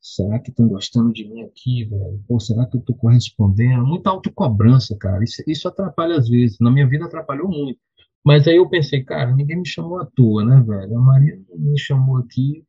será 0.00 0.38
que 0.38 0.50
estão 0.50 0.68
gostando 0.68 1.12
de 1.12 1.28
mim 1.28 1.42
aqui, 1.42 1.84
velho? 1.84 2.22
Pô, 2.28 2.38
será 2.38 2.66
que 2.66 2.76
eu 2.76 2.82
tô 2.82 2.94
correspondendo? 2.94 3.84
Muita 3.84 4.10
autocobrança, 4.10 4.96
cara. 4.96 5.22
Isso, 5.24 5.42
isso 5.46 5.68
atrapalha 5.68 6.16
às 6.16 6.28
vezes. 6.28 6.58
Na 6.60 6.70
minha 6.70 6.88
vida 6.88 7.04
atrapalhou 7.04 7.48
muito. 7.48 7.78
Mas 8.24 8.46
aí 8.46 8.56
eu 8.56 8.68
pensei, 8.68 9.02
cara, 9.02 9.34
ninguém 9.34 9.58
me 9.58 9.66
chamou 9.66 10.00
à 10.00 10.06
toa, 10.06 10.44
né, 10.44 10.62
velho? 10.62 10.96
A 10.96 11.00
Maria 11.00 11.40
me 11.56 11.78
chamou 11.78 12.18
aqui 12.18 12.64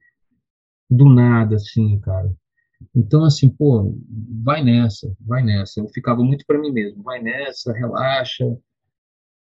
do 0.90 1.10
nada, 1.10 1.56
assim, 1.56 2.00
cara. 2.00 2.34
Então, 2.96 3.24
assim, 3.24 3.50
pô, 3.50 3.96
vai 4.44 4.64
nessa, 4.64 5.14
vai 5.20 5.44
nessa. 5.44 5.80
Eu 5.80 5.88
ficava 5.90 6.24
muito 6.24 6.46
para 6.46 6.60
mim 6.60 6.72
mesmo, 6.72 7.04
vai 7.04 7.22
nessa, 7.22 7.74
relaxa 7.74 8.46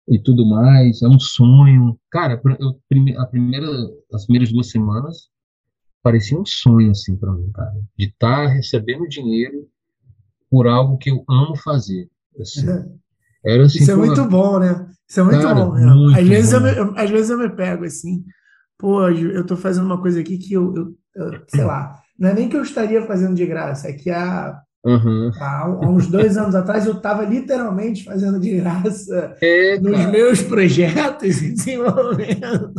e 0.07 0.19
tudo 0.19 0.45
mais. 0.45 1.01
É 1.01 1.07
um 1.07 1.19
sonho. 1.19 1.97
Cara, 2.11 2.41
eu, 2.59 2.69
a 3.17 3.25
primeira, 3.27 3.67
as 4.13 4.25
primeiras 4.25 4.51
duas 4.51 4.69
semanas 4.69 5.29
parecia 6.01 6.39
um 6.39 6.45
sonho, 6.45 6.91
assim, 6.91 7.15
para 7.15 7.31
mim, 7.31 7.51
cara, 7.51 7.81
de 7.97 8.05
estar 8.05 8.47
tá 8.47 8.53
recebendo 8.53 9.07
dinheiro 9.07 9.67
por 10.49 10.67
algo 10.67 10.97
que 10.97 11.11
eu 11.11 11.23
amo 11.29 11.55
fazer. 11.55 12.09
Assim. 12.39 12.65
Era 13.45 13.65
assim, 13.65 13.79
Isso 13.79 13.91
é 13.91 13.95
muito 13.95 14.25
bom, 14.25 14.59
né? 14.59 14.87
Isso 15.07 15.19
é 15.19 15.23
muito 15.23 15.41
cara, 15.41 15.55
bom. 15.55 15.71
Muito 15.75 16.19
às, 16.19 16.27
vezes 16.27 16.53
bom. 16.53 16.67
Eu, 16.67 16.93
às 16.95 17.09
vezes 17.09 17.29
eu 17.29 17.37
me 17.37 17.49
pego 17.49 17.85
assim, 17.85 18.23
pô, 18.77 19.07
eu 19.09 19.45
tô 19.45 19.57
fazendo 19.57 19.85
uma 19.85 19.99
coisa 19.99 20.19
aqui 20.19 20.37
que 20.37 20.53
eu, 20.53 20.73
eu, 20.75 20.95
eu 21.15 21.41
sei 21.47 21.63
lá, 21.63 21.99
não 22.17 22.29
é 22.29 22.33
nem 22.33 22.49
que 22.49 22.57
eu 22.57 22.61
estaria 22.61 23.01
fazendo 23.03 23.33
de 23.33 23.45
graça, 23.45 23.87
é 23.87 23.93
que 23.93 24.09
há, 24.11 24.59
uhum. 24.85 25.31
há, 25.39 25.61
há 25.63 25.89
uns 25.89 26.07
dois 26.07 26.37
anos 26.37 26.53
atrás 26.53 26.85
eu 26.85 26.93
estava 26.93 27.23
literalmente 27.23 28.03
fazendo 28.03 28.39
de 28.39 28.57
graça 28.57 29.35
é, 29.41 29.79
nos 29.79 30.05
meus 30.07 30.41
projetos 30.43 31.41
e 31.41 31.53
desenvolvimento. 31.53 32.73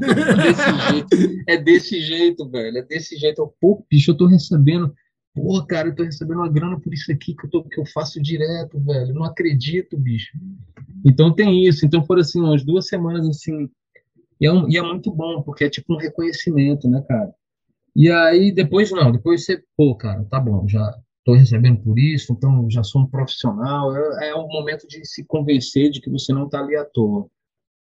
é 0.00 0.36
desse 0.36 0.90
jeito, 0.90 1.16
é 1.48 1.56
desse 1.56 2.00
jeito, 2.00 2.50
velho, 2.50 2.78
é 2.78 2.82
desse 2.82 3.16
jeito. 3.16 3.52
Pô, 3.60 3.84
bicho, 3.90 4.10
eu 4.10 4.16
tô 4.16 4.26
recebendo 4.26 4.92
Pô, 5.34 5.64
cara, 5.64 5.88
eu 5.88 5.94
tô 5.94 6.02
recebendo 6.02 6.38
uma 6.38 6.48
grana 6.48 6.78
por 6.78 6.92
isso 6.92 7.10
aqui 7.10 7.34
que 7.34 7.46
eu, 7.46 7.50
tô, 7.50 7.64
que 7.64 7.80
eu 7.80 7.86
faço 7.86 8.20
direto, 8.20 8.78
velho. 8.78 9.14
Não 9.14 9.24
acredito, 9.24 9.96
bicho. 9.96 10.36
Então 11.04 11.34
tem 11.34 11.66
isso. 11.66 11.86
Então 11.86 12.04
foram 12.04 12.20
assim, 12.20 12.40
umas 12.40 12.64
duas 12.64 12.86
semanas 12.86 13.26
assim. 13.26 13.68
E 14.40 14.46
é, 14.46 14.52
um, 14.52 14.68
e 14.68 14.76
é 14.76 14.82
muito 14.82 15.10
bom, 15.10 15.42
porque 15.42 15.64
é 15.64 15.70
tipo 15.70 15.94
um 15.94 15.98
reconhecimento, 15.98 16.88
né, 16.88 17.02
cara? 17.08 17.32
E 17.94 18.10
aí 18.10 18.52
depois 18.52 18.90
não, 18.90 19.12
depois 19.12 19.44
você, 19.44 19.62
pô, 19.76 19.94
cara, 19.94 20.24
tá 20.24 20.40
bom, 20.40 20.66
já 20.66 20.98
tô 21.24 21.34
recebendo 21.34 21.80
por 21.82 21.98
isso, 21.98 22.32
então 22.32 22.68
já 22.70 22.82
sou 22.82 23.02
um 23.02 23.06
profissional. 23.06 23.94
É, 23.96 24.30
é 24.30 24.34
o 24.34 24.48
momento 24.48 24.86
de 24.86 25.06
se 25.06 25.24
convencer 25.24 25.90
de 25.90 26.00
que 26.00 26.10
você 26.10 26.32
não 26.32 26.48
tá 26.48 26.60
ali 26.60 26.76
à 26.76 26.84
toa. 26.84 27.26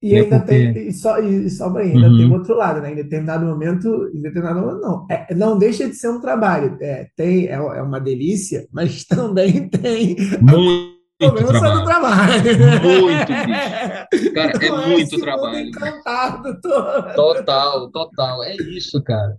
E 0.02 0.14
né, 0.14 0.20
ainda 0.20 0.40
porque... 0.40 0.74
tem, 0.74 0.88
e 0.88 0.94
só, 0.94 1.20
e 1.20 1.50
só 1.50 1.76
ainda 1.76 2.08
uhum. 2.08 2.18
tem 2.18 2.32
outro 2.32 2.56
lado, 2.56 2.82
né? 2.82 2.92
Em 2.92 2.96
determinado 2.96 3.46
momento, 3.46 4.12
em 4.14 4.22
determinado 4.22 4.62
momento, 4.62 4.82
não. 4.82 5.08
É, 5.10 5.34
não 5.34 5.58
deixa 5.58 5.90
de 5.90 5.96
ser 5.96 6.10
um 6.10 6.22
trabalho. 6.22 6.78
É, 6.80 7.10
tem, 7.16 7.48
é, 7.48 7.54
é 7.54 7.82
uma 7.82 8.00
delícia, 8.00 8.68
mas 8.72 9.06
também 9.06 9.68
tem. 9.70 10.16
Muito. 10.40 10.98
Trabalho. 11.18 11.84
trabalho. 11.84 12.44
Muito, 12.84 13.28
bicho. 14.12 14.34
Cara, 14.36 14.52
é 14.52 14.70
não 14.70 14.82
é 14.84 14.88
muito 14.88 15.20
trabalho. 15.20 15.68
Encantado 15.68 16.62
todo. 16.62 17.16
Total, 17.16 17.90
total. 17.90 18.44
É 18.44 18.56
isso, 18.56 19.02
cara. 19.02 19.36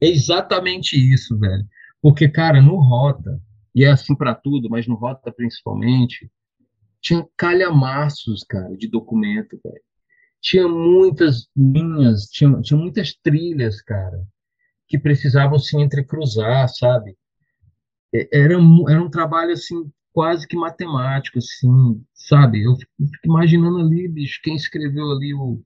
É 0.00 0.08
exatamente 0.08 0.96
isso, 0.96 1.38
velho. 1.38 1.64
Porque, 2.00 2.28
cara, 2.28 2.60
no 2.60 2.74
Rota, 2.74 3.40
e 3.72 3.84
é 3.84 3.90
assim 3.92 4.16
para 4.16 4.34
tudo, 4.34 4.68
mas 4.68 4.88
no 4.88 4.96
Rota 4.96 5.30
principalmente, 5.30 6.28
tinha 7.00 7.24
calhamaços, 7.36 8.42
cara, 8.42 8.76
de 8.76 8.88
documento, 8.88 9.56
velho 9.62 9.80
tinha 10.42 10.66
muitas 10.68 11.48
linhas, 11.56 12.24
tinha, 12.24 12.60
tinha 12.60 12.78
muitas 12.78 13.14
trilhas, 13.14 13.80
cara, 13.80 14.20
que 14.88 14.98
precisavam 14.98 15.58
se 15.58 15.76
entrecruzar, 15.80 16.68
sabe? 16.68 17.16
Era, 18.12 18.54
era 18.88 19.02
um 19.02 19.08
trabalho, 19.08 19.52
assim, 19.52 19.90
quase 20.12 20.46
que 20.46 20.56
matemático, 20.56 21.38
assim, 21.38 22.04
sabe? 22.12 22.64
Eu 22.64 22.74
fico, 22.76 22.92
imaginando 23.24 23.78
ali, 23.78 24.08
bicho, 24.08 24.40
quem 24.42 24.56
escreveu 24.56 25.12
ali 25.12 25.32
o 25.32 25.62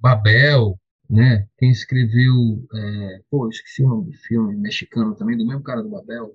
Babel, 0.00 0.78
né? 1.10 1.46
Quem 1.58 1.70
escreveu, 1.70 2.64
é, 2.74 3.20
pô, 3.28 3.48
esqueci 3.48 3.82
o 3.82 3.88
nome 3.88 4.12
do 4.12 4.18
filme, 4.18 4.56
mexicano 4.56 5.16
também, 5.16 5.36
do 5.36 5.44
mesmo 5.44 5.64
cara 5.64 5.82
do 5.82 5.90
Babel. 5.90 6.30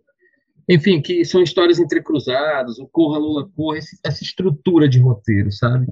Enfim, 0.69 1.01
que 1.01 1.23
são 1.23 1.41
histórias 1.41 1.79
entrecruzadas, 1.79 2.79
o 2.79 2.87
Corra 2.87 3.17
Lula 3.17 3.49
Corra, 3.55 3.77
essa 3.77 4.23
estrutura 4.23 4.89
de 4.89 4.99
roteiro, 4.99 5.51
sabe? 5.51 5.87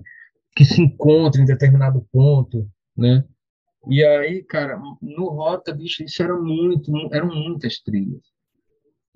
Que 0.55 0.65
se 0.65 0.81
encontra 0.81 1.41
em 1.41 1.45
determinado 1.45 2.05
ponto, 2.11 2.69
né? 2.95 3.23
E 3.87 4.03
aí, 4.03 4.43
cara, 4.43 4.79
no 5.01 5.29
Rota, 5.29 5.73
bicho, 5.73 6.03
isso 6.03 6.21
era 6.21 6.35
muito, 6.39 6.91
eram 7.11 7.33
muitas 7.33 7.79
trilhas. 7.79 8.21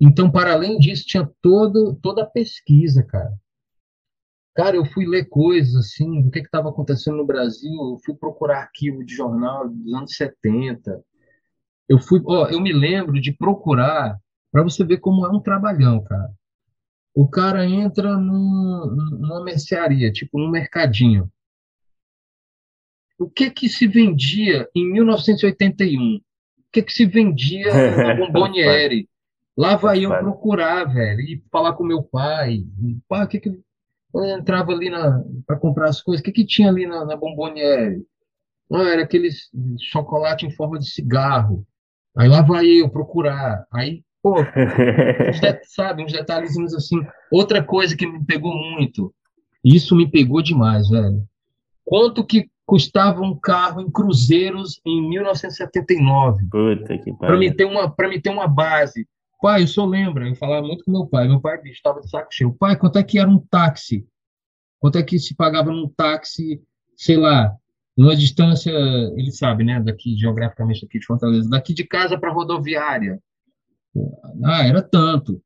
Então, 0.00 0.30
para 0.30 0.52
além 0.52 0.78
disso, 0.78 1.04
tinha 1.06 1.28
todo, 1.40 1.94
toda 2.02 2.22
a 2.22 2.26
pesquisa, 2.26 3.02
cara. 3.02 3.32
Cara, 4.54 4.76
eu 4.76 4.84
fui 4.86 5.06
ler 5.06 5.26
coisas, 5.28 5.74
assim, 5.76 6.22
do 6.22 6.30
que 6.30 6.38
estava 6.38 6.70
acontecendo 6.70 7.18
no 7.18 7.26
Brasil, 7.26 7.72
eu 7.72 7.98
fui 8.04 8.14
procurar 8.14 8.60
arquivo 8.60 9.04
de 9.04 9.14
jornal 9.14 9.68
dos 9.68 9.94
anos 9.94 10.16
70. 10.16 11.02
Eu 11.88 11.98
fui, 11.98 12.20
ó, 12.26 12.48
eu 12.48 12.60
me 12.60 12.72
lembro 12.72 13.20
de 13.20 13.32
procurar, 13.32 14.18
para 14.50 14.62
você 14.62 14.84
ver 14.84 14.98
como 14.98 15.26
é 15.26 15.30
um 15.30 15.40
trabalhão, 15.40 16.02
cara. 16.02 16.30
O 17.16 17.26
cara 17.26 17.64
entra 17.64 18.18
num, 18.18 18.94
numa 19.18 19.42
mercearia, 19.42 20.12
tipo 20.12 20.38
num 20.38 20.50
mercadinho. 20.50 21.32
O 23.18 23.26
que 23.26 23.50
que 23.50 23.70
se 23.70 23.86
vendia 23.86 24.68
em 24.76 24.92
1981? 24.92 26.16
O 26.16 26.22
que 26.70 26.82
que 26.82 26.92
se 26.92 27.06
vendia 27.06 27.72
na 27.96 28.14
Bomboniere? 28.14 29.08
Lá 29.56 29.76
vai 29.76 30.04
eu 30.04 30.10
procurar, 30.10 30.84
velho, 30.84 31.20
e 31.20 31.42
falar 31.50 31.72
com 31.72 31.84
meu 31.84 32.02
pai. 32.02 32.56
E, 32.56 32.98
pá, 33.08 33.24
o 33.24 33.28
que 33.28 33.40
que 33.40 33.48
eu 33.48 34.24
entrava 34.38 34.72
ali 34.72 34.90
para 35.46 35.58
comprar 35.58 35.88
as 35.88 36.02
coisas? 36.02 36.20
O 36.20 36.24
que 36.24 36.32
que 36.32 36.44
tinha 36.44 36.68
ali 36.68 36.86
na, 36.86 37.06
na 37.06 37.16
Bomboniere? 37.16 38.04
Não, 38.70 38.86
era 38.86 39.04
aquele 39.04 39.30
chocolate 39.90 40.44
em 40.44 40.50
forma 40.50 40.78
de 40.78 40.90
cigarro. 40.90 41.66
Aí 42.14 42.28
lá 42.28 42.42
vai 42.42 42.66
eu 42.66 42.90
procurar. 42.90 43.66
Aí, 43.72 44.04
pô, 44.26 44.40
uns 45.30 45.72
sabe, 45.72 46.02
uns 46.02 46.12
detalhezinhos 46.12 46.74
assim. 46.74 47.00
Outra 47.30 47.62
coisa 47.62 47.96
que 47.96 48.04
me 48.04 48.24
pegou 48.24 48.52
muito, 48.52 49.14
isso 49.64 49.94
me 49.94 50.10
pegou 50.10 50.42
demais, 50.42 50.88
velho. 50.88 51.22
Quanto 51.84 52.26
que 52.26 52.50
custava 52.64 53.20
um 53.20 53.38
carro 53.38 53.80
em 53.80 53.88
cruzeiros 53.88 54.80
em 54.84 55.08
1979? 55.08 56.44
Puta 56.50 56.98
que 56.98 57.12
Para 57.14 57.38
me 57.38 57.54
ter 57.54 57.66
uma, 57.66 57.88
para 57.88 58.08
me 58.08 58.20
ter 58.20 58.30
uma 58.30 58.48
base. 58.48 59.06
Pai, 59.40 59.62
eu 59.62 59.68
só 59.68 59.84
lembro, 59.84 60.26
eu 60.26 60.34
falava 60.34 60.66
muito 60.66 60.82
com 60.84 60.90
meu 60.90 61.06
pai. 61.06 61.28
Meu 61.28 61.40
pai 61.40 61.60
estava 61.66 62.00
de 62.00 62.10
saco 62.10 62.28
cheio. 62.32 62.52
Pai, 62.52 62.74
quanto 62.76 62.98
é 62.98 63.04
que 63.04 63.20
era 63.20 63.30
um 63.30 63.38
táxi? 63.38 64.04
Quanto 64.80 64.98
é 64.98 65.04
que 65.04 65.20
se 65.20 65.36
pagava 65.36 65.70
num 65.70 65.88
táxi, 65.88 66.60
sei 66.96 67.16
lá, 67.16 67.54
numa 67.96 68.16
distância, 68.16 68.72
ele 69.16 69.30
sabe, 69.30 69.62
né, 69.62 69.80
daqui 69.80 70.16
geograficamente 70.18 70.84
aqui 70.84 70.98
de 70.98 71.06
Fortaleza, 71.06 71.48
daqui 71.48 71.72
de 71.72 71.84
casa 71.84 72.18
para 72.18 72.32
rodoviária. 72.32 73.20
Ah, 74.44 74.66
era 74.66 74.82
tanto. 74.82 75.40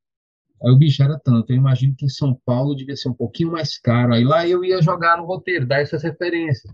Aí 0.63 0.71
o 0.71 0.77
bicho 0.79 1.03
era 1.03 1.19
tanto. 1.19 1.53
Eu 1.53 1.57
imagino 1.57 1.95
que 1.97 2.05
em 2.05 2.11
São 2.11 2.39
Paulo 2.45 2.75
devia 2.75 2.97
ser 2.97 3.09
um 3.09 3.15
pouquinho 3.15 3.53
mais 3.53 3.79
caro. 3.79 4.15
Aí 4.15 4.25
lá 4.25 4.47
eu 4.47 4.65
ia 4.65 4.83
jogar 4.83 5.17
no 5.17 5.25
roteiro, 5.25 5.67
dar 5.67 5.81
essas 5.81 6.03
referências. 6.03 6.73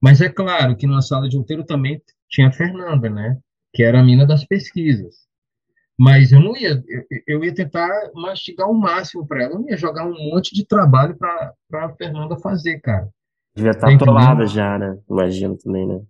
Mas 0.00 0.20
é 0.20 0.28
claro 0.28 0.76
que 0.76 0.86
na 0.86 1.02
sala 1.02 1.28
de 1.28 1.36
roteiro 1.36 1.64
também 1.64 2.00
tinha 2.28 2.48
a 2.48 2.52
Fernanda, 2.52 3.10
né? 3.10 3.38
Que 3.74 3.82
era 3.82 4.00
a 4.00 4.04
mina 4.04 4.26
das 4.26 4.44
pesquisas. 4.44 5.28
Mas 5.98 6.32
eu 6.32 6.40
não 6.40 6.56
ia, 6.56 6.82
eu, 6.88 7.04
eu 7.26 7.44
ia 7.44 7.54
tentar 7.54 7.90
mastigar 8.14 8.66
o 8.70 8.74
máximo 8.74 9.26
para 9.26 9.42
ela. 9.44 9.52
Eu 9.52 9.58
não 9.60 9.68
ia 9.68 9.76
jogar 9.76 10.06
um 10.06 10.30
monte 10.30 10.54
de 10.54 10.64
trabalho 10.64 11.14
para 11.14 11.54
a 11.74 11.90
Fernanda 11.90 12.38
fazer, 12.38 12.80
cara. 12.80 13.06
Devia 13.54 13.72
estar 13.72 13.88
tá 13.88 13.94
atolada 13.94 14.46
já, 14.46 14.78
né? 14.78 14.98
Imagino 15.10 15.58
também, 15.58 15.86
né? 15.86 16.00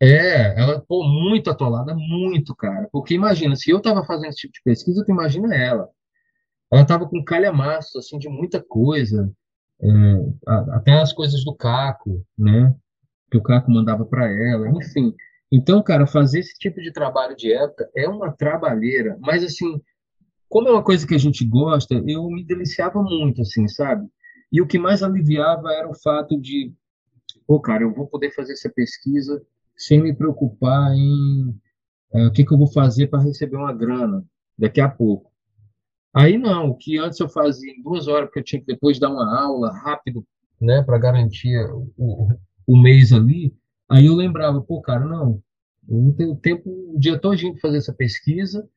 É, 0.00 0.60
ela, 0.60 0.80
pô, 0.86 1.04
muito 1.04 1.50
atolada, 1.50 1.94
muito, 1.94 2.54
cara. 2.54 2.88
Porque 2.92 3.14
imagina, 3.14 3.56
se 3.56 3.70
eu 3.70 3.80
tava 3.80 4.04
fazendo 4.04 4.28
esse 4.28 4.38
tipo 4.38 4.52
de 4.52 4.62
pesquisa, 4.62 5.04
tu 5.04 5.10
imagina 5.10 5.54
ela. 5.54 5.88
Ela 6.70 6.84
tava 6.84 7.08
com 7.08 7.24
calhamaço, 7.24 7.98
assim, 7.98 8.18
de 8.18 8.28
muita 8.28 8.62
coisa. 8.62 9.32
É, 9.80 9.88
até 10.72 10.92
as 10.92 11.12
coisas 11.12 11.44
do 11.44 11.54
Caco, 11.54 12.24
né? 12.36 12.74
Que 13.30 13.38
o 13.38 13.42
Caco 13.42 13.70
mandava 13.70 14.04
para 14.04 14.30
ela, 14.30 14.68
enfim. 14.68 15.14
Então, 15.50 15.82
cara, 15.82 16.06
fazer 16.06 16.40
esse 16.40 16.58
tipo 16.58 16.80
de 16.80 16.92
trabalho 16.92 17.36
de 17.36 17.52
época 17.52 17.88
é 17.94 18.08
uma 18.08 18.32
trabalheira, 18.32 19.16
mas 19.20 19.44
assim, 19.44 19.80
como 20.48 20.68
é 20.68 20.72
uma 20.72 20.82
coisa 20.82 21.06
que 21.06 21.14
a 21.14 21.18
gente 21.18 21.46
gosta, 21.46 21.94
eu 22.06 22.28
me 22.28 22.44
deliciava 22.44 23.02
muito, 23.02 23.42
assim, 23.42 23.68
sabe? 23.68 24.08
E 24.50 24.60
o 24.60 24.66
que 24.66 24.78
mais 24.78 25.02
aliviava 25.02 25.72
era 25.72 25.88
o 25.88 25.94
fato 25.94 26.40
de, 26.40 26.72
pô, 27.46 27.60
cara, 27.60 27.82
eu 27.82 27.94
vou 27.94 28.06
poder 28.06 28.32
fazer 28.32 28.52
essa 28.52 28.70
pesquisa 28.70 29.40
sem 29.76 30.02
me 30.02 30.14
preocupar 30.14 30.92
em 30.94 31.54
é, 32.12 32.26
o 32.26 32.32
que, 32.32 32.44
que 32.44 32.52
eu 32.52 32.58
vou 32.58 32.72
fazer 32.72 33.08
para 33.08 33.22
receber 33.22 33.56
uma 33.56 33.72
grana 33.72 34.24
daqui 34.58 34.80
a 34.80 34.88
pouco. 34.88 35.30
Aí 36.14 36.38
não, 36.38 36.70
o 36.70 36.76
que 36.76 36.98
antes 36.98 37.20
eu 37.20 37.28
fazia 37.28 37.70
em 37.72 37.82
duas 37.82 38.08
horas, 38.08 38.26
porque 38.28 38.40
eu 38.40 38.44
tinha 38.44 38.60
que 38.60 38.66
depois 38.66 38.98
dar 38.98 39.10
uma 39.10 39.38
aula 39.38 39.70
rápido, 39.76 40.26
né, 40.58 40.82
para 40.82 40.98
garantir 40.98 41.58
o, 41.96 42.28
o 42.66 42.80
mês 42.80 43.12
ali, 43.12 43.54
Aí 43.88 44.06
eu 44.06 44.14
lembrava, 44.14 44.60
pô, 44.60 44.80
cara, 44.80 45.04
não, 45.04 45.40
eu 45.88 45.96
não 45.96 46.12
tenho 46.12 46.34
tempo 46.34 46.68
o 46.68 46.98
dia 46.98 47.18
todinho 47.18 47.52
para 47.52 47.60
fazer 47.60 47.78
essa 47.78 47.92
pesquisa, 47.92 48.68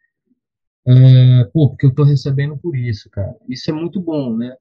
é, 0.87 1.43
pô, 1.51 1.69
porque 1.69 1.85
eu 1.85 1.89
estou 1.89 2.05
recebendo 2.05 2.57
por 2.57 2.75
isso, 2.75 3.09
cara. 3.09 3.35
Isso 3.47 3.69
é 3.69 3.73
muito 3.73 3.99
bom, 3.99 4.35
né? 4.35 4.55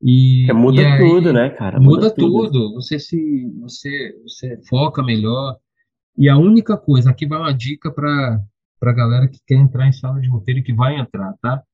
E, 0.00 0.48
é, 0.48 0.52
muda 0.52 0.80
e 0.80 0.84
aí, 0.84 1.00
tudo, 1.00 1.32
né, 1.32 1.50
cara? 1.50 1.80
Muda, 1.80 2.06
muda 2.06 2.10
tudo. 2.14 2.52
tudo. 2.52 2.74
Você 2.74 2.98
se 2.98 3.50
você, 3.60 4.16
você 4.22 4.56
foca 4.68 5.02
melhor. 5.02 5.56
E 6.18 6.28
a 6.28 6.36
única 6.36 6.76
coisa, 6.76 7.10
aqui 7.10 7.26
vai 7.26 7.38
uma 7.38 7.54
dica 7.54 7.90
para 7.90 8.40
para 8.80 8.92
galera 8.92 9.26
que 9.26 9.40
quer 9.44 9.56
entrar 9.56 9.88
em 9.88 9.92
sala 9.92 10.20
de 10.20 10.28
roteiro 10.28 10.60
e 10.60 10.62
que 10.62 10.72
vai 10.72 10.94
entrar, 10.94 11.34
tá? 11.42 11.64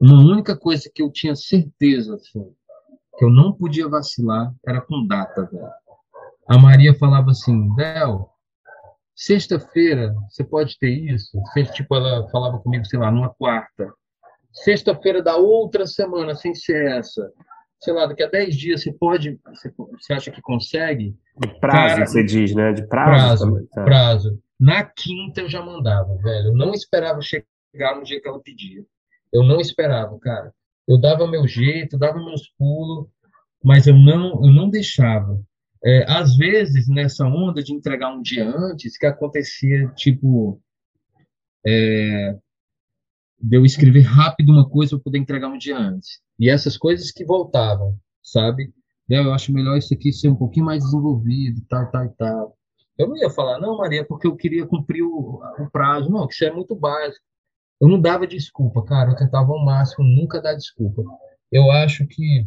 Uma 0.00 0.18
única 0.18 0.56
coisa 0.56 0.90
que 0.94 1.02
eu 1.02 1.10
tinha 1.10 1.36
certeza, 1.36 2.14
assim, 2.14 2.42
que 3.18 3.24
eu 3.24 3.28
não 3.28 3.52
podia 3.52 3.86
vacilar 3.86 4.50
era 4.66 4.80
com 4.80 5.06
data, 5.06 5.44
velho 5.44 5.68
a 6.50 6.58
Maria 6.58 6.92
falava 6.92 7.30
assim, 7.30 7.72
Del, 7.76 8.28
sexta-feira 9.14 10.12
você 10.28 10.42
pode 10.42 10.76
ter 10.80 10.90
isso? 10.90 11.40
Tipo, 11.74 11.94
ela 11.94 12.28
falava 12.30 12.58
comigo, 12.58 12.84
sei 12.84 12.98
lá, 12.98 13.08
numa 13.08 13.32
quarta. 13.32 13.94
Sexta-feira 14.52 15.22
da 15.22 15.36
outra 15.36 15.86
semana, 15.86 16.34
sem 16.34 16.52
ser 16.52 16.90
essa. 16.90 17.32
Sei 17.78 17.94
lá, 17.94 18.04
daqui 18.04 18.24
a 18.24 18.28
10 18.28 18.56
dias 18.56 18.82
você 18.82 18.92
pode, 18.92 19.38
você, 19.46 19.72
você 19.92 20.12
acha 20.12 20.32
que 20.32 20.42
consegue? 20.42 21.16
De 21.40 21.48
prazo, 21.58 21.94
Cara, 21.94 22.06
você 22.06 22.22
diz, 22.22 22.54
né? 22.54 22.72
De 22.72 22.86
prazo. 22.86 23.46
Prazo, 23.46 23.68
tá. 23.72 23.84
prazo. 23.84 24.42
Na 24.58 24.84
quinta 24.84 25.40
eu 25.40 25.48
já 25.48 25.64
mandava, 25.64 26.14
velho. 26.18 26.48
Eu 26.48 26.54
não 26.54 26.72
esperava 26.72 27.20
chegar 27.22 27.96
no 27.96 28.04
dia 28.04 28.20
que 28.20 28.28
ela 28.28 28.40
pedia. 28.40 28.84
Eu 29.32 29.42
não 29.42 29.58
esperava, 29.58 30.18
cara. 30.18 30.52
Eu 30.86 31.00
dava 31.00 31.26
meu 31.26 31.46
jeito, 31.46 31.96
dava 31.96 32.18
meus 32.18 32.48
pulos, 32.58 33.08
mas 33.64 33.86
eu 33.86 33.94
não, 33.94 34.44
eu 34.44 34.52
não 34.52 34.68
deixava. 34.68 35.40
É, 35.82 36.04
às 36.12 36.36
vezes, 36.36 36.88
nessa 36.88 37.24
onda 37.24 37.62
de 37.62 37.72
entregar 37.72 38.12
um 38.12 38.20
dia 38.20 38.46
antes, 38.46 38.98
que 38.98 39.06
acontecia, 39.06 39.88
tipo, 39.94 40.60
é, 41.66 42.36
de 43.40 43.56
eu 43.56 43.64
escrever 43.64 44.02
rápido 44.02 44.52
uma 44.52 44.68
coisa 44.68 44.96
para 44.96 45.04
poder 45.04 45.18
entregar 45.18 45.48
um 45.48 45.56
dia 45.56 45.78
antes. 45.78 46.20
E 46.38 46.50
essas 46.50 46.76
coisas 46.76 47.10
que 47.10 47.24
voltavam, 47.24 47.98
sabe? 48.22 48.74
Eu 49.18 49.34
acho 49.34 49.52
melhor 49.52 49.76
isso 49.76 49.92
aqui 49.92 50.12
ser 50.12 50.28
um 50.28 50.36
pouquinho 50.36 50.66
mais 50.66 50.84
desenvolvido, 50.84 51.60
tal, 51.68 51.90
tal, 51.90 52.08
tal. 52.10 52.56
Eu 52.98 53.08
não 53.08 53.16
ia 53.16 53.30
falar, 53.30 53.58
não, 53.58 53.78
Maria, 53.78 54.04
porque 54.04 54.26
eu 54.26 54.36
queria 54.36 54.66
cumprir 54.66 55.02
o, 55.02 55.40
o 55.58 55.70
prazo. 55.70 56.10
Não, 56.10 56.26
que 56.26 56.34
isso 56.34 56.44
é 56.44 56.52
muito 56.52 56.74
básico. 56.74 57.24
Eu 57.80 57.88
não 57.88 58.00
dava 58.00 58.26
desculpa, 58.26 58.84
cara. 58.84 59.10
Eu 59.10 59.16
tentava 59.16 59.50
ao 59.52 59.64
máximo 59.64 60.04
nunca 60.04 60.40
dar 60.40 60.54
desculpa. 60.54 61.02
Eu 61.50 61.70
acho 61.70 62.06
que 62.06 62.46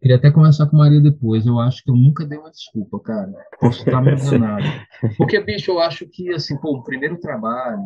Queria 0.00 0.16
até 0.16 0.30
conversar 0.30 0.66
com 0.66 0.76
Maria 0.76 1.00
depois. 1.00 1.44
Eu 1.44 1.58
acho 1.58 1.82
que 1.82 1.90
eu 1.90 1.96
nunca 1.96 2.24
dei 2.24 2.38
uma 2.38 2.50
desculpa, 2.50 3.00
cara. 3.00 3.32
Posso 3.60 3.80
estar 3.80 4.00
me 4.00 4.12
enganado. 4.12 4.64
Porque, 5.18 5.40
bicho, 5.40 5.72
eu 5.72 5.80
acho 5.80 6.06
que, 6.06 6.30
assim, 6.30 6.56
pô, 6.58 6.76
o 6.76 6.84
primeiro 6.84 7.18
trabalho, 7.18 7.82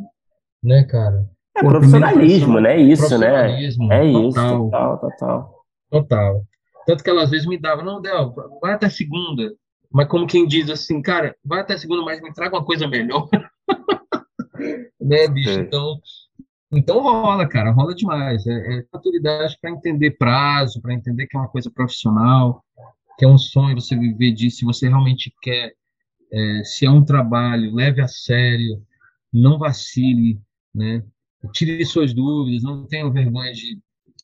né, 0.62 0.84
cara? 0.84 1.26
É 1.56 1.62
pô, 1.62 1.70
profissionalismo, 1.70 2.60
né? 2.60 2.76
Isso, 2.78 3.18
né? 3.18 3.64
É 3.90 4.04
isso, 4.04 4.30
total, 4.38 4.98
total. 4.98 5.64
Total. 5.90 6.42
Tanto 6.86 7.02
que 7.02 7.10
ela 7.10 7.22
às 7.22 7.30
vezes 7.30 7.46
me 7.46 7.58
dava, 7.58 7.82
não, 7.82 8.00
Del, 8.00 8.34
vai 8.60 8.74
até 8.74 8.88
segunda. 8.88 9.52
Mas 9.90 10.08
como 10.08 10.26
quem 10.26 10.46
diz 10.46 10.70
assim, 10.70 11.02
cara, 11.02 11.36
vai 11.44 11.60
até 11.60 11.76
segunda, 11.76 12.02
mas 12.02 12.20
me 12.20 12.32
traga 12.32 12.56
uma 12.56 12.64
coisa 12.64 12.88
melhor. 12.88 13.28
né, 15.00 15.28
bicho? 15.28 15.60
Então, 15.60 16.00
então 16.72 17.00
rola, 17.00 17.46
cara, 17.46 17.70
rola 17.70 17.94
demais. 17.94 18.46
É, 18.46 18.78
é 18.78 18.84
maturidade 18.92 19.56
para 19.60 19.70
entender 19.70 20.12
prazo, 20.12 20.80
para 20.80 20.94
entender 20.94 21.26
que 21.26 21.36
é 21.36 21.40
uma 21.40 21.48
coisa 21.48 21.70
profissional, 21.70 22.64
que 23.18 23.24
é 23.24 23.28
um 23.28 23.38
sonho 23.38 23.78
você 23.78 23.94
viver 23.94 24.32
disso, 24.32 24.58
se 24.58 24.64
você 24.64 24.88
realmente 24.88 25.32
quer, 25.42 25.74
é, 26.32 26.64
se 26.64 26.86
é 26.86 26.90
um 26.90 27.04
trabalho, 27.04 27.74
leve 27.74 28.00
a 28.00 28.08
sério, 28.08 28.82
não 29.32 29.58
vacile, 29.58 30.40
né? 30.74 31.04
Tire 31.52 31.84
suas 31.84 32.14
dúvidas, 32.14 32.62
não 32.62 32.86
tenha 32.86 33.10
vergonha 33.10 33.52
de, 33.52 33.78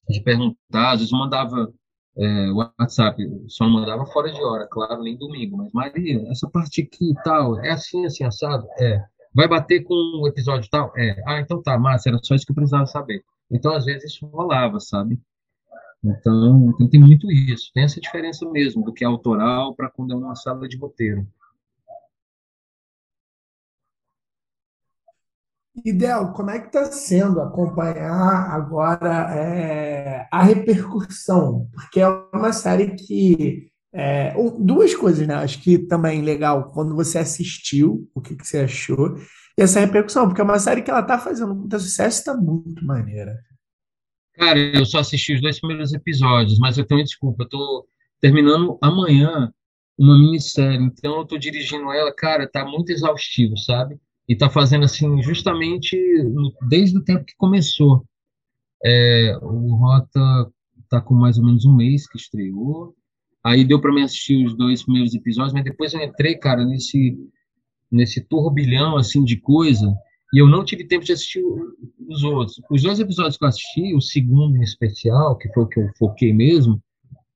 de 0.09 0.21
perguntar. 0.23 0.93
Às 0.93 1.01
vezes 1.01 1.13
mandava 1.13 1.73
é, 2.19 2.51
WhatsApp, 2.51 3.23
só 3.47 3.65
não 3.65 3.75
mandava 3.75 4.05
fora 4.07 4.33
de 4.33 4.43
hora, 4.43 4.67
claro, 4.69 5.03
nem 5.03 5.17
domingo, 5.17 5.57
mas 5.57 5.73
Maria, 5.73 6.25
essa 6.31 6.49
parte 6.51 6.83
aqui 6.83 7.13
e 7.13 7.23
tal, 7.23 7.59
é 7.65 7.71
assim, 7.71 8.05
assim, 8.05 8.25
assado? 8.25 8.67
É. 8.81 9.03
Vai 9.35 9.47
bater 9.47 9.85
com 9.85 9.95
o 9.95 10.27
episódio 10.27 10.69
tal? 10.71 10.93
É. 10.97 11.23
Ah, 11.27 11.41
então 11.41 11.63
tá, 11.63 11.79
massa, 11.79 12.09
era 12.09 12.19
só 12.23 12.35
isso 12.35 12.45
que 12.45 12.53
eu 12.53 12.57
precisava 12.57 12.87
saber. 12.87 13.23
Então, 13.51 13.73
às 13.73 13.85
vezes, 13.85 14.13
isso 14.13 14.27
rolava, 14.27 14.81
sabe? 14.81 15.19
Então, 16.05 16.71
então 16.71 16.89
tem 16.89 17.01
muito 17.01 17.31
isso. 17.31 17.71
Tem 17.73 17.85
essa 17.85 18.01
diferença 18.01 18.49
mesmo 18.51 18.85
do 18.85 18.93
que 18.93 19.05
é 19.05 19.07
autoral 19.07 19.75
para 19.75 19.91
quando 19.91 20.13
é 20.13 20.17
uma 20.17 20.35
sala 20.35 20.69
de 20.69 20.77
roteiro. 20.77 21.27
Ideal, 25.85 26.33
como 26.33 26.51
é 26.51 26.59
que 26.59 26.67
está 26.67 26.85
sendo 26.87 27.41
acompanhar 27.41 28.51
agora 28.51 29.35
é, 29.35 30.27
a 30.31 30.43
repercussão? 30.43 31.69
Porque 31.73 32.01
é 32.01 32.09
uma 32.33 32.53
série 32.53 32.95
que 32.95 33.71
é, 33.93 34.35
duas 34.59 34.95
coisas, 34.95 35.27
né? 35.27 35.35
Acho 35.35 35.61
que 35.61 35.79
também 35.79 36.23
legal 36.23 36.71
quando 36.73 36.95
você 36.95 37.19
assistiu, 37.19 38.09
o 38.15 38.21
que, 38.21 38.37
que 38.37 38.47
você 38.47 38.59
achou, 38.59 39.17
e 39.59 39.63
essa 39.63 39.81
repercussão, 39.81 40.27
porque 40.27 40.41
é 40.41 40.45
uma 40.45 40.59
série 40.59 40.83
que 40.83 40.91
ela 40.91 41.03
tá 41.03 41.19
fazendo 41.19 41.55
muito 41.55 41.79
sucesso 41.81 42.21
e 42.21 42.25
tá 42.25 42.37
muito 42.37 42.85
maneira. 42.85 43.37
Cara, 44.35 44.59
eu 44.59 44.87
só 44.87 45.01
assisti 45.01 45.35
os 45.35 45.41
dois 45.41 45.59
primeiros 45.59 45.93
episódios, 45.93 46.59
mas 46.59 46.79
eu 46.79 46.87
tenho 46.87 47.03
desculpa, 47.03 47.43
eu 47.43 47.49
tô 47.49 47.89
terminando 48.21 48.79
amanhã 48.81 49.53
uma 49.99 50.17
minissérie, 50.17 50.79
então 50.79 51.19
eu 51.19 51.25
tô 51.25 51.37
dirigindo 51.37 51.91
ela, 51.91 52.15
cara, 52.15 52.49
tá 52.49 52.65
muito 52.65 52.91
exaustivo, 52.91 53.57
sabe? 53.59 53.99
E 54.29 54.37
tá 54.37 54.51
fazendo 54.51 54.85
assim, 54.85 55.23
justamente 55.23 55.97
desde 56.69 56.99
o 56.99 57.05
tempo 57.05 57.25
que 57.25 57.35
começou. 57.37 58.05
É, 58.85 59.37
o 59.43 59.75
Rota 59.77 60.51
tá 60.91 61.01
com 61.01 61.15
mais 61.15 61.39
ou 61.39 61.45
menos 61.45 61.65
um 61.65 61.75
mês 61.75 62.07
que 62.09 62.19
estreou, 62.19 62.95
Aí 63.45 63.65
deu 63.65 63.81
para 63.81 63.93
mim 63.93 64.03
assistir 64.03 64.45
os 64.45 64.57
dois 64.57 64.83
primeiros 64.83 65.15
episódios, 65.15 65.55
mas 65.55 65.65
depois 65.65 65.95
eu 65.95 66.03
entrei, 66.03 66.37
cara, 66.37 66.65
nesse 66.65 67.17
nesse 67.91 68.21
turbilhão 68.21 68.99
assim 68.99 69.25
de 69.25 69.39
coisa 69.39 69.91
E 70.35 70.43
eu 70.43 70.47
não 70.47 70.63
tive 70.63 70.87
tempo 70.87 71.07
de 71.07 71.13
assistir 71.13 71.43
os 72.07 72.23
outros. 72.23 72.61
Os 72.71 72.83
dois 72.83 73.01
episódios 73.01 73.39
que 73.39 73.45
eu 73.45 73.49
assisti, 73.49 73.95
o 73.95 74.01
segundo 74.01 74.57
em 74.59 74.63
especial, 74.63 75.39
que 75.39 75.51
foi 75.55 75.63
o 75.63 75.67
que 75.67 75.81
eu 75.81 75.89
foquei 75.99 76.35
mesmo, 76.35 76.83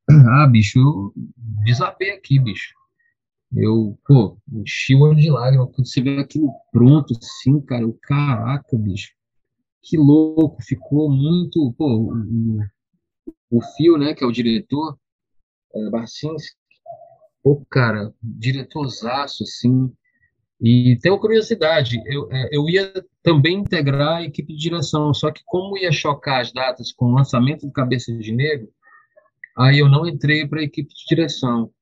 ah, 0.10 0.46
bicho, 0.46 0.78
eu 0.78 1.12
desabei 1.64 2.10
aqui, 2.10 2.38
bicho. 2.38 2.74
Eu, 3.54 3.98
pô, 4.06 4.38
enchi 4.52 4.94
o 4.94 5.00
olho 5.00 5.16
de 5.16 5.30
lágrima 5.30 5.66
quando 5.66 5.86
você 5.86 6.00
vê 6.00 6.18
aquilo 6.18 6.50
pronto, 6.72 7.14
assim, 7.20 7.60
cara. 7.60 7.82
Eu, 7.82 7.98
caraca, 8.02 8.76
bicho. 8.76 9.12
Que 9.82 9.96
louco, 9.96 10.62
ficou 10.62 11.10
muito. 11.10 11.74
Pô, 11.76 12.12
o, 12.12 12.60
o 13.50 13.62
Fio, 13.76 13.98
né, 13.98 14.14
que 14.14 14.24
é 14.24 14.26
o 14.26 14.32
diretor, 14.32 14.96
é, 15.74 15.90
Barcinski, 15.90 16.56
pô, 17.42 17.64
cara, 17.70 18.12
diretorzaço, 18.22 19.42
assim. 19.42 19.92
E 20.60 20.96
tem 21.02 21.10
uma 21.10 21.20
curiosidade, 21.20 22.00
eu, 22.06 22.30
é, 22.30 22.48
eu 22.52 22.68
ia 22.70 22.92
também 23.20 23.58
integrar 23.58 24.18
a 24.18 24.22
equipe 24.22 24.52
de 24.52 24.60
direção, 24.60 25.12
só 25.12 25.30
que 25.32 25.42
como 25.44 25.76
ia 25.76 25.90
chocar 25.90 26.40
as 26.40 26.52
datas 26.52 26.92
com 26.92 27.06
o 27.06 27.14
lançamento 27.14 27.66
do 27.66 27.72
Cabeça 27.72 28.16
de 28.16 28.32
Negro, 28.32 28.68
aí 29.58 29.80
eu 29.80 29.88
não 29.88 30.06
entrei 30.06 30.46
para 30.46 30.60
a 30.60 30.64
equipe 30.64 30.88
de 30.94 31.04
direção. 31.08 31.72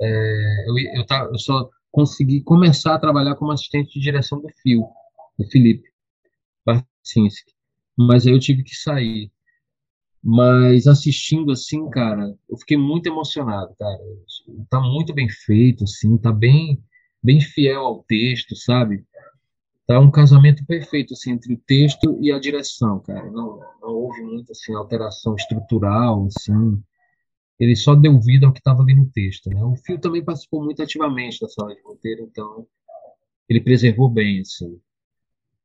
É, 0.00 0.64
eu, 0.68 1.00
eu, 1.00 1.06
tá, 1.06 1.28
eu 1.30 1.38
só 1.38 1.68
consegui 1.90 2.42
começar 2.42 2.94
a 2.94 2.98
trabalhar 2.98 3.36
como 3.36 3.52
assistente 3.52 3.94
de 3.94 4.00
direção 4.00 4.40
do 4.40 4.48
Fio, 4.62 4.84
do 5.38 5.46
Felipe 5.50 5.88
Barcinski. 6.66 7.52
Mas 7.96 8.26
aí 8.26 8.32
eu 8.32 8.40
tive 8.40 8.64
que 8.64 8.74
sair. 8.74 9.30
Mas 10.22 10.86
assistindo 10.86 11.52
assim, 11.52 11.88
cara, 11.90 12.34
eu 12.48 12.56
fiquei 12.56 12.76
muito 12.76 13.06
emocionado, 13.06 13.74
cara. 13.78 13.98
Tá 14.70 14.80
muito 14.80 15.14
bem 15.14 15.28
feito, 15.28 15.84
assim, 15.84 16.16
tá 16.16 16.32
bem, 16.32 16.82
bem 17.22 17.40
fiel 17.40 17.80
ao 17.82 18.02
texto, 18.04 18.56
sabe? 18.56 19.04
Tá 19.86 20.00
um 20.00 20.10
casamento 20.10 20.64
perfeito, 20.64 21.12
assim, 21.12 21.32
entre 21.32 21.52
o 21.52 21.60
texto 21.66 22.18
e 22.22 22.32
a 22.32 22.38
direção, 22.38 23.00
cara. 23.00 23.30
Não, 23.30 23.60
não 23.82 23.90
houve 23.90 24.22
muita, 24.22 24.52
assim, 24.52 24.74
alteração 24.74 25.34
estrutural, 25.36 26.26
assim. 26.26 26.82
Ele 27.58 27.76
só 27.76 27.94
deu 27.94 28.20
vida 28.20 28.46
ao 28.46 28.52
que 28.52 28.58
estava 28.58 28.82
ali 28.82 28.94
no 28.94 29.06
texto, 29.10 29.48
né? 29.50 29.62
O 29.62 29.76
Fio 29.76 29.98
também 30.00 30.24
participou 30.24 30.64
muito 30.64 30.82
ativamente 30.82 31.40
da 31.40 31.48
sala 31.48 31.74
de 31.74 31.82
roteiro, 31.82 32.22
então 32.22 32.66
ele 33.48 33.60
preservou 33.60 34.08
bem, 34.08 34.40
assim. 34.40 34.78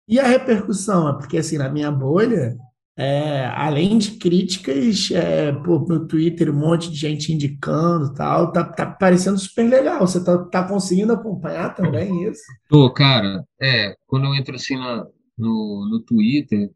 E 0.07 0.20
a 0.20 0.28
repercussão? 0.28 1.10
É 1.10 1.14
porque, 1.14 1.38
assim, 1.38 1.57
na 1.57 1.70
minha 1.70 1.91
bolha, 1.91 2.57
é, 2.98 3.45
além 3.45 3.98
de 3.98 4.11
críticas, 4.11 5.10
é, 5.11 5.52
pô, 5.52 5.80
no 5.80 6.06
Twitter, 6.06 6.49
um 6.49 6.60
monte 6.60 6.91
de 6.91 6.98
gente 6.98 7.32
indicando 7.32 8.14
tal, 8.14 8.52
tá, 8.52 8.64
tá 8.64 8.86
parecendo 8.86 9.38
super 9.38 9.70
legal. 9.70 10.06
Você 10.06 10.24
tá, 10.24 10.38
tá 10.45 10.68
conseguindo 10.68 11.14
acompanhar 11.14 11.74
também 11.76 12.28
isso? 12.28 12.41
Tô, 12.68 12.91
cara. 12.91 13.45
É, 13.61 13.95
quando 14.06 14.26
eu 14.26 14.36
entro 14.36 14.56
assim 14.56 14.76
na, 14.76 15.07
no, 15.38 15.88
no 15.90 16.02
Twitter, 16.02 16.70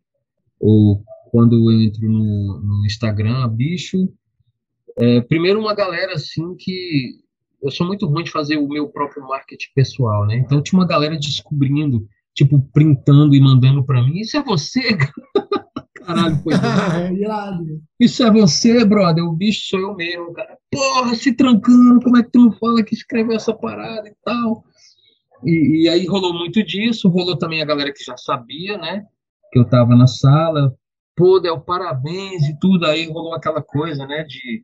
ou 0.60 1.04
quando 1.30 1.56
eu 1.56 1.82
entro 1.82 2.08
no, 2.08 2.62
no 2.62 2.86
Instagram, 2.86 3.50
bicho, 3.50 4.08
é, 4.98 5.22
primeiro 5.22 5.60
uma 5.60 5.74
galera 5.74 6.14
assim 6.14 6.56
que 6.58 7.20
eu 7.62 7.72
sou 7.72 7.88
muito 7.88 8.06
ruim 8.06 8.24
de 8.24 8.32
fazer 8.32 8.58
o 8.58 8.68
meu 8.68 8.90
próprio 8.90 9.24
marketing 9.24 9.72
pessoal, 9.74 10.26
né? 10.26 10.36
Então 10.36 10.62
tinha 10.62 10.80
uma 10.80 10.88
galera 10.88 11.18
descobrindo, 11.18 12.06
tipo, 12.34 12.62
printando 12.74 13.34
e 13.34 13.40
mandando 13.40 13.86
para 13.86 14.04
mim. 14.04 14.20
Isso 14.20 14.36
é 14.36 14.44
você, 14.44 14.82
Caralho, 16.06 16.36
foi 16.44 16.54
Isso 18.00 18.24
é 18.24 18.32
você, 18.32 18.84
brother. 18.86 19.24
O 19.24 19.32
bicho 19.32 19.68
sou 19.70 19.80
eu 19.80 19.96
mesmo, 19.96 20.34
cara. 20.34 20.58
Porra, 20.70 21.16
se 21.16 21.34
trancando, 21.34 22.02
como 22.02 22.18
é 22.18 22.24
que 22.24 22.32
tu 22.32 22.40
não 22.40 22.52
fala 22.52 22.84
que 22.84 22.94
escreveu 22.94 23.36
essa 23.36 23.54
parada 23.54 24.08
e 24.08 24.16
tal? 24.24 24.64
E, 25.44 25.84
e, 25.84 25.90
aí 25.90 26.06
rolou 26.06 26.34
muito 26.34 26.64
disso, 26.64 27.10
rolou 27.10 27.38
também 27.38 27.62
a 27.62 27.66
galera 27.66 27.92
que 27.94 28.04
já 28.04 28.16
sabia, 28.18 28.78
né? 28.78 29.06
Que 29.52 29.60
eu 29.60 29.66
tava 29.66 29.96
na 29.96 30.08
sala. 30.08 30.74
Pô, 31.16 31.40
Del, 31.40 31.60
parabéns 31.62 32.44
e 32.48 32.58
tudo. 32.60 32.86
Aí 32.86 33.10
rolou 33.10 33.34
aquela 33.34 33.62
coisa, 33.62 34.06
né? 34.06 34.24
De, 34.24 34.64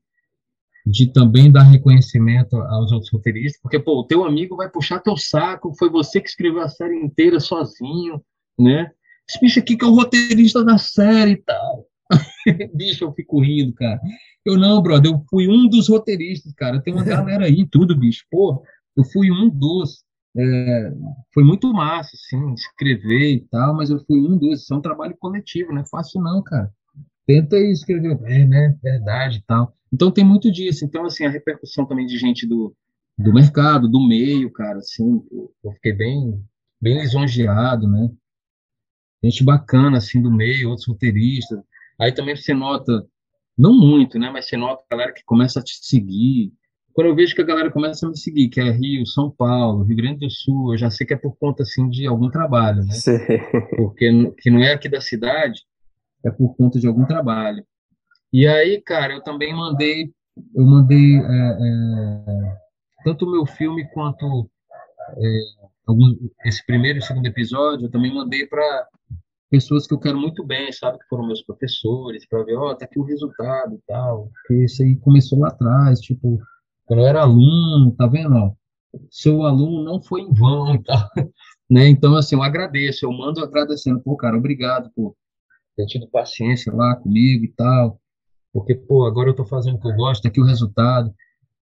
de 0.89 1.11
também 1.11 1.51
dar 1.51 1.63
reconhecimento 1.63 2.55
aos 2.55 2.91
outros 2.91 3.11
roteiristas, 3.11 3.61
porque, 3.61 3.79
pô, 3.79 3.99
o 3.99 4.03
teu 4.05 4.23
amigo 4.23 4.55
vai 4.55 4.69
puxar 4.69 4.99
teu 4.99 5.15
saco, 5.15 5.75
foi 5.77 5.89
você 5.89 6.19
que 6.19 6.29
escreveu 6.29 6.61
a 6.61 6.69
série 6.69 6.95
inteira 6.95 7.39
sozinho, 7.39 8.21
né? 8.57 8.91
Esse 9.29 9.39
bicho 9.39 9.59
aqui 9.59 9.77
que 9.77 9.85
é 9.85 9.87
o 9.87 9.93
roteirista 9.93 10.63
da 10.65 10.77
série 10.79 11.33
e 11.33 11.43
tal. 11.43 11.85
bicho, 12.73 13.03
eu 13.03 13.13
fico 13.13 13.39
rindo, 13.39 13.73
cara. 13.73 13.99
Eu 14.43 14.57
não, 14.57 14.81
brother, 14.81 15.11
eu 15.11 15.23
fui 15.29 15.47
um 15.47 15.69
dos 15.69 15.87
roteiristas, 15.87 16.51
cara. 16.53 16.81
Tem 16.81 16.91
uma 16.91 17.03
galera 17.05 17.45
aí, 17.45 17.67
tudo, 17.69 17.95
bicho. 17.95 18.25
Pô, 18.31 18.63
eu 18.97 19.03
fui 19.03 19.29
um 19.29 19.47
dos. 19.47 20.03
É, 20.35 20.91
foi 21.33 21.43
muito 21.43 21.71
massa, 21.71 22.11
assim, 22.15 22.53
escrever 22.53 23.33
e 23.33 23.41
tal, 23.51 23.75
mas 23.75 23.91
eu 23.91 23.99
fui 24.05 24.19
um 24.19 24.37
dos. 24.37 24.63
Isso 24.63 24.73
é 24.73 24.77
um 24.77 24.81
trabalho 24.81 25.15
coletivo, 25.19 25.71
não 25.71 25.81
é 25.81 25.85
fácil 25.85 26.19
não, 26.21 26.41
cara. 26.41 26.71
Tenta 27.27 27.57
escrever, 27.57 28.17
é, 28.23 28.45
né, 28.45 28.75
verdade 28.81 29.37
e 29.37 29.43
tal. 29.45 29.75
Então 29.91 30.11
tem 30.11 30.23
muito 30.23 30.51
disso. 30.51 30.85
Então, 30.85 31.05
assim, 31.05 31.25
a 31.25 31.29
repercussão 31.29 31.85
também 31.85 32.05
de 32.05 32.17
gente 32.17 32.47
do, 32.47 32.75
do 33.17 33.33
mercado, 33.33 33.87
do 33.87 34.05
meio, 34.05 34.51
cara, 34.51 34.79
assim, 34.79 35.21
eu 35.63 35.71
fiquei 35.73 35.93
bem, 35.93 36.43
bem 36.81 37.01
lisonjeado, 37.01 37.87
né? 37.87 38.09
gente 39.23 39.43
bacana, 39.43 39.97
assim, 39.97 40.21
do 40.21 40.31
meio, 40.31 40.69
outros 40.69 40.87
roteiristas. 40.87 41.59
Aí 41.99 42.11
também 42.13 42.35
você 42.35 42.53
nota, 42.53 43.05
não 43.57 43.73
muito, 43.73 44.17
né, 44.17 44.29
mas 44.31 44.47
você 44.47 44.55
nota 44.55 44.83
a 44.89 44.95
galera 44.95 45.13
que 45.13 45.23
começa 45.25 45.59
a 45.59 45.63
te 45.63 45.77
seguir. 45.81 46.53
Quando 46.93 47.07
eu 47.07 47.15
vejo 47.15 47.35
que 47.35 47.41
a 47.41 47.45
galera 47.45 47.71
começa 47.71 48.05
a 48.05 48.09
me 48.09 48.17
seguir, 48.17 48.49
que 48.49 48.59
é 48.59 48.71
Rio, 48.71 49.05
São 49.05 49.29
Paulo, 49.29 49.83
Rio 49.83 49.97
Grande 49.97 50.19
do 50.19 50.29
Sul, 50.29 50.73
eu 50.73 50.77
já 50.77 50.89
sei 50.89 51.05
que 51.05 51.13
é 51.13 51.17
por 51.17 51.35
conta, 51.37 51.63
assim, 51.63 51.89
de 51.89 52.07
algum 52.07 52.29
trabalho, 52.29 52.83
né? 52.83 52.93
Sim. 52.93 53.17
Porque 53.75 54.33
que 54.37 54.49
não 54.49 54.61
é 54.61 54.73
aqui 54.73 54.89
da 54.89 55.01
cidade, 55.01 55.61
é 56.25 56.31
por 56.31 56.55
conta 56.55 56.79
de 56.79 56.87
algum 56.87 57.05
trabalho. 57.05 57.63
E 58.31 58.47
aí, 58.47 58.81
cara, 58.81 59.13
eu 59.13 59.23
também 59.23 59.53
mandei, 59.53 60.13
eu 60.55 60.63
mandei 60.63 61.17
é, 61.17 61.21
é, 61.21 62.57
tanto 63.03 63.25
o 63.25 63.31
meu 63.31 63.45
filme 63.45 63.87
quanto 63.91 64.49
é, 65.17 65.39
algum, 65.87 66.15
esse 66.45 66.63
primeiro 66.65 66.99
e 66.99 67.01
segundo 67.01 67.25
episódio, 67.25 67.87
eu 67.87 67.91
também 67.91 68.13
mandei 68.13 68.45
para 68.45 68.87
pessoas 69.49 69.87
que 69.87 69.93
eu 69.93 69.99
quero 69.99 70.19
muito 70.19 70.45
bem, 70.45 70.71
sabe? 70.71 70.99
Que 70.99 71.07
foram 71.07 71.25
meus 71.25 71.41
professores, 71.41 72.27
para 72.27 72.43
ver, 72.43 72.55
ó, 72.55 72.69
oh, 72.69 72.75
tá 72.75 72.85
aqui 72.85 72.99
o 72.99 73.03
resultado 73.03 73.75
e 73.75 73.79
tal. 73.87 74.29
Porque 74.31 74.65
isso 74.65 74.83
aí 74.83 74.95
começou 74.97 75.39
lá 75.39 75.47
atrás, 75.47 75.99
tipo, 75.99 76.39
quando 76.85 76.99
eu 76.99 77.07
era 77.07 77.21
aluno, 77.21 77.91
tá 77.97 78.05
vendo? 78.05 78.35
Ó, 78.35 78.53
seu 79.09 79.43
aluno 79.43 79.83
não 79.83 80.01
foi 80.01 80.21
em 80.21 80.33
vão 80.33 80.75
e 80.75 80.83
tal. 80.83 81.09
Né? 81.71 81.87
Então, 81.87 82.15
assim, 82.15 82.35
eu 82.35 82.41
agradeço, 82.41 83.05
eu 83.05 83.11
mando 83.11 83.43
agradecendo, 83.43 84.01
pô, 84.01 84.17
cara, 84.17 84.35
obrigado 84.35 84.89
por 84.95 85.15
ter 85.75 85.85
tido 85.85 86.09
paciência 86.09 86.73
lá 86.73 86.95
comigo 86.95 87.45
e 87.45 87.53
tal, 87.55 88.01
porque, 88.51 88.75
pô, 88.75 89.05
agora 89.05 89.29
eu 89.29 89.35
tô 89.35 89.45
fazendo 89.45 89.75
o 89.75 89.79
que 89.79 89.87
eu 89.87 89.95
gosto, 89.95 90.27
aqui 90.27 90.39
o 90.39 90.45
resultado, 90.45 91.13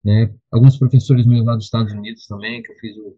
né? 0.04 0.34
Alguns 0.52 0.78
professores 0.78 1.26
meus 1.26 1.46
lá 1.46 1.56
dos 1.56 1.66
Estados 1.66 1.94
Unidos 1.94 2.26
também, 2.26 2.62
que 2.62 2.72
eu 2.72 2.76
fiz 2.78 2.96
o, 2.98 3.18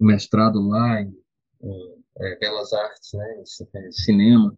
o 0.00 0.04
mestrado 0.04 0.60
lá 0.66 1.00
em, 1.00 1.14
em 1.62 1.98
é, 2.18 2.38
belas 2.38 2.72
artes, 2.72 3.12
né, 3.14 3.42
é, 3.74 3.90
cinema. 3.92 4.56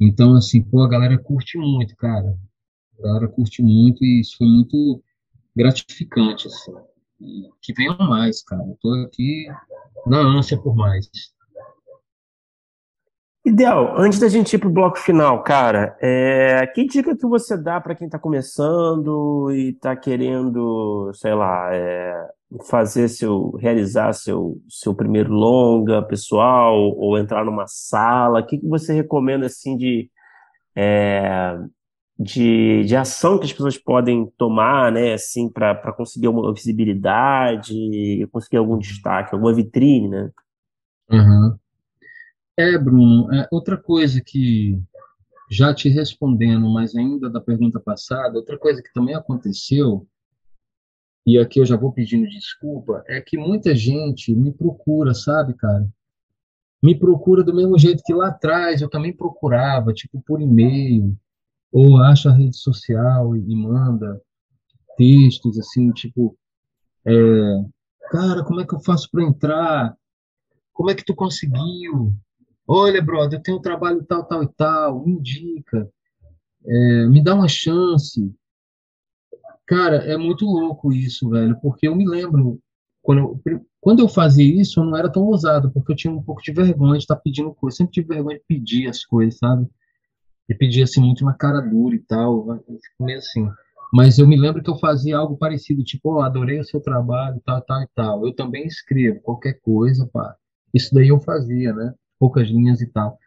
Então, 0.00 0.34
assim, 0.34 0.62
pô, 0.62 0.82
a 0.82 0.88
galera 0.88 1.18
curte 1.18 1.58
muito, 1.58 1.96
cara. 1.96 2.36
A 2.98 3.02
galera 3.02 3.28
curte 3.28 3.62
muito 3.62 4.04
e 4.04 4.20
isso 4.20 4.36
foi 4.36 4.46
muito 4.46 5.02
gratificante, 5.56 6.46
assim. 6.46 6.72
E 7.20 7.48
que 7.60 7.72
venham 7.72 7.96
mais, 7.98 8.42
cara. 8.42 8.62
Eu 8.62 8.76
tô 8.80 8.92
aqui 9.04 9.46
na 10.06 10.20
ânsia 10.20 10.58
por 10.60 10.74
mais. 10.74 11.08
Ideal, 13.46 13.94
antes 13.98 14.18
da 14.18 14.26
gente 14.26 14.54
ir 14.54 14.58
pro 14.58 14.70
bloco 14.70 14.98
final, 14.98 15.42
cara, 15.42 15.94
é, 16.00 16.66
que 16.68 16.86
dica 16.86 17.14
que 17.14 17.26
você 17.26 17.58
dá 17.58 17.78
para 17.78 17.94
quem 17.94 18.06
está 18.06 18.18
começando 18.18 19.50
e 19.52 19.68
está 19.68 19.94
querendo, 19.94 21.12
sei 21.12 21.34
lá, 21.34 21.68
é, 21.74 22.26
fazer 22.70 23.06
seu, 23.08 23.50
realizar 23.56 24.14
seu, 24.14 24.56
seu 24.66 24.94
primeiro 24.94 25.30
longa 25.30 26.00
pessoal 26.02 26.74
ou 26.96 27.18
entrar 27.18 27.44
numa 27.44 27.66
sala? 27.66 28.40
O 28.40 28.46
que, 28.46 28.56
que 28.56 28.66
você 28.66 28.94
recomenda 28.94 29.44
assim 29.44 29.76
de, 29.76 30.10
é, 30.74 31.54
de, 32.18 32.84
de 32.84 32.96
ação 32.96 33.38
que 33.38 33.44
as 33.44 33.52
pessoas 33.52 33.76
podem 33.76 34.26
tomar, 34.38 34.90
né, 34.90 35.12
assim, 35.12 35.50
para 35.50 35.92
conseguir 35.92 36.28
uma 36.28 36.50
visibilidade, 36.54 37.74
conseguir 38.32 38.56
algum 38.56 38.78
destaque, 38.78 39.34
alguma 39.34 39.52
vitrine, 39.52 40.08
né? 40.08 40.30
Uhum. 41.10 41.58
É, 42.56 42.78
Bruno, 42.78 43.32
é, 43.34 43.48
outra 43.50 43.76
coisa 43.76 44.20
que, 44.20 44.80
já 45.50 45.74
te 45.74 45.88
respondendo, 45.88 46.68
mas 46.68 46.94
ainda 46.94 47.28
da 47.28 47.40
pergunta 47.40 47.80
passada, 47.80 48.36
outra 48.36 48.58
coisa 48.58 48.82
que 48.82 48.92
também 48.92 49.14
aconteceu, 49.14 50.06
e 51.26 51.38
aqui 51.38 51.60
eu 51.60 51.66
já 51.66 51.76
vou 51.76 51.92
pedindo 51.92 52.28
desculpa, 52.28 53.02
é 53.06 53.20
que 53.20 53.36
muita 53.36 53.74
gente 53.74 54.34
me 54.34 54.52
procura, 54.52 55.14
sabe, 55.14 55.54
cara? 55.54 55.88
Me 56.82 56.98
procura 56.98 57.42
do 57.42 57.54
mesmo 57.54 57.78
jeito 57.78 58.02
que 58.04 58.12
lá 58.12 58.28
atrás 58.28 58.82
eu 58.82 58.90
também 58.90 59.16
procurava, 59.16 59.92
tipo 59.92 60.22
por 60.26 60.40
e-mail, 60.40 61.16
ou 61.72 61.96
acha 61.96 62.30
a 62.30 62.34
rede 62.34 62.56
social 62.56 63.34
e, 63.36 63.40
e 63.40 63.56
manda 63.56 64.20
textos 64.96 65.58
assim, 65.58 65.90
tipo, 65.92 66.36
é, 67.06 67.12
cara, 68.10 68.44
como 68.44 68.60
é 68.60 68.66
que 68.66 68.74
eu 68.74 68.80
faço 68.80 69.08
para 69.10 69.24
entrar? 69.24 69.96
Como 70.72 70.90
é 70.90 70.94
que 70.94 71.04
tu 71.04 71.14
conseguiu? 71.14 72.14
Olha, 72.66 73.02
brother, 73.02 73.38
eu 73.38 73.42
tenho 73.42 73.58
um 73.58 73.62
trabalho 73.62 74.04
tal, 74.04 74.24
tal 74.24 74.42
e 74.42 74.48
tal, 74.48 75.04
me 75.04 75.12
indica, 75.12 75.88
é, 76.66 77.06
me 77.06 77.22
dá 77.22 77.34
uma 77.34 77.48
chance. 77.48 78.34
Cara, 79.66 79.96
é 79.96 80.16
muito 80.16 80.44
louco 80.44 80.92
isso, 80.92 81.28
velho, 81.30 81.58
porque 81.60 81.88
eu 81.88 81.94
me 81.96 82.06
lembro, 82.06 82.60
quando 83.02 83.18
eu, 83.18 83.62
quando 83.80 84.00
eu 84.00 84.08
fazia 84.08 84.60
isso, 84.60 84.80
eu 84.80 84.84
não 84.84 84.96
era 84.96 85.12
tão 85.12 85.24
ousado, 85.24 85.70
porque 85.70 85.92
eu 85.92 85.96
tinha 85.96 86.12
um 86.12 86.22
pouco 86.22 86.42
de 86.42 86.52
vergonha 86.52 86.92
de 86.92 87.04
estar 87.04 87.16
pedindo 87.16 87.54
coisa. 87.54 87.76
Sempre 87.76 87.92
tive 87.92 88.08
vergonha 88.08 88.38
de 88.38 88.44
pedir 88.48 88.88
as 88.88 89.04
coisas, 89.04 89.38
sabe? 89.38 89.68
E 90.48 90.54
pedir 90.54 90.82
assim 90.82 91.02
muito 91.02 91.24
na 91.24 91.34
cara 91.34 91.60
dura 91.60 91.94
e 91.94 91.98
tal, 91.98 92.46
meio 92.98 93.18
assim. 93.18 93.46
Mas 93.92 94.18
eu 94.18 94.26
me 94.26 94.40
lembro 94.40 94.62
que 94.62 94.70
eu 94.70 94.78
fazia 94.78 95.18
algo 95.18 95.36
parecido, 95.36 95.84
tipo, 95.84 96.14
oh, 96.14 96.22
adorei 96.22 96.58
o 96.58 96.64
seu 96.64 96.80
trabalho, 96.80 97.40
tal, 97.44 97.60
tal 97.62 97.82
e 97.82 97.88
tal. 97.94 98.26
Eu 98.26 98.34
também 98.34 98.66
escrevo 98.66 99.20
qualquer 99.20 99.60
coisa, 99.60 100.08
pá. 100.12 100.34
Isso 100.72 100.94
daí 100.94 101.08
eu 101.08 101.20
fazia, 101.20 101.72
né? 101.74 101.94
Poucas 102.18 102.48
linhas 102.48 102.80
e 102.80 102.86
tal. 102.86 103.18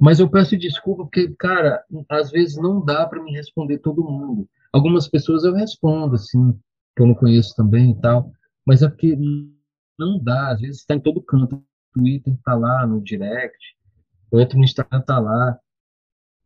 Mas 0.00 0.20
eu 0.20 0.28
peço 0.28 0.56
desculpa 0.56 1.04
porque, 1.04 1.34
cara, 1.38 1.82
às 2.08 2.30
vezes 2.30 2.56
não 2.56 2.84
dá 2.84 3.06
para 3.06 3.22
me 3.22 3.32
responder 3.32 3.78
todo 3.78 4.04
mundo. 4.04 4.48
Algumas 4.72 5.08
pessoas 5.08 5.44
eu 5.44 5.54
respondo, 5.54 6.16
assim, 6.16 6.52
que 6.94 7.02
eu 7.02 7.06
não 7.06 7.14
conheço 7.14 7.54
também 7.56 7.92
e 7.92 8.00
tal, 8.00 8.30
mas 8.66 8.82
é 8.82 8.88
porque 8.88 9.16
não 9.98 10.22
dá, 10.22 10.50
às 10.52 10.60
vezes 10.60 10.80
está 10.80 10.94
em 10.94 11.00
todo 11.00 11.22
canto. 11.22 11.56
O 11.56 11.64
Twitter 11.94 12.34
está 12.34 12.54
lá, 12.54 12.86
no 12.86 13.00
direct, 13.00 13.56
eu 14.30 14.40
entro 14.40 14.58
no 14.58 14.64
Instagram, 14.64 15.00
está 15.00 15.18
lá. 15.18 15.58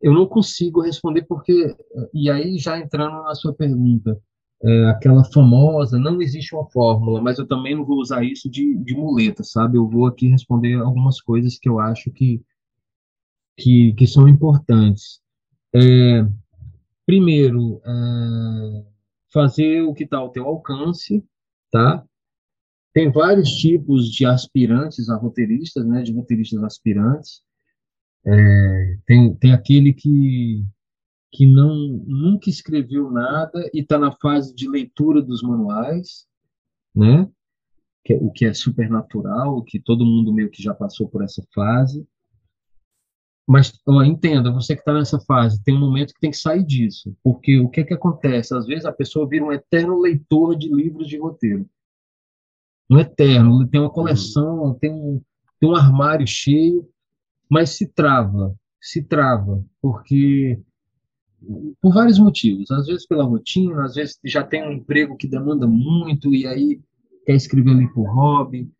Eu 0.01 0.15
não 0.15 0.27
consigo 0.27 0.81
responder 0.81 1.23
porque, 1.23 1.77
e 2.15 2.31
aí 2.31 2.57
já 2.57 2.79
entrando 2.79 3.23
na 3.23 3.35
sua 3.35 3.53
pergunta, 3.53 4.19
é, 4.63 4.85
aquela 4.91 5.25
famosa, 5.25 5.99
não 5.99 6.21
existe 6.21 6.55
uma 6.55 6.69
fórmula, 6.71 7.21
mas 7.21 7.39
eu 7.39 7.47
também 7.47 7.75
não 7.75 7.85
vou 7.85 7.99
usar 7.99 8.23
isso 8.23 8.51
de, 8.51 8.77
de 8.77 8.95
muleta, 8.95 9.43
sabe? 9.43 9.79
Eu 9.79 9.89
vou 9.89 10.07
aqui 10.07 10.29
responder 10.29 10.75
algumas 10.75 11.21
coisas 11.21 11.59
que 11.59 11.69
eu 11.69 11.79
acho 11.81 12.11
que, 12.11 12.43
que, 13.57 13.95
que 13.95 14.07
são 14.07 14.29
importantes. 14.29 15.21
É, 15.75 16.27
primeiro, 17.07 17.81
é, 17.85 18.85
fazer 19.33 19.83
o 19.83 19.95
que 19.95 20.05
está 20.05 20.19
ao 20.19 20.31
teu 20.31 20.47
alcance, 20.47 21.25
tá? 21.71 22.05
Tem 22.93 23.11
vários 23.11 23.49
tipos 23.51 24.11
de 24.11 24.27
aspirantes 24.27 25.09
a 25.09 25.17
roteiristas, 25.17 25.87
né? 25.87 26.03
De 26.03 26.13
roteiristas 26.13 26.63
aspirantes. 26.65 27.41
É, 28.27 28.99
tem, 29.07 29.35
tem 29.37 29.53
aquele 29.53 29.95
que, 29.95 30.65
que 31.33 31.47
não 31.47 31.75
nunca 32.07 32.51
escreveu 32.51 33.11
nada 33.11 33.69
e 33.73 33.81
está 33.81 33.99
na 33.99 34.13
fase 34.13 34.55
de 34.55 34.69
leitura 34.69 35.23
dos 35.23 35.43
manuais, 35.43 36.27
né? 36.95 37.29
Que, 38.05 38.15
é, 38.15 38.17
o 38.17 38.31
que 38.31 38.47
é 38.47 38.53
super 38.53 38.89
natural, 38.91 39.63
que 39.63 39.79
todo 39.79 40.05
mundo 40.05 40.33
meio 40.33 40.51
que 40.51 40.63
já 40.63 40.75
passou 40.75 41.09
por 41.09 41.23
essa 41.23 41.43
fase. 41.55 42.07
Mas 43.47 43.73
ó, 43.87 44.03
entenda, 44.03 44.53
você 44.53 44.75
que 44.75 44.81
está 44.81 44.93
nessa 44.93 45.21
fase, 45.21 45.63
tem 45.63 45.75
um 45.75 45.81
momento 45.81 46.15
que 46.15 46.21
tem 46.21 46.31
que 46.31 46.37
sair 46.37 46.65
disso, 46.65 47.17
porque 47.23 47.59
o 47.59 47.69
que 47.69 47.81
é 47.81 47.85
que 47.85 47.95
acontece? 47.95 48.55
Às 48.55 48.67
vezes 48.67 48.85
a 48.85 48.93
pessoa 48.93 49.29
vira 49.29 49.45
um 49.45 49.53
eterno 49.53 50.01
leitor 50.01 50.57
de 50.57 50.73
livros 50.73 51.09
de 51.09 51.19
roteiro, 51.19 51.69
um 52.89 52.99
eterno, 52.99 53.67
tem 53.69 53.81
uma 53.81 53.91
coleção, 53.91 54.75
tem 54.81 54.93
um, 54.93 55.21
tem 55.61 55.69
um 55.69 55.75
armário 55.75 56.27
cheio, 56.27 56.89
mas 57.49 57.71
se 57.71 57.87
trava, 57.87 58.55
se 58.81 59.03
trava, 59.03 59.65
porque 59.81 60.61
por 61.81 61.95
vários 61.95 62.19
motivos, 62.19 62.71
às 62.71 62.87
vezes 62.87 63.07
pela 63.07 63.25
rotina, 63.25 63.85
às 63.85 63.95
vezes 63.95 64.19
já 64.25 64.43
tem 64.43 64.63
um 64.63 64.73
emprego 64.73 65.17
que 65.17 65.29
demanda 65.29 65.67
muito 65.67 66.35
e 66.35 66.47
aí 66.47 66.81
quer 67.25 67.35
escrever 67.35 67.71
ali 67.71 67.93
por 67.93 68.09
hobby, 68.09 68.71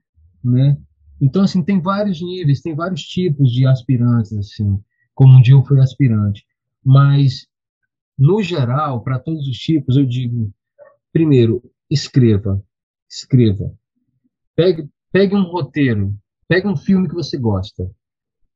né? 0.45 0.77
Então, 1.21 1.43
assim, 1.43 1.63
tem 1.63 1.81
vários 1.81 2.21
níveis, 2.23 2.63
tem 2.63 2.75
vários 2.75 3.03
tipos 3.03 3.51
de 3.53 3.67
aspirantes, 3.67 4.33
assim, 4.33 4.83
como 5.15 5.37
um 5.37 5.43
dia 5.43 5.55
eu 5.55 5.65
fui 5.65 5.79
aspirante. 5.79 6.45
Mas, 6.83 7.47
no 8.19 8.43
geral, 8.43 9.03
para 9.03 9.19
todos 9.19 9.47
os 9.47 9.59
tipos, 9.59 9.97
eu 9.97 10.07
digo, 10.07 10.51
primeiro, 11.13 11.63
escreva, 11.91 12.63
escreva. 13.09 13.71
Pegue, 14.57 14.89
pegue 15.13 15.35
um 15.35 15.43
roteiro, 15.43 16.15
pegue 16.49 16.67
um 16.67 16.77
filme 16.77 17.07
que 17.07 17.15
você 17.15 17.37
gosta. 17.37 17.91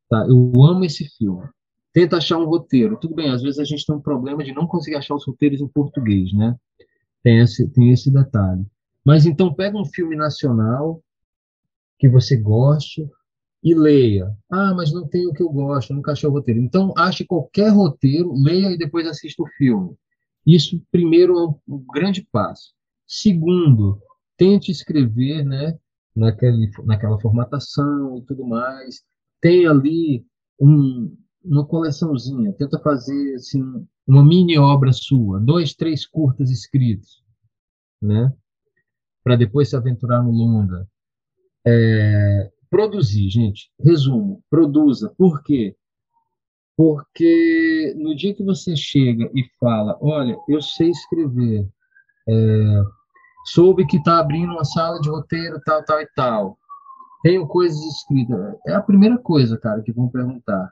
Tá? 0.09 0.27
Eu 0.27 0.53
amo 0.63 0.85
esse 0.85 1.07
filme. 1.19 1.47
Tenta 1.95 2.17
achar 2.17 2.39
um 2.39 2.45
roteiro. 2.45 2.99
Tudo 2.99 3.15
bem, 3.15 3.31
às 3.31 3.41
vezes 3.41 3.61
a 3.61 3.65
gente 3.65 3.87
tem 3.87 3.95
um 3.95 4.01
problema 4.01 4.43
de 4.43 4.53
não 4.53 4.67
conseguir 4.67 4.97
achar 4.97 5.15
os 5.15 5.25
roteiros 5.25 5.61
em 5.61 5.69
português, 5.69 6.33
né? 6.33 6.57
Tem 7.23 7.39
esse, 7.39 7.69
tem 7.71 7.93
esse 7.93 8.13
detalhe. 8.13 8.67
Mas 9.07 9.25
então 9.25 9.55
pega 9.55 9.79
um 9.79 9.85
filme 9.85 10.17
nacional, 10.17 11.01
que 11.97 12.09
você 12.09 12.37
goste 12.37 13.09
e 13.63 13.75
leia. 13.75 14.29
Ah, 14.51 14.75
mas 14.75 14.93
não 14.93 15.07
tem 15.07 15.27
o 15.27 15.33
que 15.33 15.43
eu 15.43 15.49
gosto, 15.49 15.95
nunca 15.95 16.13
achei 16.13 16.29
o 16.29 16.33
roteiro. 16.33 16.61
Então, 16.61 16.93
ache 16.99 17.25
qualquer 17.25 17.69
roteiro, 17.69 18.35
leia 18.35 18.73
e 18.73 18.77
depois 18.77 19.07
assista 19.07 19.43
o 19.43 19.49
filme. 19.57 19.95
Isso, 20.45 20.83
primeiro, 20.91 21.39
é 21.39 21.73
um 21.73 21.85
grande 21.95 22.27
passo. 22.31 22.75
Segundo, 23.07 24.03
tente 24.37 24.73
escrever 24.73 25.45
né, 25.45 25.79
naquele, 26.15 26.71
naquela 26.85 27.21
formatação 27.21 28.19
e 28.19 28.23
tudo 28.23 28.45
mais. 28.45 29.03
Tem 29.41 29.67
ali 29.67 30.27
um, 30.61 31.17
uma 31.45 31.67
coleçãozinha, 31.67 32.53
tenta 32.55 32.79
fazer 32.79 33.35
assim, 33.35 33.63
uma 34.07 34.25
mini 34.25 34.59
obra 34.59 34.93
sua, 34.93 35.39
dois, 35.41 35.75
três 35.75 36.07
curtas 36.07 36.51
escritos, 36.51 37.23
né? 38.01 38.33
para 39.25 39.37
depois 39.37 39.71
se 39.71 39.77
aventurar 39.77 40.23
no 40.23 40.31
longa. 40.31 40.87
É, 41.67 42.51
produzir, 42.69 43.31
gente. 43.31 43.71
Resumo: 43.81 44.43
produza. 44.51 45.13
Por 45.17 45.43
quê? 45.43 45.75
Porque 46.77 47.95
no 47.97 48.15
dia 48.15 48.35
que 48.35 48.45
você 48.45 48.77
chega 48.77 49.31
e 49.35 49.43
fala: 49.59 49.97
Olha, 50.01 50.37
eu 50.47 50.61
sei 50.61 50.91
escrever, 50.91 51.67
é, 52.29 52.83
soube 53.47 53.87
que 53.87 53.97
está 53.97 54.19
abrindo 54.19 54.53
uma 54.53 54.65
sala 54.65 55.01
de 55.01 55.09
roteiro, 55.09 55.61
tal, 55.65 55.83
tal 55.85 56.01
e 56.01 56.09
tal, 56.15 56.59
tenho 57.23 57.47
coisas 57.47 57.81
escritas. 57.81 58.39
É 58.67 58.75
a 58.75 58.83
primeira 58.83 59.17
coisa, 59.17 59.57
cara, 59.57 59.83
que 59.83 59.93
vão 59.93 60.09
perguntar. 60.09 60.71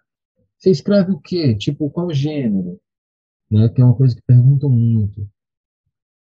Você 0.62 0.70
escreve 0.70 1.10
o 1.10 1.18
quê? 1.18 1.56
Tipo, 1.56 1.90
qual 1.90 2.14
gênero? 2.14 2.80
Né? 3.50 3.68
Que 3.68 3.82
é 3.82 3.84
uma 3.84 3.96
coisa 3.96 4.14
que 4.14 4.22
perguntam 4.22 4.70
muito. 4.70 5.28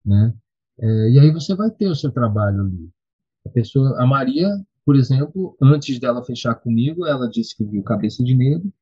Né? 0.07 0.33
É, 0.79 1.11
e 1.11 1.19
aí 1.19 1.33
você 1.33 1.53
vai 1.57 1.69
ter 1.69 1.89
o 1.89 1.97
seu 1.97 2.13
trabalho 2.13 2.61
ali. 2.61 2.89
A 3.45 3.49
pessoa, 3.49 4.01
a 4.01 4.07
Maria, 4.07 4.49
por 4.87 4.95
exemplo, 4.95 5.57
antes 5.61 5.99
dela 5.99 6.25
fechar 6.25 6.55
comigo, 6.55 7.05
ela 7.05 7.29
disse 7.29 7.57
que 7.57 7.65
viu 7.65 7.83
Cabeça 7.83 8.23
de 8.23 8.37
Negro, 8.37 8.73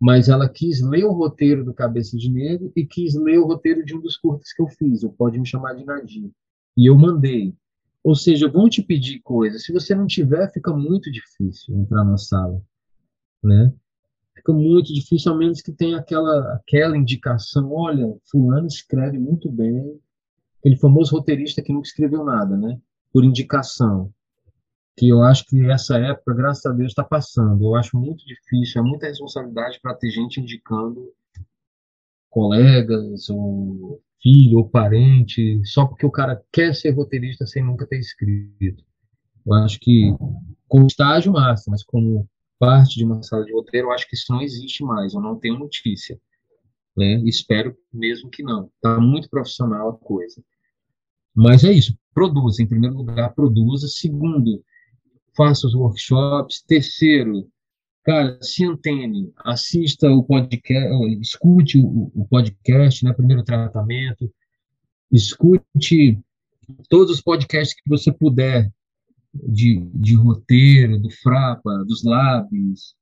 mas 0.00 0.28
ela 0.28 0.48
quis 0.48 0.80
ler 0.80 1.04
o 1.04 1.12
roteiro 1.12 1.64
do 1.64 1.72
Cabeça 1.72 2.16
de 2.16 2.28
Negro 2.28 2.72
e 2.74 2.84
quis 2.84 3.14
ler 3.14 3.38
o 3.38 3.46
roteiro 3.46 3.84
de 3.84 3.94
um 3.94 4.00
dos 4.00 4.16
curtas 4.16 4.52
que 4.52 4.60
eu 4.60 4.66
fiz, 4.66 5.04
o 5.04 5.12
Pode 5.12 5.38
Me 5.38 5.46
Chamar 5.46 5.74
de 5.74 5.84
Nadir. 5.84 6.32
E 6.76 6.90
eu 6.90 6.98
mandei. 6.98 7.54
Ou 8.02 8.16
seja, 8.16 8.48
vão 8.48 8.68
te 8.68 8.82
pedir 8.82 9.20
coisas. 9.20 9.62
Se 9.62 9.72
você 9.72 9.94
não 9.94 10.08
tiver, 10.08 10.50
fica 10.52 10.72
muito 10.72 11.12
difícil 11.12 11.78
entrar 11.78 12.02
na 12.04 12.16
sala, 12.16 12.60
né? 13.40 13.72
Fica 14.40 14.52
muito 14.52 14.92
difícil, 14.92 15.32
a 15.32 15.36
menos 15.36 15.60
que 15.62 15.72
tenha 15.72 15.98
aquela, 15.98 16.54
aquela 16.54 16.96
indicação, 16.96 17.72
olha, 17.72 18.14
fulano 18.30 18.66
escreve 18.66 19.18
muito 19.18 19.50
bem, 19.50 19.98
aquele 20.58 20.76
famoso 20.76 21.14
roteirista 21.14 21.62
que 21.62 21.72
nunca 21.72 21.88
escreveu 21.88 22.24
nada, 22.24 22.56
né? 22.56 22.78
por 23.12 23.24
indicação, 23.24 24.12
que 24.96 25.08
eu 25.08 25.22
acho 25.22 25.44
que 25.46 25.70
essa 25.70 25.98
época, 25.98 26.34
graças 26.34 26.66
a 26.66 26.72
Deus, 26.72 26.92
está 26.92 27.04
passando. 27.04 27.64
Eu 27.64 27.74
acho 27.74 27.96
muito 27.96 28.24
difícil, 28.24 28.80
é 28.80 28.84
muita 28.84 29.06
responsabilidade 29.06 29.80
para 29.80 29.94
ter 29.94 30.10
gente 30.10 30.40
indicando 30.40 31.12
colegas, 32.28 33.28
ou 33.28 34.00
filho, 34.22 34.58
ou 34.58 34.68
parente, 34.68 35.60
só 35.64 35.86
porque 35.86 36.06
o 36.06 36.10
cara 36.10 36.40
quer 36.52 36.74
ser 36.74 36.90
roteirista 36.90 37.46
sem 37.46 37.64
nunca 37.64 37.86
ter 37.86 37.98
escrito. 37.98 38.84
Eu 39.44 39.54
acho 39.54 39.78
que, 39.80 40.14
como 40.68 40.86
estágio, 40.86 41.32
massa, 41.32 41.70
mas 41.70 41.82
como 41.82 42.28
parte 42.60 42.96
de 42.96 43.04
uma 43.04 43.22
sala 43.22 43.42
de 43.44 43.54
roteiro, 43.54 43.88
eu 43.88 43.92
acho 43.92 44.06
que 44.06 44.14
isso 44.14 44.30
não 44.30 44.42
existe 44.42 44.84
mais, 44.84 45.14
eu 45.14 45.20
não 45.20 45.34
tenho 45.34 45.58
notícia. 45.58 46.20
Né? 46.94 47.14
Espero 47.24 47.74
mesmo 47.90 48.28
que 48.28 48.42
não. 48.42 48.70
Está 48.76 49.00
muito 49.00 49.30
profissional 49.30 49.88
a 49.88 49.96
coisa. 49.96 50.44
Mas 51.34 51.64
é 51.64 51.72
isso, 51.72 51.96
produza, 52.12 52.62
em 52.62 52.66
primeiro 52.66 52.96
lugar, 52.96 53.34
produza. 53.34 53.88
Segundo, 53.88 54.62
faça 55.34 55.66
os 55.66 55.74
workshops. 55.74 56.62
Terceiro, 56.62 57.48
cara, 58.04 58.38
se 58.42 58.66
antene, 58.66 59.32
assista 59.38 60.10
o 60.10 60.22
podcast, 60.22 60.92
escute 61.18 61.78
o, 61.78 62.12
o 62.14 62.26
podcast, 62.28 63.02
né, 63.02 63.14
primeiro 63.14 63.42
tratamento, 63.42 64.30
escute 65.10 66.20
todos 66.90 67.14
os 67.14 67.22
podcasts 67.22 67.74
que 67.74 67.88
você 67.88 68.12
puder 68.12 68.70
de, 69.34 69.80
de 69.94 70.14
roteiro, 70.14 70.98
do 70.98 71.10
Frapa, 71.10 71.84
dos 71.86 72.04
Labs, 72.04 72.94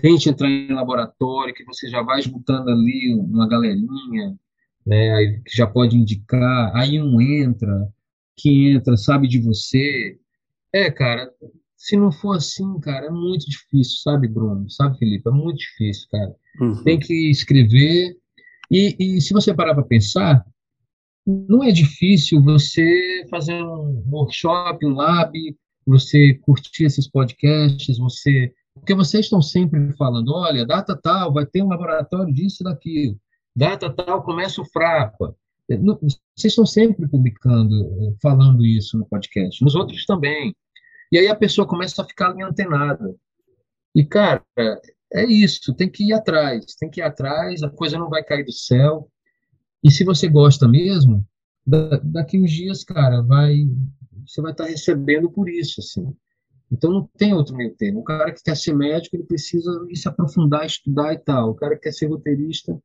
tente 0.00 0.28
entrar 0.28 0.48
em 0.48 0.72
laboratório, 0.72 1.54
que 1.54 1.64
você 1.64 1.88
já 1.88 2.02
vai 2.02 2.20
juntando 2.22 2.70
ali 2.70 3.14
uma 3.14 3.48
galerinha, 3.48 4.36
né, 4.86 5.40
que 5.44 5.56
já 5.56 5.66
pode 5.66 5.96
indicar, 5.96 6.74
aí 6.74 7.00
um 7.00 7.20
entra, 7.20 7.88
que 8.36 8.70
entra, 8.70 8.96
sabe 8.96 9.26
de 9.26 9.40
você. 9.40 10.18
É, 10.72 10.90
cara, 10.90 11.30
se 11.76 11.96
não 11.96 12.12
for 12.12 12.36
assim, 12.36 12.78
cara, 12.80 13.06
é 13.06 13.10
muito 13.10 13.48
difícil, 13.48 13.98
sabe, 14.02 14.28
Bruno? 14.28 14.68
Sabe, 14.70 14.98
Felipe? 14.98 15.28
É 15.28 15.32
muito 15.32 15.58
difícil, 15.58 16.08
cara. 16.10 16.34
Uhum. 16.60 16.82
Tem 16.84 16.98
que 16.98 17.30
escrever. 17.30 18.16
E, 18.70 18.96
e 18.98 19.20
se 19.20 19.32
você 19.32 19.54
parar 19.54 19.74
para 19.74 19.84
pensar, 19.84 20.44
não 21.26 21.62
é 21.62 21.72
difícil 21.72 22.42
você 22.42 23.26
fazer 23.30 23.54
um 23.54 24.04
workshop, 24.10 24.84
um 24.86 24.94
lab, 24.94 25.32
você 25.86 26.34
curtir 26.42 26.84
esses 26.84 27.08
podcasts, 27.08 27.98
você. 27.98 28.52
Porque 28.74 28.94
vocês 28.94 29.26
estão 29.26 29.40
sempre 29.40 29.92
falando: 29.96 30.32
olha, 30.34 30.66
data 30.66 30.98
tal, 31.00 31.32
vai 31.32 31.46
ter 31.46 31.62
um 31.62 31.68
laboratório 31.68 32.32
disso 32.32 32.58
e 32.60 32.64
daquilo. 32.64 33.18
Data 33.54 33.90
tal, 33.90 34.22
começa 34.22 34.60
o 34.60 34.66
Frapa. 34.66 35.34
Vocês 35.68 36.20
estão 36.44 36.66
sempre 36.66 37.08
publicando, 37.08 38.16
falando 38.22 38.64
isso 38.64 38.98
no 38.98 39.06
podcast. 39.06 39.62
Nos 39.64 39.74
outros 39.74 40.04
também. 40.04 40.54
E 41.10 41.18
aí 41.18 41.28
a 41.28 41.34
pessoa 41.34 41.66
começa 41.66 42.02
a 42.02 42.04
ficar 42.04 42.30
ali 42.30 42.42
antenada. 42.42 43.14
E, 43.94 44.04
cara, 44.04 44.44
é 45.12 45.24
isso, 45.24 45.74
tem 45.74 45.88
que 45.88 46.04
ir 46.04 46.12
atrás, 46.12 46.66
tem 46.78 46.90
que 46.90 47.00
ir 47.00 47.04
atrás, 47.04 47.62
a 47.62 47.70
coisa 47.70 47.98
não 47.98 48.10
vai 48.10 48.22
cair 48.22 48.44
do 48.44 48.52
céu. 48.52 49.08
E 49.82 49.90
se 49.90 50.04
você 50.04 50.28
gosta 50.28 50.68
mesmo, 50.68 51.26
daqui 52.02 52.38
uns 52.38 52.50
dias, 52.50 52.84
cara, 52.84 53.22
vai 53.22 53.66
você 54.26 54.42
vai 54.42 54.52
estar 54.52 54.64
recebendo 54.64 55.30
por 55.30 55.48
isso, 55.48 55.80
assim. 55.80 56.14
Então 56.70 56.90
não 56.90 57.10
tem 57.16 57.32
outro 57.32 57.54
meio 57.54 57.74
termo. 57.76 58.00
O 58.00 58.04
cara 58.04 58.32
que 58.32 58.42
quer 58.42 58.56
ser 58.56 58.74
médico, 58.74 59.16
ele 59.16 59.24
precisa 59.24 59.70
se 59.94 60.08
aprofundar, 60.08 60.66
estudar 60.66 61.12
e 61.12 61.18
tal. 61.18 61.50
O 61.50 61.54
cara 61.54 61.76
que 61.76 61.82
quer 61.82 61.92
ser 61.92 62.06
roteirista, 62.06 62.76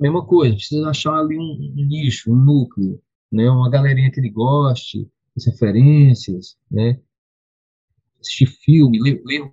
mesma 0.00 0.24
coisa, 0.24 0.54
precisa 0.54 0.88
achar 0.88 1.14
ali 1.14 1.38
um, 1.38 1.74
nicho, 1.76 2.32
um 2.32 2.36
núcleo, 2.36 3.00
né? 3.30 3.50
Uma 3.50 3.70
galerinha 3.70 4.10
que 4.10 4.20
ele 4.20 4.30
goste, 4.30 5.08
as 5.36 5.46
referências, 5.46 6.56
né? 6.70 6.98
assistir 8.20 8.46
filme, 8.46 9.00
ler, 9.00 9.22
ler 9.24 9.52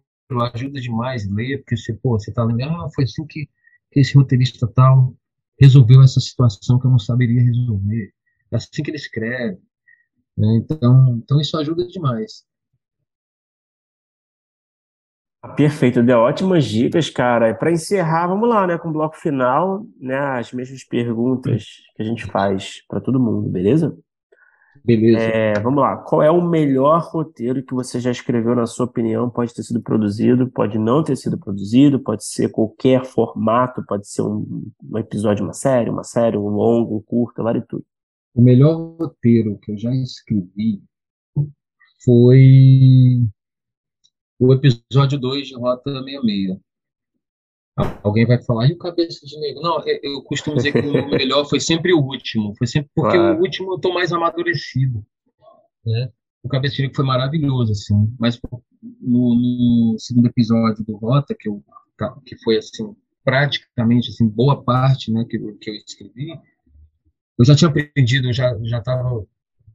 ajuda 0.53 0.81
demais 0.81 1.29
ler, 1.29 1.59
porque 1.59 1.77
você, 1.77 1.93
pô, 1.93 2.19
você 2.19 2.31
tá 2.31 2.43
lendo, 2.43 2.63
ah, 2.63 2.89
foi 2.93 3.03
assim 3.03 3.25
que, 3.27 3.47
que 3.91 3.99
esse 3.99 4.15
roteirista 4.15 4.67
tal 4.67 5.15
resolveu 5.59 6.01
essa 6.01 6.19
situação 6.19 6.79
que 6.79 6.87
eu 6.87 6.91
não 6.91 6.99
saberia 6.99 7.41
resolver. 7.41 8.11
É 8.51 8.57
assim 8.57 8.83
que 8.83 8.89
ele 8.89 8.97
escreve. 8.97 9.59
Né? 10.37 10.57
Então, 10.57 11.19
então 11.23 11.39
isso 11.39 11.57
ajuda 11.57 11.87
demais. 11.87 12.45
Perfeito, 15.55 16.01
deu 16.01 16.19
ótimas 16.19 16.65
dicas, 16.65 17.09
cara. 17.09 17.53
Para 17.53 17.71
encerrar, 17.71 18.27
vamos 18.27 18.49
lá, 18.49 18.65
né, 18.65 18.77
com 18.77 18.89
o 18.89 18.91
bloco 18.91 19.15
final, 19.15 19.85
né, 19.99 20.17
as 20.17 20.51
mesmas 20.51 20.83
perguntas 20.83 21.65
que 21.95 22.01
a 22.01 22.05
gente 22.05 22.25
faz 22.25 22.81
para 22.87 22.99
todo 22.99 23.19
mundo, 23.19 23.47
beleza? 23.47 23.95
Beleza. 24.83 25.19
É, 25.19 25.59
vamos 25.59 25.81
lá. 25.81 25.97
Qual 25.97 26.21
é 26.21 26.29
o 26.29 26.41
melhor 26.41 27.01
roteiro 27.01 27.63
que 27.63 27.73
você 27.73 27.99
já 27.99 28.11
escreveu, 28.11 28.55
na 28.55 28.65
sua 28.65 28.85
opinião? 28.85 29.29
Pode 29.29 29.53
ter 29.53 29.63
sido 29.63 29.81
produzido, 29.81 30.49
pode 30.49 30.77
não 30.77 31.03
ter 31.03 31.15
sido 31.15 31.39
produzido, 31.39 31.99
pode 31.99 32.25
ser 32.25 32.49
qualquer 32.49 33.03
formato, 33.05 33.83
pode 33.87 34.07
ser 34.07 34.21
um, 34.21 34.69
um 34.83 34.97
episódio, 34.97 35.43
uma 35.43 35.53
série, 35.53 35.89
uma 35.89 36.03
série, 36.03 36.37
um 36.37 36.49
longo, 36.49 36.97
um 36.97 37.01
curto, 37.01 37.41
vale 37.41 37.61
tudo. 37.61 37.83
O 38.35 38.41
melhor 38.41 38.97
roteiro 38.99 39.57
que 39.59 39.71
eu 39.71 39.77
já 39.77 39.95
escrevi 39.95 40.83
foi 42.03 43.21
o 44.37 44.53
episódio 44.53 45.17
2 45.17 45.47
de 45.47 45.55
Rota 45.55 45.89
66. 45.89 46.59
Alguém 48.03 48.25
vai 48.25 48.41
falar, 48.43 48.67
e 48.67 48.73
o 48.73 48.77
Cabeça 48.77 49.25
de 49.25 49.39
Negro? 49.39 49.61
Não, 49.61 49.81
eu 49.85 50.21
costumo 50.23 50.57
dizer 50.57 50.73
que 50.73 50.79
o 50.79 50.91
melhor 51.09 51.45
foi 51.45 51.61
sempre 51.61 51.93
o 51.93 51.99
último, 51.99 52.53
foi 52.57 52.67
sempre 52.67 52.89
porque 52.93 53.17
claro. 53.17 53.37
o 53.37 53.41
último 53.41 53.73
eu 53.73 53.79
tô 53.79 53.93
mais 53.93 54.11
amadurecido, 54.11 55.05
né? 55.85 56.11
O 56.43 56.49
Cabeça 56.49 56.75
de 56.75 56.81
Negro 56.83 56.95
foi 56.95 57.05
maravilhoso, 57.05 57.71
assim, 57.71 58.13
mas 58.19 58.39
no, 59.01 59.35
no 59.35 59.95
segundo 59.97 60.27
episódio 60.27 60.83
do 60.85 60.97
Rota, 60.97 61.35
que, 61.37 61.49
eu, 61.49 61.63
que 62.25 62.37
foi, 62.43 62.57
assim, 62.57 62.95
praticamente, 63.23 64.09
assim, 64.09 64.27
boa 64.27 64.61
parte, 64.61 65.11
né, 65.11 65.25
que, 65.29 65.37
que 65.37 65.69
eu 65.69 65.73
escrevi, 65.73 66.37
eu 67.37 67.45
já 67.45 67.55
tinha 67.55 67.69
aprendido, 67.69 68.29
eu 68.29 68.33
já 68.33 68.57
já 68.63 68.79
estava 68.79 69.25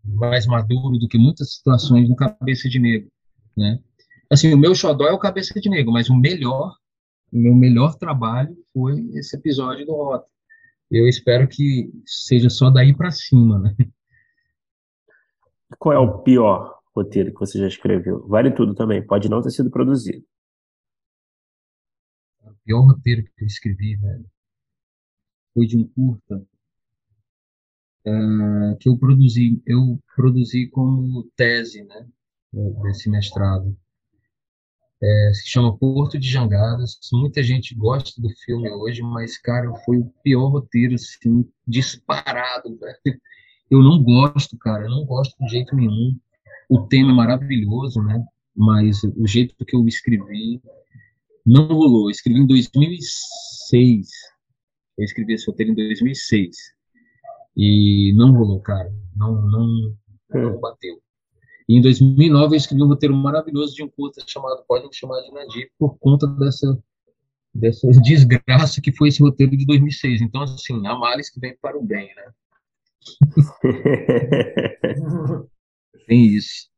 mais 0.05 0.47
maduro 0.47 0.99
do 0.99 1.09
que 1.09 1.19
muitas 1.19 1.55
situações 1.55 2.09
no 2.09 2.17
Cabeça 2.17 2.69
de 2.69 2.79
Negro, 2.79 3.11
né? 3.57 3.79
Assim, 4.31 4.55
o 4.55 4.59
meu 4.59 4.75
xodó 4.75 5.07
é 5.07 5.13
o 5.13 5.19
Cabeça 5.19 5.59
de 5.61 5.69
Negro, 5.69 5.93
mas 5.93 6.09
o 6.09 6.17
melhor 6.17 6.75
o 7.33 7.39
meu 7.39 7.55
melhor 7.55 7.97
trabalho 7.97 8.57
foi 8.73 9.01
esse 9.15 9.37
episódio 9.37 9.87
do 9.87 9.95
Rota. 9.95 10.27
Eu 10.91 11.07
espero 11.07 11.47
que 11.47 11.91
seja 12.05 12.51
só 12.51 12.71
daí 12.71 12.95
para 12.95 13.13
cima, 13.13 13.59
né? 13.61 13.77
Qual 15.79 15.95
é 15.95 15.99
o 15.99 16.19
pior 16.23 16.81
roteiro 16.95 17.33
que 17.33 17.39
você 17.39 17.59
já 17.59 17.69
escreveu? 17.69 18.27
Vale 18.27 18.51
tudo 18.51 18.75
também, 18.75 19.07
pode 19.07 19.29
não 19.29 19.41
ter 19.41 19.51
sido 19.51 19.71
produzido. 19.71 20.25
O 22.43 22.55
pior 22.65 22.81
roteiro 22.81 23.23
que 23.23 23.45
eu 23.45 23.47
escrevi, 23.47 23.97
velho, 23.97 24.27
foi 25.55 25.67
de 25.67 25.77
um 25.77 25.87
curta 25.87 26.45
é, 28.05 28.77
que 28.81 28.89
eu 28.89 28.97
produzi, 28.97 29.63
eu 29.67 29.99
produzi 30.17 30.69
como 30.69 31.25
tese, 31.37 31.83
né, 31.85 32.07
desse 32.83 33.09
mestrado 33.09 33.77
é, 35.03 35.33
se 35.33 35.49
chama 35.49 35.77
Porto 35.77 36.19
de 36.19 36.29
Jangadas. 36.29 36.99
Muita 37.13 37.43
gente 37.43 37.75
gosta 37.75 38.21
do 38.21 38.29
filme 38.45 38.71
hoje, 38.71 39.03
mas, 39.03 39.39
cara, 39.39 39.73
foi 39.85 39.99
o 39.99 40.13
pior 40.23 40.49
roteiro, 40.49 40.95
assim, 40.95 41.49
disparado, 41.67 42.77
velho. 42.79 43.21
Eu 43.71 43.83
não 43.83 44.03
gosto, 44.03 44.59
cara, 44.59 44.85
eu 44.85 44.91
não 44.91 45.05
gosto 45.05 45.37
de 45.45 45.53
jeito 45.53 45.75
nenhum. 45.75 46.19
O 46.69 46.87
tema 46.87 47.13
é 47.13 47.15
maravilhoso, 47.15 48.03
né? 48.03 48.23
Mas 48.55 49.03
o 49.05 49.27
jeito 49.27 49.65
que 49.65 49.77
eu 49.77 49.87
escrevi 49.87 50.61
não 51.47 51.69
rolou. 51.69 52.07
Eu 52.07 52.11
escrevi 52.11 52.41
em 52.41 52.47
2006. 52.47 54.09
Eu 54.99 55.05
escrevi 55.05 55.35
esse 55.35 55.47
roteiro 55.47 55.73
em 55.73 55.75
2006. 55.77 56.57
E 57.57 58.13
não 58.17 58.33
rolou, 58.33 58.61
cara. 58.61 58.93
Não, 59.17 59.41
não, 59.43 59.97
não 60.33 60.61
bateu. 60.61 61.01
E 61.69 61.77
em 61.77 61.83
2009 61.83 62.55
eu 62.55 62.57
escrevi 62.57 62.83
um 62.83 62.89
roteiro 62.89 63.15
maravilhoso 63.15 63.75
de 63.75 63.83
um 63.83 63.89
curta 63.89 64.23
chamado 64.27 64.65
Pode 64.67 64.87
Me 64.87 64.95
Chamar 64.95 65.21
de 65.21 65.33
Nadir, 65.33 65.71
por 65.79 65.97
conta 65.99 66.27
dessa, 66.27 66.83
dessa 67.55 67.89
desgraça 68.03 68.81
que 68.81 68.93
foi 68.93 69.09
esse 69.09 69.23
roteiro 69.23 69.57
de 69.57 69.65
2006. 69.67 70.21
Então, 70.21 70.43
assim, 70.43 70.85
há 70.87 70.97
males 70.97 71.31
que 71.31 71.39
vem 71.39 71.57
para 71.61 71.79
o 71.79 71.83
bem, 71.83 72.11
né? 72.17 72.33
Tem 76.07 76.27
isso. 76.27 76.69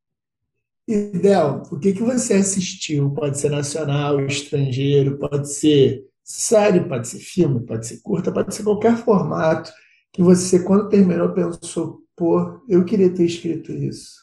E, 0.86 1.18
Del, 1.18 1.62
o 1.70 1.78
que, 1.78 1.94
que 1.94 2.02
você 2.02 2.34
assistiu? 2.34 3.14
Pode 3.14 3.38
ser 3.38 3.50
nacional, 3.50 4.20
estrangeiro, 4.26 5.18
pode 5.18 5.54
ser 5.54 6.04
série, 6.22 6.86
pode 6.86 7.08
ser 7.08 7.18
filme, 7.18 7.64
pode 7.64 7.86
ser 7.86 8.00
curta, 8.02 8.30
pode 8.30 8.54
ser 8.54 8.62
qualquer 8.62 8.96
formato 8.96 9.72
que 10.12 10.22
você, 10.22 10.62
quando 10.62 10.88
terminou, 10.88 11.32
pensou, 11.32 12.02
pô, 12.16 12.62
eu 12.68 12.84
queria 12.84 13.12
ter 13.12 13.24
escrito 13.24 13.72
isso. 13.72 14.20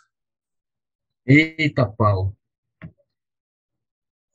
Eita, 1.25 1.85
pau. 1.85 2.35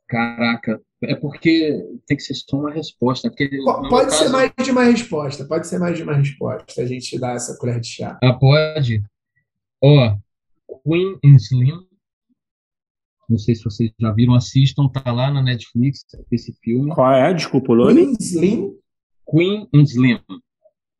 Caraca, 0.08 0.80
é 1.02 1.14
porque 1.14 1.82
tem 2.06 2.16
que 2.16 2.22
ser 2.22 2.34
só 2.34 2.58
uma 2.58 2.70
resposta. 2.70 3.28
Porque 3.28 3.48
pode 3.88 4.12
ser 4.12 4.24
caso... 4.24 4.32
mais 4.32 4.52
de 4.62 4.70
uma 4.70 4.84
resposta, 4.84 5.44
pode 5.44 5.66
ser 5.66 5.78
mais 5.78 5.96
de 5.96 6.02
uma 6.02 6.14
resposta. 6.14 6.82
A 6.82 6.86
gente 6.86 7.18
dá 7.18 7.32
essa 7.32 7.56
colher 7.58 7.80
de 7.80 7.88
chá. 7.88 8.18
Ah, 8.22 8.32
pode? 8.32 9.02
Ó, 9.82 10.16
Queen 10.84 11.18
and 11.24 11.36
Slim. 11.36 11.86
Não 13.28 13.38
sei 13.38 13.54
se 13.54 13.64
vocês 13.64 13.90
já 13.98 14.12
viram, 14.12 14.34
assistam, 14.34 14.86
tá 14.88 15.10
lá 15.10 15.30
na 15.30 15.42
Netflix 15.42 16.04
esse 16.30 16.52
filme. 16.62 16.94
Qual 16.94 17.10
é? 17.10 17.32
Desculpa 17.32 17.74
nome. 17.74 17.94
Queen 17.94 18.16
Slim? 18.20 18.78
Queen 19.28 19.68
and 19.74 19.84
Slim. 19.84 20.20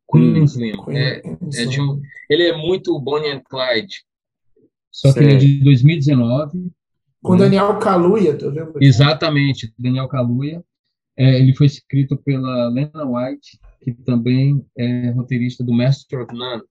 Queen 0.09 0.41
hum. 0.41 0.91
é, 0.91 1.21
é 1.55 1.65
de 1.65 1.81
um, 1.81 2.01
ele 2.29 2.43
é 2.43 2.57
muito 2.57 2.99
Bonnie 2.99 3.31
and 3.31 3.41
Clyde. 3.49 4.03
Só 4.91 5.11
que 5.11 5.19
ele 5.19 5.33
é 5.33 5.37
de 5.37 5.63
2019. 5.63 6.71
Com 7.21 7.33
né? 7.33 7.39
Daniel 7.39 7.79
Kaluuya, 7.79 8.37
tô 8.37 8.51
vendo? 8.51 8.73
Exatamente, 8.79 9.73
Daniel 9.77 10.07
Kaluuya. 10.07 10.63
É, 11.17 11.39
ele 11.39 11.55
foi 11.55 11.65
escrito 11.65 12.17
pela 12.17 12.69
Lena 12.69 13.05
White, 13.05 13.59
que 13.81 13.93
também 13.93 14.65
é 14.77 15.11
roteirista 15.11 15.63
do 15.63 15.73
Master 15.73 16.21
of 16.21 16.33
None. 16.35 16.61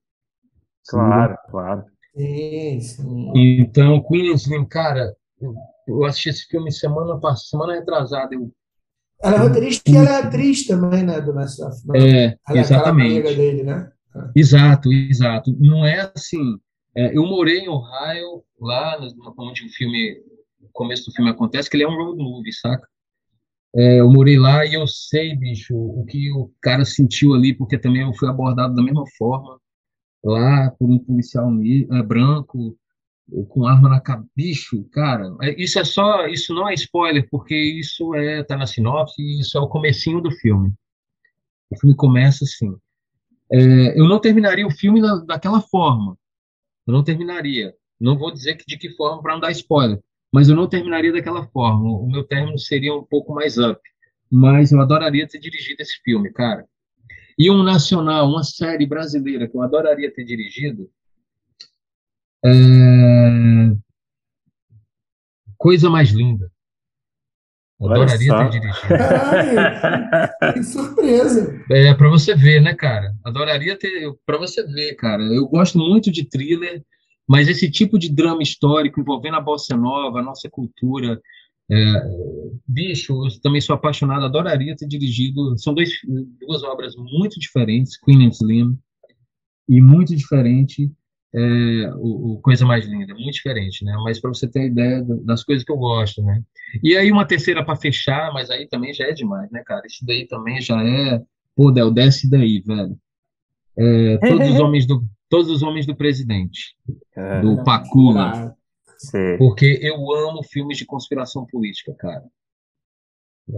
Claro, 0.87 1.37
claro. 1.51 1.85
Sim, 2.15 2.81
sim. 2.81 3.33
Então, 3.35 4.03
Queen 4.03 4.33
Slim, 4.35 4.67
cara, 4.67 5.17
eu 5.89 6.05
assisti 6.05 6.29
esse 6.29 6.47
filme 6.47 6.71
semana 6.71 7.19
passada, 7.19 7.49
semana 7.49 7.75
retrasada. 7.75 8.35
Eu... 8.35 8.53
Ela 9.23 9.37
é 9.37 9.39
roteirista 9.39 9.91
e 9.91 9.97
ela 9.97 10.11
é 10.11 10.23
atriz 10.23 10.67
também, 10.67 11.03
né, 11.03 11.21
do 11.21 11.35
Master 11.35 11.69
of. 11.69 11.81
É, 11.95 12.37
ela 12.49 12.61
exatamente. 12.61 13.27
É 13.27 13.35
dele, 13.35 13.63
né? 13.63 13.91
Exato, 14.37 14.93
exato. 14.93 15.57
Não 15.59 15.85
é 15.85 16.13
assim 16.15 16.59
é, 16.97 17.17
eu 17.17 17.27
morei 17.27 17.59
em 17.59 17.69
Ohio, 17.69 18.45
lá 18.61 18.97
onde 19.37 19.67
o 19.67 19.69
filme, 19.71 20.17
o 20.61 20.69
começo 20.73 21.07
do 21.07 21.13
filme 21.13 21.31
acontece, 21.31 21.69
que 21.69 21.77
ele 21.77 21.83
é 21.83 21.89
um 21.89 21.97
road 21.97 22.23
movie, 22.23 22.53
saca? 22.53 22.87
É, 23.75 23.99
eu 23.99 24.09
morei 24.09 24.39
lá 24.39 24.65
e 24.65 24.75
eu 24.75 24.87
sei, 24.87 25.35
bicho, 25.35 25.75
o 25.77 26.05
que 26.05 26.31
o 26.31 26.53
cara 26.63 26.85
sentiu 26.85 27.35
ali, 27.35 27.53
porque 27.53 27.77
também 27.77 28.03
eu 28.03 28.15
fui 28.15 28.29
abordado 28.29 28.75
da 28.75 28.83
mesma 28.83 29.05
forma 29.19 29.59
lá 30.23 30.71
por 30.79 30.89
um 30.89 30.99
policial 30.99 31.51
é, 31.91 32.03
branco, 32.03 32.77
com 33.49 33.67
arma 33.67 33.89
na 33.89 34.01
cabeça, 34.01 34.29
bicho, 34.37 34.85
cara, 34.93 35.35
é, 35.43 35.61
isso 35.61 35.79
é 35.79 35.85
só, 35.85 36.27
isso 36.27 36.55
não 36.55 36.69
é 36.69 36.75
spoiler, 36.75 37.27
porque 37.31 37.55
isso 37.55 38.15
é, 38.15 38.43
tá 38.43 38.57
na 38.57 38.67
sinopse, 38.67 39.23
isso 39.41 39.57
é 39.57 39.61
o 39.61 39.69
comecinho 39.69 40.21
do 40.21 40.31
filme. 40.31 40.73
O 41.71 41.79
filme 41.79 41.97
começa 41.97 42.45
assim. 42.45 42.75
É, 43.51 43.99
eu 43.99 44.07
não 44.07 44.21
terminaria 44.21 44.67
o 44.67 44.71
filme 44.71 45.01
da, 45.01 45.17
daquela 45.17 45.61
forma. 45.61 46.17
Eu 46.87 46.93
não 46.93 47.03
terminaria. 47.03 47.75
Não 48.01 48.19
vou 48.19 48.33
dizer 48.33 48.57
que 48.57 48.65
de 48.67 48.77
que 48.77 48.91
forma 48.91 49.23
para 49.23 49.35
não 49.35 49.41
dar 49.41 49.51
spoiler, 49.53 49.99
mas 50.33 50.49
eu 50.49 50.57
não 50.57 50.69
terminaria 50.69 51.13
daquela 51.13 51.47
forma. 51.49 51.99
O 51.99 52.07
meu 52.07 52.25
término 52.25 52.59
seria 52.59 52.95
um 52.95 53.05
pouco 53.05 53.33
mais 53.33 53.57
up. 53.57 53.81
Mas 54.31 54.73
eu 54.73 54.81
adoraria 54.81 55.27
ter 55.27 55.39
dirigido 55.39 55.81
esse 55.81 56.01
filme, 56.03 56.33
cara. 56.33 56.67
E 57.39 57.51
um 57.51 57.63
nacional, 57.63 58.29
uma 58.29 58.45
série 58.45 58.87
brasileira 58.87 59.49
que 59.49 59.57
eu 59.57 59.63
adoraria 59.63 60.13
ter 60.13 60.25
dirigido. 60.25 60.91
É... 62.45 63.77
Coisa 65.57 65.89
mais 65.89 66.11
linda. 66.11 66.51
Adoraria 67.81 68.37
ter 68.37 68.51
dirigido. 68.51 68.89
Caralho, 68.89 70.55
que 70.55 70.63
surpresa. 70.63 71.65
É, 71.71 71.95
para 71.95 72.09
você 72.09 72.35
ver, 72.35 72.61
né, 72.61 72.75
cara? 72.75 73.13
Adoraria 73.25 73.77
ter. 73.79 74.13
Para 74.25 74.39
você 74.39 74.63
ver, 74.65 74.95
cara. 74.95 75.23
Eu 75.23 75.47
gosto 75.49 75.79
muito 75.79 76.11
de 76.11 76.25
thriller, 76.25 76.83
mas 77.29 77.49
esse 77.49 77.71
tipo 77.71 77.99
de 77.99 78.11
drama 78.13 78.43
histórico 78.43 79.01
envolvendo 79.01 79.37
a 79.37 79.41
bossa 79.41 79.77
nova, 79.77 80.21
a 80.21 80.23
nossa 80.23 80.49
cultura. 80.49 81.21
É, 81.71 81.95
bicho, 82.69 83.27
eu 83.27 83.41
também 83.41 83.61
sou 83.61 83.75
apaixonado, 83.75 84.25
adoraria 84.25 84.77
ter 84.77 84.87
dirigido. 84.87 85.59
São 85.59 85.75
dois, 85.75 85.91
duas 86.41 86.63
obras 86.63 86.95
muito 86.97 87.41
diferentes, 87.41 87.99
Queen 87.99 88.27
and 88.27 88.31
Slim, 88.31 88.79
e 89.69 89.81
muito 89.81 90.15
diferente 90.15 90.91
é, 91.35 91.93
o, 91.97 92.35
o, 92.35 92.41
Coisa 92.41 92.65
Mais 92.65 92.87
Linda, 92.87 93.13
muito 93.15 93.33
diferente, 93.33 93.85
né? 93.85 93.93
Mas 94.05 94.21
para 94.21 94.33
você 94.33 94.47
ter 94.47 94.67
ideia 94.67 95.05
das 95.25 95.43
coisas 95.43 95.65
que 95.65 95.73
eu 95.73 95.77
gosto, 95.77 96.23
né? 96.23 96.41
E 96.83 96.97
aí 96.97 97.11
uma 97.11 97.27
terceira 97.27 97.65
para 97.65 97.77
fechar, 97.77 98.33
mas 98.33 98.51
aí 98.51 98.69
também 98.69 98.95
já 98.95 99.05
é 99.05 99.13
demais, 99.13 99.51
né, 99.51 99.63
cara? 99.65 99.83
Isso 99.87 100.05
daí 100.07 100.27
também 100.29 100.61
já 100.61 100.81
é, 100.83 101.21
pô, 101.57 101.73
Del, 101.73 101.91
desce 101.91 102.31
daí, 102.31 102.63
velho. 102.65 102.97
É, 103.77 104.19
todos 104.19 104.49
os 104.49 104.59
homens 104.61 104.87
do 104.87 105.05
todos 105.29 105.51
os 105.51 105.63
homens 105.63 105.85
do 105.85 105.97
presidente, 105.97 106.77
é, 107.17 107.41
do 107.41 107.65
Pacula. 107.65 108.57
Porque 109.39 109.81
eu 109.83 109.97
amo 110.15 110.43
filmes 110.45 110.79
de 110.79 110.87
conspiração 110.87 111.45
política, 111.45 111.93
cara. 111.95 112.25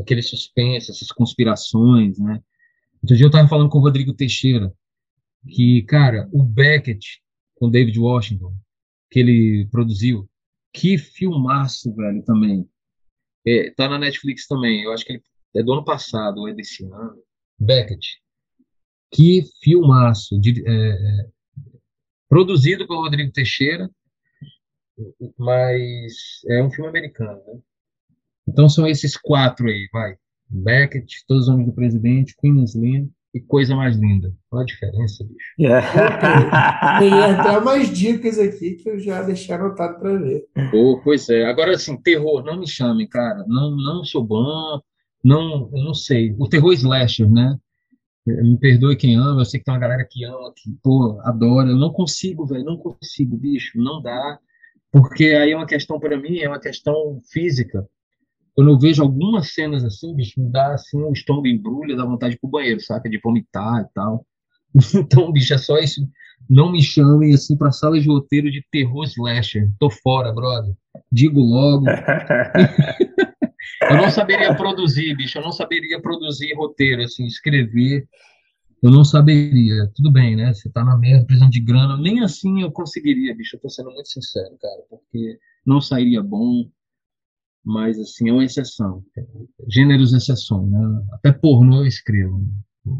Aquele 0.00 0.22
suspense, 0.22 0.90
essas 0.90 1.08
conspirações, 1.08 2.18
né? 2.18 2.40
Outro 3.02 3.16
dia 3.16 3.26
eu 3.26 3.30
tava 3.30 3.46
falando 3.46 3.68
com 3.68 3.78
o 3.78 3.82
Rodrigo 3.82 4.14
Teixeira 4.14 4.72
que, 5.46 5.82
cara, 5.82 6.28
o 6.32 6.42
Beckett 6.42 7.20
com 7.56 7.70
David 7.70 7.98
Washington, 7.98 8.54
que 9.10 9.18
ele 9.18 9.68
produziu. 9.70 10.28
Que 10.72 10.96
filmaço, 10.98 11.94
velho, 11.94 12.22
também. 12.22 12.68
É, 13.46 13.70
tá 13.70 13.88
na 13.88 13.98
Netflix 13.98 14.46
também. 14.46 14.82
Eu 14.82 14.92
acho 14.92 15.04
que 15.04 15.20
é 15.54 15.62
do 15.62 15.72
ano 15.72 15.84
passado, 15.84 16.38
ou 16.38 16.48
é 16.48 16.54
desse 16.54 16.84
ano. 16.84 17.22
Beckett. 17.58 18.20
Que 19.12 19.42
filmaço. 19.62 20.38
De, 20.38 20.62
é, 20.66 20.72
é, 20.72 21.28
produzido 22.28 22.86
pelo 22.86 23.02
Rodrigo 23.02 23.32
Teixeira, 23.32 23.90
mas 25.38 26.42
é 26.48 26.62
um 26.62 26.70
filme 26.70 26.88
americano, 26.88 27.40
né? 27.46 27.60
Então 28.48 28.68
são 28.68 28.86
esses 28.86 29.16
quatro 29.16 29.68
aí, 29.68 29.88
vai. 29.92 30.16
Beckett, 30.48 31.24
Todos 31.26 31.44
os 31.44 31.48
Homens 31.48 31.68
do 31.68 31.74
Presidente, 31.74 32.36
Queen 32.36 32.62
Slim, 32.64 33.12
que 33.40 33.46
coisa 33.46 33.76
mais 33.76 33.96
linda. 33.96 34.32
Olha 34.50 34.62
a 34.62 34.66
diferença, 34.66 35.24
bicho. 35.24 35.54
Yeah. 35.58 35.86
Tem 36.98 37.12
até 37.12 37.58
umas 37.58 37.90
dicas 37.90 38.38
aqui 38.38 38.76
que 38.76 38.88
eu 38.88 38.98
já 38.98 39.22
deixei 39.22 39.54
anotado 39.54 40.00
para 40.00 40.16
ver. 40.16 40.46
Oh, 40.72 41.00
pois 41.04 41.28
é. 41.28 41.44
Agora, 41.44 41.72
assim, 41.74 42.00
terror, 42.00 42.42
não 42.42 42.58
me 42.58 42.66
chame, 42.66 43.06
cara. 43.06 43.44
Não, 43.46 43.76
não 43.76 44.04
sou 44.04 44.24
bom, 44.24 44.80
não, 45.22 45.70
não 45.70 45.92
sei. 45.92 46.34
O 46.38 46.48
terror 46.48 46.72
slasher, 46.72 47.30
né? 47.30 47.56
Me 48.26 48.58
perdoe 48.58 48.96
quem 48.96 49.16
ama, 49.16 49.42
eu 49.42 49.44
sei 49.44 49.60
que 49.60 49.64
tem 49.64 49.74
uma 49.74 49.80
galera 49.80 50.06
que 50.10 50.24
ama, 50.24 50.52
que, 50.56 50.70
pô, 50.82 51.20
adora. 51.22 51.68
Eu 51.68 51.76
não 51.76 51.92
consigo, 51.92 52.46
velho, 52.46 52.64
não 52.64 52.76
consigo, 52.78 53.36
bicho, 53.36 53.78
não 53.78 54.00
dá. 54.00 54.38
Porque 54.90 55.26
aí 55.26 55.52
é 55.52 55.56
uma 55.56 55.66
questão, 55.66 56.00
para 56.00 56.16
mim, 56.16 56.38
é 56.38 56.48
uma 56.48 56.58
questão 56.58 57.20
física 57.30 57.86
quando 58.56 58.70
eu 58.70 58.78
vejo 58.78 59.02
algumas 59.02 59.52
cenas 59.52 59.84
assim, 59.84 60.16
bicho, 60.16 60.40
me 60.40 60.50
dá 60.50 60.72
assim, 60.72 60.98
o 61.02 61.12
estômago 61.12 61.46
embrulha, 61.46 61.94
dá 61.94 62.06
vontade 62.06 62.38
pro 62.40 62.48
banheiro, 62.48 62.80
saca? 62.80 63.06
De 63.06 63.20
vomitar 63.22 63.82
e 63.82 63.94
tal. 63.94 64.26
Então, 64.94 65.30
bicho, 65.30 65.52
é 65.52 65.58
só 65.58 65.78
isso. 65.78 66.00
Não 66.48 66.72
me 66.72 66.82
chamem 66.82 67.34
assim 67.34 67.56
pra 67.56 67.70
sala 67.70 68.00
de 68.00 68.08
roteiro 68.08 68.50
de 68.50 68.64
terror 68.70 69.04
slasher. 69.04 69.70
Tô 69.78 69.90
fora, 69.90 70.32
brother. 70.32 70.74
Digo 71.12 71.40
logo. 71.40 71.84
eu 73.90 73.96
não 73.96 74.10
saberia 74.10 74.54
produzir, 74.54 75.14
bicho. 75.16 75.38
Eu 75.38 75.42
não 75.42 75.52
saberia 75.52 76.00
produzir 76.00 76.54
roteiro, 76.54 77.02
assim, 77.02 77.26
escrever. 77.26 78.08
Eu 78.82 78.90
não 78.90 79.04
saberia. 79.04 79.90
Tudo 79.94 80.10
bem, 80.10 80.34
né? 80.34 80.52
Você 80.52 80.70
tá 80.70 80.82
na 80.82 80.96
merda, 80.96 81.26
precisando 81.26 81.50
de 81.50 81.60
grana. 81.60 81.96
Nem 81.96 82.22
assim 82.22 82.62
eu 82.62 82.70
conseguiria, 82.70 83.34
bicho. 83.34 83.56
Eu 83.56 83.60
tô 83.60 83.68
sendo 83.68 83.90
muito 83.90 84.08
sincero, 84.08 84.56
cara. 84.60 84.82
Porque 84.90 85.38
não 85.64 85.80
sairia 85.80 86.22
bom 86.22 86.68
mas 87.66 87.98
assim 87.98 88.28
é 88.28 88.32
uma 88.32 88.44
exceção. 88.44 89.02
Gêneros 89.68 90.12
exceções, 90.12 90.70
né? 90.70 91.02
Até 91.14 91.32
pornô 91.32 91.80
eu 91.80 91.86
escrevo. 91.86 92.46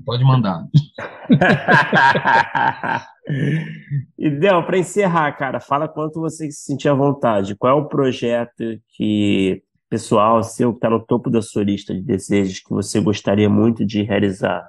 Pode 0.05 0.25
mandar. 0.25 0.67
e 4.19 4.29
Del, 4.29 4.67
para 4.67 4.79
encerrar, 4.79 5.31
cara, 5.39 5.61
fala 5.61 5.87
quanto 5.87 6.21
você 6.21 6.51
se 6.51 6.65
sentir 6.65 6.89
à 6.89 6.95
vontade. 6.95 7.55
Qual 7.55 7.79
é 7.79 7.81
o 7.81 7.87
projeto 7.89 8.65
que 8.89 9.63
pessoal 9.89 10.43
seu 10.43 10.73
que 10.73 10.79
está 10.79 10.91
no 10.91 10.99
topo 10.99 11.31
da 11.31 11.41
sua 11.41 11.63
lista 11.63 11.95
de 11.95 12.03
desejos 12.03 12.59
que 12.59 12.71
você 12.71 13.01
gostaria 13.01 13.49
muito 13.49 13.87
de 13.87 14.03
realizar 14.03 14.69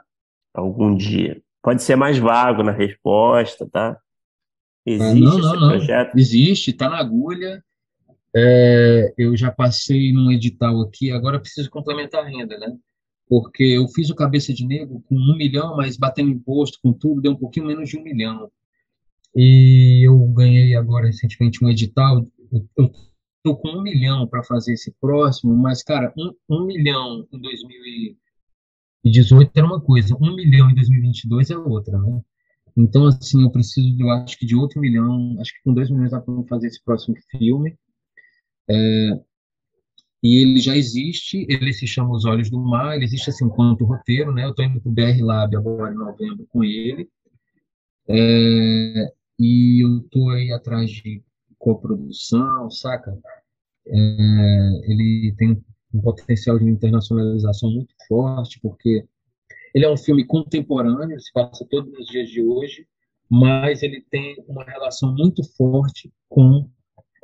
algum 0.53 0.95
dia? 0.95 1.41
Pode 1.63 1.81
ser 1.81 1.95
mais 1.95 2.19
vago 2.19 2.61
na 2.61 2.71
resposta, 2.71 3.67
tá? 3.67 3.97
Existe 4.85 5.19
não, 5.19 5.39
não, 5.39 5.39
esse 5.39 5.59
não. 5.59 5.69
projeto? 5.69 6.15
Existe, 6.15 6.69
está 6.69 6.87
na 6.87 6.99
agulha. 6.99 7.63
É, 8.39 9.15
eu 9.17 9.35
já 9.35 9.51
passei 9.51 10.13
num 10.13 10.31
edital 10.31 10.79
aqui, 10.81 11.09
agora 11.09 11.39
preciso 11.39 11.71
complementar 11.71 12.23
a 12.23 12.29
renda, 12.29 12.55
né? 12.59 12.71
Porque 13.27 13.63
eu 13.63 13.87
fiz 13.87 14.11
o 14.11 14.15
Cabeça 14.15 14.53
de 14.53 14.63
Negro 14.63 15.01
com 15.09 15.15
um 15.15 15.35
milhão, 15.35 15.75
mas 15.75 15.97
batendo 15.97 16.29
imposto, 16.29 16.77
com 16.83 16.93
tudo, 16.93 17.19
deu 17.19 17.31
um 17.31 17.35
pouquinho 17.35 17.65
menos 17.65 17.89
de 17.89 17.97
um 17.97 18.03
milhão. 18.03 18.47
E 19.35 20.07
eu 20.07 20.19
ganhei 20.27 20.75
agora 20.75 21.07
recentemente 21.07 21.65
um 21.65 21.69
edital, 21.69 22.27
eu 22.51 22.91
estou 23.37 23.57
com 23.57 23.69
um 23.69 23.81
milhão 23.81 24.27
para 24.27 24.43
fazer 24.43 24.73
esse 24.73 24.93
próximo, 25.01 25.55
mas, 25.55 25.81
cara, 25.81 26.13
um, 26.15 26.31
um 26.47 26.63
milhão 26.63 27.27
em 27.33 27.41
2018 27.41 29.51
era 29.55 29.65
uma 29.65 29.81
coisa, 29.81 30.15
um 30.21 30.35
milhão 30.35 30.69
em 30.69 30.75
2022 30.75 31.49
é 31.49 31.57
outra, 31.57 31.97
né? 31.97 32.21
Então, 32.77 33.07
assim, 33.07 33.41
eu 33.41 33.49
preciso, 33.49 33.99
eu 33.99 34.11
acho 34.11 34.37
que 34.37 34.45
de 34.45 34.55
outro 34.55 34.79
milhão, 34.79 35.35
acho 35.41 35.53
que 35.53 35.63
com 35.63 35.73
dois 35.73 35.89
milhões 35.89 36.11
dá 36.11 36.21
para 36.21 36.43
fazer 36.43 36.67
esse 36.67 36.83
próximo 36.83 37.15
filme. 37.31 37.75
É, 38.69 39.19
e 40.23 40.41
ele 40.41 40.59
já 40.59 40.75
existe, 40.75 41.45
ele 41.49 41.71
se 41.73 41.87
chama 41.87 42.15
Os 42.15 42.25
Olhos 42.25 42.49
do 42.49 42.59
Mar, 42.59 42.95
ele 42.95 43.05
existe 43.05 43.29
assim 43.29 43.47
quanto 43.47 43.85
roteiro, 43.85 44.33
né? 44.33 44.45
Eu 44.45 44.49
estou 44.49 44.65
indo 44.65 44.81
para 44.81 44.89
o 44.89 44.93
BR 44.93 45.21
Lab 45.21 45.55
agora 45.55 45.93
em 45.93 45.97
novembro 45.97 46.45
com 46.49 46.63
ele, 46.63 47.09
é, 48.09 49.13
e 49.39 49.83
eu 49.83 49.99
estou 49.99 50.31
aí 50.31 50.51
atrás 50.51 50.89
de 50.89 51.23
coprodução, 51.57 52.69
saca? 52.69 53.17
É, 53.85 54.91
ele 54.91 55.33
tem 55.37 55.63
um 55.93 56.01
potencial 56.01 56.57
de 56.57 56.65
internacionalização 56.65 57.69
muito 57.71 57.93
forte, 58.07 58.59
porque 58.61 59.05
ele 59.73 59.85
é 59.85 59.89
um 59.89 59.97
filme 59.97 60.25
contemporâneo, 60.25 61.19
se 61.19 61.31
passa 61.31 61.65
todos 61.69 61.93
os 61.97 62.07
dias 62.07 62.29
de 62.29 62.41
hoje, 62.41 62.87
mas 63.29 63.83
ele 63.83 64.01
tem 64.09 64.35
uma 64.47 64.63
relação 64.63 65.13
muito 65.13 65.43
forte 65.55 66.11
com 66.29 66.69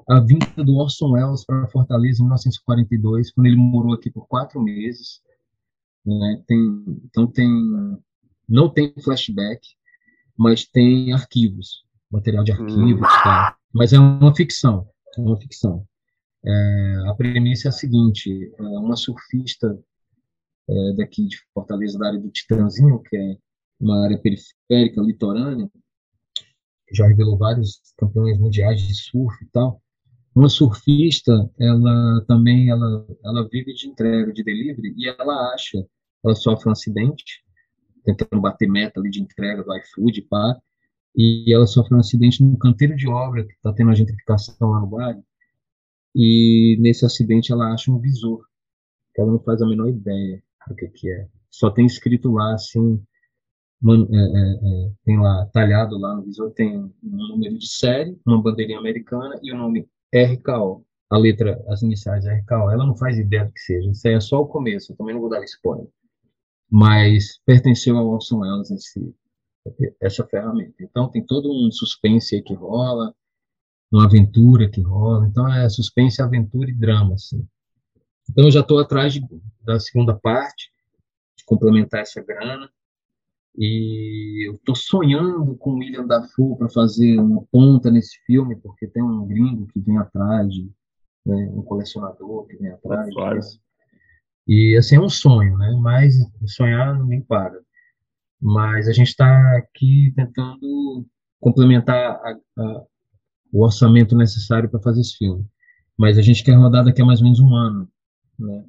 a 0.08 0.20
vinda 0.20 0.64
do 0.64 0.76
Orson 0.76 1.12
Welles 1.12 1.46
para 1.46 1.68
Fortaleza 1.68 2.20
em 2.22 2.26
1942, 2.26 3.32
quando 3.32 3.48
ele 3.48 3.56
morou 3.56 3.94
aqui 3.94 4.10
por 4.10 4.28
quatro 4.28 4.62
meses. 4.62 5.22
Né? 6.06 6.44
Tem, 6.48 6.84
então 7.06 7.28
tem, 7.28 7.50
não 8.48 8.70
tem 8.70 8.94
flashback, 9.04 9.62
mas 10.38 10.66
tem 10.66 11.14
arquivos, 11.14 11.86
material 12.12 12.44
de 12.44 12.52
hum. 12.52 12.56
arquivos, 12.56 13.08
tá? 13.24 13.58
Mas 13.74 13.94
é 13.94 14.00
uma 14.00 14.36
ficção, 14.36 14.88
é 15.18 15.22
uma 15.22 15.38
ficção. 15.38 15.88
É, 16.46 16.96
a 17.08 17.14
premissa 17.16 17.68
é 17.68 17.70
a 17.70 17.72
seguinte: 17.72 18.54
é 18.58 18.62
uma 18.62 18.96
surfista 18.96 19.80
é, 20.70 20.94
daqui 20.94 21.26
de 21.26 21.38
Fortaleza, 21.54 21.98
da 21.98 22.08
área 22.08 22.20
do 22.20 22.30
Titãzinho, 22.30 23.02
que 23.02 23.16
é 23.16 23.38
uma 23.80 24.04
área 24.04 24.18
periférica, 24.18 25.02
litorânea, 25.02 25.70
já 26.92 27.08
revelou 27.08 27.38
vários 27.38 27.82
campeões 27.98 28.38
mundiais 28.40 28.82
de 28.82 28.94
surf 28.94 29.44
e 29.44 29.48
tal. 29.50 29.82
Uma 30.35 30.49
surfista, 30.49 31.49
ela 31.60 32.23
também 32.27 32.69
ela, 32.69 33.05
ela 33.23 33.47
vive 33.51 33.73
de 33.73 33.88
entrega, 33.88 34.34
de 34.34 34.43
delivery, 34.43 34.93
e 34.97 35.07
ela 35.07 35.53
acha, 35.53 35.85
ela 36.23 36.35
sofre 36.35 36.69
um 36.69 36.72
acidente, 36.72 37.43
tentando 38.03 38.41
bater 38.41 38.68
meta 38.68 38.99
ali 38.99 39.10
de 39.10 39.22
entrega 39.22 39.64
do 39.64 39.77
iFood, 39.77 40.23
pá, 40.23 40.57
e 41.15 41.53
ela 41.53 41.68
sofre 41.68 41.95
um 41.95 41.99
acidente 41.99 42.43
no 42.43 42.57
canteiro 42.57 42.95
de 42.95 43.07
obra, 43.07 43.45
que 43.45 43.53
está 43.53 43.72
tendo 43.73 43.91
a 43.91 43.95
gentrificação 43.95 44.72
lá 44.72 44.80
no 44.80 44.88
bairro, 44.88 45.23
e 46.15 46.77
nesse 46.80 47.05
acidente 47.05 47.51
ela 47.51 47.72
acha 47.72 47.91
um 47.91 47.99
visor, 47.99 48.43
que 49.14 49.22
ela 49.22 49.31
não 49.31 49.39
faz 49.39 49.61
a 49.61 49.68
menor 49.68 49.89
ideia 49.89 50.41
do 50.68 50.76
que, 50.76 50.88
que 50.88 51.11
é. 51.11 51.27
Só 51.51 51.69
tem 51.69 51.85
escrito 51.85 52.31
lá, 52.31 52.53
assim, 52.55 52.99
é, 53.85 54.18
é, 54.18 54.85
é, 54.88 54.91
tem 55.05 55.19
lá, 55.19 55.45
talhado 55.53 55.97
lá 55.97 56.15
no 56.15 56.23
visor, 56.23 56.51
tem 56.53 56.77
um 56.77 56.91
número 57.03 57.57
de 57.57 57.68
série, 57.68 58.18
uma 58.26 58.41
bandeirinha 58.41 58.80
americana 58.80 59.39
e 59.43 59.51
o 59.51 59.57
nome 59.57 59.88
RKO, 60.14 60.85
a 61.10 61.18
letra, 61.18 61.64
as 61.69 61.81
iniciais 61.81 62.26
RKO. 62.26 62.69
Ela 62.72 62.85
não 62.85 62.95
faz 62.95 63.18
ideia 63.18 63.45
do 63.45 63.52
que 63.52 63.60
seja, 63.60 63.90
isso 63.90 64.07
aí 64.07 64.14
é 64.14 64.19
só 64.19 64.41
o 64.41 64.48
começo, 64.48 64.91
eu 64.91 64.98
também 64.98 65.14
não 65.14 65.22
vou 65.22 65.30
dar 65.30 65.44
spoiler. 65.44 65.88
Mas 66.69 67.40
pertenceu 67.45 67.98
ao 67.98 68.07
Orson 68.07 68.40
Welles 68.40 68.72
esse, 68.72 69.15
essa 70.02 70.26
ferramenta. 70.26 70.76
Então 70.81 71.10
tem 71.10 71.26
todo 71.26 71.52
um 71.52 71.72
suspense 71.72 72.35
aí 72.35 72.41
que 72.41 72.53
rola, 72.53 73.14
uma 73.91 74.06
aventura 74.06 74.69
que 74.69 74.81
rola. 74.81 75.27
Então 75.27 75.48
é 75.52 75.69
suspense, 75.69 76.22
aventura 76.22 76.69
e 76.69 76.73
drama, 76.73 77.14
assim. 77.14 77.48
Então 78.30 78.45
eu 78.45 78.52
já 78.52 78.61
estou 78.61 78.80
atrás 78.80 79.14
de, 79.14 79.22
da 79.61 79.80
segunda 79.80 80.15
parte, 80.15 80.72
de 81.38 81.45
complementar 81.45 82.02
essa 82.02 82.22
grana. 82.23 82.69
E 83.58 84.48
eu 84.48 84.56
estou 84.56 84.76
sonhando 84.76 85.56
com 85.58 85.72
o 85.72 85.78
William 85.78 86.08
Dafoe 86.08 86.58
para 86.58 86.70
fazer 86.70 87.20
uma 87.20 87.44
ponta 87.52 87.92
nesse 87.92 88.18
filme, 88.26 88.56
porque 88.56 88.88
tem 88.88 89.04
um 89.04 89.28
gringo 89.28 89.68
que 89.68 89.80
vem 89.80 89.98
atrás, 89.98 90.52
de, 90.52 90.72
né, 91.26 91.52
um 91.54 91.62
colecionador 91.62 92.48
que 92.48 92.58
vem 92.58 92.72
atrás. 92.72 93.10
E 94.48 94.76
assim 94.78 94.96
é 94.96 95.02
um 95.02 95.10
sonho, 95.10 95.58
né? 95.58 95.72
Mas 95.82 96.16
sonhar 96.48 97.00
ninguém 97.00 97.22
para 97.22 97.64
mas 98.44 98.90
a 98.90 98.92
gente 98.92 99.08
está 99.08 99.58
aqui 99.58 100.12
tentando 100.18 101.08
complementar 101.40 101.96
a, 101.96 102.38
a, 102.58 102.84
o 103.54 103.64
orçamento 103.64 104.18
necessário 104.18 104.70
para 104.70 104.82
fazer 104.82 105.00
esse 105.00 105.16
filme. 105.16 105.46
Mas 105.98 106.18
a 106.18 106.22
gente 106.22 106.44
quer 106.44 106.56
rodar 106.56 106.84
daqui 106.84 107.02
a 107.02 107.06
mais 107.06 107.20
ou 107.20 107.24
menos 107.24 107.40
um 107.40 107.56
ano, 107.56 107.90
né? 108.38 108.66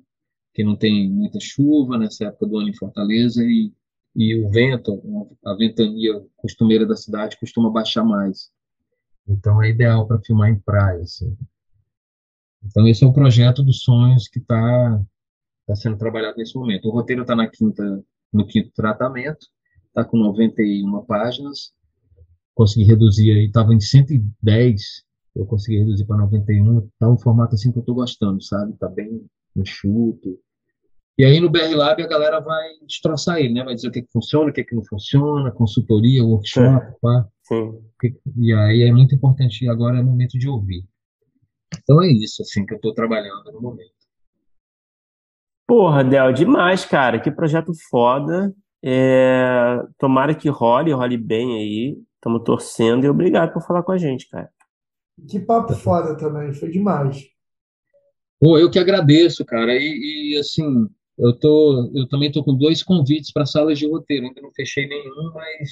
Que 0.55 0.63
não 0.63 0.77
tem 0.77 1.11
muita 1.11 1.41
chuva 1.41 1.99
nessa 1.99 2.27
época 2.27 2.47
do 2.47 2.57
ano 2.57 2.69
em 2.69 2.77
Fortaleza 2.77 3.43
e, 3.43 3.73
e 4.15 4.37
o 4.41 4.49
vento, 4.49 5.03
a 5.45 5.55
ventania 5.55 6.25
costumeira 6.37 6.87
da 6.87 6.97
cidade 6.97 7.39
costuma 7.39 7.71
baixar 7.71 8.05
mais. 8.05 8.51
Então 9.27 9.63
é 9.63 9.71
ideal 9.71 10.07
para 10.07 10.21
filmar 10.21 10.51
em 10.51 10.59
praia, 10.59 11.03
assim. 11.03 11.37
Então 12.65 12.87
esse 12.87 13.05
é 13.05 13.07
o 13.07 13.13
projeto 13.13 13.63
dos 13.63 13.83
sonhos 13.83 14.29
que 14.29 14.39
está 14.39 15.03
tá 15.67 15.75
sendo 15.75 15.99
trabalhado 15.99 16.37
nesse 16.37 16.55
momento. 16.55 16.89
O 16.89 16.93
roteiro 16.93 17.23
está 17.23 17.35
na 17.35 17.49
quinta, 17.49 18.03
no 18.33 18.47
quinto 18.47 18.71
tratamento 18.75 19.47
está 19.89 20.05
com 20.05 20.19
91 20.19 21.05
páginas. 21.05 21.73
Consegui 22.55 22.85
reduzir 22.85 23.31
aí, 23.33 23.47
estava 23.47 23.75
em 23.75 23.81
110, 23.81 24.83
eu 25.35 25.47
consegui 25.47 25.79
reduzir 25.79 26.05
para 26.05 26.19
91. 26.19 26.89
Tá 26.99 27.09
um 27.09 27.19
formato 27.19 27.55
assim 27.55 27.73
que 27.73 27.79
eu 27.79 27.81
estou 27.81 27.95
gostando, 27.95 28.43
sabe? 28.43 28.77
Tá 28.77 28.89
bem 28.89 29.25
enxuto. 29.57 30.39
E 31.17 31.25
aí 31.25 31.41
no 31.41 31.49
BR 31.49 31.75
Lab 31.75 32.03
a 32.03 32.09
galera 32.09 32.41
vai 32.41 32.71
destroçar 32.87 33.39
ele, 33.39 33.55
né? 33.55 33.65
Vai 33.65 33.75
dizer 33.75 33.89
o 33.89 33.93
que, 33.93 34.03
que 34.03 34.11
funciona, 34.13 34.51
o 34.51 34.53
que, 34.53 34.65
que 34.65 34.75
não 34.75 34.85
funciona, 34.85 35.53
consultoria, 35.53 36.25
workshop, 36.25 36.87
é. 36.87 36.95
pá. 37.01 37.29
Sim. 37.45 37.79
E 38.39 38.53
aí 38.53 38.83
é 38.83 38.93
muito 38.93 39.15
importante, 39.15 39.69
agora 39.69 39.99
é 39.99 40.01
o 40.01 40.05
momento 40.05 40.39
de 40.39 40.49
ouvir. 40.49 40.85
Então 41.83 42.03
é 42.03 42.09
isso, 42.09 42.43
assim, 42.43 42.67
que 42.67 42.75
eu 42.75 42.77
estou 42.77 42.95
trabalhando 42.95 43.53
no 43.53 43.61
momento. 43.61 43.93
Porra, 45.67 46.05
Del, 46.05 46.33
demais, 46.33 46.85
cara. 46.85 47.21
Que 47.21 47.31
projeto 47.31 47.73
foda. 47.91 48.55
É, 48.83 49.83
tomara 49.99 50.35
que 50.35 50.49
role, 50.49 50.93
role 50.93 51.17
bem 51.17 51.57
aí. 51.57 51.99
Estamos 52.17 52.43
torcendo 52.45 53.05
e 53.05 53.09
obrigado 53.09 53.53
por 53.53 53.63
falar 53.63 53.83
com 53.83 53.93
a 53.93 53.99
gente, 53.99 54.29
cara. 54.29 54.51
Que 55.29 55.39
papo 55.39 55.75
foda 55.75 56.17
também, 56.17 56.53
foi 56.53 56.71
demais. 56.71 57.25
Pô, 58.41 58.59
eu 58.59 58.71
que 58.71 58.79
agradeço, 58.79 59.45
cara. 59.45 59.75
E, 59.75 60.33
e 60.33 60.39
assim, 60.39 60.89
eu 61.19 61.33
tô, 61.33 61.91
eu 61.95 62.09
também 62.09 62.31
tô 62.31 62.43
com 62.43 62.55
dois 62.57 62.83
convites 62.83 63.33
para 63.33 63.47
salas 63.47 63.79
de 63.79 63.89
roteiro. 63.89 64.27
Ainda 64.27 64.41
não 64.41 64.51
fechei 64.53 64.87
nenhum, 64.87 65.33
mas 65.33 65.71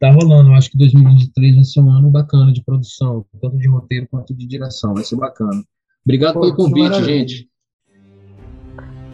tá 0.00 0.10
rolando. 0.10 0.50
Eu 0.50 0.54
acho 0.54 0.70
que 0.70 0.78
2023 0.78 1.54
vai 1.54 1.64
ser 1.64 1.80
um 1.80 1.90
ano 1.90 2.10
bacana 2.10 2.52
de 2.52 2.62
produção, 2.64 3.24
tanto 3.40 3.56
de 3.58 3.68
roteiro 3.68 4.08
quanto 4.10 4.34
de 4.34 4.46
direção. 4.46 4.94
Vai 4.94 5.04
ser 5.04 5.16
bacana. 5.16 5.62
Obrigado 6.04 6.34
Pô, 6.34 6.40
pelo 6.40 6.54
convite, 6.56 7.04
gente. 7.04 7.48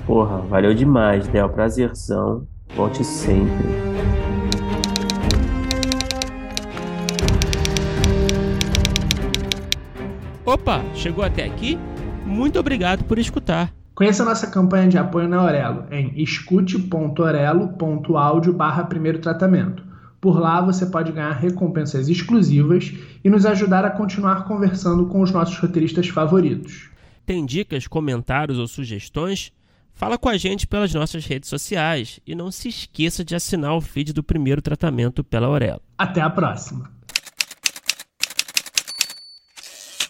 Porra, 0.06 0.40
valeu 0.40 0.74
demais, 0.74 1.28
Del. 1.28 1.50
Prazerzão. 1.50 2.48
Volte 2.74 3.04
sempre. 3.04 3.66
Opa, 10.46 10.82
chegou 10.94 11.22
até 11.22 11.44
aqui? 11.44 11.78
Muito 12.24 12.58
obrigado 12.58 13.04
por 13.04 13.18
escutar. 13.18 13.77
Conheça 13.98 14.24
nossa 14.24 14.46
campanha 14.46 14.86
de 14.86 14.96
apoio 14.96 15.26
na 15.26 15.42
Orelo 15.42 15.84
em 15.90 16.12
escute.orelo.audio 16.22 18.52
barra 18.52 18.84
primeiro 18.84 19.18
tratamento. 19.18 19.82
Por 20.20 20.38
lá 20.38 20.60
você 20.60 20.86
pode 20.86 21.10
ganhar 21.10 21.32
recompensas 21.32 22.08
exclusivas 22.08 22.94
e 23.24 23.28
nos 23.28 23.44
ajudar 23.44 23.84
a 23.84 23.90
continuar 23.90 24.44
conversando 24.44 25.06
com 25.06 25.20
os 25.20 25.32
nossos 25.32 25.58
roteiristas 25.58 26.06
favoritos. 26.06 26.88
Tem 27.26 27.44
dicas, 27.44 27.88
comentários 27.88 28.56
ou 28.56 28.68
sugestões? 28.68 29.52
Fala 29.92 30.16
com 30.16 30.28
a 30.28 30.36
gente 30.36 30.64
pelas 30.64 30.94
nossas 30.94 31.26
redes 31.26 31.48
sociais 31.48 32.20
e 32.24 32.36
não 32.36 32.52
se 32.52 32.68
esqueça 32.68 33.24
de 33.24 33.34
assinar 33.34 33.74
o 33.74 33.80
feed 33.80 34.12
do 34.12 34.22
primeiro 34.22 34.62
tratamento 34.62 35.24
pela 35.24 35.48
Aurelo. 35.48 35.82
Até 35.98 36.20
a 36.20 36.30
próxima! 36.30 36.97